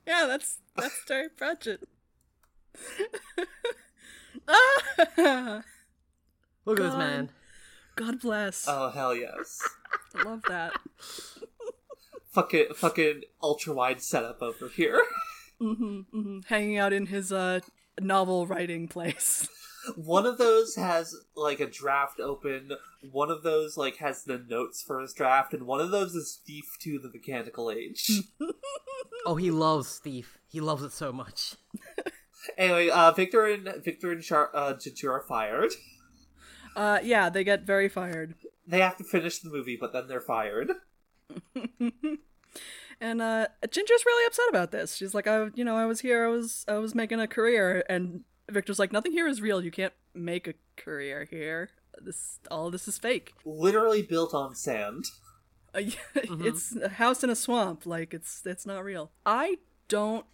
Yeah, 0.06 0.28
that's 0.28 0.60
that's 0.76 1.04
Terry 1.06 1.30
Pratchett. 1.30 1.88
Ah, 4.48 4.84
Look 6.66 6.80
at 6.80 6.84
this 6.86 6.96
man. 6.96 7.30
God 7.96 8.20
bless. 8.22 8.66
Oh 8.68 8.90
hell 8.90 9.16
yes. 9.16 9.62
I 10.16 10.24
love 10.24 10.42
that. 10.48 10.74
fucking 12.32 12.68
fucking 12.76 13.22
ultra 13.42 13.74
wide 13.74 14.02
setup 14.02 14.42
over 14.42 14.68
here. 14.68 15.04
hmm 15.60 16.02
hmm 16.12 16.40
Hanging 16.48 16.78
out 16.78 16.94
in 16.94 17.08
his 17.08 17.32
uh 17.32 17.60
novel 18.00 18.48
writing 18.48 18.88
place. 18.88 19.48
One 19.98 20.26
of 20.26 20.38
those 20.38 20.76
has 20.76 21.14
like 21.36 21.60
a 21.60 21.70
draft 21.70 22.20
open. 22.22 22.72
One 23.12 23.30
of 23.30 23.44
those 23.44 23.76
like 23.76 23.98
has 23.98 24.24
the 24.24 24.38
notes 24.38 24.82
for 24.82 25.02
his 25.02 25.14
draft, 25.14 25.54
and 25.54 25.64
one 25.68 25.82
of 25.82 25.92
those 25.92 26.16
is 26.16 26.40
Thief 26.48 26.78
to 26.84 26.98
the 27.00 27.10
Mechanical 27.10 27.70
Age. 27.70 28.10
Oh, 29.26 29.36
he 29.36 29.52
loves 29.52 29.98
Thief. 30.00 30.38
He 30.48 30.62
loves 30.62 30.84
it 30.84 30.94
so 30.94 31.12
much. 31.12 31.56
Anyway, 32.58 32.90
uh, 32.90 33.12
Victor 33.12 33.46
and 33.46 33.84
Victor 33.84 34.12
and 34.12 34.24
Char- 34.24 34.52
uh, 34.54 34.74
Ginger 34.74 35.12
are 35.12 35.26
fired. 35.28 35.72
Uh, 36.76 36.98
yeah, 37.04 37.30
they 37.30 37.44
get 37.44 37.68
very 37.68 37.88
fired. 37.88 38.34
They 38.66 38.80
have 38.80 38.98
to 38.98 39.04
finish 39.04 39.38
the 39.38 39.52
movie, 39.52 39.78
but 39.80 39.94
then 39.94 40.08
they're 40.08 40.20
fired. 40.20 40.72
And 43.02 43.22
uh, 43.22 43.48
Ginger's 43.70 44.06
really 44.06 44.26
upset 44.28 44.46
about 44.50 44.72
this. 44.72 44.96
She's 44.96 45.14
like, 45.14 45.28
I, 45.28 45.48
you 45.56 45.66
know, 45.66 45.76
I 45.76 45.86
was 45.86 46.00
here, 46.00 46.26
I 46.26 46.30
was, 46.30 46.64
I 46.70 46.78
was 46.78 46.96
making 46.96 47.20
a 47.20 47.28
career, 47.28 47.84
and 47.90 48.22
Victor's 48.50 48.80
like, 48.80 48.94
nothing 48.94 49.12
here 49.12 49.28
is 49.28 49.42
real. 49.42 49.62
You 49.62 49.72
can't 49.72 49.94
make 50.14 50.48
a 50.48 50.54
career 50.78 51.28
here. 51.30 51.72
This, 52.02 52.40
all 52.50 52.68
of 52.68 52.72
this 52.72 52.88
is 52.88 52.98
fake. 52.98 53.34
Literally 53.44 54.04
built 54.04 54.34
on 54.34 54.56
sand. 54.56 55.06
Uh, 55.76 55.80
yeah, 55.80 55.96
It's 56.16 56.76
a 56.76 56.88
house 56.88 57.24
in 57.24 57.30
a 57.30 57.36
swamp. 57.36 57.86
Like 57.86 58.14
it's, 58.14 58.42
it's 58.46 58.66
not 58.66 58.84
real. 58.86 59.12
I 59.26 59.58
don't 59.90 60.26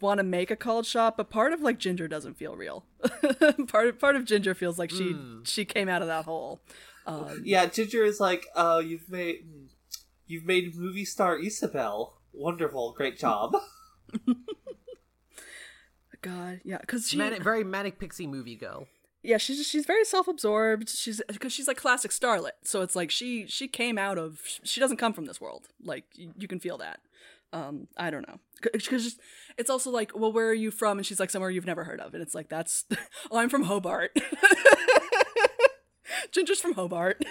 want 0.00 0.18
to 0.18 0.24
make 0.24 0.50
a 0.50 0.56
college 0.56 0.86
shop, 0.86 1.16
but 1.16 1.30
part 1.30 1.52
of 1.52 1.60
like 1.60 1.78
Ginger 1.78 2.08
doesn't 2.08 2.34
feel 2.36 2.56
real. 2.56 2.84
part 3.68 3.88
of, 3.88 3.98
part 3.98 4.16
of 4.16 4.24
Ginger 4.24 4.54
feels 4.54 4.78
like 4.78 4.90
she, 4.90 5.16
she 5.44 5.64
came 5.64 5.88
out 5.88 6.02
of 6.02 6.08
that 6.08 6.24
hole. 6.24 6.60
Um, 7.06 7.42
Yeah, 7.44 7.66
Ginger 7.66 8.04
is 8.04 8.18
like, 8.18 8.46
"Oh, 8.56 8.78
you've 8.80 9.08
made, 9.08 9.44
you've 10.26 10.44
made 10.44 10.74
movie 10.74 11.04
star 11.04 11.38
Isabel. 11.38 12.18
Wonderful, 12.32 12.92
great 12.96 13.16
job." 13.18 13.54
God, 16.22 16.60
yeah, 16.64 16.78
because 16.78 17.08
she, 17.08 17.16
Manic, 17.16 17.42
very 17.42 17.62
manic 17.62 17.98
pixie 18.00 18.26
movie 18.26 18.56
girl. 18.56 18.88
yeah 19.22 19.36
she's 19.36 19.58
just, 19.58 19.70
she's 19.70 19.86
very 19.86 20.04
self-absorbed 20.04 20.88
she's 20.88 21.20
because 21.28 21.52
she's 21.52 21.68
like 21.68 21.76
classic 21.76 22.10
starlet 22.10 22.52
so 22.64 22.80
it's 22.80 22.96
like 22.96 23.10
she 23.10 23.46
she 23.46 23.68
came 23.68 23.96
out 23.98 24.18
of 24.18 24.40
she 24.64 24.80
doesn't 24.80 24.96
come 24.96 25.12
from 25.12 25.26
this 25.26 25.40
world 25.40 25.68
like 25.82 26.04
you, 26.14 26.32
you 26.36 26.48
can 26.48 26.58
feel 26.58 26.78
that 26.78 27.00
um 27.56 27.86
i 27.96 28.10
don't 28.10 28.26
know. 28.28 28.38
Because 28.72 29.18
it's 29.58 29.70
also 29.70 29.90
like 29.90 30.10
well 30.18 30.32
where 30.32 30.48
are 30.48 30.54
you 30.64 30.70
from? 30.70 30.98
And 30.98 31.06
she's 31.06 31.20
like 31.20 31.30
somewhere 31.30 31.50
you've 31.50 31.66
never 31.66 31.84
heard 31.84 32.00
of. 32.00 32.14
And 32.14 32.22
it's 32.22 32.34
like 32.34 32.48
that's 32.48 32.84
oh 33.30 33.38
i'm 33.38 33.48
from 33.48 33.64
hobart. 33.64 34.10
Ginger's 36.32 36.60
from 36.60 36.74
hobart. 36.74 37.24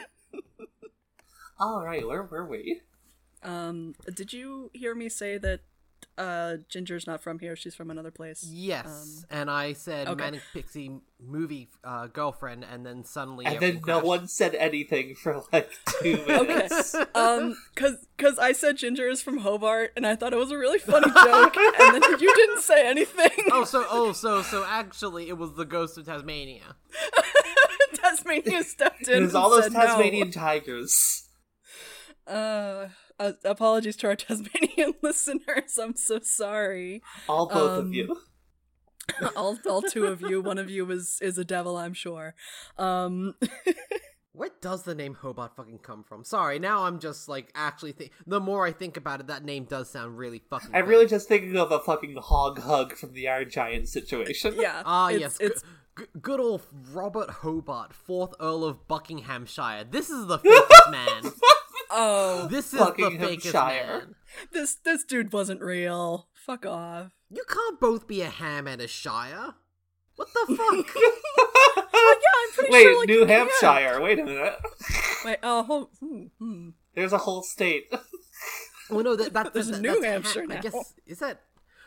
All 1.59 1.83
right, 1.85 2.05
where 2.05 2.23
were 2.23 2.45
we? 2.45 2.81
um 3.43 3.93
did 4.19 4.33
you 4.33 4.71
hear 4.73 4.95
me 4.95 5.07
say 5.07 5.37
that 5.37 5.59
uh 6.17 6.55
ginger's 6.69 7.05
not 7.05 7.21
from 7.21 7.39
here 7.39 7.55
she's 7.57 7.75
from 7.75 7.91
another 7.91 8.11
place 8.11 8.45
Yes, 8.49 9.25
and 9.29 9.49
I 9.51 9.73
said 9.73 10.07
okay. 10.07 10.23
manic 10.23 10.41
pixie 10.53 11.01
movie 11.19 11.69
uh, 11.83 12.07
girlfriend, 12.07 12.63
and 12.63 12.85
then 12.85 13.03
suddenly 13.03 13.45
And 13.45 13.59
then 13.59 13.69
everyone 13.81 13.87
no 13.87 13.99
one 14.07 14.27
said 14.27 14.55
anything 14.55 15.15
for 15.15 15.43
like 15.51 15.69
two 16.01 16.23
Okay. 16.29 16.45
minutes. 16.45 16.95
um 17.15 17.57
because 17.73 18.05
because 18.15 18.39
i 18.39 18.51
said 18.53 18.77
ginger 18.77 19.07
is 19.09 19.21
from 19.21 19.39
hobart 19.39 19.91
and 19.97 20.05
i 20.07 20.15
thought 20.15 20.31
it 20.33 20.37
was 20.37 20.51
a 20.51 20.57
really 20.57 20.79
funny 20.79 21.07
joke 21.23 21.55
and 21.79 21.93
then 21.93 22.19
you 22.19 22.33
didn't 22.35 22.61
say 22.61 22.87
anything 22.87 23.31
Oh, 23.51 23.65
so 23.65 23.85
oh, 23.89 24.11
so 24.13 24.41
so 24.41 24.63
actually, 24.67 25.27
it 25.29 25.37
was 25.37 25.53
the 25.55 25.65
ghost 25.65 25.97
of 25.97 26.05
Tasmania. 26.05 26.75
tasmania 27.93 28.63
stepped 28.63 29.07
in 29.07 29.17
It 29.17 29.25
was 29.25 29.35
and 29.35 29.43
all 29.43 29.49
those 29.49 29.63
said 29.63 29.73
no. 29.73 29.79
Tasmanian 29.85 30.31
tigers. 30.31 31.27
uh, 32.27 32.87
uh 33.19 33.31
apologies 33.43 33.95
to 33.97 34.07
our 34.07 34.15
tasmanian 34.25 34.93
listeners 35.01 35.77
i'm 35.81 35.95
so 35.95 36.19
sorry 36.21 37.01
All 37.29 37.47
both 37.47 37.79
Um, 37.79 37.85
of 37.87 37.93
you. 37.93 38.17
all 39.35 39.57
all 39.69 39.81
two 39.83 40.05
of 40.07 40.21
you. 40.21 40.41
One 40.41 40.57
of 40.57 40.67
you 40.69 40.89
is 40.89 41.19
is 41.21 41.37
a 41.37 41.45
devil, 41.45 41.77
I'm 41.77 41.93
sure. 41.93 42.33
Um, 42.77 43.35
Where 44.33 44.49
does 44.61 44.81
the 44.83 44.95
name 44.95 45.13
Hobart 45.13 45.55
fucking 45.55 45.77
come 45.79 46.03
from? 46.03 46.25
Sorry, 46.25 46.57
now 46.57 46.85
I'm 46.85 46.99
just 46.99 47.29
like 47.29 47.51
actually 47.53 47.91
think. 47.91 48.11
The 48.25 48.39
more 48.39 48.65
I 48.65 48.71
think 48.71 48.97
about 48.97 49.19
it, 49.21 49.27
that 49.27 49.45
name 49.45 49.65
does 49.65 49.91
sound 49.91 50.17
really 50.17 50.41
fucking. 50.49 50.71
I'm 50.73 50.85
good. 50.85 50.89
really 50.89 51.05
just 51.05 51.27
thinking 51.27 51.55
of 51.55 51.71
a 51.71 51.79
fucking 51.79 52.15
hog 52.19 52.59
hug 52.61 52.93
from 52.97 53.13
the 53.13 53.27
Iron 53.29 53.49
Giant 53.49 53.87
situation. 53.87 54.55
yeah. 54.57 54.81
Ah, 54.85 55.09
it's- 55.09 55.21
yes. 55.21 55.37
It's 55.39 55.61
G- 55.61 55.67
g- 55.99 56.19
good 56.21 56.39
old 56.39 56.63
Robert 56.91 57.29
Hobart, 57.29 57.93
fourth 57.93 58.33
Earl 58.39 58.65
of 58.65 58.87
Buckinghamshire. 58.87 59.85
This 59.89 60.09
is 60.09 60.25
the 60.25 60.39
fifth 60.39 60.89
man. 60.89 61.31
Oh, 61.95 62.47
This 62.49 62.65
is 62.65 62.71
the 62.71 62.77
fakest 62.77 63.19
Buckinghamshire. 63.19 63.53
man. 63.87 64.15
this 64.51 64.75
this 64.75 65.03
dude 65.03 65.31
wasn't 65.33 65.61
real. 65.61 66.27
Fuck 66.33 66.65
off. 66.65 67.11
You 67.29 67.43
can't 67.49 67.79
both 67.79 68.07
be 68.07 68.21
a 68.21 68.29
ham 68.29 68.67
and 68.67 68.81
a 68.81 68.87
shire. 68.87 69.55
What 70.15 70.27
the 70.33 70.45
fuck? 70.55 70.95
Oh 70.97 72.19
yeah, 72.21 72.29
I'm 72.43 72.53
pretty 72.53 72.71
Wait, 72.73 72.83
sure. 72.83 72.99
Like, 72.99 73.07
New 73.09 73.19
yeah. 73.21 73.27
Hampshire. 73.27 74.01
Wait 74.01 74.19
a 74.19 74.23
minute. 74.25 74.55
Wait, 75.25 75.37
oh, 75.43 75.63
ho- 75.63 75.89
hmm, 75.99 76.23
hmm. 76.39 76.69
There's 76.93 77.13
a 77.13 77.17
whole 77.17 77.41
state. 77.43 77.91
well, 78.89 79.03
no, 79.03 79.15
that, 79.15 79.33
that, 79.33 79.53
There's 79.53 79.67
that, 79.67 79.81
New 79.81 79.99
that's 79.99 80.05
Hampshire 80.05 80.43
I 80.43 80.55
now. 80.55 80.61
guess 80.61 80.93
is 81.05 81.19
that. 81.19 81.41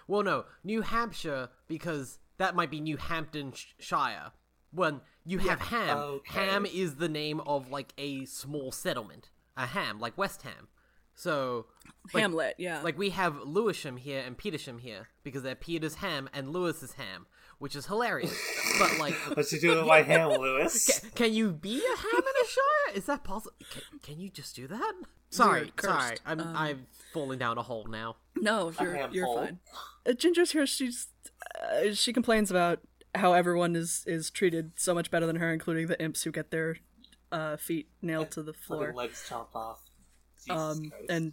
Well, 0.06 0.22
no, 0.22 0.44
New 0.64 0.82
Hampshire 0.82 1.48
because 1.68 2.18
that 2.38 2.54
might 2.56 2.70
be 2.70 2.80
New 2.80 2.96
Hamptonshire. 2.96 4.32
When 4.70 5.00
you 5.24 5.38
have 5.38 5.60
Ham, 5.60 5.96
Okay. 5.96 6.40
Ham 6.40 6.66
is 6.66 6.96
the 6.96 7.08
name 7.08 7.40
of 7.40 7.70
like 7.70 7.92
a 7.96 8.24
small 8.26 8.70
settlement, 8.72 9.30
a 9.58 9.66
Ham, 9.66 9.98
like 10.00 10.16
West 10.16 10.42
Ham. 10.42 10.68
So, 11.14 11.66
like, 12.14 12.22
Hamlet. 12.22 12.54
Yeah. 12.58 12.80
like 12.82 12.96
we 12.96 13.10
have 13.10 13.40
Lewisham 13.44 13.96
here 13.96 14.22
and 14.24 14.38
Petersham 14.38 14.80
here 14.80 15.08
because 15.24 15.42
they're 15.42 15.56
Peter's 15.56 15.96
Ham 15.96 16.30
and 16.32 16.52
Lewis's 16.52 16.92
Ham, 16.92 17.26
which 17.58 17.74
is 17.74 17.86
hilarious. 17.86 18.32
but 18.78 18.98
like, 19.00 19.14
What 19.36 19.50
you 19.50 19.58
doing 19.60 19.78
with 19.78 19.86
my 19.88 20.02
ham, 20.02 20.28
Lewis? 20.30 21.00
Ca- 21.02 21.08
Can 21.16 21.32
you 21.34 21.50
be 21.52 21.78
a 21.78 21.96
ham 21.96 22.12
in 22.22 22.44
a 22.44 22.46
shire? 22.48 22.96
Is 22.96 23.06
that 23.06 23.24
possible? 23.24 23.52
Can, 23.70 23.82
can 24.00 24.20
you 24.20 24.30
just 24.30 24.54
do 24.54 24.68
that? 24.68 24.92
Sorry, 25.30 25.72
sorry. 25.80 26.16
I'm 26.24 26.40
Um, 26.40 26.56
I've 26.56 26.78
fallen 27.12 27.38
down 27.38 27.58
a 27.58 27.62
hole 27.62 27.86
now. 27.88 28.16
No, 28.36 28.72
you're 28.80 29.08
you're 29.10 29.26
whole. 29.26 29.38
fine. 29.38 29.58
Uh, 30.08 30.12
Ginger's 30.12 30.52
here. 30.52 30.66
She's 30.66 31.08
uh, 31.60 31.92
she 31.92 32.12
complains 32.12 32.50
about 32.50 32.78
how 33.16 33.32
everyone 33.32 33.74
is 33.76 34.04
is 34.06 34.30
treated 34.30 34.72
so 34.76 34.94
much 34.94 35.10
better 35.10 35.26
than 35.26 35.36
her, 35.36 35.52
including 35.52 35.88
the 35.88 36.00
imps 36.00 36.22
who 36.22 36.30
get 36.30 36.50
their 36.52 36.76
uh, 37.32 37.56
feet 37.56 37.88
nailed 38.02 38.30
to 38.32 38.42
the 38.42 38.52
floor. 38.52 38.86
Fucking 38.86 38.96
legs 38.96 39.24
chopped 39.28 39.54
off. 39.54 39.80
Jesus 40.46 40.60
Um, 40.60 40.90
Christ. 40.90 41.04
and 41.10 41.32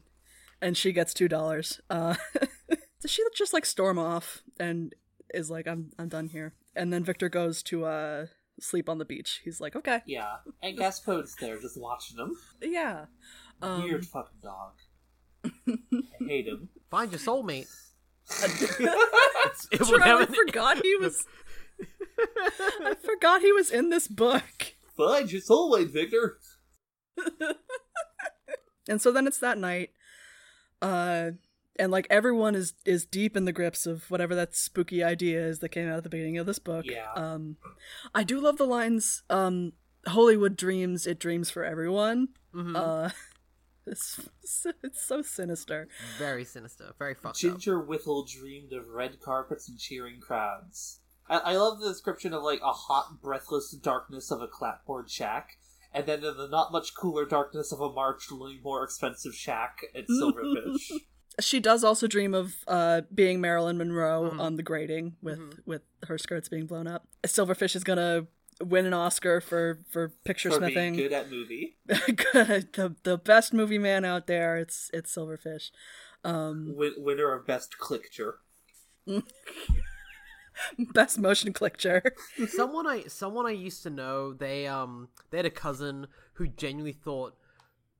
and 0.62 0.78
she 0.78 0.92
gets 0.92 1.14
two 1.14 1.28
dollars. 1.28 1.80
Uh, 1.90 2.16
does 3.02 3.12
she 3.12 3.24
just 3.36 3.54
like 3.54 3.66
storm 3.66 3.98
off 4.00 4.42
and 4.60 4.94
is 5.34 5.50
like, 5.52 5.68
I'm 5.68 5.92
I'm 6.00 6.10
done 6.10 6.28
here. 6.30 6.54
And 6.76 6.92
then 6.92 7.04
Victor 7.04 7.30
goes 7.30 7.62
to 7.64 7.86
uh 7.86 8.26
sleep 8.60 8.90
on 8.90 8.98
the 8.98 9.06
beach. 9.06 9.42
He's 9.44 9.60
like, 9.62 9.76
okay, 9.76 10.02
yeah, 10.06 10.38
and 10.64 10.78
Gaspode's 10.78 11.36
there 11.40 11.60
just 11.60 11.80
watching 11.80 12.18
him. 12.18 12.36
yeah. 12.62 13.06
Um, 13.62 13.84
Weird 13.84 14.06
fucking 14.06 14.40
dog. 14.44 14.74
I 15.46 15.78
hate 16.28 16.48
him. 16.48 16.70
Find 16.90 17.12
your 17.12 17.20
soulmate. 17.20 17.68
It's 18.30 18.80
It 19.72 19.80
will 19.80 19.88
true, 19.88 20.02
I 20.02 20.20
never- 20.20 20.34
forgot 20.34 20.78
he 20.82 20.96
was. 20.98 21.26
I 22.82 22.96
forgot 22.96 23.42
he 23.42 23.52
was 23.52 23.70
in 23.72 23.90
this 23.90 24.08
book. 24.08 24.75
Find 24.98 25.32
your 25.32 25.42
soulmate, 25.42 25.92
Victor. 25.92 26.40
And 28.88 29.02
so 29.02 29.12
then 29.12 29.26
it's 29.26 29.40
that 29.40 29.58
night, 29.58 29.92
uh, 30.82 31.32
and 31.78 31.92
like 31.92 32.06
everyone 32.10 32.54
is 32.56 32.74
is 32.86 33.06
deep 33.06 33.36
in 33.36 33.46
the 33.46 33.52
grips 33.52 33.86
of 33.88 34.10
whatever 34.12 34.36
that 34.36 34.56
spooky 34.56 35.04
idea 35.04 35.44
is 35.44 35.60
that 35.60 35.70
came 35.70 35.90
out 35.90 35.98
at 35.98 36.04
the 36.04 36.10
beginning 36.10 36.38
of 36.38 36.46
this 36.46 36.60
book. 36.60 36.86
Yeah. 36.86 37.12
Um, 37.16 37.58
I 38.14 38.24
do 38.24 38.40
love 38.40 38.58
the 38.58 38.66
lines. 38.68 39.24
Um, 39.30 39.74
Hollywood 40.06 40.56
dreams, 40.56 41.08
it 41.08 41.18
dreams 41.20 41.50
for 41.50 41.64
everyone. 41.64 42.28
Mhm. 42.54 42.76
Uh, 42.76 43.10
it's 43.88 44.20
it's 44.84 45.04
so 45.04 45.24
sinister. 45.24 45.88
very 46.20 46.46
sinister, 46.46 46.94
very 47.00 47.16
fucked 47.16 47.38
up. 47.44 47.54
Ginger 47.54 47.84
Withel 47.84 48.28
dreamed 48.28 48.72
of 48.72 48.90
red 48.90 49.20
carpets 49.20 49.68
and 49.68 49.80
cheering 49.80 50.20
crowds. 50.20 51.00
I, 51.30 51.38
I 51.38 51.56
love 51.58 51.80
the 51.80 51.90
description 51.90 52.34
of 52.34 52.44
like 52.44 52.62
a 52.62 52.72
hot, 52.74 53.22
breathless 53.22 53.72
darkness 53.72 54.32
of 54.32 54.42
a 54.42 54.48
clapboard 54.48 55.10
shack, 55.10 55.58
and 55.94 56.06
then 56.06 56.24
in 56.24 56.38
the 56.38 56.48
not 56.48 56.72
much 56.72 56.94
cooler 56.96 57.26
darkness 57.26 57.72
of 57.72 57.80
a 57.82 57.90
marginally 57.90 58.62
more 58.64 58.84
expensive 58.84 59.34
shack 59.36 59.80
at 59.96 60.08
Silverfish. 60.08 60.92
She 61.42 61.60
does 61.60 61.84
also 61.84 62.08
dream 62.08 62.34
of 62.34 62.54
uh, 62.66 63.02
being 63.14 63.42
Marilyn 63.42 63.78
Monroe 63.78 64.30
Mhm. 64.34 64.40
on 64.40 64.56
the 64.56 64.64
grating 64.64 65.18
with 65.22 65.38
Mhm. 65.38 65.60
with 65.66 65.82
her 66.08 66.18
skirts 66.18 66.48
being 66.48 66.66
blown 66.66 66.88
up. 66.88 67.10
Silverfish 67.28 67.76
is 67.76 67.84
gonna 67.84 68.28
win 68.64 68.86
an 68.86 68.94
Oscar 68.94 69.42
for 69.42 69.84
for 69.92 70.14
picture 70.24 70.50
for 70.50 70.62
being 70.62 70.72
smithing. 70.72 70.94
good 70.96 71.12
at 71.12 71.30
movie. 71.30 71.76
Good. 71.90 72.72
the 72.72 72.96
the 73.04 73.18
best 73.18 73.52
movie 73.54 73.78
man 73.78 74.06
out 74.06 74.28
there. 74.28 74.56
It's 74.56 74.90
it's 74.94 75.14
Silverfish. 75.14 75.72
Um, 76.24 76.72
Win- 76.74 76.94
winner 77.00 77.34
of 77.34 77.46
best 77.46 77.76
clickture. 77.82 78.36
best 80.94 81.20
motion 81.20 81.54
picture. 81.54 82.02
someone 82.48 82.88
I 82.88 83.04
someone 83.08 83.46
I 83.46 83.52
used 83.52 83.84
to 83.84 83.90
know, 83.90 84.34
they 84.34 84.68
um 84.68 85.10
they 85.30 85.38
had 85.38 85.46
a 85.46 85.52
cousin 85.52 86.08
who 86.34 86.48
genuinely 86.48 86.94
thought 86.94 87.36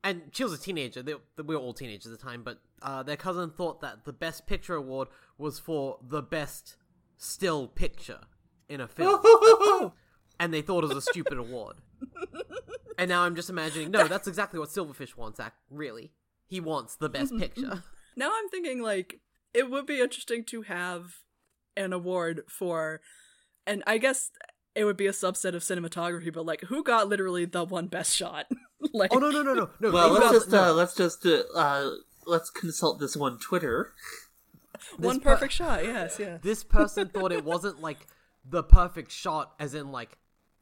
and 0.06 0.22
she 0.32 0.44
was 0.44 0.54
a 0.54 0.58
teenager. 0.60 1.02
They, 1.02 1.16
we 1.44 1.56
were 1.56 1.62
all 1.62 1.74
teenagers 1.74 2.12
at 2.12 2.20
the 2.20 2.24
time, 2.24 2.44
but 2.44 2.60
uh, 2.84 3.02
their 3.02 3.18
cousin 3.18 3.50
thought 3.50 3.82
that 3.82 4.06
the 4.06 4.14
best 4.14 4.46
picture 4.46 4.76
award 4.76 5.08
was 5.40 5.58
for 5.58 5.98
the 6.08 6.22
best 6.22 6.76
still 7.18 7.68
picture 7.68 8.20
in 8.70 8.80
a 8.80 8.88
film, 8.88 9.20
and 10.40 10.54
they 10.54 10.62
thought 10.62 10.84
it 10.84 10.88
was 10.88 10.98
a 10.98 11.02
stupid 11.02 11.40
award. 11.40 11.78
And 12.98 13.10
now 13.10 13.24
I'm 13.24 13.36
just 13.36 13.50
imagining, 13.50 13.92
no, 13.92 14.08
that's 14.08 14.28
exactly 14.28 14.60
what 14.60 14.70
Silverfish 14.70 15.18
wants. 15.18 15.40
Act 15.40 15.58
really, 15.70 16.12
he 16.46 16.60
wants 16.60 16.96
the 16.96 17.10
best 17.10 17.36
picture. 17.38 17.84
Now 18.16 18.32
I'm 18.34 18.50
thinking 18.50 18.82
like 18.82 19.20
it 19.54 19.70
would 19.70 19.86
be 19.86 20.00
interesting 20.00 20.44
to 20.46 20.62
have 20.62 21.16
an 21.78 21.94
award 21.94 22.44
for, 22.48 23.02
and 23.68 23.84
I 23.88 23.98
guess 23.98 24.32
it 24.76 24.86
would 24.86 24.98
be 24.98 25.08
a 25.08 25.12
subset 25.12 25.56
of 25.56 25.62
cinematography, 25.64 26.32
but 26.34 26.46
like 26.46 26.62
who 26.62 26.84
got 26.84 27.08
literally 27.08 27.46
the 27.46 27.64
one 27.64 27.88
best 27.88 28.16
shot? 28.16 28.46
like 28.94 29.14
Oh 29.14 29.20
no 29.20 29.30
no 29.30 29.42
no 29.42 29.54
no 29.54 29.70
no! 29.80 29.92
well, 29.92 30.10
let's 30.10 30.26
got- 30.26 30.34
just 30.34 30.50
no. 30.50 30.64
uh, 30.66 30.74
let's 30.74 30.96
just 30.96 31.26
uh, 31.26 31.44
uh, 31.56 31.90
let's 32.26 32.50
consult 32.50 33.00
this 33.00 33.16
one 33.16 33.38
Twitter. 33.40 33.94
one 34.98 35.16
this 35.16 35.24
per- 35.24 35.32
perfect 35.34 35.54
shot. 35.54 35.84
Yes, 35.84 36.18
yes. 36.20 36.42
this 36.44 36.64
person 36.64 37.10
thought 37.10 37.32
it 37.32 37.44
wasn't 37.46 37.82
like 37.82 38.06
the 38.48 38.64
perfect 38.64 39.12
shot 39.12 39.54
as 39.60 39.74
in 39.74 39.92
like 39.92 40.18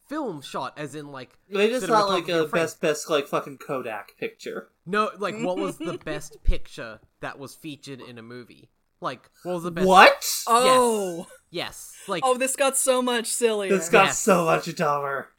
film 0.07 0.41
shot 0.41 0.77
as 0.77 0.95
in 0.95 1.11
like 1.11 1.31
They 1.49 1.69
just 1.69 1.87
thought 1.87 2.09
like 2.09 2.27
a 2.29 2.47
frame. 2.47 2.63
best 2.63 2.81
best 2.81 3.09
like 3.09 3.27
fucking 3.27 3.57
Kodak 3.57 4.17
picture. 4.19 4.69
no 4.85 5.09
like 5.17 5.35
what 5.39 5.57
was 5.57 5.77
the 5.77 5.97
best 6.05 6.43
picture 6.43 6.99
that 7.21 7.39
was 7.39 7.55
featured 7.55 7.99
in 8.01 8.17
a 8.17 8.21
movie 8.21 8.69
like 9.03 9.29
what 9.43 9.53
was 9.53 9.63
the 9.63 9.71
best 9.71 9.87
What? 9.87 10.25
Oh, 10.47 11.27
yes 11.51 11.91
like 12.07 12.23
oh, 12.25 12.37
this 12.37 12.55
got 12.55 12.75
so 12.77 13.01
much 13.01 13.27
sillier. 13.27 13.69
This 13.77 13.89
got 13.89 14.05
Yes. 14.07 14.19
so 14.19 14.45
much 14.45 14.73
dumber. 14.75 15.29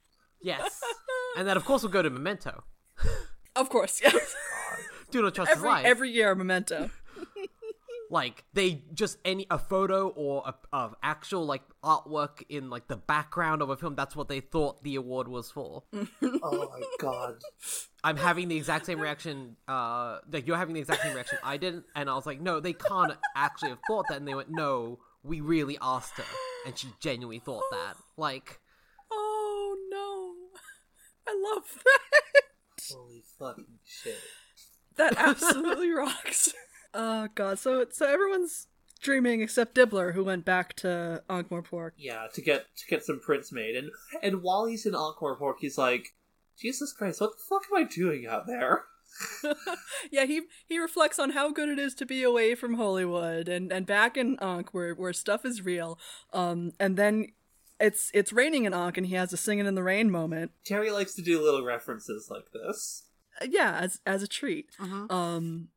yes 0.40 0.80
and 1.36 1.48
then 1.48 1.56
of 1.56 1.64
course 1.64 1.82
we'll 1.82 1.90
go 1.92 2.02
to 2.02 2.10
memento 2.10 2.62
of 3.56 3.68
course, 3.68 4.00
yes. 4.02 4.34
do 5.10 5.22
not 5.22 5.34
trust 5.34 5.52
his 5.54 5.62
life 5.62 5.84
every 5.84 6.10
year, 6.10 6.34
Memento. 6.34 6.90
like 8.10 8.44
they 8.52 8.82
just 8.92 9.18
any 9.24 9.46
a 9.50 9.58
photo 9.58 10.08
or 10.08 10.42
a, 10.46 10.54
of 10.72 10.94
actual 11.02 11.44
like 11.46 11.62
artwork 11.82 12.42
in 12.48 12.68
like 12.70 12.86
the 12.86 12.96
background 12.96 13.62
of 13.62 13.70
a 13.70 13.76
film 13.76 13.94
that's 13.94 14.14
what 14.14 14.28
they 14.28 14.40
thought 14.40 14.82
the 14.82 14.94
award 14.94 15.26
was 15.26 15.50
for 15.50 15.82
Oh 15.92 16.68
my 16.70 16.82
god. 16.98 17.36
I'm 18.02 18.16
having 18.18 18.48
the 18.48 18.56
exact 18.56 18.84
same 18.86 19.00
reaction. 19.00 19.56
Uh, 19.66 20.18
like 20.30 20.46
you're 20.46 20.58
having 20.58 20.74
the 20.74 20.80
exact 20.80 21.02
same 21.02 21.14
reaction 21.14 21.38
I 21.42 21.56
didn't 21.56 21.84
and 21.96 22.10
I 22.10 22.14
was 22.14 22.26
like, 22.26 22.40
no, 22.40 22.60
they 22.60 22.74
can't 22.74 23.12
actually 23.34 23.70
have 23.70 23.78
thought 23.86 24.06
that. 24.08 24.18
And 24.18 24.28
they 24.28 24.34
went, 24.34 24.50
no, 24.50 24.98
we 25.22 25.40
really 25.40 25.78
asked 25.80 26.18
her, 26.18 26.24
and 26.66 26.76
she 26.76 26.88
genuinely 27.00 27.38
thought 27.38 27.62
that. 27.70 27.96
Like, 28.18 28.60
Oh 29.10 29.76
no, 29.90 30.34
I 31.26 31.54
love 31.54 31.64
that. 31.84 32.42
Holy 32.94 33.22
fucking 33.38 33.78
shit. 33.84 34.20
That 34.96 35.14
absolutely 35.16 35.90
rocks. 36.02 36.52
Oh 36.94 37.28
god, 37.34 37.58
so 37.58 37.84
so 37.90 38.06
everyone's 38.06 38.68
dreaming 39.02 39.40
except 39.42 39.74
Dibbler, 39.74 40.14
who 40.14 40.24
went 40.24 40.44
back 40.44 40.74
to 40.76 41.22
Ankh-Morpork. 41.28 41.90
Yeah, 41.98 42.26
to 42.32 42.40
get 42.40 42.66
to 42.76 42.86
get 42.88 43.04
some 43.04 43.20
prints 43.20 43.52
made, 43.52 43.76
and 43.76 43.90
and 44.22 44.42
while 44.42 44.66
he's 44.66 44.86
in 44.86 44.94
Ankh-Morpork, 44.94 45.56
he's 45.60 45.76
like, 45.76 46.14
Jesus 46.58 46.92
Christ, 46.92 47.20
what 47.20 47.32
the 47.32 47.42
fuck 47.48 47.64
am 47.70 47.84
I 47.84 47.88
doing 47.88 48.26
out 48.26 48.46
there? 48.46 48.84
yeah, 50.10 50.24
he 50.24 50.42
he 50.66 50.78
reflects 50.78 51.18
on 51.18 51.30
how 51.30 51.50
good 51.52 51.68
it 51.68 51.78
is 51.78 51.94
to 51.96 52.06
be 52.06 52.22
away 52.22 52.54
from 52.54 52.74
Hollywood 52.74 53.48
and 53.48 53.72
and 53.72 53.86
back 53.86 54.16
in 54.16 54.36
Ankh 54.40 54.72
where 54.72 54.94
where 54.94 55.12
stuff 55.12 55.44
is 55.44 55.64
real. 55.64 55.98
Um, 56.32 56.72
and 56.80 56.96
then 56.96 57.26
it's 57.78 58.10
it's 58.14 58.32
raining 58.32 58.64
in 58.64 58.74
Ankh, 58.74 58.96
and 58.98 59.06
he 59.06 59.14
has 59.14 59.32
a 59.32 59.36
singing 59.36 59.66
in 59.66 59.74
the 59.74 59.82
rain 59.82 60.10
moment. 60.10 60.52
Terry 60.64 60.90
likes 60.90 61.14
to 61.14 61.22
do 61.22 61.42
little 61.42 61.64
references 61.64 62.28
like 62.30 62.50
this. 62.52 63.04
Uh, 63.40 63.46
Yeah, 63.50 63.78
as 63.78 64.00
as 64.06 64.22
a 64.22 64.28
treat. 64.28 64.66
Mhm. 64.80 65.10
Um, 65.12 65.68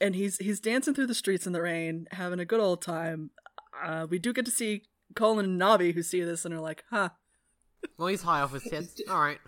and 0.00 0.14
he's 0.14 0.38
he's 0.38 0.60
dancing 0.60 0.94
through 0.94 1.06
the 1.06 1.14
streets 1.14 1.46
in 1.46 1.52
the 1.52 1.62
rain, 1.62 2.06
having 2.12 2.40
a 2.40 2.44
good 2.44 2.60
old 2.60 2.82
time. 2.82 3.30
Uh, 3.84 4.06
we 4.08 4.18
do 4.18 4.32
get 4.32 4.44
to 4.44 4.50
see 4.50 4.82
Colon 5.14 5.44
and 5.44 5.58
Nobby 5.58 5.92
who 5.92 6.02
see 6.02 6.22
this 6.22 6.44
and 6.44 6.52
are 6.54 6.60
like, 6.60 6.84
huh, 6.90 7.10
Well, 7.96 8.08
he's 8.08 8.22
high 8.22 8.40
off 8.40 8.52
his 8.52 8.64
tits. 8.64 9.00
All 9.08 9.20
right, 9.20 9.38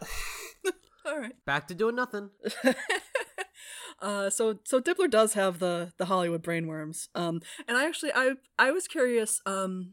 all 1.07 1.19
right. 1.19 1.35
back 1.45 1.67
to 1.69 1.75
doing 1.75 1.97
nothing. 1.97 2.31
uh, 4.03 4.31
so 4.31 4.59
so 4.65 4.81
Dibbler 4.81 5.11
does 5.11 5.35
have 5.35 5.59
the 5.59 5.93
the 5.99 6.07
Hollywood 6.07 6.43
brainworms. 6.43 7.09
Um, 7.15 7.41
and 7.69 7.77
I 7.77 7.87
actually 7.87 8.13
I 8.15 8.33
I 8.59 8.71
was 8.71 8.87
curious. 8.89 9.41
Um, 9.47 9.93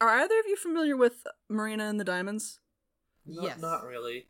are 0.00 0.08
either 0.08 0.38
of 0.38 0.46
you 0.48 0.56
familiar 0.56 0.96
with 0.96 1.26
Marina 1.48 1.84
and 1.84 2.00
the 2.00 2.04
Diamonds? 2.04 2.58
Not, 3.24 3.44
Yes. 3.44 3.60
not 3.60 3.84
really. 3.84 4.26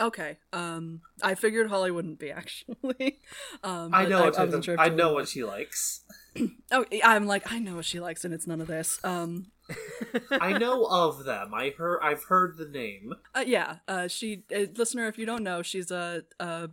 Okay. 0.00 0.38
Um, 0.52 1.00
I 1.22 1.34
figured 1.34 1.68
Holly 1.68 1.90
wouldn't 1.90 2.18
be 2.18 2.30
actually. 2.32 3.18
Um, 3.62 3.94
I 3.94 4.06
know. 4.06 4.24
what 4.24 4.38
I, 4.38 4.42
I, 4.42 4.44
wasn't 4.44 4.64
sure 4.64 4.78
I 4.78 4.88
know 4.88 5.12
what 5.12 5.28
she 5.28 5.44
likes. 5.44 6.04
Oh, 6.70 6.84
I'm 7.02 7.26
like 7.26 7.50
I 7.50 7.58
know 7.58 7.76
what 7.76 7.84
she 7.84 7.98
likes, 7.98 8.24
and 8.24 8.32
it's 8.32 8.46
none 8.46 8.60
of 8.60 8.68
this. 8.68 9.00
Um, 9.02 9.46
I 10.30 10.56
know 10.56 10.84
of 10.84 11.24
them. 11.24 11.52
I 11.52 11.70
heard. 11.76 11.98
I've 12.00 12.22
heard 12.24 12.58
the 12.58 12.68
name. 12.68 13.14
uh, 13.34 13.42
yeah. 13.44 13.76
Uh, 13.88 14.06
she, 14.06 14.44
uh, 14.54 14.66
listener, 14.76 15.08
if 15.08 15.18
you 15.18 15.26
don't 15.26 15.42
know, 15.42 15.62
she's 15.62 15.90
a, 15.90 16.22
a 16.38 16.68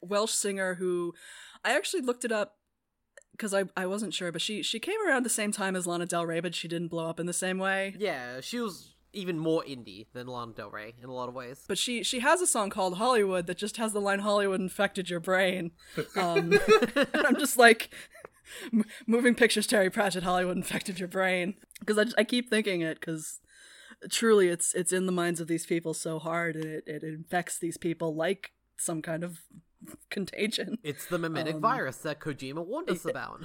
Welsh 0.00 0.32
singer 0.32 0.74
who 0.74 1.14
I 1.64 1.76
actually 1.76 2.02
looked 2.02 2.24
it 2.24 2.32
up 2.32 2.56
because 3.32 3.54
I 3.54 3.64
I 3.76 3.86
wasn't 3.86 4.14
sure, 4.14 4.32
but 4.32 4.42
she 4.42 4.62
she 4.62 4.80
came 4.80 4.98
around 5.06 5.24
the 5.24 5.30
same 5.30 5.52
time 5.52 5.76
as 5.76 5.86
Lana 5.86 6.06
Del 6.06 6.26
Rey, 6.26 6.40
but 6.40 6.54
she 6.54 6.68
didn't 6.68 6.88
blow 6.88 7.08
up 7.08 7.20
in 7.20 7.26
the 7.26 7.32
same 7.32 7.58
way. 7.58 7.94
Yeah, 7.98 8.40
she 8.40 8.58
was 8.58 8.91
even 9.12 9.38
more 9.38 9.62
indie 9.64 10.06
than 10.12 10.26
Lana 10.26 10.52
Del 10.52 10.70
Rey 10.70 10.94
in 11.02 11.08
a 11.08 11.12
lot 11.12 11.28
of 11.28 11.34
ways. 11.34 11.64
But 11.68 11.78
she 11.78 12.02
she 12.02 12.20
has 12.20 12.40
a 12.40 12.46
song 12.46 12.70
called 12.70 12.96
Hollywood 12.98 13.46
that 13.46 13.58
just 13.58 13.76
has 13.76 13.92
the 13.92 14.00
line 14.00 14.20
"Hollywood 14.20 14.60
infected 14.60 15.10
your 15.10 15.20
brain," 15.20 15.72
um, 16.16 16.52
and 16.96 17.26
I'm 17.26 17.36
just 17.38 17.56
like, 17.58 17.90
"M- 18.72 18.84
moving 19.06 19.34
pictures, 19.34 19.66
Terry 19.66 19.90
Pratchett, 19.90 20.22
Hollywood 20.22 20.56
infected 20.56 20.98
your 20.98 21.08
brain 21.08 21.54
because 21.80 21.98
I, 21.98 22.04
just- 22.04 22.18
I 22.18 22.24
keep 22.24 22.48
thinking 22.50 22.80
it 22.80 23.00
because 23.00 23.40
truly 24.10 24.48
it's 24.48 24.74
it's 24.74 24.92
in 24.92 25.06
the 25.06 25.12
minds 25.12 25.40
of 25.40 25.46
these 25.48 25.66
people 25.66 25.94
so 25.94 26.18
hard 26.18 26.56
and 26.56 26.64
it, 26.64 26.84
it 26.86 27.02
infects 27.04 27.58
these 27.58 27.76
people 27.76 28.14
like 28.14 28.52
some 28.76 29.00
kind 29.02 29.22
of 29.24 29.40
contagion. 30.10 30.78
It's 30.82 31.06
the 31.06 31.18
memetic 31.18 31.54
Um, 31.56 31.60
virus 31.60 31.98
that 31.98 32.18
Kojima 32.20 32.64
warned 32.66 32.90
us 32.90 33.04
it- 33.04 33.10
about. 33.10 33.44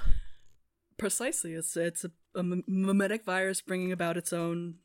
Precisely, 0.98 1.53
it's 1.53 1.77
it's 1.77 2.03
a, 2.06 2.11
a 2.34 2.41
memetic 2.41 3.23
virus 3.23 3.61
bringing 3.61 3.91
about 3.91 4.18
its 4.18 4.34
own 4.34 4.76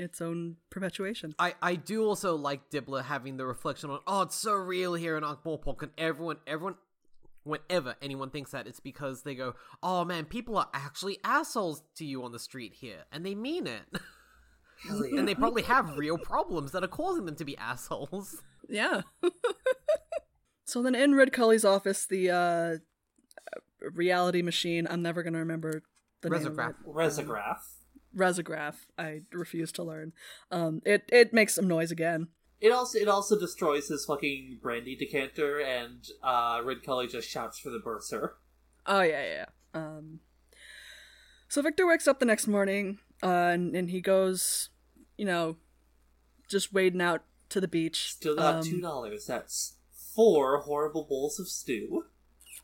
its 0.00 0.20
own 0.20 0.56
perpetuation. 0.70 1.34
I, 1.38 1.54
I 1.62 1.74
do 1.76 2.04
also 2.04 2.36
like 2.36 2.70
Dibbler 2.70 3.04
having 3.04 3.36
the 3.36 3.46
reflection 3.46 3.90
on, 3.90 4.00
oh, 4.06 4.22
it's 4.22 4.36
so 4.36 4.52
real 4.52 4.94
here 4.94 5.16
in 5.16 5.24
Ankh-Morpork, 5.24 5.82
and 5.82 5.92
everyone, 5.98 6.36
everyone, 6.46 6.76
whenever 7.44 7.96
anyone 8.02 8.30
thinks 8.30 8.50
that, 8.52 8.66
it's 8.66 8.80
because 8.80 9.22
they 9.22 9.34
go, 9.34 9.54
oh 9.82 10.04
man, 10.04 10.24
people 10.24 10.56
are 10.56 10.68
actually 10.72 11.18
assholes 11.24 11.82
to 11.96 12.04
you 12.04 12.24
on 12.24 12.32
the 12.32 12.38
street 12.38 12.74
here, 12.74 13.04
and 13.12 13.24
they 13.24 13.34
mean 13.34 13.66
it. 13.66 13.82
Yeah. 14.88 15.18
and 15.18 15.28
they 15.28 15.34
probably 15.34 15.60
have 15.64 15.98
real 15.98 16.16
problems 16.16 16.72
that 16.72 16.82
are 16.82 16.88
causing 16.88 17.26
them 17.26 17.36
to 17.36 17.44
be 17.44 17.54
assholes. 17.58 18.40
Yeah. 18.68 19.02
so 20.64 20.80
then 20.80 20.94
in 20.94 21.12
Ridcully's 21.12 21.64
office, 21.64 22.06
the 22.06 22.30
uh, 22.30 22.76
reality 23.80 24.42
machine, 24.42 24.86
I'm 24.88 25.02
never 25.02 25.24
going 25.24 25.32
to 25.32 25.40
remember 25.40 25.82
the 26.20 26.30
name 26.30 26.46
of 26.46 26.56
Resograph. 28.16 28.18
it. 28.18 28.44
Resograph. 28.44 28.44
Resograph. 28.44 28.74
I 28.98 29.20
refuse 29.32 29.72
to 29.72 29.82
learn. 29.82 30.12
Um, 30.50 30.82
it, 30.84 31.08
it 31.12 31.32
makes 31.32 31.54
some 31.54 31.68
noise 31.68 31.90
again. 31.90 32.28
It 32.60 32.72
also 32.72 32.98
it 32.98 33.08
also 33.08 33.38
destroys 33.38 33.88
his 33.88 34.04
fucking 34.04 34.58
brandy 34.60 34.94
decanter, 34.94 35.60
and 35.60 36.06
uh, 36.22 36.58
Ridcully 36.58 37.10
just 37.10 37.28
shouts 37.28 37.58
for 37.58 37.70
the 37.70 37.78
bursar. 37.78 38.34
Oh, 38.86 39.00
yeah, 39.00 39.22
yeah. 39.22 39.34
yeah. 39.74 39.80
Um, 39.80 40.20
so 41.48 41.62
Victor 41.62 41.86
wakes 41.86 42.06
up 42.06 42.18
the 42.18 42.26
next 42.26 42.46
morning 42.46 42.98
uh, 43.22 43.26
and, 43.26 43.74
and 43.74 43.90
he 43.90 44.00
goes, 44.00 44.68
you 45.16 45.24
know, 45.24 45.56
just 46.48 46.72
wading 46.72 47.00
out 47.00 47.22
to 47.50 47.60
the 47.60 47.68
beach. 47.68 48.12
Still 48.12 48.36
got 48.36 48.56
Um, 48.56 48.62
two 48.62 48.80
dollars. 48.80 49.26
That's 49.26 49.74
four 50.14 50.58
horrible 50.60 51.04
bowls 51.04 51.38
of 51.40 51.48
stew. 51.48 52.04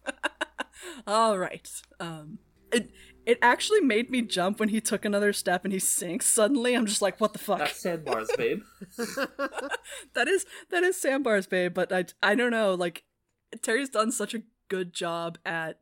All 1.06 1.38
right. 1.38 1.70
Um, 2.00 2.38
it 2.72 2.90
it 3.26 3.38
actually 3.42 3.80
made 3.80 4.08
me 4.10 4.22
jump 4.22 4.60
when 4.60 4.68
he 4.70 4.80
took 4.80 5.04
another 5.04 5.32
step 5.32 5.64
and 5.64 5.72
he 5.72 5.78
sinks. 5.80 6.26
Suddenly, 6.26 6.74
I'm 6.74 6.86
just 6.86 7.02
like, 7.02 7.20
what 7.20 7.32
the 7.32 7.38
fuck? 7.40 7.58
That's 7.58 7.80
sandbars, 7.80 8.30
babe. 8.38 8.62
that 10.14 10.28
is 10.28 10.46
that 10.70 10.82
is 10.82 10.96
Sandbar's 11.00 11.46
babe, 11.46 11.74
but 11.74 11.92
I 11.92 12.06
I 12.22 12.34
don't 12.34 12.50
know. 12.50 12.74
Like 12.74 13.04
Terry's 13.62 13.88
done 13.90 14.12
such 14.12 14.34
a 14.34 14.42
good 14.68 14.92
job 14.92 15.38
at 15.44 15.78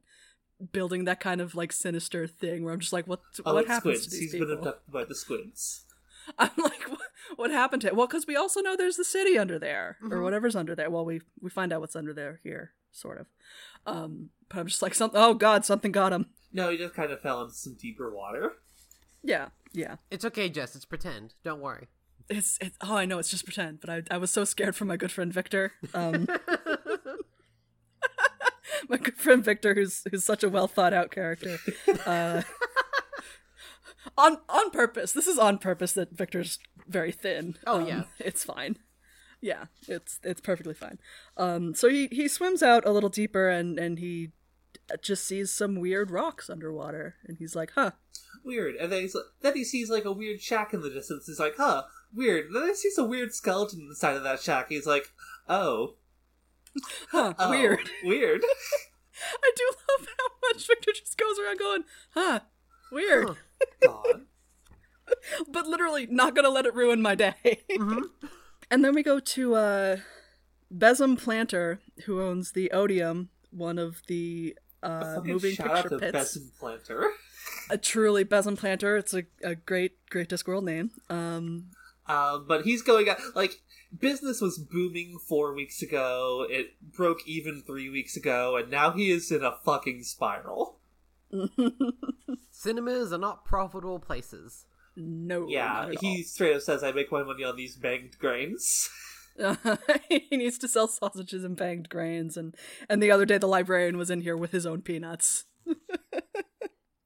building 0.72 1.04
that 1.04 1.20
kind 1.20 1.40
of 1.40 1.54
like 1.54 1.72
sinister 1.72 2.26
thing 2.26 2.64
where 2.64 2.72
I'm 2.72 2.80
just 2.80 2.92
like, 2.92 3.06
what 3.06 3.20
Oh, 3.44 3.54
what 3.54 3.62
it's 3.64 3.70
happens 3.70 3.98
squids. 4.02 4.04
to 4.06 4.10
these 4.10 4.20
He's 4.20 4.32
people? 4.32 4.46
been 4.48 4.58
abducted 4.58 4.92
by 4.92 5.04
the 5.04 5.14
squids. 5.14 5.84
I'm 6.38 6.50
like, 6.56 6.88
what, 6.88 7.00
what 7.36 7.50
happened 7.50 7.82
to 7.82 7.88
it? 7.88 7.96
Well, 7.96 8.06
because 8.06 8.26
we 8.26 8.36
also 8.36 8.60
know 8.62 8.76
there's 8.76 8.96
the 8.96 9.04
city 9.04 9.36
under 9.36 9.58
there 9.58 9.98
or 10.02 10.18
Mhm. 10.18 10.22
whatever's 10.22 10.56
under 10.56 10.74
there. 10.74 10.88
Well, 10.90 11.04
we 11.04 11.20
we 11.40 11.50
find 11.50 11.72
out 11.72 11.80
what's 11.80 11.96
under 11.96 12.14
there 12.14 12.40
here, 12.42 12.72
sort 12.92 13.18
of. 13.20 13.26
Um, 13.86 14.30
but 14.48 14.58
I'm 14.60 14.66
just 14.66 14.80
like, 14.80 14.94
something. 14.94 15.20
Oh 15.20 15.34
God, 15.34 15.64
something 15.66 15.92
got 15.92 16.12
him. 16.14 16.26
No, 16.54 16.70
he 16.70 16.78
just 16.78 16.94
kind 16.94 17.10
of 17.12 17.20
fell 17.20 17.42
into 17.42 17.54
some 17.54 17.74
deeper 17.74 18.10
water. 18.14 18.52
Yeah, 19.22 19.48
yeah. 19.72 19.96
It's 20.10 20.24
okay, 20.24 20.48
Jess, 20.48 20.74
it's 20.76 20.84
pretend. 20.86 21.34
Don't 21.42 21.60
worry. 21.60 21.88
It's 22.30 22.56
it's. 22.62 22.76
Oh, 22.80 22.96
I 22.96 23.04
know 23.04 23.18
it's 23.18 23.30
just 23.30 23.44
pretend, 23.44 23.80
but 23.80 23.90
I 23.90 24.02
I 24.10 24.16
was 24.18 24.30
so 24.30 24.44
scared 24.44 24.76
for 24.76 24.84
my 24.86 24.96
good 24.96 25.12
friend 25.12 25.30
Victor. 25.32 25.72
Um, 25.92 26.26
my 28.88 28.96
good 28.96 29.16
friend 29.16 29.44
Victor, 29.44 29.74
who's 29.74 30.02
who's 30.10 30.24
such 30.24 30.42
a 30.42 30.48
well 30.48 30.66
thought 30.68 30.92
out 30.94 31.10
character. 31.10 31.58
Uh, 32.06 32.42
on 34.18 34.38
on 34.48 34.70
purpose. 34.70 35.12
This 35.12 35.26
is 35.26 35.38
on 35.38 35.58
purpose 35.58 35.92
that 35.92 36.12
Victor's 36.16 36.58
very 36.88 37.12
thin. 37.12 37.56
Oh, 37.66 37.80
Um, 37.80 37.86
yeah. 37.88 38.02
it's 38.18 38.44
fine. 38.44 38.76
Yeah, 39.40 39.64
it's 39.88 40.20
it's 40.22 40.40
perfectly 40.40 40.74
fine. 40.74 40.98
Um, 41.36 41.74
so 41.74 41.88
he 41.88 42.08
he 42.10 42.28
swims 42.28 42.62
out 42.62 42.86
a 42.86 42.90
little 42.90 43.10
deeper 43.10 43.48
and 43.48 43.78
and 43.78 43.98
he 43.98 44.30
just 45.02 45.24
sees 45.24 45.50
some 45.50 45.76
weird 45.76 46.10
rocks 46.10 46.48
underwater, 46.50 47.16
and 47.26 47.38
he's 47.38 47.56
like, 47.56 47.72
"Huh, 47.74 47.92
Weird. 48.44 48.76
And 48.76 48.92
then 48.92 49.00
he's 49.02 49.14
like, 49.14 49.24
then 49.40 49.54
he 49.54 49.64
sees 49.64 49.88
like 49.88 50.04
a 50.04 50.12
weird 50.12 50.40
shack 50.42 50.74
in 50.74 50.82
the 50.82 50.90
distance. 50.90 51.26
He's 51.26 51.38
like, 51.40 51.54
huh, 51.56 51.84
weird. 52.12 52.48
Then 52.52 52.68
he 52.68 52.74
sees 52.74 52.98
a 52.98 53.04
weird 53.04 53.32
skeleton 53.34 53.80
inside 53.88 54.16
of 54.16 54.22
that 54.24 54.42
shack. 54.42 54.68
He's 54.68 54.86
like, 54.86 55.06
oh, 55.48 55.94
huh, 57.10 57.32
oh 57.38 57.50
weird." 57.50 57.88
weird. 58.04 58.42
I 59.42 59.52
do 59.56 59.64
love 59.98 60.08
how 60.18 60.48
much 60.52 60.66
Victor 60.66 60.90
just 60.92 61.16
goes 61.16 61.38
around 61.38 61.58
going, 61.58 61.84
"Huh, 62.10 62.40
weird," 62.92 63.28
Huh. 63.28 63.34
God. 63.80 64.22
but 65.48 65.66
literally 65.66 66.06
not 66.10 66.34
gonna 66.34 66.50
let 66.50 66.66
it 66.66 66.74
ruin 66.74 67.00
my 67.00 67.14
day. 67.14 67.62
Mhm. 67.70 68.02
And 68.70 68.84
then 68.84 68.94
we 68.94 69.02
go 69.04 69.20
to 69.20 69.54
uh, 69.54 69.96
Planter, 71.16 71.80
who 72.06 72.20
owns 72.20 72.52
the 72.52 72.70
Odium, 72.72 73.30
one 73.50 73.78
of 73.78 74.02
the 74.08 74.56
uh, 74.84 75.20
moving 75.24 75.54
shout 75.54 75.70
out 75.70 75.82
picture 75.84 75.88
to 75.90 75.98
pits. 76.12 76.36
Bezam 76.38 76.58
Planter. 76.58 77.10
A 77.70 77.78
truly 77.78 78.24
Bezam 78.24 78.56
Planter. 78.58 78.96
It's 78.96 79.14
a, 79.14 79.24
a 79.42 79.54
great, 79.54 79.92
great 80.10 80.28
Discworld 80.28 80.64
name. 80.64 80.90
Um, 81.08 81.70
Um, 82.06 82.44
but 82.46 82.64
he's 82.64 82.82
going 82.82 83.08
out 83.08 83.18
like 83.34 83.60
business 83.98 84.40
was 84.40 84.58
booming 84.58 85.18
four 85.18 85.54
weeks 85.54 85.80
ago. 85.82 86.46
It 86.48 86.74
broke 86.82 87.26
even 87.26 87.62
three 87.62 87.88
weeks 87.88 88.16
ago, 88.16 88.56
and 88.56 88.70
now 88.70 88.90
he 88.92 89.10
is 89.10 89.30
in 89.30 89.42
a 89.42 89.56
fucking 89.64 90.02
spiral. 90.04 90.78
Cinemas 92.50 93.12
are 93.12 93.18
not 93.18 93.44
profitable 93.44 93.98
places. 93.98 94.66
no, 94.96 95.46
Yeah, 95.48 95.90
he 96.00 96.22
straight 96.22 96.56
up 96.56 96.62
says, 96.62 96.84
"I 96.84 96.92
make 96.92 97.10
my 97.10 97.22
money 97.22 97.44
on 97.44 97.56
these 97.56 97.76
banged 97.76 98.18
grains." 98.18 98.88
All. 99.42 99.56
he 100.08 100.26
needs 100.30 100.58
to 100.58 100.68
sell 100.68 100.88
sausages 100.88 101.44
and 101.44 101.56
banged 101.56 101.88
grains, 101.88 102.36
and 102.36 102.54
and 102.88 103.02
the 103.02 103.10
other 103.10 103.26
day 103.26 103.38
the 103.38 103.46
librarian 103.46 103.96
was 103.96 104.10
in 104.10 104.20
here 104.20 104.36
with 104.36 104.52
his 104.52 104.66
own 104.66 104.82
peanuts. 104.82 105.44
but 105.66 105.78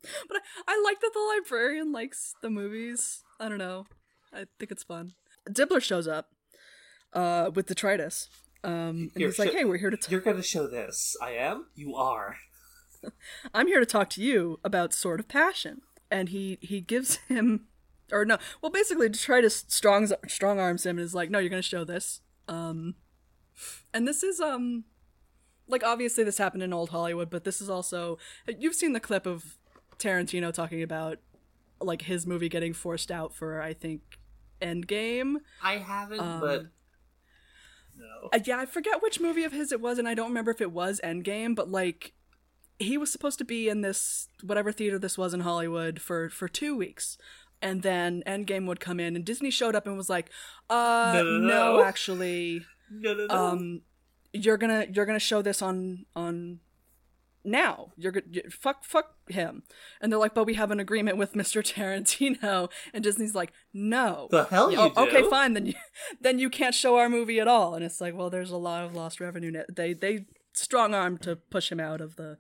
I, 0.05 0.41
I 0.67 0.83
like 0.85 1.01
that 1.01 1.13
the 1.15 1.35
librarian 1.37 1.93
likes 1.93 2.35
the 2.43 2.51
movies. 2.51 3.23
I 3.41 3.49
don't 3.49 3.59
know. 3.59 3.87
I 4.33 4.45
think 4.59 4.71
it's 4.71 4.85
fun. 4.85 5.13
Dibbler 5.49 5.83
shows 5.83 6.07
up 6.07 6.31
uh, 7.13 7.51
with 7.55 7.67
detritus. 7.67 8.29
Um, 8.65 8.73
and 8.73 9.13
Here, 9.17 9.29
he's 9.29 9.39
like, 9.39 9.53
"Hey, 9.53 9.65
we're 9.65 9.79
here 9.79 9.91
to 9.91 9.97
t- 9.97 10.11
You're 10.11 10.21
gonna 10.21 10.43
show 10.43 10.67
this. 10.67 11.17
I 11.23 11.31
am. 11.33 11.67
You 11.75 11.95
are. 11.95 12.37
I'm 13.55 13.69
here 13.69 13.81
to 13.81 13.87
talk 13.87 14.11
to 14.11 14.23
you 14.23 14.59
about 14.65 14.93
Sword 14.93 15.21
of 15.21 15.29
Passione." 15.29 15.81
And 16.11 16.31
he 16.31 16.59
he 16.61 16.81
gives 16.81 17.17
him, 17.29 17.67
or 18.13 18.25
no, 18.25 18.39
well, 18.63 18.73
basically 18.73 19.09
detritus 19.09 19.65
strong 19.69 20.11
strong 20.27 20.59
arms 20.59 20.87
him 20.87 20.99
and 20.99 21.05
is 21.05 21.15
like, 21.15 21.31
"No, 21.31 21.39
you're 21.39 21.51
gonna 21.51 21.63
show 21.63 21.85
this." 21.85 22.21
Um, 22.49 22.95
and 23.93 24.07
this 24.07 24.23
is 24.23 24.41
um, 24.41 24.85
like 25.67 25.85
obviously 25.85 26.25
this 26.25 26.39
happened 26.39 26.63
in 26.63 26.73
old 26.73 26.91
Hollywood, 26.91 27.31
but 27.31 27.45
this 27.45 27.61
is 27.61 27.69
also 27.69 28.19
you've 28.59 28.75
seen 28.75 28.93
the 28.93 29.01
clip 29.01 29.27
of 29.27 29.59
Tarantino 29.99 30.53
talking 30.53 30.83
about 30.83 31.19
like 31.81 32.03
his 32.03 32.27
movie 32.27 32.49
getting 32.49 32.73
forced 32.73 33.11
out 33.11 33.35
for 33.35 33.61
I 33.61 33.75
think 33.75 34.01
Endgame. 34.61 35.37
I 35.63 35.77
haven't, 35.77 36.21
Um, 36.21 36.41
but 36.41 36.67
no. 37.97 38.29
Uh, 38.33 38.39
yeah, 38.45 38.59
I 38.59 38.67
forget 38.67 39.03
which 39.03 39.21
movie 39.21 39.45
of 39.45 39.53
his 39.53 39.73
it 39.73 39.81
was, 39.81 39.99
and 39.99 40.09
I 40.09 40.15
don't 40.15 40.29
remember 40.29 40.51
if 40.51 40.61
it 40.61 40.73
was 40.73 41.01
Endgame, 41.03 41.55
but 41.55 41.71
like 41.71 42.13
he 42.79 42.97
was 42.97 43.11
supposed 43.11 43.39
to 43.39 43.45
be 43.45 43.69
in 43.69 43.81
this 43.81 44.29
whatever 44.43 44.71
theater 44.71 44.99
this 44.99 45.19
was 45.19 45.35
in 45.35 45.41
Hollywood 45.41 46.01
for 46.01 46.31
for 46.31 46.49
two 46.49 46.77
weeks, 46.77 47.19
and 47.63 47.83
then 47.83 48.23
Endgame 48.27 48.67
would 48.67 48.81
come 48.81 49.01
in, 49.01 49.17
and 49.17 49.25
Disney 49.25 49.51
showed 49.51 49.75
up 49.75 49.87
and 49.87 49.97
was 49.97 50.09
like, 50.11 50.31
"Uh, 50.71 51.13
No, 51.15 51.23
no, 51.23 51.39
no, 51.39 51.77
no. 51.79 51.85
actually, 51.85 52.65
No, 52.91 53.15
no, 53.15 53.27
no. 53.27 53.35
um, 53.35 53.83
you're 54.33 54.57
gonna 54.57 54.87
you're 54.93 55.07
gonna 55.07 55.19
show 55.19 55.43
this 55.43 55.61
on 55.63 56.07
on 56.15 56.61
now. 57.45 57.93
You're 57.97 58.13
gonna 58.13 58.51
fuck 58.51 58.85
fuck 58.85 59.15
him." 59.29 59.63
And 60.01 60.13
they're 60.13 60.19
like, 60.19 60.35
"But 60.35 60.45
we 60.45 60.55
have 60.55 60.71
an 60.71 60.81
agreement 60.81 61.17
with 61.19 61.33
Mr. 61.35 61.63
Tarantino," 61.63 62.71
and 62.93 63.03
Disney's 63.05 63.35
like, 63.35 63.53
"No." 63.73 64.29
the 64.31 64.45
hell 64.45 64.71
you 64.71 64.79
Oh, 64.79 64.91
do? 64.91 65.01
okay, 65.03 65.29
fine. 65.29 65.55
Then 65.55 65.67
you 65.67 65.75
then 66.21 66.39
you 66.39 66.51
can't 66.51 66.75
show 66.75 66.97
our 66.99 67.09
movie 67.09 67.41
at 67.41 67.49
all. 67.49 67.75
And 67.75 67.85
it's 67.85 68.01
like, 68.01 68.15
well, 68.15 68.31
there's 68.31 68.51
a 68.51 68.57
lot 68.57 68.85
of 68.85 68.95
lost 68.95 69.21
revenue. 69.21 69.51
Net. 69.51 69.75
They 69.75 69.93
they 69.95 70.27
strong 70.55 70.95
armed 70.95 71.23
to 71.23 71.37
push 71.37 71.71
him 71.73 71.81
out 71.81 72.01
of 72.01 72.17
the 72.17 72.39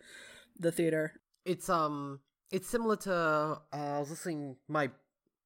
the 0.58 0.72
theater. 0.72 1.20
It's 1.44 1.68
um, 1.68 2.20
it's 2.50 2.68
similar 2.68 2.96
to 2.96 3.14
uh, 3.14 3.58
I 3.72 3.98
was 4.00 4.10
listening. 4.10 4.56
My 4.68 4.90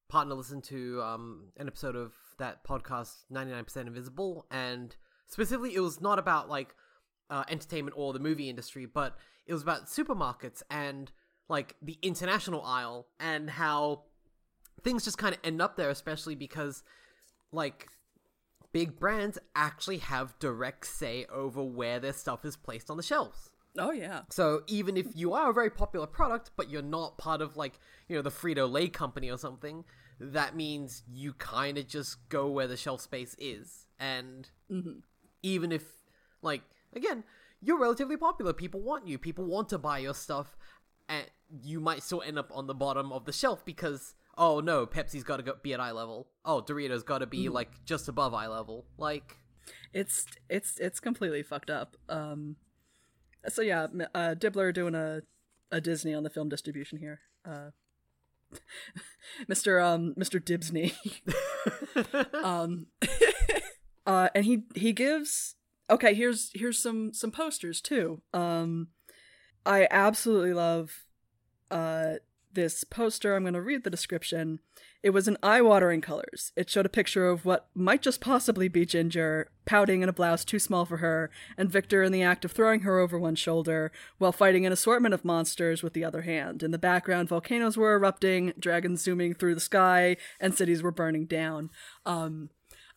partner 0.09 0.35
listened 0.35 0.63
to 0.65 1.01
um 1.01 1.51
an 1.57 1.67
episode 1.67 1.95
of 1.95 2.13
that 2.39 2.63
podcast, 2.63 3.25
Ninety 3.29 3.51
Nine 3.51 3.63
Percent 3.63 3.87
Invisible, 3.87 4.45
and 4.51 4.95
specifically, 5.27 5.75
it 5.75 5.81
was 5.81 6.01
not 6.01 6.19
about 6.19 6.49
like 6.49 6.75
uh, 7.29 7.43
entertainment 7.49 7.95
or 7.97 8.13
the 8.13 8.19
movie 8.19 8.49
industry, 8.49 8.85
but 8.85 9.17
it 9.45 9.53
was 9.53 9.61
about 9.61 9.87
supermarkets 9.87 10.61
and 10.69 11.11
like 11.49 11.75
the 11.81 11.97
international 12.01 12.63
aisle 12.63 13.07
and 13.19 13.49
how 13.49 14.03
things 14.83 15.03
just 15.03 15.17
kind 15.17 15.33
of 15.33 15.41
end 15.43 15.61
up 15.61 15.75
there, 15.75 15.89
especially 15.89 16.35
because 16.35 16.83
like 17.51 17.87
big 18.71 18.99
brands 18.99 19.37
actually 19.55 19.97
have 19.99 20.37
direct 20.39 20.85
say 20.85 21.25
over 21.31 21.63
where 21.63 21.99
their 21.99 22.13
stuff 22.13 22.43
is 22.43 22.57
placed 22.57 22.89
on 22.89 22.97
the 22.97 23.03
shelves. 23.03 23.51
Oh 23.77 23.91
yeah. 23.91 24.21
So 24.29 24.61
even 24.67 24.97
if 24.97 25.07
you 25.15 25.33
are 25.33 25.49
a 25.49 25.53
very 25.53 25.69
popular 25.69 26.05
product, 26.07 26.51
but 26.55 26.69
you're 26.69 26.81
not 26.81 27.17
part 27.17 27.41
of 27.41 27.57
like 27.57 27.79
you 28.07 28.15
know 28.15 28.21
the 28.21 28.29
Frito 28.29 28.71
Lay 28.71 28.87
company 28.87 29.31
or 29.31 29.37
something, 29.37 29.83
that 30.19 30.55
means 30.55 31.03
you 31.11 31.33
kind 31.33 31.77
of 31.77 31.87
just 31.87 32.29
go 32.29 32.49
where 32.49 32.67
the 32.67 32.77
shelf 32.77 33.01
space 33.01 33.35
is. 33.39 33.85
And 33.99 34.49
even 35.41 35.71
if 35.71 35.83
like 36.41 36.61
again, 36.95 37.23
you're 37.61 37.79
relatively 37.79 38.17
popular, 38.17 38.53
people 38.53 38.81
want 38.81 39.07
you, 39.07 39.17
people 39.17 39.45
want 39.45 39.69
to 39.69 39.77
buy 39.77 39.97
your 39.99 40.13
stuff, 40.13 40.55
and 41.09 41.25
you 41.61 41.79
might 41.79 42.03
still 42.03 42.21
end 42.21 42.37
up 42.37 42.51
on 42.53 42.67
the 42.67 42.73
bottom 42.75 43.11
of 43.11 43.25
the 43.25 43.33
shelf 43.33 43.65
because 43.65 44.15
oh 44.37 44.59
no, 44.59 44.85
Pepsi's 44.85 45.23
got 45.23 45.37
to 45.37 45.43
go 45.43 45.55
be 45.61 45.73
at 45.73 45.79
eye 45.79 45.91
level. 45.91 46.27
Oh, 46.45 46.61
Doritos 46.61 47.03
got 47.05 47.19
to 47.19 47.27
be 47.27 47.49
like 47.49 47.85
just 47.85 48.07
above 48.07 48.33
eye 48.33 48.47
level. 48.47 48.85
Like 48.97 49.37
It's 49.93 50.25
it's 50.49 50.77
it's 50.79 50.99
completely 50.99 51.43
fucked 51.43 51.69
up. 51.69 51.97
Um, 52.09 52.57
so 53.49 53.61
yeah, 53.61 53.87
uh, 54.13 54.35
Dibbler 54.37 54.73
doing 54.73 54.95
a 54.95 55.21
a 55.71 55.81
Disney 55.81 56.13
on 56.13 56.23
the 56.23 56.29
film 56.29 56.49
distribution 56.49 56.99
here. 56.99 57.21
Uh, 57.43 57.71
Mr. 59.49 59.83
Um 59.83 60.13
Mr. 60.17 60.39
Dibsney. 60.39 60.93
um, 62.43 62.87
uh, 64.05 64.29
and 64.35 64.45
he 64.45 64.63
he 64.75 64.93
gives 64.93 65.55
okay. 65.89 66.13
Here's 66.13 66.51
here's 66.53 66.81
some 66.81 67.13
some 67.13 67.31
posters 67.31 67.81
too. 67.81 68.21
Um, 68.33 68.89
I 69.65 69.87
absolutely 69.89 70.53
love 70.53 71.05
uh 71.71 72.15
this 72.53 72.83
poster. 72.83 73.35
I'm 73.35 73.43
going 73.43 73.55
to 73.55 73.61
read 73.61 73.83
the 73.83 73.89
description. 73.89 74.59
It 75.03 75.09
was 75.09 75.27
in 75.27 75.37
eye-watering 75.43 75.99
colors. 75.99 76.53
It 76.55 76.69
showed 76.69 76.85
a 76.85 76.89
picture 76.89 77.27
of 77.27 77.45
what 77.45 77.67
might 77.75 78.01
just 78.01 78.21
possibly 78.21 78.69
be 78.69 78.85
Ginger, 78.85 79.49
pouting 79.65 80.01
in 80.01 80.07
a 80.07 80.13
blouse 80.13 80.45
too 80.45 80.59
small 80.59 80.85
for 80.85 80.97
her, 80.97 81.29
and 81.57 81.69
Victor 81.69 82.03
in 82.03 82.13
the 82.13 82.23
act 82.23 82.45
of 82.45 82.53
throwing 82.53 82.81
her 82.81 82.99
over 82.99 83.19
one 83.19 83.35
shoulder, 83.35 83.91
while 84.17 84.31
fighting 84.31 84.65
an 84.65 84.71
assortment 84.71 85.13
of 85.13 85.25
monsters 85.25 85.83
with 85.83 85.91
the 85.91 86.05
other 86.05 86.21
hand. 86.21 86.63
In 86.63 86.71
the 86.71 86.77
background, 86.79 87.27
volcanoes 87.27 87.75
were 87.75 87.93
erupting, 87.95 88.53
dragons 88.57 89.01
zooming 89.03 89.33
through 89.33 89.55
the 89.55 89.59
sky, 89.61 90.15
and 90.39 90.55
cities 90.55 90.81
were 90.81 90.91
burning 90.91 91.25
down. 91.25 91.69
Um, 92.05 92.49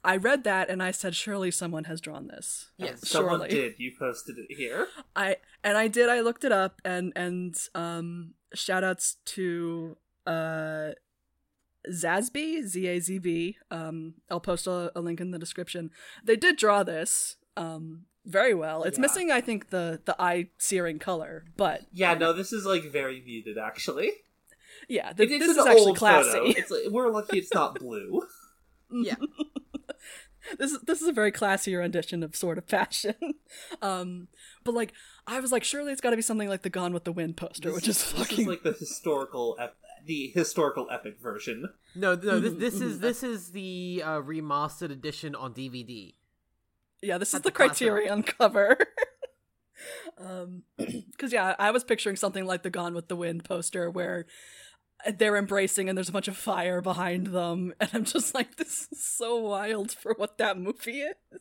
I 0.05 0.17
read 0.17 0.45
that 0.45 0.71
and 0.71 0.81
I 0.85 0.93
said, 0.93 1.17
surely 1.17 1.51
someone 1.51 1.85
has 1.85 2.01
drawn 2.01 2.29
this. 2.29 2.71
yes, 2.79 3.09
Someone 3.09 3.41
surely. 3.41 3.49
did. 3.49 3.75
You 3.79 3.91
posted 3.99 4.37
it 4.39 4.55
here. 4.55 4.87
I 5.17 5.39
and 5.65 5.77
I 5.77 5.89
did. 5.89 6.09
I 6.09 6.21
looked 6.21 6.45
it 6.45 6.53
up 6.53 6.81
and 6.85 7.13
and 7.17 7.57
um 7.75 8.35
shout 8.55 8.85
outs 8.85 9.17
to 9.25 9.97
uh 10.25 10.91
Zazb 11.93 12.63
Z 12.65 12.87
A 12.87 13.01
Z 13.01 13.19
B. 13.19 13.57
Um, 13.71 14.15
I'll 14.31 14.41
post 14.41 14.67
a, 14.67 14.93
a 14.97 15.01
link 15.01 15.21
in 15.21 15.31
the 15.31 15.39
description. 15.39 15.91
They 16.25 16.37
did 16.37 16.57
draw 16.57 16.83
this 16.83 17.37
um 17.57 18.07
very 18.25 18.55
well. 18.55 18.83
It's 18.83 18.99
Yeah. 18.99 19.03
missing, 19.03 19.31
I 19.31 19.41
think, 19.41 19.71
the 19.71 20.01
the 20.05 20.21
eye 20.21 20.49
searing 20.59 20.99
color, 20.99 21.45
but 21.57 21.83
Yeah, 21.93 22.15
no, 22.15 22.33
this 22.33 22.53
is 22.53 22.65
like 22.67 22.85
very 22.85 23.23
muted 23.25 23.57
actually. 23.59 24.11
yeah, 24.89 25.13
th- 25.13 25.31
It- 25.31 25.39
this 25.39 25.57
is 25.57 25.59
actually 25.65 25.95
classy. 25.95 26.39
It's 26.57 26.71
like, 26.71 26.91
we're 26.91 27.11
lucky 27.11 27.39
it's 27.39 27.55
not 27.55 27.79
blue. 27.79 28.23
yeah. 28.91 29.15
this 30.59 30.73
is 30.73 30.81
this 30.83 31.01
is 31.03 31.09
a 31.09 31.13
very 31.13 31.33
classy 31.33 31.75
rendition 31.75 32.23
of 32.23 32.37
sort 32.37 32.59
of 32.59 32.65
fashion. 32.67 33.15
um, 33.83 34.29
but 34.65 34.75
like 34.75 34.93
I 35.27 35.41
was 35.41 35.51
like, 35.53 35.65
surely 35.65 35.93
it's 35.93 36.01
got 36.01 36.11
to 36.11 36.17
be 36.17 36.23
something 36.23 36.49
like 36.49 36.63
the 36.63 36.71
Gone 36.71 36.93
with 36.93 37.05
the 37.05 37.13
Wind 37.13 37.37
poster, 37.37 37.73
which 37.73 37.89
is 37.89 37.99
This 37.99 38.13
fucking 38.13 38.47
like 38.47 38.63
the 38.63 38.73
historical, 38.73 39.57
ep- 39.61 39.77
the 40.07 40.29
historical 40.29 40.89
epic 40.91 41.21
version. 41.21 41.69
No, 41.95 42.15
no, 42.15 42.41
this, 42.41 42.55
this 42.55 42.81
is 42.81 43.01
this 43.01 43.23
is 43.23 43.51
the 43.51 44.03
uh, 44.05 44.21
remastered 44.21 44.91
edition 44.91 45.35
on 45.35 45.53
DVD. 45.53 46.15
Yeah, 47.03 47.19
this 47.19 47.29
is 47.29 47.35
Had 47.35 47.43
the 47.43 47.51
to 47.51 47.57
class. 47.57 47.79
Criterion 47.79 48.23
cover. 48.39 48.79
um, 50.19 50.63
because 50.77 51.33
yeah, 51.33 51.55
I 51.59 51.71
was 51.71 51.85
picturing 51.85 52.17
something 52.17 52.45
like 52.45 52.63
the 52.63 52.71
Gone 52.71 52.95
with 52.95 53.09
the 53.09 53.17
Wind 53.17 53.45
poster 53.45 53.91
where 53.91 54.27
they're 55.19 55.37
embracing 55.37 55.89
and 55.89 55.97
there's 55.97 56.09
a 56.09 56.13
bunch 56.13 56.29
of 56.29 56.37
fire 56.37 56.81
behind 56.81 57.29
them, 57.29 57.75
and 57.81 57.91
I'm 57.93 58.05
just 58.05 58.35
like, 58.35 58.57
this 58.57 58.89
is 58.91 59.05
so 59.05 59.37
wild 59.37 59.93
for 59.93 60.15
what 60.17 60.39
that 60.39 60.59
movie 60.59 61.01
is. 61.01 61.41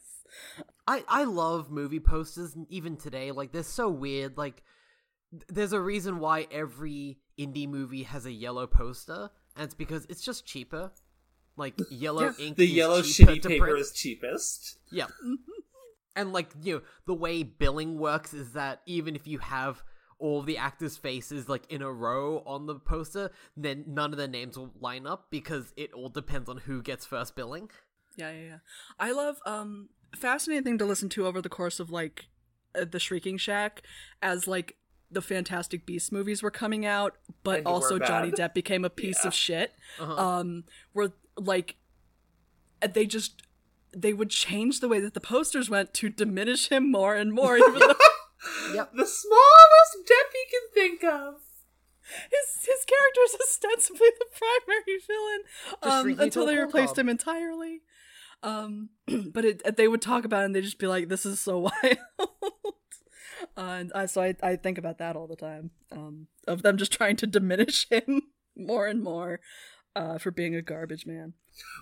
I 0.87 1.03
I 1.07 1.23
love 1.23 1.71
movie 1.71 1.99
posters 1.99 2.55
even 2.69 2.97
today. 2.97 3.31
Like 3.31 3.51
they're 3.51 3.63
so 3.63 3.89
weird. 3.89 4.37
Like 4.37 4.63
there's 5.47 5.73
a 5.73 5.79
reason 5.79 6.19
why 6.19 6.47
every 6.51 7.19
indie 7.39 7.67
movie 7.67 8.03
has 8.03 8.25
a 8.25 8.31
yellow 8.31 8.67
poster, 8.67 9.29
and 9.55 9.65
it's 9.65 9.73
because 9.73 10.05
it's 10.09 10.21
just 10.21 10.45
cheaper. 10.45 10.91
Like 11.57 11.75
yellow 11.89 12.23
Yeah. 12.37 12.45
ink. 12.45 12.57
The 12.57 12.65
is 12.65 12.71
yellow 12.71 13.01
shitty 13.01 13.41
to 13.43 13.47
paper 13.49 13.65
print. 13.65 13.79
is 13.79 13.91
cheapest. 13.93 14.77
Yeah. 14.91 15.07
and 16.15 16.33
like, 16.33 16.49
you 16.61 16.75
know, 16.75 16.81
the 17.07 17.13
way 17.13 17.43
billing 17.43 17.97
works 17.97 18.33
is 18.33 18.53
that 18.53 18.81
even 18.85 19.15
if 19.15 19.27
you 19.27 19.39
have 19.39 19.83
all 20.17 20.41
the 20.41 20.57
actors' 20.57 20.95
faces 20.97 21.49
like 21.49 21.69
in 21.71 21.81
a 21.81 21.91
row 21.91 22.41
on 22.45 22.65
the 22.65 22.75
poster, 22.75 23.31
then 23.57 23.83
none 23.87 24.11
of 24.11 24.17
their 24.17 24.27
names 24.27 24.57
will 24.57 24.71
line 24.79 25.05
up 25.05 25.27
because 25.29 25.73
it 25.75 25.91
all 25.93 26.09
depends 26.09 26.49
on 26.49 26.57
who 26.57 26.81
gets 26.81 27.05
first 27.05 27.35
billing. 27.35 27.69
Yeah, 28.15 28.31
yeah, 28.31 28.45
yeah. 28.45 28.57
I 28.99 29.11
love 29.11 29.37
um 29.45 29.89
fascinating 30.15 30.63
thing 30.63 30.77
to 30.77 30.85
listen 30.85 31.09
to 31.09 31.27
over 31.27 31.41
the 31.41 31.49
course 31.49 31.79
of 31.81 31.89
like 31.89 32.27
uh, 32.73 32.85
the 32.89 32.99
Shrieking 32.99 33.37
Shack 33.37 33.81
as 34.21 34.47
like 34.47 34.77
the 35.15 35.21
Fantastic 35.23 35.85
Beasts 35.87 36.11
movies 36.11 36.43
were 36.43 36.51
coming 36.51 36.85
out, 36.85 37.15
but 37.43 37.59
And 37.59 37.67
also 37.67 37.97
Johnny. 37.97 38.29
Depp 38.31 38.53
became 38.53 38.85
a 38.85 38.89
piece 38.91 39.21
Yeah. 39.23 39.27
of 39.29 39.33
shit. 39.33 39.73
Uh-huh. 39.99 40.13
Um 40.39 40.65
where 40.93 41.11
like 41.37 41.77
they 42.93 43.07
just 43.07 43.41
they 43.97 44.13
would 44.13 44.29
change 44.29 44.81
the 44.81 44.87
way 44.87 44.99
that 44.99 45.13
the 45.15 45.21
posters 45.21 45.69
went 45.69 45.93
to 45.95 46.09
diminish 46.09 46.69
him 46.69 46.91
more 46.91 47.15
and 47.15 47.33
more 47.33 47.57
even 47.57 47.79
though 47.79 47.95
Yep. 48.73 48.91
The 48.93 49.05
smallest 49.07 49.97
Depp 50.05 50.33
you 50.33 50.45
can 50.51 50.73
think 50.73 51.03
of. 51.03 51.35
his 52.29 52.65
his 52.65 52.85
character 52.85 53.21
is 53.25 53.35
ostensibly 53.41 54.09
the 54.19 54.25
primary 54.37 54.99
villain 55.07 55.41
um, 56.17 56.19
until 56.19 56.45
they 56.45 56.55
replaced 56.57 56.89
cob. 56.95 56.99
him 56.99 57.09
entirely. 57.09 57.81
Um, 58.43 58.89
but 59.33 59.45
it, 59.45 59.75
they 59.77 59.87
would 59.87 60.01
talk 60.03 60.25
about 60.25 60.41
it 60.43 60.45
and 60.45 60.55
they'd 60.55 60.61
just 60.61 60.77
be 60.77 60.85
like, 60.85 61.07
"This 61.07 61.25
is 61.25 61.39
so 61.39 61.57
wild," 61.83 61.97
uh, 63.57 63.61
and 63.61 63.91
I, 63.93 64.05
so 64.05 64.21
I 64.21 64.35
I 64.41 64.55
think 64.55 64.77
about 64.77 64.97
that 64.99 65.15
all 65.15 65.27
the 65.27 65.35
time. 65.35 65.71
Um, 65.91 66.27
of 66.47 66.61
them 66.61 66.77
just 66.77 66.91
trying 66.93 67.15
to 67.17 67.27
diminish 67.27 67.87
him 67.91 68.21
more 68.55 68.87
and 68.87 69.03
more 69.03 69.39
uh, 69.95 70.17
for 70.17 70.31
being 70.31 70.55
a 70.55 70.61
garbage 70.61 71.05
man. 71.05 71.33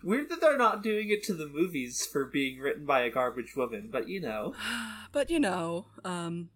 Weird 0.04 0.30
that 0.30 0.40
they're 0.42 0.58
not 0.58 0.84
doing 0.84 1.10
it 1.10 1.24
to 1.24 1.34
the 1.34 1.48
movies 1.48 2.06
for 2.06 2.26
being 2.26 2.60
written 2.60 2.86
by 2.86 3.02
a 3.02 3.10
garbage 3.10 3.56
woman, 3.56 3.90
but 3.92 4.08
you 4.08 4.22
know. 4.22 4.54
But 5.12 5.30
you 5.30 5.40
know, 5.40 5.86
um, 6.04 6.50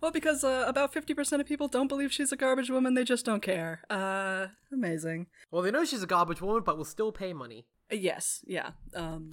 well, 0.00 0.12
because 0.12 0.44
uh, 0.44 0.64
about 0.68 0.92
fifty 0.92 1.14
percent 1.14 1.40
of 1.40 1.48
people 1.48 1.66
don't 1.66 1.88
believe 1.88 2.12
she's 2.12 2.30
a 2.30 2.36
garbage 2.36 2.70
woman, 2.70 2.94
they 2.94 3.02
just 3.02 3.24
don't 3.24 3.42
care. 3.42 3.82
Uh, 3.90 4.48
amazing. 4.72 5.26
Well, 5.50 5.62
they 5.62 5.72
know 5.72 5.84
she's 5.84 6.02
a 6.02 6.06
garbage 6.06 6.40
woman, 6.40 6.62
but 6.64 6.76
will 6.78 6.84
still 6.84 7.10
pay 7.12 7.32
money. 7.32 7.66
Uh, 7.90 7.96
Yes, 7.96 8.44
yeah. 8.46 8.70
Um, 8.94 9.30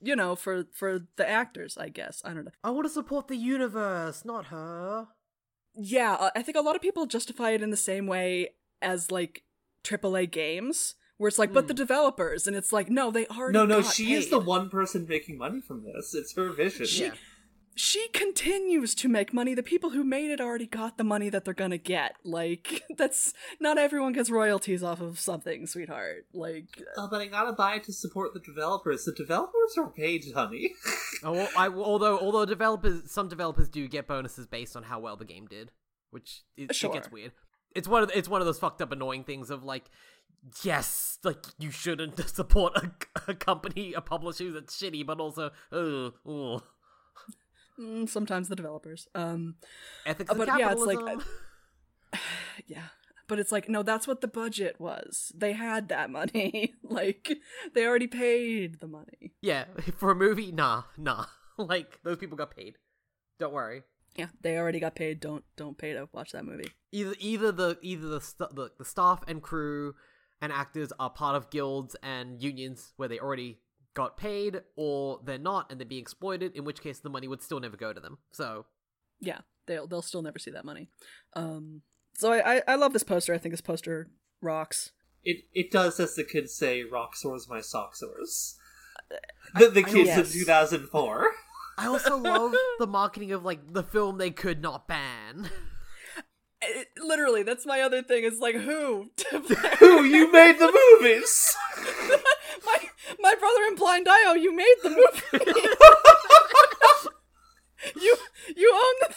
you 0.00 0.16
know, 0.16 0.34
for 0.36 0.64
for 0.72 1.00
the 1.16 1.28
actors, 1.28 1.76
I 1.78 1.88
guess. 1.88 2.22
I 2.24 2.32
don't 2.34 2.44
know. 2.44 2.50
I 2.64 2.70
want 2.70 2.86
to 2.86 2.92
support 2.92 3.28
the 3.28 3.36
universe, 3.36 4.24
not 4.24 4.46
her. 4.46 5.08
Yeah, 5.74 6.14
uh, 6.14 6.30
I 6.34 6.42
think 6.42 6.56
a 6.56 6.62
lot 6.62 6.76
of 6.76 6.82
people 6.82 7.06
justify 7.06 7.50
it 7.50 7.62
in 7.62 7.70
the 7.70 7.76
same 7.76 8.06
way 8.06 8.50
as 8.82 9.10
like 9.10 9.42
AAA 9.84 10.30
games, 10.30 10.94
where 11.16 11.28
it's 11.28 11.38
like, 11.38 11.52
but 11.52 11.68
the 11.68 11.74
developers, 11.74 12.46
and 12.46 12.56
it's 12.56 12.72
like, 12.72 12.88
no, 12.90 13.10
they 13.10 13.26
already. 13.26 13.56
No, 13.58 13.66
no, 13.66 13.82
got 13.82 13.92
she 13.94 14.12
is 14.14 14.30
the 14.30 14.38
one 14.40 14.68
person 14.68 15.06
making 15.08 15.38
money 15.38 15.60
from 15.60 15.84
this. 15.84 16.14
It's 16.14 16.34
her 16.34 16.50
vision. 16.52 16.86
She- 16.86 17.04
Yeah. 17.04 17.14
She 17.74 18.08
continues 18.08 18.94
to 18.96 19.08
make 19.08 19.32
money. 19.32 19.54
The 19.54 19.62
people 19.62 19.90
who 19.90 20.04
made 20.04 20.30
it 20.30 20.40
already 20.40 20.66
got 20.66 20.98
the 20.98 21.04
money 21.04 21.28
that 21.30 21.44
they're 21.44 21.54
gonna 21.54 21.78
get. 21.78 22.16
Like 22.24 22.82
that's 22.98 23.32
not 23.60 23.78
everyone 23.78 24.12
gets 24.12 24.30
royalties 24.30 24.82
off 24.82 25.00
of 25.00 25.18
something, 25.18 25.66
sweetheart. 25.66 26.26
Like 26.34 26.82
Oh, 26.96 27.08
but 27.10 27.20
I 27.20 27.26
gotta 27.26 27.52
buy 27.52 27.76
it 27.76 27.84
to 27.84 27.92
support 27.92 28.34
the 28.34 28.40
developers. 28.40 29.04
The 29.04 29.12
developers 29.12 29.76
are 29.78 29.90
paid, 29.90 30.24
honey. 30.34 30.72
Oh, 31.22 31.32
well, 31.32 31.48
I, 31.54 31.68
although 31.68 32.18
although 32.18 32.46
developers 32.46 33.10
some 33.12 33.28
developers 33.28 33.68
do 33.68 33.86
get 33.88 34.06
bonuses 34.06 34.46
based 34.46 34.74
on 34.74 34.84
how 34.84 35.00
well 35.00 35.16
the 35.16 35.26
game 35.26 35.46
did, 35.46 35.70
which 36.10 36.44
it, 36.56 36.74
Sure. 36.74 36.90
it 36.90 36.94
gets 36.94 37.10
weird. 37.12 37.32
It's 37.74 37.86
one 37.86 38.02
of 38.02 38.10
it's 38.14 38.28
one 38.28 38.40
of 38.40 38.46
those 38.46 38.58
fucked 38.58 38.80
up 38.80 38.90
annoying 38.90 39.24
things 39.24 39.50
of 39.50 39.62
like, 39.62 39.90
yes, 40.62 41.18
like 41.22 41.44
you 41.58 41.70
shouldn't 41.70 42.18
support 42.34 42.74
a, 42.76 42.90
a 43.30 43.34
company, 43.34 43.92
a 43.92 44.00
publisher 44.00 44.50
that's 44.52 44.80
shitty, 44.80 45.04
but 45.04 45.20
also, 45.20 45.50
ugh, 45.72 46.14
ugh. 46.26 46.62
Mm, 47.80 48.08
sometimes 48.08 48.48
the 48.48 48.56
developers. 48.56 49.08
Um, 49.14 49.56
ethics 50.06 50.32
but 50.34 50.48
yeah, 50.58 50.72
it's 50.72 50.80
like- 50.82 50.98
yeah, 52.66 52.88
but 53.28 53.38
it's 53.38 53.52
like 53.52 53.68
no, 53.68 53.82
that's 53.82 54.06
what 54.06 54.20
the 54.20 54.28
budget 54.28 54.76
was. 54.78 55.32
They 55.36 55.52
had 55.52 55.88
that 55.88 56.10
money. 56.10 56.74
like 56.82 57.38
they 57.74 57.86
already 57.86 58.06
paid 58.06 58.80
the 58.80 58.86
money. 58.88 59.32
yeah, 59.40 59.64
for 59.96 60.10
a 60.10 60.14
movie, 60.14 60.52
nah, 60.52 60.82
nah. 60.96 61.26
Like 61.58 62.00
those 62.02 62.16
people 62.16 62.38
got 62.38 62.56
paid. 62.56 62.76
Don't 63.38 63.52
worry. 63.52 63.82
Yeah, 64.16 64.28
they 64.40 64.56
already 64.56 64.80
got 64.80 64.94
paid. 64.94 65.20
Don't 65.20 65.44
don't 65.56 65.76
pay 65.76 65.92
to 65.92 66.08
watch 66.12 66.32
that 66.32 66.44
movie. 66.46 66.70
either 66.90 67.14
either 67.18 67.52
the 67.52 67.78
either 67.82 68.08
the, 68.08 68.20
st- 68.20 68.54
the 68.54 68.70
the 68.78 68.84
staff 68.84 69.22
and 69.28 69.42
crew 69.42 69.94
and 70.40 70.52
actors 70.52 70.90
are 70.98 71.10
part 71.10 71.36
of 71.36 71.50
guilds 71.50 71.94
and 72.02 72.42
unions 72.42 72.94
where 72.96 73.08
they 73.10 73.18
already 73.18 73.58
got 73.94 74.16
paid 74.16 74.60
or 74.76 75.20
they're 75.24 75.38
not 75.38 75.70
and 75.70 75.80
they're 75.80 75.86
being 75.86 76.00
exploited 76.00 76.54
in 76.54 76.64
which 76.64 76.80
case 76.80 77.00
the 77.00 77.10
money 77.10 77.26
would 77.26 77.42
still 77.42 77.60
never 77.60 77.76
go 77.76 77.92
to 77.92 78.00
them 78.00 78.18
so 78.30 78.66
yeah, 79.20 79.38
they'll 79.66 79.86
they'll 79.86 80.02
still 80.02 80.22
never 80.22 80.38
see 80.38 80.50
that 80.50 80.64
money. 80.64 80.88
Um, 81.34 81.82
so 82.14 82.32
I 82.32 82.56
I, 82.56 82.62
I 82.68 82.74
love 82.76 82.92
this 82.92 83.02
poster. 83.02 83.34
I 83.34 83.38
think 83.38 83.52
this 83.52 83.60
poster 83.60 84.10
rocks. 84.40 84.90
It 85.22 85.44
it 85.54 85.70
does, 85.70 86.00
as 86.00 86.14
the 86.14 86.24
kids 86.24 86.54
say, 86.54 86.82
rock 86.82 87.14
sores 87.14 87.48
my 87.48 87.60
sock 87.60 87.94
sores. 87.94 88.56
The, 89.58 89.68
the 89.68 89.82
kids 89.82 90.08
yes. 90.08 90.34
in 90.34 90.40
2004. 90.40 91.32
i 91.78 91.86
also 91.86 92.16
love 92.16 92.54
the 92.78 92.86
marketing 92.86 93.32
of 93.32 93.44
like 93.44 93.72
the 93.72 93.82
film 93.82 94.18
they 94.18 94.30
could 94.30 94.62
not 94.62 94.86
ban 94.86 95.50
It, 96.62 96.88
literally, 96.98 97.42
that's 97.42 97.64
my 97.64 97.80
other 97.80 98.02
thing. 98.02 98.24
Is 98.24 98.38
like 98.38 98.54
who? 98.54 99.10
Who 99.78 100.04
you 100.04 100.30
made 100.30 100.58
the 100.58 100.98
movies? 101.00 101.56
my 103.18 103.30
my 103.30 103.34
brother 103.34 103.62
in 103.68 103.74
Blind 103.76 104.06
Io. 104.08 104.34
You 104.34 104.54
made 104.54 104.74
the 104.82 104.90
movie. 104.90 105.44
you 108.00 108.16
you 108.56 108.72
own 108.74 108.94
the. 109.08 109.14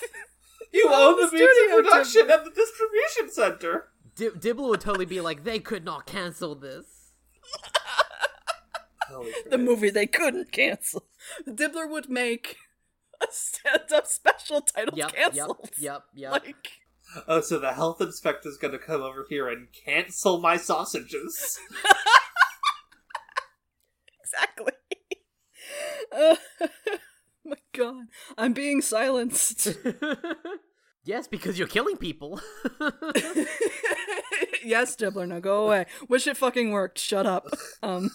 You 0.72 0.88
own 0.88 0.94
own 0.94 1.16
the 1.18 1.22
the 1.24 1.28
studio, 1.38 1.76
production 1.76 2.28
Tim. 2.28 2.32
and 2.32 2.46
the 2.48 2.52
distribution 2.56 3.30
center. 3.32 3.90
Di- 4.16 4.30
Dibbler 4.30 4.70
would 4.70 4.82
totally 4.82 5.06
be 5.06 5.22
like 5.22 5.44
they 5.44 5.60
could 5.60 5.84
not 5.86 6.06
cancel 6.06 6.56
this 6.56 7.12
the 9.50 9.58
movie 9.58 9.90
they 9.90 10.08
couldn't 10.08 10.52
cancel. 10.52 11.06
Dibbler 11.48 11.90
would 11.90 12.10
make 12.10 12.58
a 13.22 13.28
stand-up 13.32 14.08
special 14.08 14.62
titled 14.62 14.98
yep 14.98 15.14
"Canceled." 15.14 15.70
yep 15.80 16.04
yep 16.16 16.18
yep 16.32 16.32
Like, 16.32 16.72
Oh, 17.28 17.42
so 17.42 17.60
the 17.60 17.74
health 17.74 18.02
inspector's 18.02 18.58
gonna 18.58 18.80
come 18.80 19.02
over 19.02 19.26
here 19.30 19.48
and 19.48 19.68
cancel 19.86 20.40
my 20.40 20.58
sausages. 20.58 21.60
Exactly. 24.34 24.74
Uh, 26.12 26.36
my 27.46 27.58
God, 27.74 28.06
I'm 28.38 28.54
being 28.54 28.82
silenced. 28.82 29.68
yes 31.06 31.28
because 31.28 31.60
you're 31.60 31.68
killing 31.68 31.98
people 31.98 32.40
yes, 34.64 34.96
Dibbler, 34.96 35.28
now 35.28 35.40
go 35.40 35.66
away. 35.66 35.86
Wish 36.08 36.28
it 36.28 36.38
fucking 36.38 36.72
worked. 36.72 36.98
Shut 36.98 37.26
up. 37.26 37.48
Um, 37.82 38.12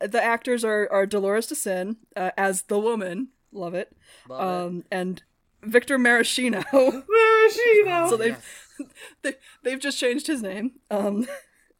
the 0.00 0.22
actors 0.22 0.64
are 0.64 0.88
are 0.90 1.06
Dolores 1.06 1.46
De 1.46 1.54
Syn 1.54 1.96
uh, 2.16 2.30
as 2.36 2.62
the 2.62 2.78
woman. 2.78 3.28
Love 3.52 3.74
it. 3.74 3.94
Love 4.28 4.40
it. 4.40 4.66
Um, 4.66 4.84
and 4.90 5.22
Victor 5.62 5.98
Maraschino. 5.98 6.62
Maraschino! 6.72 8.08
so 8.08 8.16
they've 8.16 8.42
Yes. 8.78 8.88
they, 9.22 9.34
they've 9.62 9.80
just 9.80 9.98
changed 9.98 10.26
his 10.26 10.42
name. 10.42 10.72
Um, 10.90 11.26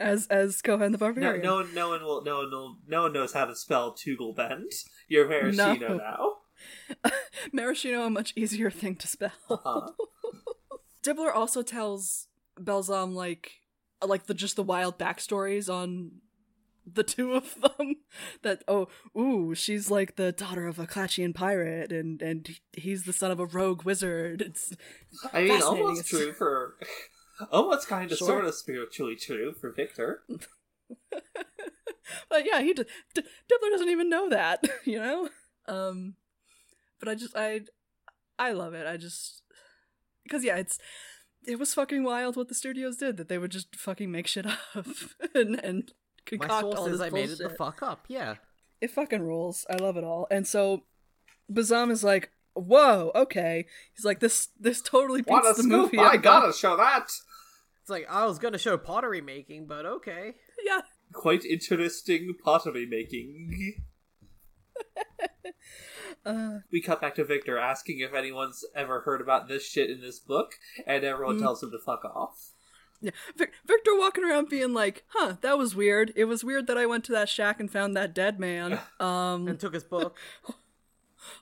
as 0.01 0.27
as 0.29 0.61
Cohen 0.63 0.93
the 0.93 0.99
no, 0.99 1.07
Barbarian. 1.07 1.43
no 1.45 1.57
one, 1.57 1.75
no 1.75 1.89
one 1.91 2.03
will, 2.03 2.25
no 2.25 2.39
one 2.39 2.51
will, 2.51 2.77
no 2.89 3.03
one 3.03 3.13
knows 3.13 3.33
how 3.33 3.45
to 3.45 3.55
spell 3.55 3.95
Tugelbend. 3.95 4.73
You're 5.09 5.29
Maraschino 5.29 5.89
No. 5.89 5.97
now. 5.97 7.11
Maraschino 7.53 8.03
a 8.05 8.11
much 8.11 8.33
easier 8.37 8.71
thing 8.71 8.97
to 8.97 9.07
spell. 9.07 9.33
Uh-huh. 9.49 9.91
Dibbler 11.03 11.35
also 11.35 11.63
tells 11.63 12.27
Belzam 12.59 13.15
like 13.15 13.53
like 14.07 14.27
the 14.27 14.35
just 14.35 14.57
the 14.57 14.63
wild 14.63 14.99
backstories 14.99 15.73
on 15.73 16.13
the 16.93 17.03
two 17.03 17.35
of 17.35 17.55
them. 17.61 17.97
that 18.43 18.63
oh 18.69 18.89
ooh 19.17 19.55
she's 19.55 19.91
like 19.91 20.17
the 20.17 20.33
daughter 20.33 20.67
of 20.67 20.79
a 20.79 20.87
Clatchian 20.87 21.35
pirate 21.35 21.93
and 21.93 22.21
and 22.21 22.49
he's 22.73 23.05
the 23.05 23.13
son 23.13 23.31
of 23.31 23.41
a 23.41 23.47
rogue 23.47 23.85
wizard. 23.85 24.43
It's 24.43 24.75
I 25.33 25.43
mean, 25.45 25.63
almost 25.63 26.09
true 26.09 26.33
for, 26.33 26.77
almost 27.53 27.89
kind 27.89 28.11
of, 28.13 28.19
Sure. 28.19 28.27
sort 28.29 28.45
of 28.45 28.55
spiritually 28.55 29.17
true 29.17 29.53
for 29.53 29.71
Victor. 29.71 30.23
but 32.29 32.45
yeah 32.47 32.61
he 32.61 32.73
d- 32.73 32.85
D- 33.15 33.23
Dibbler 33.23 33.71
doesn't 33.71 33.89
even 33.91 34.09
know 34.09 34.29
that 34.29 34.65
you 34.85 34.99
know. 34.99 35.29
Um, 35.69 36.15
but 36.99 37.09
I 37.09 37.15
just 37.15 37.37
I 37.37 37.61
I 38.39 38.53
love 38.53 38.75
it. 38.75 38.87
I 38.87 38.97
just 38.97 39.43
because 40.25 40.45
yeah 40.45 40.57
it's. 40.57 40.79
It 41.47 41.59
was 41.59 41.73
fucking 41.73 42.05
wild 42.05 42.37
what 42.37 42.49
the 42.49 42.55
studios 42.55 42.99
did 42.99 43.17
that 43.17 43.29
they 43.31 43.39
would 43.39 43.51
just 43.51 43.75
fucking 43.75 44.11
make 44.13 44.27
shit 44.27 44.45
up 44.47 44.87
and 45.35 45.59
and 45.65 45.91
my 46.33 46.37
concoct 46.47 46.65
all 46.65 46.73
source 46.73 46.91
this 46.91 47.01
says 47.01 47.01
i 47.01 47.09
made 47.09 47.31
it 47.31 47.39
the 47.39 47.49
fuck 47.49 47.83
up 47.83 48.05
yeah 48.09 48.35
It 48.83 48.91
fucking 48.91 49.23
rules. 49.23 49.65
I 49.71 49.77
love 49.77 49.97
it 49.97 50.05
all. 50.05 50.27
And 50.31 50.47
so 50.47 50.85
Bezam 51.51 51.91
is 51.91 52.05
like, 52.05 52.31
"Whoa, 52.55 53.11
okay." 53.15 53.67
He's 53.95 54.05
like, 54.05 54.21
"This 54.21 54.49
this 54.59 54.81
totally 54.83 55.21
beats 55.23 55.31
What 55.31 55.45
a 55.47 55.55
the 55.55 55.63
scoop! 55.63 55.93
movie." 55.93 55.99
I 55.99 56.17
gotta 56.19 56.53
show 56.53 56.77
that. 56.77 57.11
It's 57.91 58.07
like 58.09 58.11
i 58.11 58.25
was 58.25 58.39
gonna 58.39 58.59
show 58.59 58.77
pottery 58.79 59.21
making 59.21 59.67
but 59.67 59.85
okay 59.87 60.35
Yeah. 60.65 60.81
Quite 61.13 61.45
interesting 61.45 62.35
pottery 62.45 62.87
making. 62.87 63.75
Uh, 66.25 66.59
We 66.73 66.81
cut 66.81 67.01
back 67.01 67.15
to 67.17 67.25
Victor 67.25 67.59
asking 67.59 67.99
if 68.01 68.15
anyone's 68.15 68.65
ever 68.77 69.01
heard 69.01 69.21
about 69.21 69.49
this 69.49 69.67
shit 69.67 69.91
in 69.91 70.01
this 70.01 70.19
book, 70.21 70.53
and 70.87 71.03
everyone 71.05 71.39
Mm. 71.39 71.43
tells 71.43 71.63
him 71.65 71.71
to 71.73 71.79
fuck 71.79 72.05
off. 72.05 72.51
yeah. 73.01 73.11
Vic- 73.37 73.53
Victor 73.67 73.97
walking 73.99 74.23
around 74.25 74.49
being 74.49 74.73
like, 74.73 75.05
"Huh, 75.09 75.37
that 75.41 75.59
was 75.59 75.75
weird. 75.75 76.13
It 76.15 76.27
was 76.27 76.45
weird 76.45 76.67
that 76.69 76.79
I 76.79 76.87
went 76.87 77.03
to 77.07 77.13
that 77.13 77.29
shack 77.29 77.59
and 77.59 77.71
found 77.71 77.97
that 77.97 78.15
dead 78.15 78.39
man. 78.39 78.79
Um, 79.01 79.49
and 79.49 79.59
took 79.59 79.75
his 79.75 79.83
book 79.85 80.17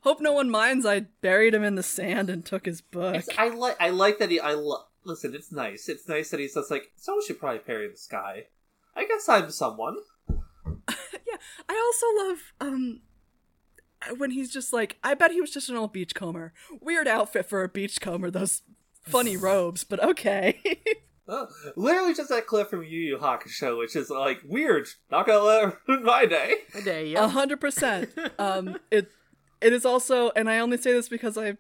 hope 0.02 0.20
no 0.20 0.32
one 0.32 0.48
minds. 0.50 0.86
I 0.86 1.00
buried 1.20 1.54
him 1.54 1.62
in 1.64 1.74
the 1.74 1.82
sand 1.82 2.30
and 2.30 2.44
took 2.44 2.64
his 2.66 2.80
book. 2.80 3.16
It's, 3.16 3.28
I 3.36 3.48
like 3.48 3.76
I 3.80 3.90
like 3.90 4.18
that 4.18 4.30
he 4.30 4.40
I 4.40 4.54
lo- 4.54 4.84
listen. 5.04 5.34
It's 5.34 5.52
nice. 5.52 5.88
It's 5.88 6.08
nice 6.08 6.30
that 6.30 6.40
he's 6.40 6.54
just 6.54 6.70
like 6.70 6.90
someone 6.96 7.24
should 7.26 7.38
probably 7.38 7.60
parry 7.60 7.88
this 7.88 8.06
guy. 8.10 8.44
I 8.96 9.06
guess 9.06 9.28
I'm 9.28 9.50
someone. 9.50 9.96
yeah. 10.88 11.36
I 11.68 11.92
also 11.92 12.28
love 12.28 12.38
um 12.60 13.00
when 14.16 14.30
he's 14.30 14.52
just 14.52 14.72
like, 14.72 14.96
I 15.02 15.14
bet 15.14 15.32
he 15.32 15.40
was 15.40 15.50
just 15.50 15.68
an 15.68 15.76
old 15.76 15.92
beachcomber. 15.92 16.52
Weird 16.80 17.08
outfit 17.08 17.46
for 17.46 17.62
a 17.64 17.68
beachcomber. 17.68 18.30
Those 18.30 18.62
funny 19.02 19.36
robes, 19.48 19.84
but 19.84 20.02
okay. 20.02 20.58
Oh, 21.30 21.46
literally 21.76 22.14
just 22.14 22.30
that 22.30 22.46
clip 22.46 22.70
from 22.70 22.82
Yu 22.84 23.00
Yu 23.00 23.18
Hakusho, 23.18 23.76
which 23.76 23.94
is 23.94 24.08
like 24.08 24.40
weird. 24.46 24.88
Not 25.10 25.26
gonna 25.26 25.44
let 25.44 25.76
ruin 25.86 26.02
my 26.02 26.24
day. 26.24 26.54
a 26.74 26.80
day 26.80 27.02
A 27.02 27.04
yeah 27.10 27.28
hundred 27.28 27.60
percent. 27.60 28.08
Um, 28.38 28.78
it 28.90 29.10
it 29.60 29.74
is 29.74 29.84
also, 29.84 30.30
and 30.34 30.48
I 30.48 30.58
only 30.58 30.78
say 30.78 30.94
this 30.94 31.10
because 31.10 31.36
I 31.36 31.58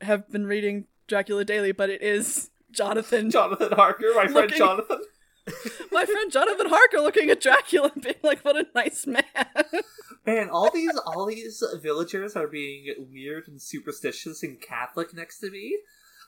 have 0.00 0.28
been 0.32 0.48
reading 0.48 0.86
Dracula 1.06 1.44
Daily, 1.44 1.70
but 1.70 1.90
it 1.90 2.02
is 2.02 2.50
Jonathan, 2.70 3.30
Jonathan 3.30 3.72
Harker, 3.72 4.12
my 4.14 4.26
friend 4.26 4.34
Looking- 4.34 4.58
Jonathan. 4.58 5.00
my 5.92 6.04
friend 6.04 6.30
Jonathan 6.30 6.68
Harker, 6.68 6.98
looking 6.98 7.30
at 7.30 7.40
Dracula 7.40 7.90
and 7.94 8.02
being 8.02 8.16
like, 8.22 8.44
"What 8.44 8.56
a 8.56 8.66
nice 8.74 9.06
man." 9.06 9.24
Man, 10.26 10.50
all 10.50 10.70
these 10.70 10.94
all 11.06 11.24
these 11.24 11.62
villagers 11.80 12.36
are 12.36 12.46
being 12.48 12.94
weird 13.10 13.48
and 13.48 13.60
superstitious 13.60 14.42
and 14.42 14.60
Catholic 14.60 15.14
next 15.14 15.38
to 15.40 15.50
me. 15.50 15.78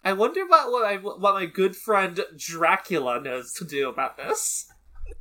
I 0.02 0.14
wonder 0.14 0.42
about 0.42 0.70
what 0.72 0.86
I 0.86 0.96
what 0.96 1.20
my 1.20 1.44
good 1.44 1.76
friend 1.76 2.18
Dracula 2.36 3.20
knows 3.20 3.52
to 3.54 3.64
do 3.64 3.90
about 3.90 4.16
this. 4.16 4.66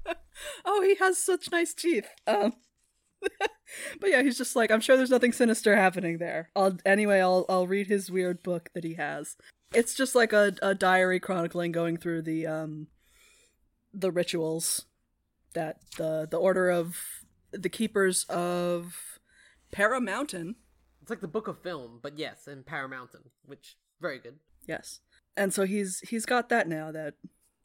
oh, 0.65 0.81
he 0.81 0.95
has 0.95 1.17
such 1.17 1.51
nice 1.51 1.73
teeth. 1.73 2.07
Um, 2.25 2.53
but 3.99 4.09
yeah, 4.09 4.21
he's 4.21 4.37
just 4.37 4.55
like, 4.55 4.71
I'm 4.71 4.79
sure 4.79 4.95
there's 4.95 5.09
nothing 5.09 5.33
sinister 5.33 5.75
happening 5.75 6.17
there. 6.17 6.49
I'll 6.55 6.77
anyway, 6.85 7.19
I'll 7.19 7.45
I'll 7.49 7.67
read 7.67 7.87
his 7.87 8.09
weird 8.09 8.41
book 8.43 8.69
that 8.73 8.85
he 8.85 8.93
has. 8.93 9.35
It's 9.73 9.93
just 9.93 10.15
like 10.15 10.33
a, 10.33 10.53
a 10.61 10.73
diary 10.73 11.19
chronicling 11.19 11.71
going 11.71 11.97
through 11.97 12.23
the 12.23 12.47
um 12.47 12.87
the 13.93 14.11
rituals 14.11 14.85
that 15.53 15.77
the 15.97 16.27
the 16.29 16.37
order 16.37 16.69
of 16.69 16.95
the 17.51 17.69
keepers 17.69 18.25
of 18.25 19.19
Para 19.71 19.99
Mountain 20.01 20.55
It's 21.01 21.09
like 21.09 21.21
the 21.21 21.27
book 21.27 21.47
of 21.47 21.61
film, 21.61 21.99
but 22.01 22.17
yes, 22.17 22.47
in 22.47 22.63
Paramountain, 22.63 23.29
which 23.45 23.77
very 23.99 24.19
good. 24.19 24.35
Yes. 24.67 24.99
And 25.35 25.53
so 25.53 25.65
he's 25.65 25.99
he's 26.01 26.25
got 26.25 26.49
that 26.49 26.67
now, 26.67 26.91
that 26.91 27.15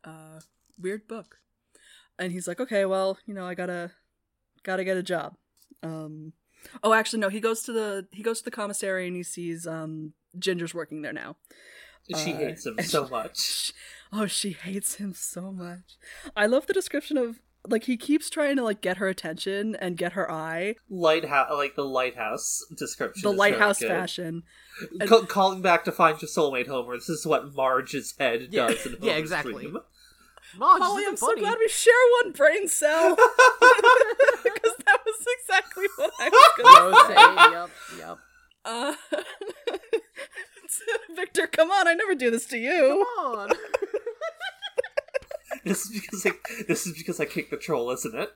uh 0.05 0.41
weird 0.79 1.07
book. 1.09 1.39
And 2.19 2.33
he's 2.33 2.47
like, 2.47 2.61
Okay, 2.61 2.85
well, 2.85 3.19
you 3.27 3.35
know, 3.35 3.47
I 3.47 3.55
gotta 3.55 3.93
gotta 4.63 4.85
get 4.85 4.97
a 4.97 5.03
job. 5.03 5.37
Um 5.83 6.33
Oh 6.83 6.93
actually 6.95 7.21
no, 7.21 7.29
he 7.29 7.41
goes 7.41 7.63
to 7.63 7.73
the 7.73 8.07
he 8.13 8.23
goes 8.23 8.39
to 8.39 8.45
the 8.45 8.51
commissary 8.51 9.07
and 9.07 9.17
he 9.17 9.23
sees 9.23 9.67
um 9.67 10.13
Ginger's 10.39 10.75
working 10.75 11.03
there 11.03 11.13
now. 11.13 11.37
She 12.09 12.33
Uh, 12.33 12.37
hates 12.39 12.67
him 12.67 12.75
and 12.79 12.87
so 12.87 13.05
she- 13.07 13.11
much. 13.11 13.73
Oh, 14.17 14.27
she 14.27 14.53
hates 14.53 14.95
him 14.97 15.13
so 15.13 15.51
much. 15.51 15.97
I 16.37 16.47
love 16.47 16.69
the 16.69 16.73
description 16.73 17.17
of 17.19 17.41
like 17.67 17.85
he 17.85 17.97
keeps 17.97 18.31
trying 18.31 18.55
to 18.57 18.63
like 18.63 18.81
get 18.81 18.99
her 18.99 19.09
attention 19.09 19.75
and 19.75 19.97
get 19.97 20.13
her 20.13 20.31
eye. 20.31 20.77
Lighthouse, 20.89 21.51
like 21.51 21.75
the 21.75 21.85
lighthouse 21.85 22.65
description. 22.77 23.23
The 23.25 23.31
is 23.33 23.37
very 23.41 23.51
lighthouse 23.53 23.81
good. 23.81 23.89
fashion. 23.89 24.43
and- 25.01 25.09
Ca- 25.09 25.25
calling 25.27 25.63
back 25.63 25.85
to 25.87 25.91
find 25.93 26.21
your 26.23 26.29
soulmate, 26.29 26.69
Homer. 26.69 26.95
This 26.95 27.09
is 27.09 27.27
what 27.27 27.55
Marge's 27.57 28.15
head 28.17 28.49
Yeah, 28.53 28.69
does 28.69 28.87
in 28.87 28.99
yeah, 29.03 29.15
exactly. 29.15 29.53
dream. 29.65 29.79
Marge, 30.59 30.81
Holly, 30.83 31.03
I'm 31.07 31.15
isn't 31.15 31.27
so 31.27 31.35
glad 31.35 31.57
we 31.59 31.69
share 31.69 31.95
one 32.23 32.33
brain 32.33 32.69
cell. 32.69 33.17
Because 34.45 34.75
that 34.87 34.99
was 35.05 35.27
exactly 35.41 35.85
what 35.97 36.13
I 36.21 36.29
was 36.29 36.49
going 36.59 36.93
to 36.93 37.07
say. 37.09 37.15
Say, 37.15 37.51
yep, 37.51 37.71
yep. 37.99 38.19
Uh, 38.67 38.95
Victor, 41.17 41.47
come 41.47 41.71
on! 41.71 41.89
I 41.89 41.95
never 41.95 42.15
do 42.15 42.31
this 42.31 42.47
to 42.47 42.59
you. 42.59 43.07
Come 43.17 43.27
on. 43.27 43.51
This 45.65 45.87
is 45.87 46.01
because 46.01 46.27
I, 46.27 46.31
this 46.69 46.87
is 46.87 46.97
because 46.97 47.21
I 47.21 47.25
kicked 47.25 47.51
the 47.51 47.57
troll, 47.57 47.91
isn't 47.91 48.15
it? 48.15 48.31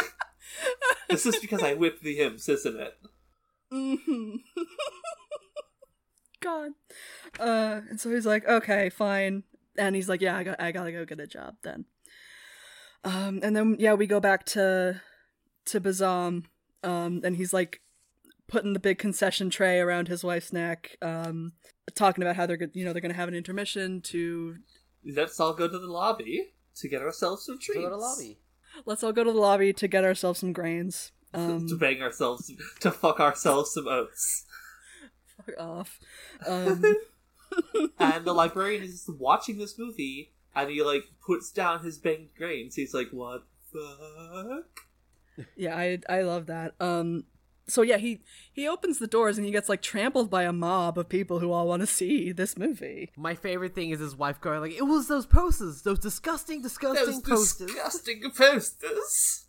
this 1.10 1.26
is 1.26 1.36
because 1.36 1.62
I 1.62 1.74
whipped 1.74 2.02
the 2.02 2.18
imps, 2.20 2.48
isn't 2.48 2.80
it? 2.80 2.94
hmm 3.70 4.36
God. 6.40 6.72
Uh, 7.38 7.82
and 7.90 8.00
so 8.00 8.10
he's 8.10 8.26
like, 8.26 8.46
okay, 8.48 8.90
fine. 8.90 9.44
And 9.76 9.94
he's 9.94 10.08
like, 10.08 10.20
yeah, 10.20 10.36
I 10.36 10.44
got, 10.44 10.60
I 10.60 10.72
gotta 10.72 10.92
go 10.92 11.04
get 11.04 11.20
a 11.20 11.26
job 11.26 11.56
then. 11.62 11.84
Um, 13.04 13.40
and 13.42 13.54
then 13.54 13.76
yeah, 13.78 13.94
we 13.94 14.06
go 14.06 14.18
back 14.18 14.44
to 14.46 15.00
to 15.66 15.80
Bezam, 15.80 16.44
um, 16.82 17.20
and 17.22 17.36
he's 17.36 17.52
like 17.52 17.81
putting 18.52 18.74
the 18.74 18.78
big 18.78 18.98
concession 18.98 19.48
tray 19.48 19.80
around 19.80 20.08
his 20.08 20.22
wife's 20.22 20.52
neck, 20.52 20.96
um, 21.00 21.52
talking 21.94 22.22
about 22.22 22.36
how 22.36 22.44
they're 22.44 22.58
you 22.74 22.84
know 22.84 22.92
they're 22.92 23.00
gonna 23.02 23.14
have 23.14 23.28
an 23.28 23.34
intermission 23.34 24.00
to 24.02 24.56
Let's 25.04 25.40
all 25.40 25.54
go 25.54 25.66
to 25.66 25.78
the 25.78 25.86
lobby 25.88 26.52
to 26.76 26.88
get 26.88 27.00
ourselves 27.02 27.46
some 27.46 27.58
treats. 27.58 27.80
Go 27.80 27.84
to 27.88 27.90
the 27.90 27.96
lobby. 27.96 28.38
let's 28.84 29.02
all 29.02 29.12
go 29.12 29.24
to 29.24 29.32
the 29.32 29.40
lobby 29.40 29.72
to 29.72 29.88
get 29.88 30.04
ourselves 30.04 30.38
some 30.40 30.52
grains. 30.52 31.12
Um, 31.34 31.66
to 31.66 31.76
bang 31.76 32.02
ourselves, 32.02 32.52
to 32.80 32.90
fuck 32.92 33.18
ourselves 33.18 33.72
some 33.72 33.88
oats. 33.88 34.44
fuck 35.36 35.54
off. 35.58 35.98
Um, 36.46 36.82
And 37.98 38.24
the 38.24 38.32
librarian 38.32 38.82
is 38.82 39.08
watching 39.18 39.58
this 39.58 39.78
movie, 39.78 40.32
and 40.54 40.70
he 40.70 40.82
like 40.82 41.04
puts 41.26 41.50
down 41.50 41.84
his 41.84 41.98
banged 41.98 42.30
grains. 42.36 42.74
He's 42.76 42.94
like, 42.94 43.08
"What 43.10 43.44
the 43.72 44.64
fuck?" 45.36 45.46
Yeah, 45.56 45.76
I 45.76 45.98
I 46.08 46.22
love 46.22 46.46
that. 46.46 46.74
Um 46.80 47.24
so 47.68 47.82
yeah, 47.82 47.96
he 47.96 48.22
he 48.52 48.66
opens 48.68 48.98
the 48.98 49.06
doors 49.06 49.38
and 49.38 49.46
he 49.46 49.52
gets 49.52 49.68
like 49.68 49.82
trampled 49.82 50.30
by 50.30 50.42
a 50.44 50.52
mob 50.52 50.98
of 50.98 51.08
people 51.08 51.38
who 51.38 51.52
all 51.52 51.68
want 51.68 51.80
to 51.80 51.86
see 51.86 52.32
this 52.32 52.56
movie. 52.58 53.10
My 53.16 53.34
favorite 53.34 53.74
thing 53.74 53.90
is 53.90 54.00
his 54.00 54.16
wife 54.16 54.40
going 54.40 54.60
like, 54.60 54.72
"It 54.72 54.82
was 54.82 55.08
those 55.08 55.26
posters, 55.26 55.82
those 55.82 55.98
disgusting, 55.98 56.62
disgusting 56.62 57.06
Those 57.06 57.20
posters." 57.20 57.66
disgusting 57.68 58.22
posters. 58.36 59.46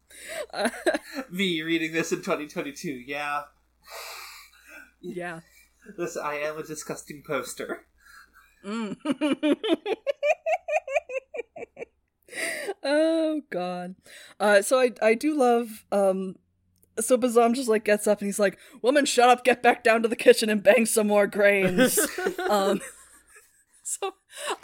Uh, 0.53 0.69
Me 1.31 1.61
reading 1.61 1.91
this 1.91 2.11
in 2.11 2.19
2022. 2.19 2.91
Yeah, 2.91 3.43
yeah. 5.01 5.39
this 5.97 6.15
I 6.15 6.35
am 6.35 6.57
a 6.57 6.63
disgusting 6.63 7.23
poster. 7.25 7.85
Mm. 8.65 8.95
oh 12.83 13.41
god. 13.49 13.95
Uh 14.39 14.61
so 14.61 14.79
I 14.79 14.91
I 15.01 15.15
do 15.15 15.35
love 15.35 15.85
um 15.91 16.35
so 16.99 17.17
Bezam 17.17 17.53
just 17.55 17.69
like 17.69 17.83
gets 17.85 18.07
up 18.07 18.19
and 18.19 18.27
he's 18.27 18.39
like, 18.39 18.57
"Woman, 18.81 19.05
shut 19.05 19.29
up! 19.29 19.43
Get 19.43 19.61
back 19.63 19.83
down 19.83 20.01
to 20.03 20.07
the 20.07 20.15
kitchen 20.15 20.49
and 20.49 20.61
bang 20.63 20.85
some 20.85 21.07
more 21.07 21.27
grains." 21.27 21.99
um, 22.49 22.81
so 23.83 24.13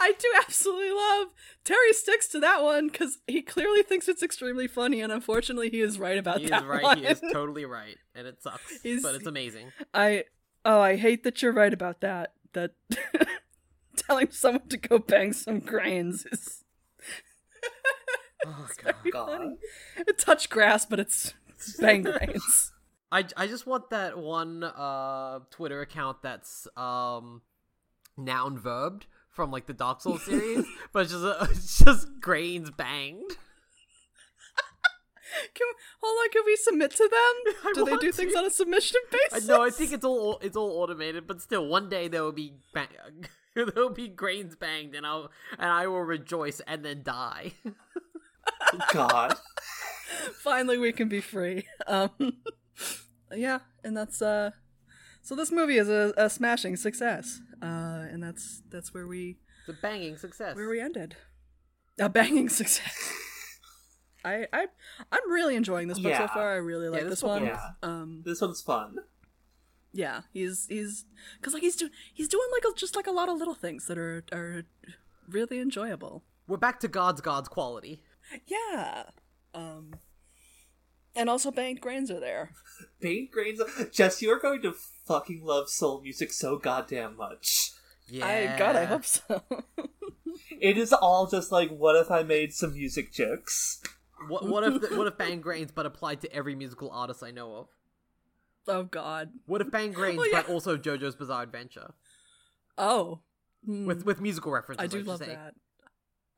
I 0.00 0.12
do 0.18 0.28
absolutely 0.38 0.92
love 0.92 1.28
Terry 1.64 1.92
sticks 1.92 2.28
to 2.28 2.40
that 2.40 2.62
one 2.62 2.88
because 2.88 3.18
he 3.26 3.42
clearly 3.42 3.82
thinks 3.82 4.08
it's 4.08 4.22
extremely 4.22 4.66
funny, 4.68 5.00
and 5.00 5.12
unfortunately, 5.12 5.70
he 5.70 5.80
is 5.80 5.98
right 5.98 6.18
about 6.18 6.42
that. 6.42 6.48
he 6.48 6.54
is 6.54 6.62
right. 6.64 6.82
one. 6.82 6.98
He 6.98 7.06
is 7.06 7.20
totally 7.32 7.64
right, 7.64 7.96
and 8.14 8.26
it 8.26 8.42
sucks, 8.42 8.80
He's- 8.82 9.02
but 9.02 9.14
it's 9.14 9.26
amazing. 9.26 9.72
I 9.92 10.24
oh, 10.64 10.80
I 10.80 10.96
hate 10.96 11.24
that 11.24 11.42
you're 11.42 11.52
right 11.52 11.72
about 11.72 12.00
that. 12.00 12.32
That 12.52 12.72
telling 13.96 14.30
someone 14.30 14.68
to 14.68 14.76
go 14.76 14.98
bang 14.98 15.32
some 15.32 15.60
grains 15.60 16.26
is 16.32 16.64
Oh 18.46 18.66
god. 18.82 18.94
God. 19.12 19.40
It 19.98 20.18
touched 20.18 20.48
grass, 20.48 20.86
but 20.86 20.98
it's 20.98 21.34
bang 21.80 22.02
grains. 22.02 22.72
I, 23.12 23.24
I 23.36 23.46
just 23.48 23.66
want 23.66 23.90
that 23.90 24.16
one 24.18 24.62
uh 24.62 25.40
Twitter 25.50 25.80
account 25.80 26.22
that's 26.22 26.68
um 26.76 27.42
noun 28.16 28.56
verbed 28.58 29.06
from 29.30 29.50
like 29.50 29.66
the 29.66 29.72
Dark 29.72 30.00
Souls 30.00 30.22
series, 30.24 30.64
but 30.92 31.02
it's 31.02 31.12
just 31.12 31.24
uh, 31.24 31.46
it's 31.50 31.78
just 31.84 32.08
grains 32.20 32.70
banged. 32.70 33.36
Can, 35.54 35.66
hold 36.02 36.18
on, 36.24 36.30
can 36.30 36.42
we 36.44 36.56
submit 36.56 36.90
to 36.90 37.08
them? 37.08 37.54
I 37.64 37.72
Do 37.72 37.84
they 37.84 37.90
want 37.92 38.00
do 38.02 38.10
things 38.12 38.34
on 38.34 38.44
a 38.44 38.50
submission 38.50 39.00
I 39.12 39.16
basis? 39.30 39.48
know 39.48 39.62
I 39.62 39.70
think 39.70 39.92
it's 39.92 40.04
all 40.04 40.38
it's 40.42 40.56
all 40.56 40.70
automated, 40.82 41.26
but 41.28 41.40
still, 41.40 41.66
one 41.68 41.88
day 41.88 42.08
there 42.08 42.22
will 42.24 42.32
be 42.32 42.54
bang- 42.74 42.88
there 43.54 43.66
will 43.76 43.90
be 43.90 44.08
grains 44.08 44.56
banged, 44.56 44.94
and 44.94 45.06
I'll 45.06 45.30
and 45.58 45.70
I 45.70 45.86
will 45.86 46.02
rejoice 46.02 46.60
and 46.66 46.84
then 46.84 47.02
die. 47.04 47.52
God. 48.92 49.36
finally 50.42 50.78
we 50.78 50.92
can 50.92 51.08
be 51.08 51.20
free. 51.20 51.66
Um, 51.86 52.10
yeah, 53.34 53.60
and 53.84 53.96
that's 53.96 54.20
uh, 54.22 54.50
so 55.22 55.34
this 55.34 55.50
movie 55.52 55.76
is 55.78 55.88
a, 55.88 56.12
a 56.16 56.28
smashing 56.30 56.76
success. 56.76 57.40
Uh, 57.62 58.06
and 58.10 58.22
that's 58.22 58.62
that's 58.70 58.94
where 58.94 59.06
we 59.06 59.36
It's 59.66 59.78
a 59.78 59.80
banging 59.82 60.16
success. 60.16 60.56
where 60.56 60.68
we 60.68 60.80
ended. 60.80 61.16
A 61.98 62.08
banging 62.08 62.48
success. 62.60 63.12
I 64.24 64.46
I 64.52 64.66
I'm 65.12 65.30
really 65.30 65.56
enjoying 65.56 65.88
this 65.88 65.98
book 65.98 66.14
so 66.14 66.28
far. 66.28 66.52
I 66.52 66.56
really 66.56 66.88
like 66.88 67.02
this 67.02 67.10
this, 67.10 67.22
one. 67.22 67.46
is- 67.46 67.58
Um, 67.82 68.22
This 68.24 68.40
one's 68.40 68.60
fun. 68.62 68.96
yeah, 69.92 70.22
he's 70.32 70.66
he's 70.68 71.04
because 71.38 71.52
like 71.54 71.62
he's 71.62 71.76
doing 71.76 71.90
he's 72.14 72.28
doing 72.28 72.46
like 72.52 72.64
a, 72.72 72.76
just 72.78 72.96
like 72.96 73.06
a 73.06 73.10
lot 73.12 73.28
of 73.28 73.36
little 73.38 73.54
things 73.54 73.86
that 73.86 73.98
are 73.98 74.24
are 74.32 74.64
really 75.28 75.58
enjoyable. 75.60 76.24
We're 76.48 76.56
back 76.58 76.80
to 76.80 76.88
God's 76.88 77.20
God's 77.20 77.48
quality. 77.48 78.02
Yeah. 78.46 79.04
Um. 79.54 79.94
And 81.16 81.28
also 81.28 81.50
banged 81.50 81.80
grains 81.80 82.10
are 82.10 82.20
there. 82.20 82.52
Bane 83.00 83.28
grains. 83.32 83.60
Jess, 83.92 84.22
you 84.22 84.30
are 84.30 84.38
going 84.38 84.62
to 84.62 84.72
fucking 85.06 85.42
love 85.44 85.68
soul 85.68 86.00
music 86.00 86.32
so 86.32 86.56
goddamn 86.56 87.16
much. 87.16 87.72
Yeah. 88.08 88.26
I 88.26 88.58
God, 88.58 88.76
I 88.76 88.84
hope 88.84 89.04
so. 89.04 89.42
It 90.60 90.76
is 90.78 90.92
all 90.92 91.26
just 91.26 91.50
like, 91.50 91.70
what 91.70 91.96
if 91.96 92.10
I 92.10 92.22
made 92.22 92.52
some 92.52 92.72
music 92.74 93.12
jokes? 93.12 93.82
What 94.28 94.46
what 94.48 94.62
if 94.64 94.80
the, 94.82 94.96
what 94.96 95.06
if 95.06 95.16
bang 95.16 95.40
grains 95.40 95.70
but 95.72 95.86
applied 95.86 96.20
to 96.20 96.32
every 96.34 96.54
musical 96.54 96.90
artist 96.90 97.22
I 97.22 97.30
know 97.30 97.54
of? 97.56 97.68
oh 98.68 98.82
God. 98.84 99.30
What 99.46 99.60
if 99.62 99.70
bang 99.70 99.92
grains 99.92 100.20
Oh, 100.20 100.24
yeah. 100.24 100.42
but 100.42 100.50
also 100.52 100.76
JoJo's 100.76 101.16
Bizarre 101.16 101.42
Adventure 101.42 101.94
Oh. 102.78 103.20
Hmm. 103.64 103.86
with 103.86 104.04
with 104.04 104.20
musical 104.20 104.52
references? 104.52 104.84
I 104.84 104.86
do 104.86 104.98
should 104.98 105.06
love 105.06 105.18
say. 105.20 105.26
that. 105.28 105.54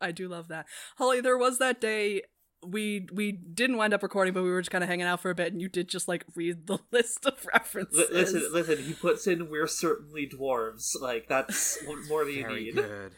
I 0.01 0.13
do 0.13 0.29
love 0.29 0.49
that. 0.49 0.67
Holly, 0.99 1.21
there 1.21 1.39
was 1.39 1.59
that 1.59 1.81
day 1.81 2.23
we 2.67 3.07
we 3.13 3.33
didn't 3.33 3.77
wind 3.77 3.95
up 3.95 4.03
recording, 4.03 4.35
but 4.35 4.43
we 4.43 4.51
were 4.51 4.61
just 4.61 4.71
kind 4.71 4.85
of 4.85 4.91
hanging 4.91 5.07
out 5.07 5.21
for 5.21 5.31
a 5.31 5.35
bit, 5.35 5.53
and 5.53 5.61
you 5.61 5.69
did 5.69 5.89
just 5.89 6.09
like 6.09 6.25
read 6.35 6.67
the 6.67 6.79
list 6.93 7.27
of 7.27 7.45
references. 7.53 7.99
Li- 8.11 8.17
listen, 8.17 8.53
listen. 8.53 8.79
He 8.85 8.95
puts 8.95 9.27
in 9.27 9.49
"We're 9.51 9.67
certainly 9.67 10.29
dwarves." 10.29 10.91
Like 11.01 11.29
that's 11.29 11.79
what 11.85 11.99
more 12.09 12.25
do 12.25 12.31
you 12.31 12.43
Very 12.43 12.65
need? 12.65 12.75
good. 12.75 13.13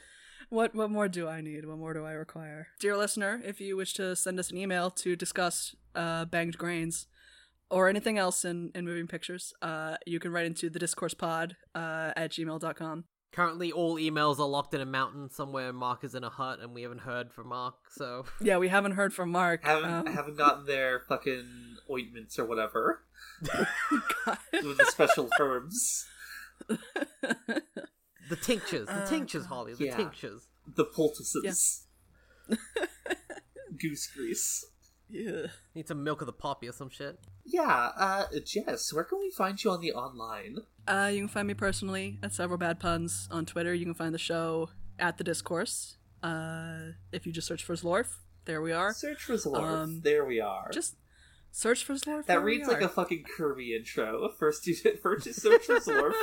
What 0.50 0.74
what 0.74 0.90
more 0.90 1.08
do 1.08 1.28
I 1.28 1.40
need? 1.40 1.66
What 1.66 1.78
more 1.78 1.94
do 1.94 2.04
I 2.04 2.12
require? 2.12 2.68
Dear 2.80 2.96
listener, 2.96 3.40
if 3.44 3.60
you 3.60 3.76
wish 3.76 3.94
to 3.94 4.14
send 4.14 4.38
us 4.38 4.50
an 4.50 4.56
email 4.58 4.90
to 4.90 5.16
discuss 5.16 5.74
uh, 5.94 6.24
banged 6.26 6.58
grains 6.58 7.06
or 7.70 7.88
anything 7.88 8.18
else 8.18 8.44
in, 8.44 8.70
in 8.74 8.84
moving 8.84 9.06
pictures, 9.06 9.52
uh, 9.62 9.96
you 10.06 10.20
can 10.20 10.30
write 10.30 10.46
into 10.46 10.70
the 10.70 10.78
discourse 10.78 11.14
pod 11.14 11.56
uh, 11.74 12.12
at 12.14 12.30
gmail.com. 12.30 13.04
Currently, 13.34 13.72
all 13.72 13.96
emails 13.96 14.38
are 14.38 14.46
locked 14.46 14.74
in 14.74 14.80
a 14.80 14.86
mountain 14.86 15.28
somewhere. 15.28 15.72
Mark 15.72 16.04
is 16.04 16.14
in 16.14 16.22
a 16.22 16.30
hut, 16.30 16.60
and 16.60 16.72
we 16.72 16.82
haven't 16.82 17.00
heard 17.00 17.32
from 17.32 17.48
Mark. 17.48 17.74
So 17.90 18.24
Yeah, 18.40 18.58
we 18.58 18.68
haven't 18.68 18.92
heard 18.92 19.12
from 19.12 19.30
Mark. 19.30 19.64
Haven't 19.64 19.90
Um, 19.90 20.06
haven't 20.06 20.36
gotten 20.36 20.66
their 20.66 21.00
fucking 21.00 21.76
ointments 21.90 22.38
or 22.38 22.44
whatever 22.44 23.02
with 23.42 24.78
the 24.78 24.86
special 24.88 25.28
herbs, 25.40 26.06
the 26.68 28.36
tinctures, 28.40 28.86
the 28.86 28.92
Uh, 29.02 29.06
tinctures, 29.06 29.46
Holly, 29.46 29.74
the 29.74 29.86
yeah. 29.86 29.96
tinctures. 29.96 30.46
the 30.76 30.84
poultices, 30.84 31.86
goose 33.80 34.06
grease. 34.16 34.64
Yeah. 35.10 35.46
Need 35.74 35.88
some 35.88 36.02
milk 36.02 36.20
of 36.22 36.26
the 36.26 36.32
poppy 36.32 36.68
or 36.68 36.72
some 36.72 36.90
shit. 36.90 37.18
Yeah, 37.44 37.90
uh, 37.96 38.24
Jess, 38.44 38.92
where 38.92 39.04
can 39.04 39.18
we 39.20 39.30
find 39.30 39.62
you 39.62 39.70
on 39.70 39.80
the 39.80 39.92
online? 39.92 40.58
Uh, 40.88 41.10
you 41.12 41.20
can 41.20 41.28
find 41.28 41.46
me 41.46 41.54
personally 41.54 42.18
at 42.22 42.32
several 42.32 42.58
bad 42.58 42.80
puns 42.80 43.28
on 43.30 43.46
Twitter. 43.46 43.74
You 43.74 43.84
can 43.84 43.94
find 43.94 44.14
the 44.14 44.18
show 44.18 44.70
at 44.98 45.18
the 45.18 45.24
discourse. 45.24 45.96
Uh, 46.22 46.92
if 47.12 47.26
you 47.26 47.32
just 47.32 47.46
search 47.46 47.62
for 47.62 47.74
Zlorf, 47.74 48.16
there 48.46 48.62
we 48.62 48.72
are. 48.72 48.92
Search 48.94 49.22
for 49.22 49.34
Zlorf. 49.34 49.62
Um, 49.62 50.00
there 50.02 50.24
we 50.24 50.40
are. 50.40 50.70
Just 50.72 50.96
search 51.52 51.84
for 51.84 51.94
Zlorf. 51.94 52.26
that 52.26 52.42
reads 52.42 52.66
like 52.66 52.80
a 52.82 52.88
fucking 52.88 53.24
Kirby 53.36 53.74
intro. 53.76 54.30
First 54.38 54.66
you 54.66 54.74
first 55.02 55.26
you 55.26 55.32
search 55.32 55.64
for 55.64 55.80
Zlorf, 55.80 56.14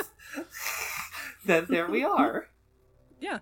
then 1.46 1.66
there 1.68 1.88
we 1.88 2.04
are. 2.04 2.48
Yeah. 3.20 3.38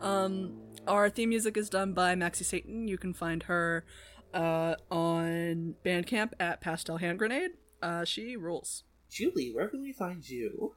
um, 0.00 0.52
our 0.86 1.08
theme 1.10 1.30
music 1.30 1.56
is 1.56 1.68
done 1.68 1.92
by 1.92 2.14
Maxie 2.14 2.44
Satan. 2.44 2.88
You 2.88 2.98
can 2.98 3.12
find 3.14 3.44
her 3.44 3.84
uh, 4.32 4.74
on 4.90 5.74
Bandcamp 5.84 6.32
at 6.40 6.60
Pastel 6.60 6.98
Hand 6.98 7.18
Grenade. 7.18 7.52
Uh, 7.82 8.04
she 8.04 8.36
rules. 8.36 8.84
Julie, 9.10 9.52
where 9.54 9.68
can 9.68 9.82
we 9.82 9.92
find 9.92 10.28
you? 10.28 10.74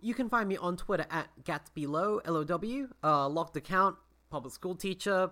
You 0.00 0.14
can 0.14 0.28
find 0.28 0.48
me 0.48 0.56
on 0.56 0.76
Twitter 0.76 1.06
at 1.10 1.28
GatsbyLow, 1.44 2.20
L-O-W, 2.24 2.88
uh, 3.04 3.28
locked 3.28 3.56
account, 3.56 3.96
public 4.30 4.52
school 4.52 4.74
teacher. 4.74 5.30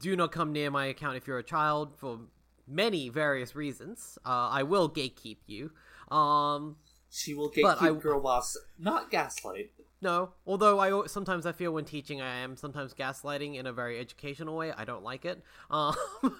Do 0.00 0.16
not 0.16 0.32
come 0.32 0.52
near 0.52 0.70
my 0.70 0.86
account 0.86 1.16
if 1.16 1.26
you're 1.26 1.38
a 1.38 1.42
child 1.44 1.96
for 1.98 2.20
many 2.66 3.10
various 3.10 3.54
reasons. 3.54 4.18
Uh, 4.24 4.48
I 4.50 4.62
will 4.62 4.88
gatekeep 4.88 5.38
you. 5.46 5.70
Um, 6.14 6.76
She 7.10 7.34
will 7.34 7.52
But 7.62 7.78
gatekeep 7.78 7.96
I- 7.98 8.00
girl 8.00 8.20
boss, 8.20 8.56
not 8.78 9.10
gaslight. 9.10 9.72
No, 10.04 10.34
although 10.46 10.78
I 10.78 11.06
sometimes 11.06 11.46
I 11.46 11.52
feel 11.52 11.72
when 11.72 11.86
teaching 11.86 12.20
I 12.20 12.36
am 12.40 12.58
sometimes 12.58 12.92
gaslighting 12.92 13.56
in 13.56 13.66
a 13.66 13.72
very 13.72 13.98
educational 13.98 14.54
way. 14.54 14.70
I 14.70 14.84
don't 14.84 15.02
like 15.02 15.24
it. 15.24 15.42
Um, 15.70 15.96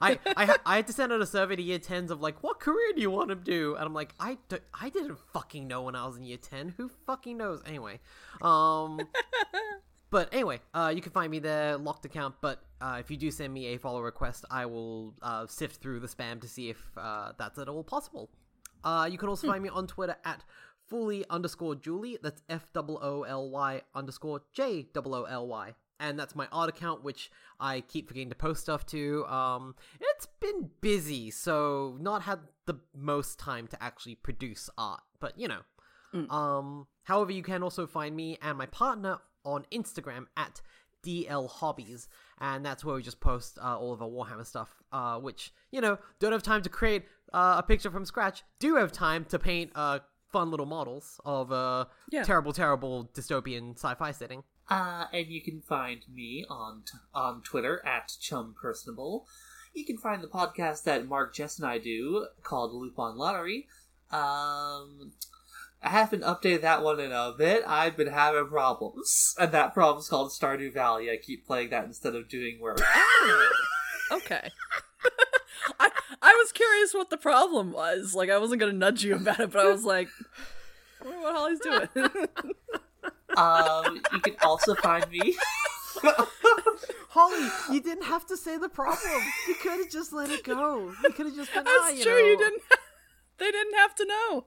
I, 0.00 0.18
I 0.26 0.56
I 0.66 0.76
had 0.76 0.88
to 0.88 0.92
send 0.92 1.12
out 1.12 1.20
a 1.20 1.26
survey 1.26 1.54
to 1.54 1.62
year 1.62 1.78
10s 1.78 2.10
of 2.10 2.20
like, 2.20 2.42
what 2.42 2.58
career 2.58 2.92
do 2.96 3.00
you 3.00 3.12
want 3.12 3.28
to 3.28 3.36
do? 3.36 3.76
And 3.76 3.84
I'm 3.84 3.94
like, 3.94 4.12
I 4.18 4.38
I 4.74 4.88
didn't 4.88 5.18
fucking 5.32 5.68
know 5.68 5.82
when 5.82 5.94
I 5.94 6.04
was 6.04 6.16
in 6.16 6.24
year 6.24 6.36
10. 6.36 6.74
Who 6.76 6.90
fucking 7.06 7.36
knows? 7.36 7.62
Anyway, 7.64 8.00
um, 8.42 9.00
but 10.10 10.28
anyway, 10.32 10.58
uh, 10.74 10.92
you 10.92 11.00
can 11.00 11.12
find 11.12 11.30
me 11.30 11.38
there, 11.38 11.76
locked 11.76 12.04
account. 12.04 12.34
But 12.40 12.60
uh, 12.80 12.96
if 12.98 13.08
you 13.08 13.16
do 13.16 13.30
send 13.30 13.54
me 13.54 13.66
a 13.68 13.78
follow 13.78 14.00
request, 14.00 14.44
I 14.50 14.66
will 14.66 15.14
uh, 15.22 15.46
sift 15.46 15.80
through 15.80 16.00
the 16.00 16.08
spam 16.08 16.40
to 16.40 16.48
see 16.48 16.70
if 16.70 16.82
uh, 16.96 17.34
that's 17.38 17.58
at 17.60 17.68
all 17.68 17.84
possible. 17.84 18.30
Uh, 18.82 19.08
you 19.08 19.16
can 19.16 19.28
also 19.28 19.46
find 19.46 19.62
me 19.62 19.68
on 19.68 19.86
Twitter 19.86 20.16
at 20.24 20.42
fully 20.92 21.24
underscore 21.30 21.74
Julie. 21.74 22.18
That's 22.22 22.42
F 22.50 22.66
O 22.76 22.98
O 23.00 23.22
L 23.22 23.48
Y 23.48 23.80
underscore 23.94 24.42
J 24.52 24.86
O 24.94 25.02
O 25.02 25.22
L 25.24 25.48
Y. 25.48 25.74
And 25.98 26.18
that's 26.18 26.36
my 26.36 26.46
art 26.52 26.68
account, 26.68 27.02
which 27.02 27.30
I 27.58 27.80
keep 27.80 28.08
forgetting 28.08 28.28
to 28.28 28.34
post 28.34 28.60
stuff 28.60 28.84
to. 28.86 29.24
Um, 29.26 29.74
it's 29.98 30.26
been 30.26 30.68
busy, 30.82 31.30
so 31.30 31.96
not 31.98 32.22
had 32.22 32.40
the 32.66 32.74
most 32.94 33.38
time 33.38 33.68
to 33.68 33.82
actually 33.82 34.16
produce 34.16 34.68
art. 34.76 35.00
But 35.18 35.38
you 35.38 35.48
know, 35.48 35.60
um, 36.28 36.86
however, 37.04 37.32
you 37.32 37.42
can 37.42 37.62
also 37.62 37.86
find 37.86 38.14
me 38.14 38.36
and 38.42 38.58
my 38.58 38.66
partner 38.66 39.18
on 39.44 39.64
Instagram 39.72 40.26
at 40.36 40.60
DL 41.06 41.48
Hobbies, 41.48 42.08
and 42.38 42.66
that's 42.66 42.84
where 42.84 42.96
we 42.96 43.02
just 43.02 43.20
post 43.20 43.58
uh, 43.62 43.78
all 43.78 43.92
of 43.94 44.02
our 44.02 44.08
Warhammer 44.08 44.44
stuff. 44.44 44.82
Uh, 44.92 45.18
which 45.18 45.54
you 45.70 45.80
know, 45.80 45.96
don't 46.18 46.32
have 46.32 46.42
time 46.42 46.62
to 46.62 46.68
create 46.68 47.04
uh, 47.32 47.56
a 47.58 47.62
picture 47.62 47.90
from 47.90 48.04
scratch. 48.04 48.42
Do 48.58 48.76
have 48.76 48.92
time 48.92 49.24
to 49.26 49.38
paint 49.38 49.70
uh, 49.74 50.00
fun 50.32 50.50
little 50.50 50.66
models 50.66 51.20
of 51.24 51.52
a 51.52 51.88
Yeah. 52.10 52.22
terrible, 52.24 52.52
terrible 52.52 53.10
dystopian 53.14 53.74
sci-fi 53.76 54.10
setting. 54.12 54.42
Uh, 54.70 55.06
and 55.12 55.26
you 55.28 55.42
can 55.42 55.60
find 55.60 56.02
me 56.12 56.44
on 56.48 56.82
t- 56.86 56.98
on 57.14 57.42
Twitter 57.42 57.84
at 57.84 58.08
chumpersonable. 58.20 59.26
You 59.74 59.84
can 59.84 59.98
find 59.98 60.22
the 60.22 60.28
podcast 60.28 60.84
that 60.84 61.06
Mark, 61.06 61.34
Jess, 61.34 61.58
and 61.58 61.66
I 61.66 61.78
do 61.78 62.26
called 62.42 62.72
Lupin 62.72 63.16
Lottery. 63.16 63.66
Um, 64.10 65.12
I 65.82 65.88
haven't 65.88 66.22
updated 66.22 66.60
that 66.60 66.82
one 66.82 67.00
in 67.00 67.10
a 67.12 67.32
bit. 67.36 67.64
I've 67.66 67.96
been 67.96 68.08
having 68.08 68.46
problems, 68.48 69.34
and 69.38 69.50
that 69.52 69.74
problem's 69.74 70.08
called 70.08 70.30
Stardew 70.30 70.72
Valley. 70.72 71.10
I 71.10 71.16
keep 71.16 71.46
playing 71.46 71.70
that 71.70 71.84
instead 71.84 72.14
of 72.14 72.28
doing 72.28 72.60
work. 72.60 72.80
Okay. 74.10 74.50
I 75.78 75.90
I 76.20 76.34
was 76.42 76.52
curious 76.52 76.94
what 76.94 77.10
the 77.10 77.16
problem 77.16 77.72
was. 77.72 78.14
Like 78.14 78.30
I 78.30 78.38
wasn't 78.38 78.60
gonna 78.60 78.72
nudge 78.72 79.04
you 79.04 79.16
about 79.16 79.40
it, 79.40 79.50
but 79.50 79.66
I 79.66 79.70
was 79.70 79.84
like, 79.84 80.08
I 81.00 81.04
wonder 81.04 81.20
what 81.22 81.34
Holly's 81.34 81.60
doing. 81.60 81.88
um, 83.36 84.02
you 84.12 84.20
can 84.20 84.36
also 84.42 84.74
find 84.74 85.08
me. 85.10 85.36
Holly, 87.10 87.48
you 87.70 87.80
didn't 87.80 88.04
have 88.04 88.26
to 88.26 88.36
say 88.36 88.56
the 88.56 88.68
problem. 88.68 89.22
You 89.48 89.54
could 89.54 89.78
have 89.80 89.90
just 89.90 90.12
let 90.12 90.30
it 90.30 90.44
go. 90.44 90.92
You 91.02 91.10
could 91.10 91.26
have 91.26 91.34
just 91.34 91.52
been. 91.52 91.64
That's 91.64 91.76
ah, 91.80 91.90
you 91.90 92.02
true. 92.02 92.12
know. 92.12 92.18
You 92.18 92.38
didn't. 92.38 92.62
They 93.38 93.50
didn't 93.50 93.74
have 93.74 93.94
to 93.96 94.06
know. 94.06 94.44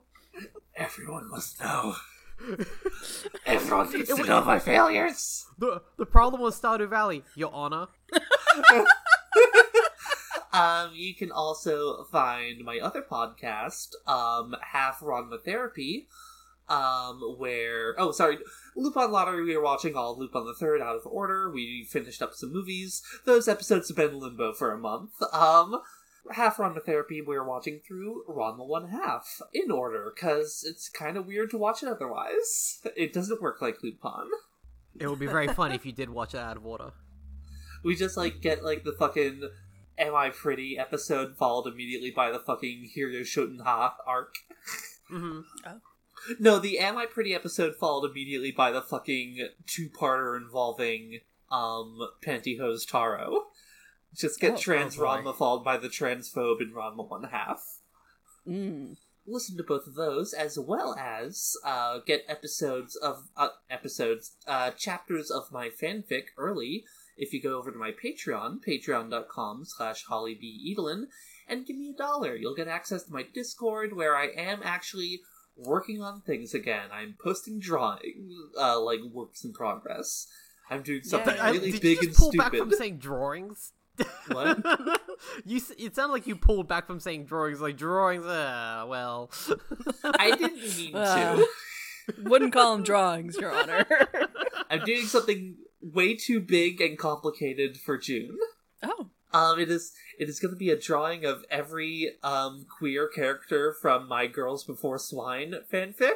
Everyone 0.74 1.30
must 1.30 1.60
know. 1.60 1.94
Everyone 3.46 3.90
needs 3.92 4.14
to 4.14 4.24
know 4.24 4.44
my 4.44 4.58
failures. 4.58 5.46
The 5.58 5.82
the 5.96 6.06
problem 6.06 6.42
was 6.42 6.60
Stardew 6.60 6.88
Valley, 6.88 7.22
Your 7.34 7.52
Honor. 7.52 7.86
Um, 10.52 10.92
you 10.94 11.14
can 11.14 11.30
also 11.30 12.04
find 12.04 12.64
my 12.64 12.78
other 12.78 13.02
podcast, 13.02 13.90
um, 14.06 14.54
Half 14.72 15.00
Ranma 15.00 15.42
Therapy, 15.42 16.08
um, 16.68 17.20
where 17.38 17.94
oh 17.98 18.12
sorry, 18.12 18.38
Lupin 18.76 19.10
Lottery. 19.10 19.44
We 19.44 19.54
are 19.54 19.62
watching 19.62 19.94
all 19.94 20.18
Lupin 20.18 20.44
the 20.44 20.54
Third 20.54 20.80
out 20.80 20.96
of 20.96 21.06
order. 21.06 21.50
We 21.50 21.86
finished 21.88 22.22
up 22.22 22.34
some 22.34 22.52
movies. 22.52 23.02
Those 23.24 23.48
episodes 23.48 23.88
have 23.88 23.96
been 23.96 24.18
limbo 24.18 24.52
for 24.52 24.72
a 24.72 24.78
month. 24.78 25.12
Um, 25.32 25.80
Half 26.32 26.56
Ranma 26.56 26.82
Therapy. 26.82 27.22
We're 27.22 27.44
watching 27.44 27.80
through 27.86 28.24
Ranma 28.28 28.66
One 28.66 28.88
Half 28.88 29.40
in 29.52 29.70
order 29.70 30.12
because 30.14 30.64
it's 30.68 30.88
kind 30.88 31.16
of 31.16 31.26
weird 31.26 31.50
to 31.50 31.58
watch 31.58 31.82
it 31.82 31.88
otherwise. 31.88 32.80
It 32.96 33.12
doesn't 33.12 33.42
work 33.42 33.62
like 33.62 33.82
Lupin. 33.82 34.30
It 34.98 35.08
would 35.08 35.18
be 35.20 35.26
very 35.26 35.48
funny 35.48 35.74
if 35.74 35.84
you 35.84 35.92
did 35.92 36.10
watch 36.10 36.34
it 36.34 36.40
out 36.40 36.56
of 36.56 36.66
order. 36.66 36.92
We 37.84 37.94
just 37.94 38.16
like 38.16 38.40
get 38.40 38.64
like 38.64 38.82
the 38.82 38.94
fucking 38.98 39.48
"Am 39.98 40.14
I 40.14 40.30
Pretty" 40.30 40.78
episode 40.78 41.36
followed 41.36 41.66
immediately 41.72 42.10
by 42.10 42.30
the 42.30 42.38
fucking 42.38 42.90
Hiryu 42.96 43.22
Shoten 43.22 43.62
Ha 43.62 43.96
arc. 44.06 44.34
hmm 45.08 45.40
No, 46.38 46.58
the 46.58 46.78
"Am 46.78 46.96
I 46.96 47.06
Pretty" 47.06 47.34
episode 47.34 47.76
followed 47.76 48.10
immediately 48.10 48.50
by 48.50 48.70
the 48.72 48.82
fucking 48.82 49.48
two-parter 49.66 50.36
involving 50.36 51.20
um 51.50 51.98
Pantyhose 52.24 52.86
Taro. 52.86 53.46
Just 54.14 54.40
get 54.40 54.54
Oh, 54.54 54.56
trans 54.56 54.98
oh. 54.98 55.02
Ranma 55.02 55.36
followed 55.36 55.62
by 55.64 55.76
the 55.76 55.88
transphobe 55.88 56.60
in 56.60 56.72
Ranma 56.72 57.08
One 57.08 57.24
Half. 57.24 57.80
Mm. 58.46 58.96
Listen 59.26 59.56
to 59.56 59.64
both 59.64 59.86
of 59.86 59.94
those 59.94 60.32
as 60.32 60.58
well 60.58 60.94
as 60.98 61.56
uh, 61.64 61.98
get 62.06 62.24
episodes 62.28 62.94
of 62.96 63.28
uh, 63.36 63.48
episodes 63.68 64.36
uh, 64.46 64.70
chapters 64.70 65.30
of 65.30 65.50
my 65.52 65.68
fanfic 65.68 66.26
early 66.38 66.84
if 67.16 67.32
you 67.32 67.40
go 67.40 67.58
over 67.58 67.70
to 67.70 67.78
my 67.78 67.90
patreon 67.92 68.58
patreon.com 68.66 69.64
slash 69.64 70.04
hollybeedlin 70.10 71.04
and 71.48 71.66
give 71.66 71.76
me 71.76 71.90
a 71.90 71.96
dollar 71.96 72.34
you'll 72.36 72.54
get 72.54 72.68
access 72.68 73.04
to 73.04 73.12
my 73.12 73.24
discord 73.34 73.94
where 73.96 74.16
i 74.16 74.26
am 74.36 74.60
actually 74.64 75.20
working 75.56 76.02
on 76.02 76.20
things 76.20 76.52
again 76.54 76.88
i'm 76.92 77.14
posting 77.22 77.58
drawing 77.58 78.28
uh, 78.60 78.78
like 78.80 79.00
works 79.12 79.44
in 79.44 79.52
progress 79.52 80.26
i'm 80.70 80.82
doing 80.82 81.02
something 81.02 81.34
Yeah. 81.34 81.50
Really 81.50 81.72
did 81.72 81.80
big 81.80 81.92
you 81.92 81.98
and 82.00 82.08
just 82.08 82.18
pull 82.18 82.30
stupid 82.30 82.52
back 82.52 82.58
from 82.58 82.70
saying 82.72 82.98
drawings? 82.98 83.72
What? 84.30 84.58
you? 85.46 85.60
It 85.78 85.94
sounded 85.94 86.12
like 86.12 86.26
you 86.26 86.36
pulled 86.36 86.68
back 86.68 86.86
from 86.86 87.00
saying 87.00 87.24
drawings. 87.24 87.62
Like 87.62 87.78
drawings. 87.78 88.26
Uh, 88.26 88.84
well. 88.86 89.30
i 90.04 90.32
didn't 90.32 90.76
mean 90.76 90.92
to 90.92 90.98
Uh. 90.98 91.42
Wouldn't 92.24 92.52
call 92.52 92.72
them 92.76 92.84
drawings, 92.84 93.36
Your 93.36 93.52
Honor. 93.52 93.86
i'm 94.68 94.84
doing 94.84 95.06
something 95.06 95.56
way 95.94 96.14
too 96.16 96.40
big 96.40 96.80
and 96.80 96.98
complicated 96.98 97.76
for 97.78 97.96
june 97.98 98.36
oh. 98.82 99.08
Um, 99.32 99.58
it 99.60 99.70
is 99.70 99.92
it 100.18 100.28
is 100.28 100.40
going 100.40 100.54
to 100.54 100.58
be 100.58 100.70
a 100.70 100.78
drawing 100.80 101.24
of 101.26 101.44
every 101.50 102.12
um 102.22 102.64
queer 102.78 103.06
character 103.08 103.74
from 103.82 104.08
My 104.08 104.26
Girls 104.28 104.64
Before 104.64 104.98
Swine 104.98 105.54
fanfic. 105.70 106.14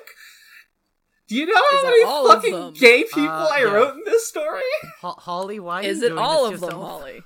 Do 1.29 1.37
you 1.37 1.47
know 1.47 1.55
how 1.55 1.77
Is 1.77 1.83
that 1.83 2.41
many 2.43 2.55
fucking 2.63 2.81
gay 2.81 3.03
people 3.05 3.29
Uh, 3.29 3.49
I 3.53 3.59
yeah. 3.59 3.65
wrote 3.73 3.95
in 3.97 4.03
this 4.07 4.27
story? 4.27 4.63
Ho- 5.01 5.17
Holly, 5.19 5.61
why 5.61 5.81
are 5.81 5.85
Is 5.85 6.01
you 6.01 6.07
it 6.07 6.09
doing 6.11 6.19
all 6.19 6.51
this 6.51 6.63
of 6.63 6.71
them. 6.71 6.79
Holly? 6.81 7.23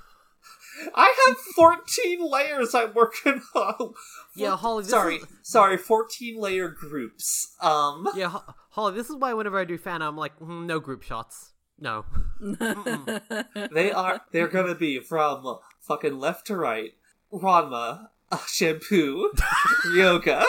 I 0.93 1.15
have 1.27 1.37
fourteen 1.55 2.19
layers 2.29 2.75
I'm 2.75 2.93
working 2.93 3.41
on. 3.55 3.93
Yeah, 4.35 4.57
Holly. 4.57 4.83
This 4.83 4.91
sorry, 4.91 5.15
Is, 5.17 5.27
sorry, 5.43 5.77
fourteen 5.77 6.39
layer 6.41 6.67
groups. 6.67 7.55
Um, 7.61 8.07
yeah, 8.15 8.29
Ho- 8.29 8.53
Holly. 8.71 8.93
This 8.95 9.09
is 9.09 9.15
why 9.15 9.33
whenever 9.33 9.57
I 9.57 9.63
do 9.63 9.77
fan, 9.77 10.01
I'm 10.01 10.17
like, 10.17 10.37
mm, 10.39 10.65
no 10.65 10.79
group 10.81 11.01
shots. 11.03 11.53
No. 11.79 12.05
they 13.71 13.91
are 13.91 14.21
they're 14.31 14.47
gonna 14.47 14.75
be 14.75 14.99
from 14.99 15.57
fucking 15.81 16.19
left 16.19 16.47
to 16.47 16.55
right. 16.55 16.93
Ranma, 17.31 18.07
uh, 18.31 18.37
Shampoo, 18.47 19.31
Ryoga, 19.87 20.45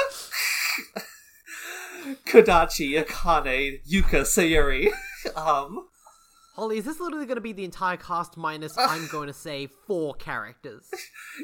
Kodachi, 2.26 3.02
Akane, 3.02 3.80
Yuka, 3.88 4.22
Sayuri. 4.22 4.88
Um, 5.36 5.88
Holly, 6.54 6.78
is 6.78 6.84
this 6.84 7.00
literally 7.00 7.26
going 7.26 7.36
to 7.36 7.42
be 7.42 7.52
the 7.52 7.64
entire 7.64 7.96
cast 7.96 8.36
minus, 8.36 8.74
I'm 8.78 9.06
going 9.08 9.26
to 9.26 9.34
say, 9.34 9.68
four 9.86 10.14
characters? 10.14 10.88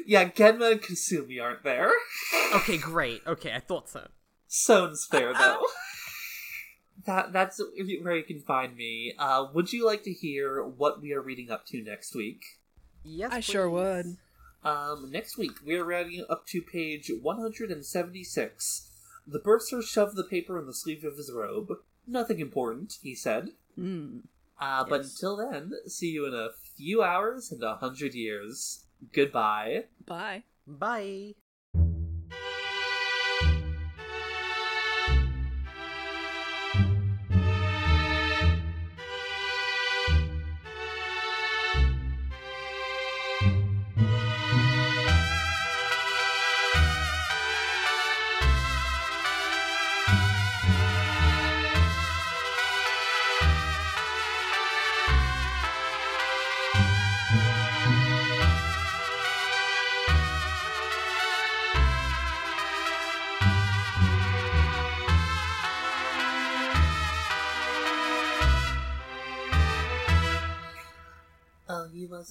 Yeah, 0.07 0.29
Genma 0.29 0.71
and 0.71 0.81
Kasumi 0.81 1.41
aren't 1.41 1.63
there. 1.63 1.91
Okay, 2.55 2.77
great. 2.77 3.21
Okay, 3.27 3.53
I 3.53 3.59
thought 3.59 3.89
so. 3.89 4.07
Soun's 4.47 5.07
there 5.09 5.33
though. 5.33 5.61
that 7.05 7.33
that's 7.33 7.59
where 7.59 8.15
you 8.15 8.23
can 8.23 8.39
find 8.39 8.75
me. 8.75 9.13
Uh, 9.17 9.47
would 9.53 9.73
you 9.73 9.85
like 9.85 10.03
to 10.03 10.13
hear 10.13 10.63
what 10.63 11.01
we 11.01 11.13
are 11.13 11.21
reading 11.21 11.51
up 11.51 11.65
to 11.67 11.81
next 11.81 12.15
week? 12.15 12.43
Yes, 13.03 13.31
I 13.33 13.39
sure 13.39 13.69
would. 13.69 14.17
Um, 14.63 15.09
next 15.11 15.37
week 15.37 15.51
we 15.65 15.75
are 15.75 15.83
reading 15.83 16.25
up 16.29 16.45
to 16.47 16.61
page 16.61 17.11
176. 17.21 18.89
The 19.27 19.39
bursar 19.39 19.81
shoved 19.81 20.15
the 20.15 20.23
paper 20.23 20.57
in 20.57 20.65
the 20.65 20.73
sleeve 20.73 21.03
of 21.03 21.17
his 21.17 21.31
robe. 21.31 21.73
Nothing 22.07 22.39
important, 22.39 22.97
he 23.01 23.15
said. 23.15 23.49
Mm. 23.77 24.23
Uh, 24.59 24.85
but 24.85 25.01
until 25.01 25.37
then, 25.37 25.73
see 25.87 26.09
you 26.09 26.25
in 26.25 26.33
a 26.33 26.49
few 26.77 27.03
hours 27.03 27.51
and 27.51 27.63
a 27.63 27.75
hundred 27.75 28.13
years. 28.13 28.85
Goodbye. 29.11 29.85
Bye. 30.05 30.43
Bye. 30.65 31.35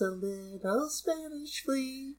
A 0.03 0.11
little 0.11 0.89
Spanish 0.91 1.63
flea, 1.65 2.17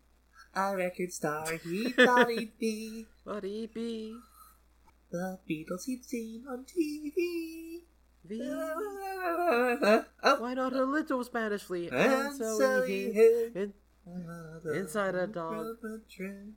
a 0.56 0.76
record 0.76 1.12
star 1.14 1.46
he 1.58 1.92
thought 1.92 2.30
he'd 2.30 2.58
be. 2.58 3.06
What 3.24 3.44
he'd 3.44 3.74
be? 3.74 4.16
The 5.12 5.40
Beatles 5.50 5.86
he'd 5.86 6.04
seen 6.06 6.46
on 6.50 6.66
TV. 6.66 7.84
Oh, 8.32 10.06
Why 10.40 10.54
not 10.54 10.74
a 10.74 10.84
little 10.84 11.24
Spanish 11.24 11.64
flea? 11.64 11.90
and 11.92 12.36
so 12.36 12.84
he 12.84 13.12
hid 13.12 13.56
in, 13.56 13.74
inside 14.74 15.16
a 15.16 15.28
dog. 15.28 15.80
from 15.80 15.94
a 15.94 16.00
tree. 16.12 16.54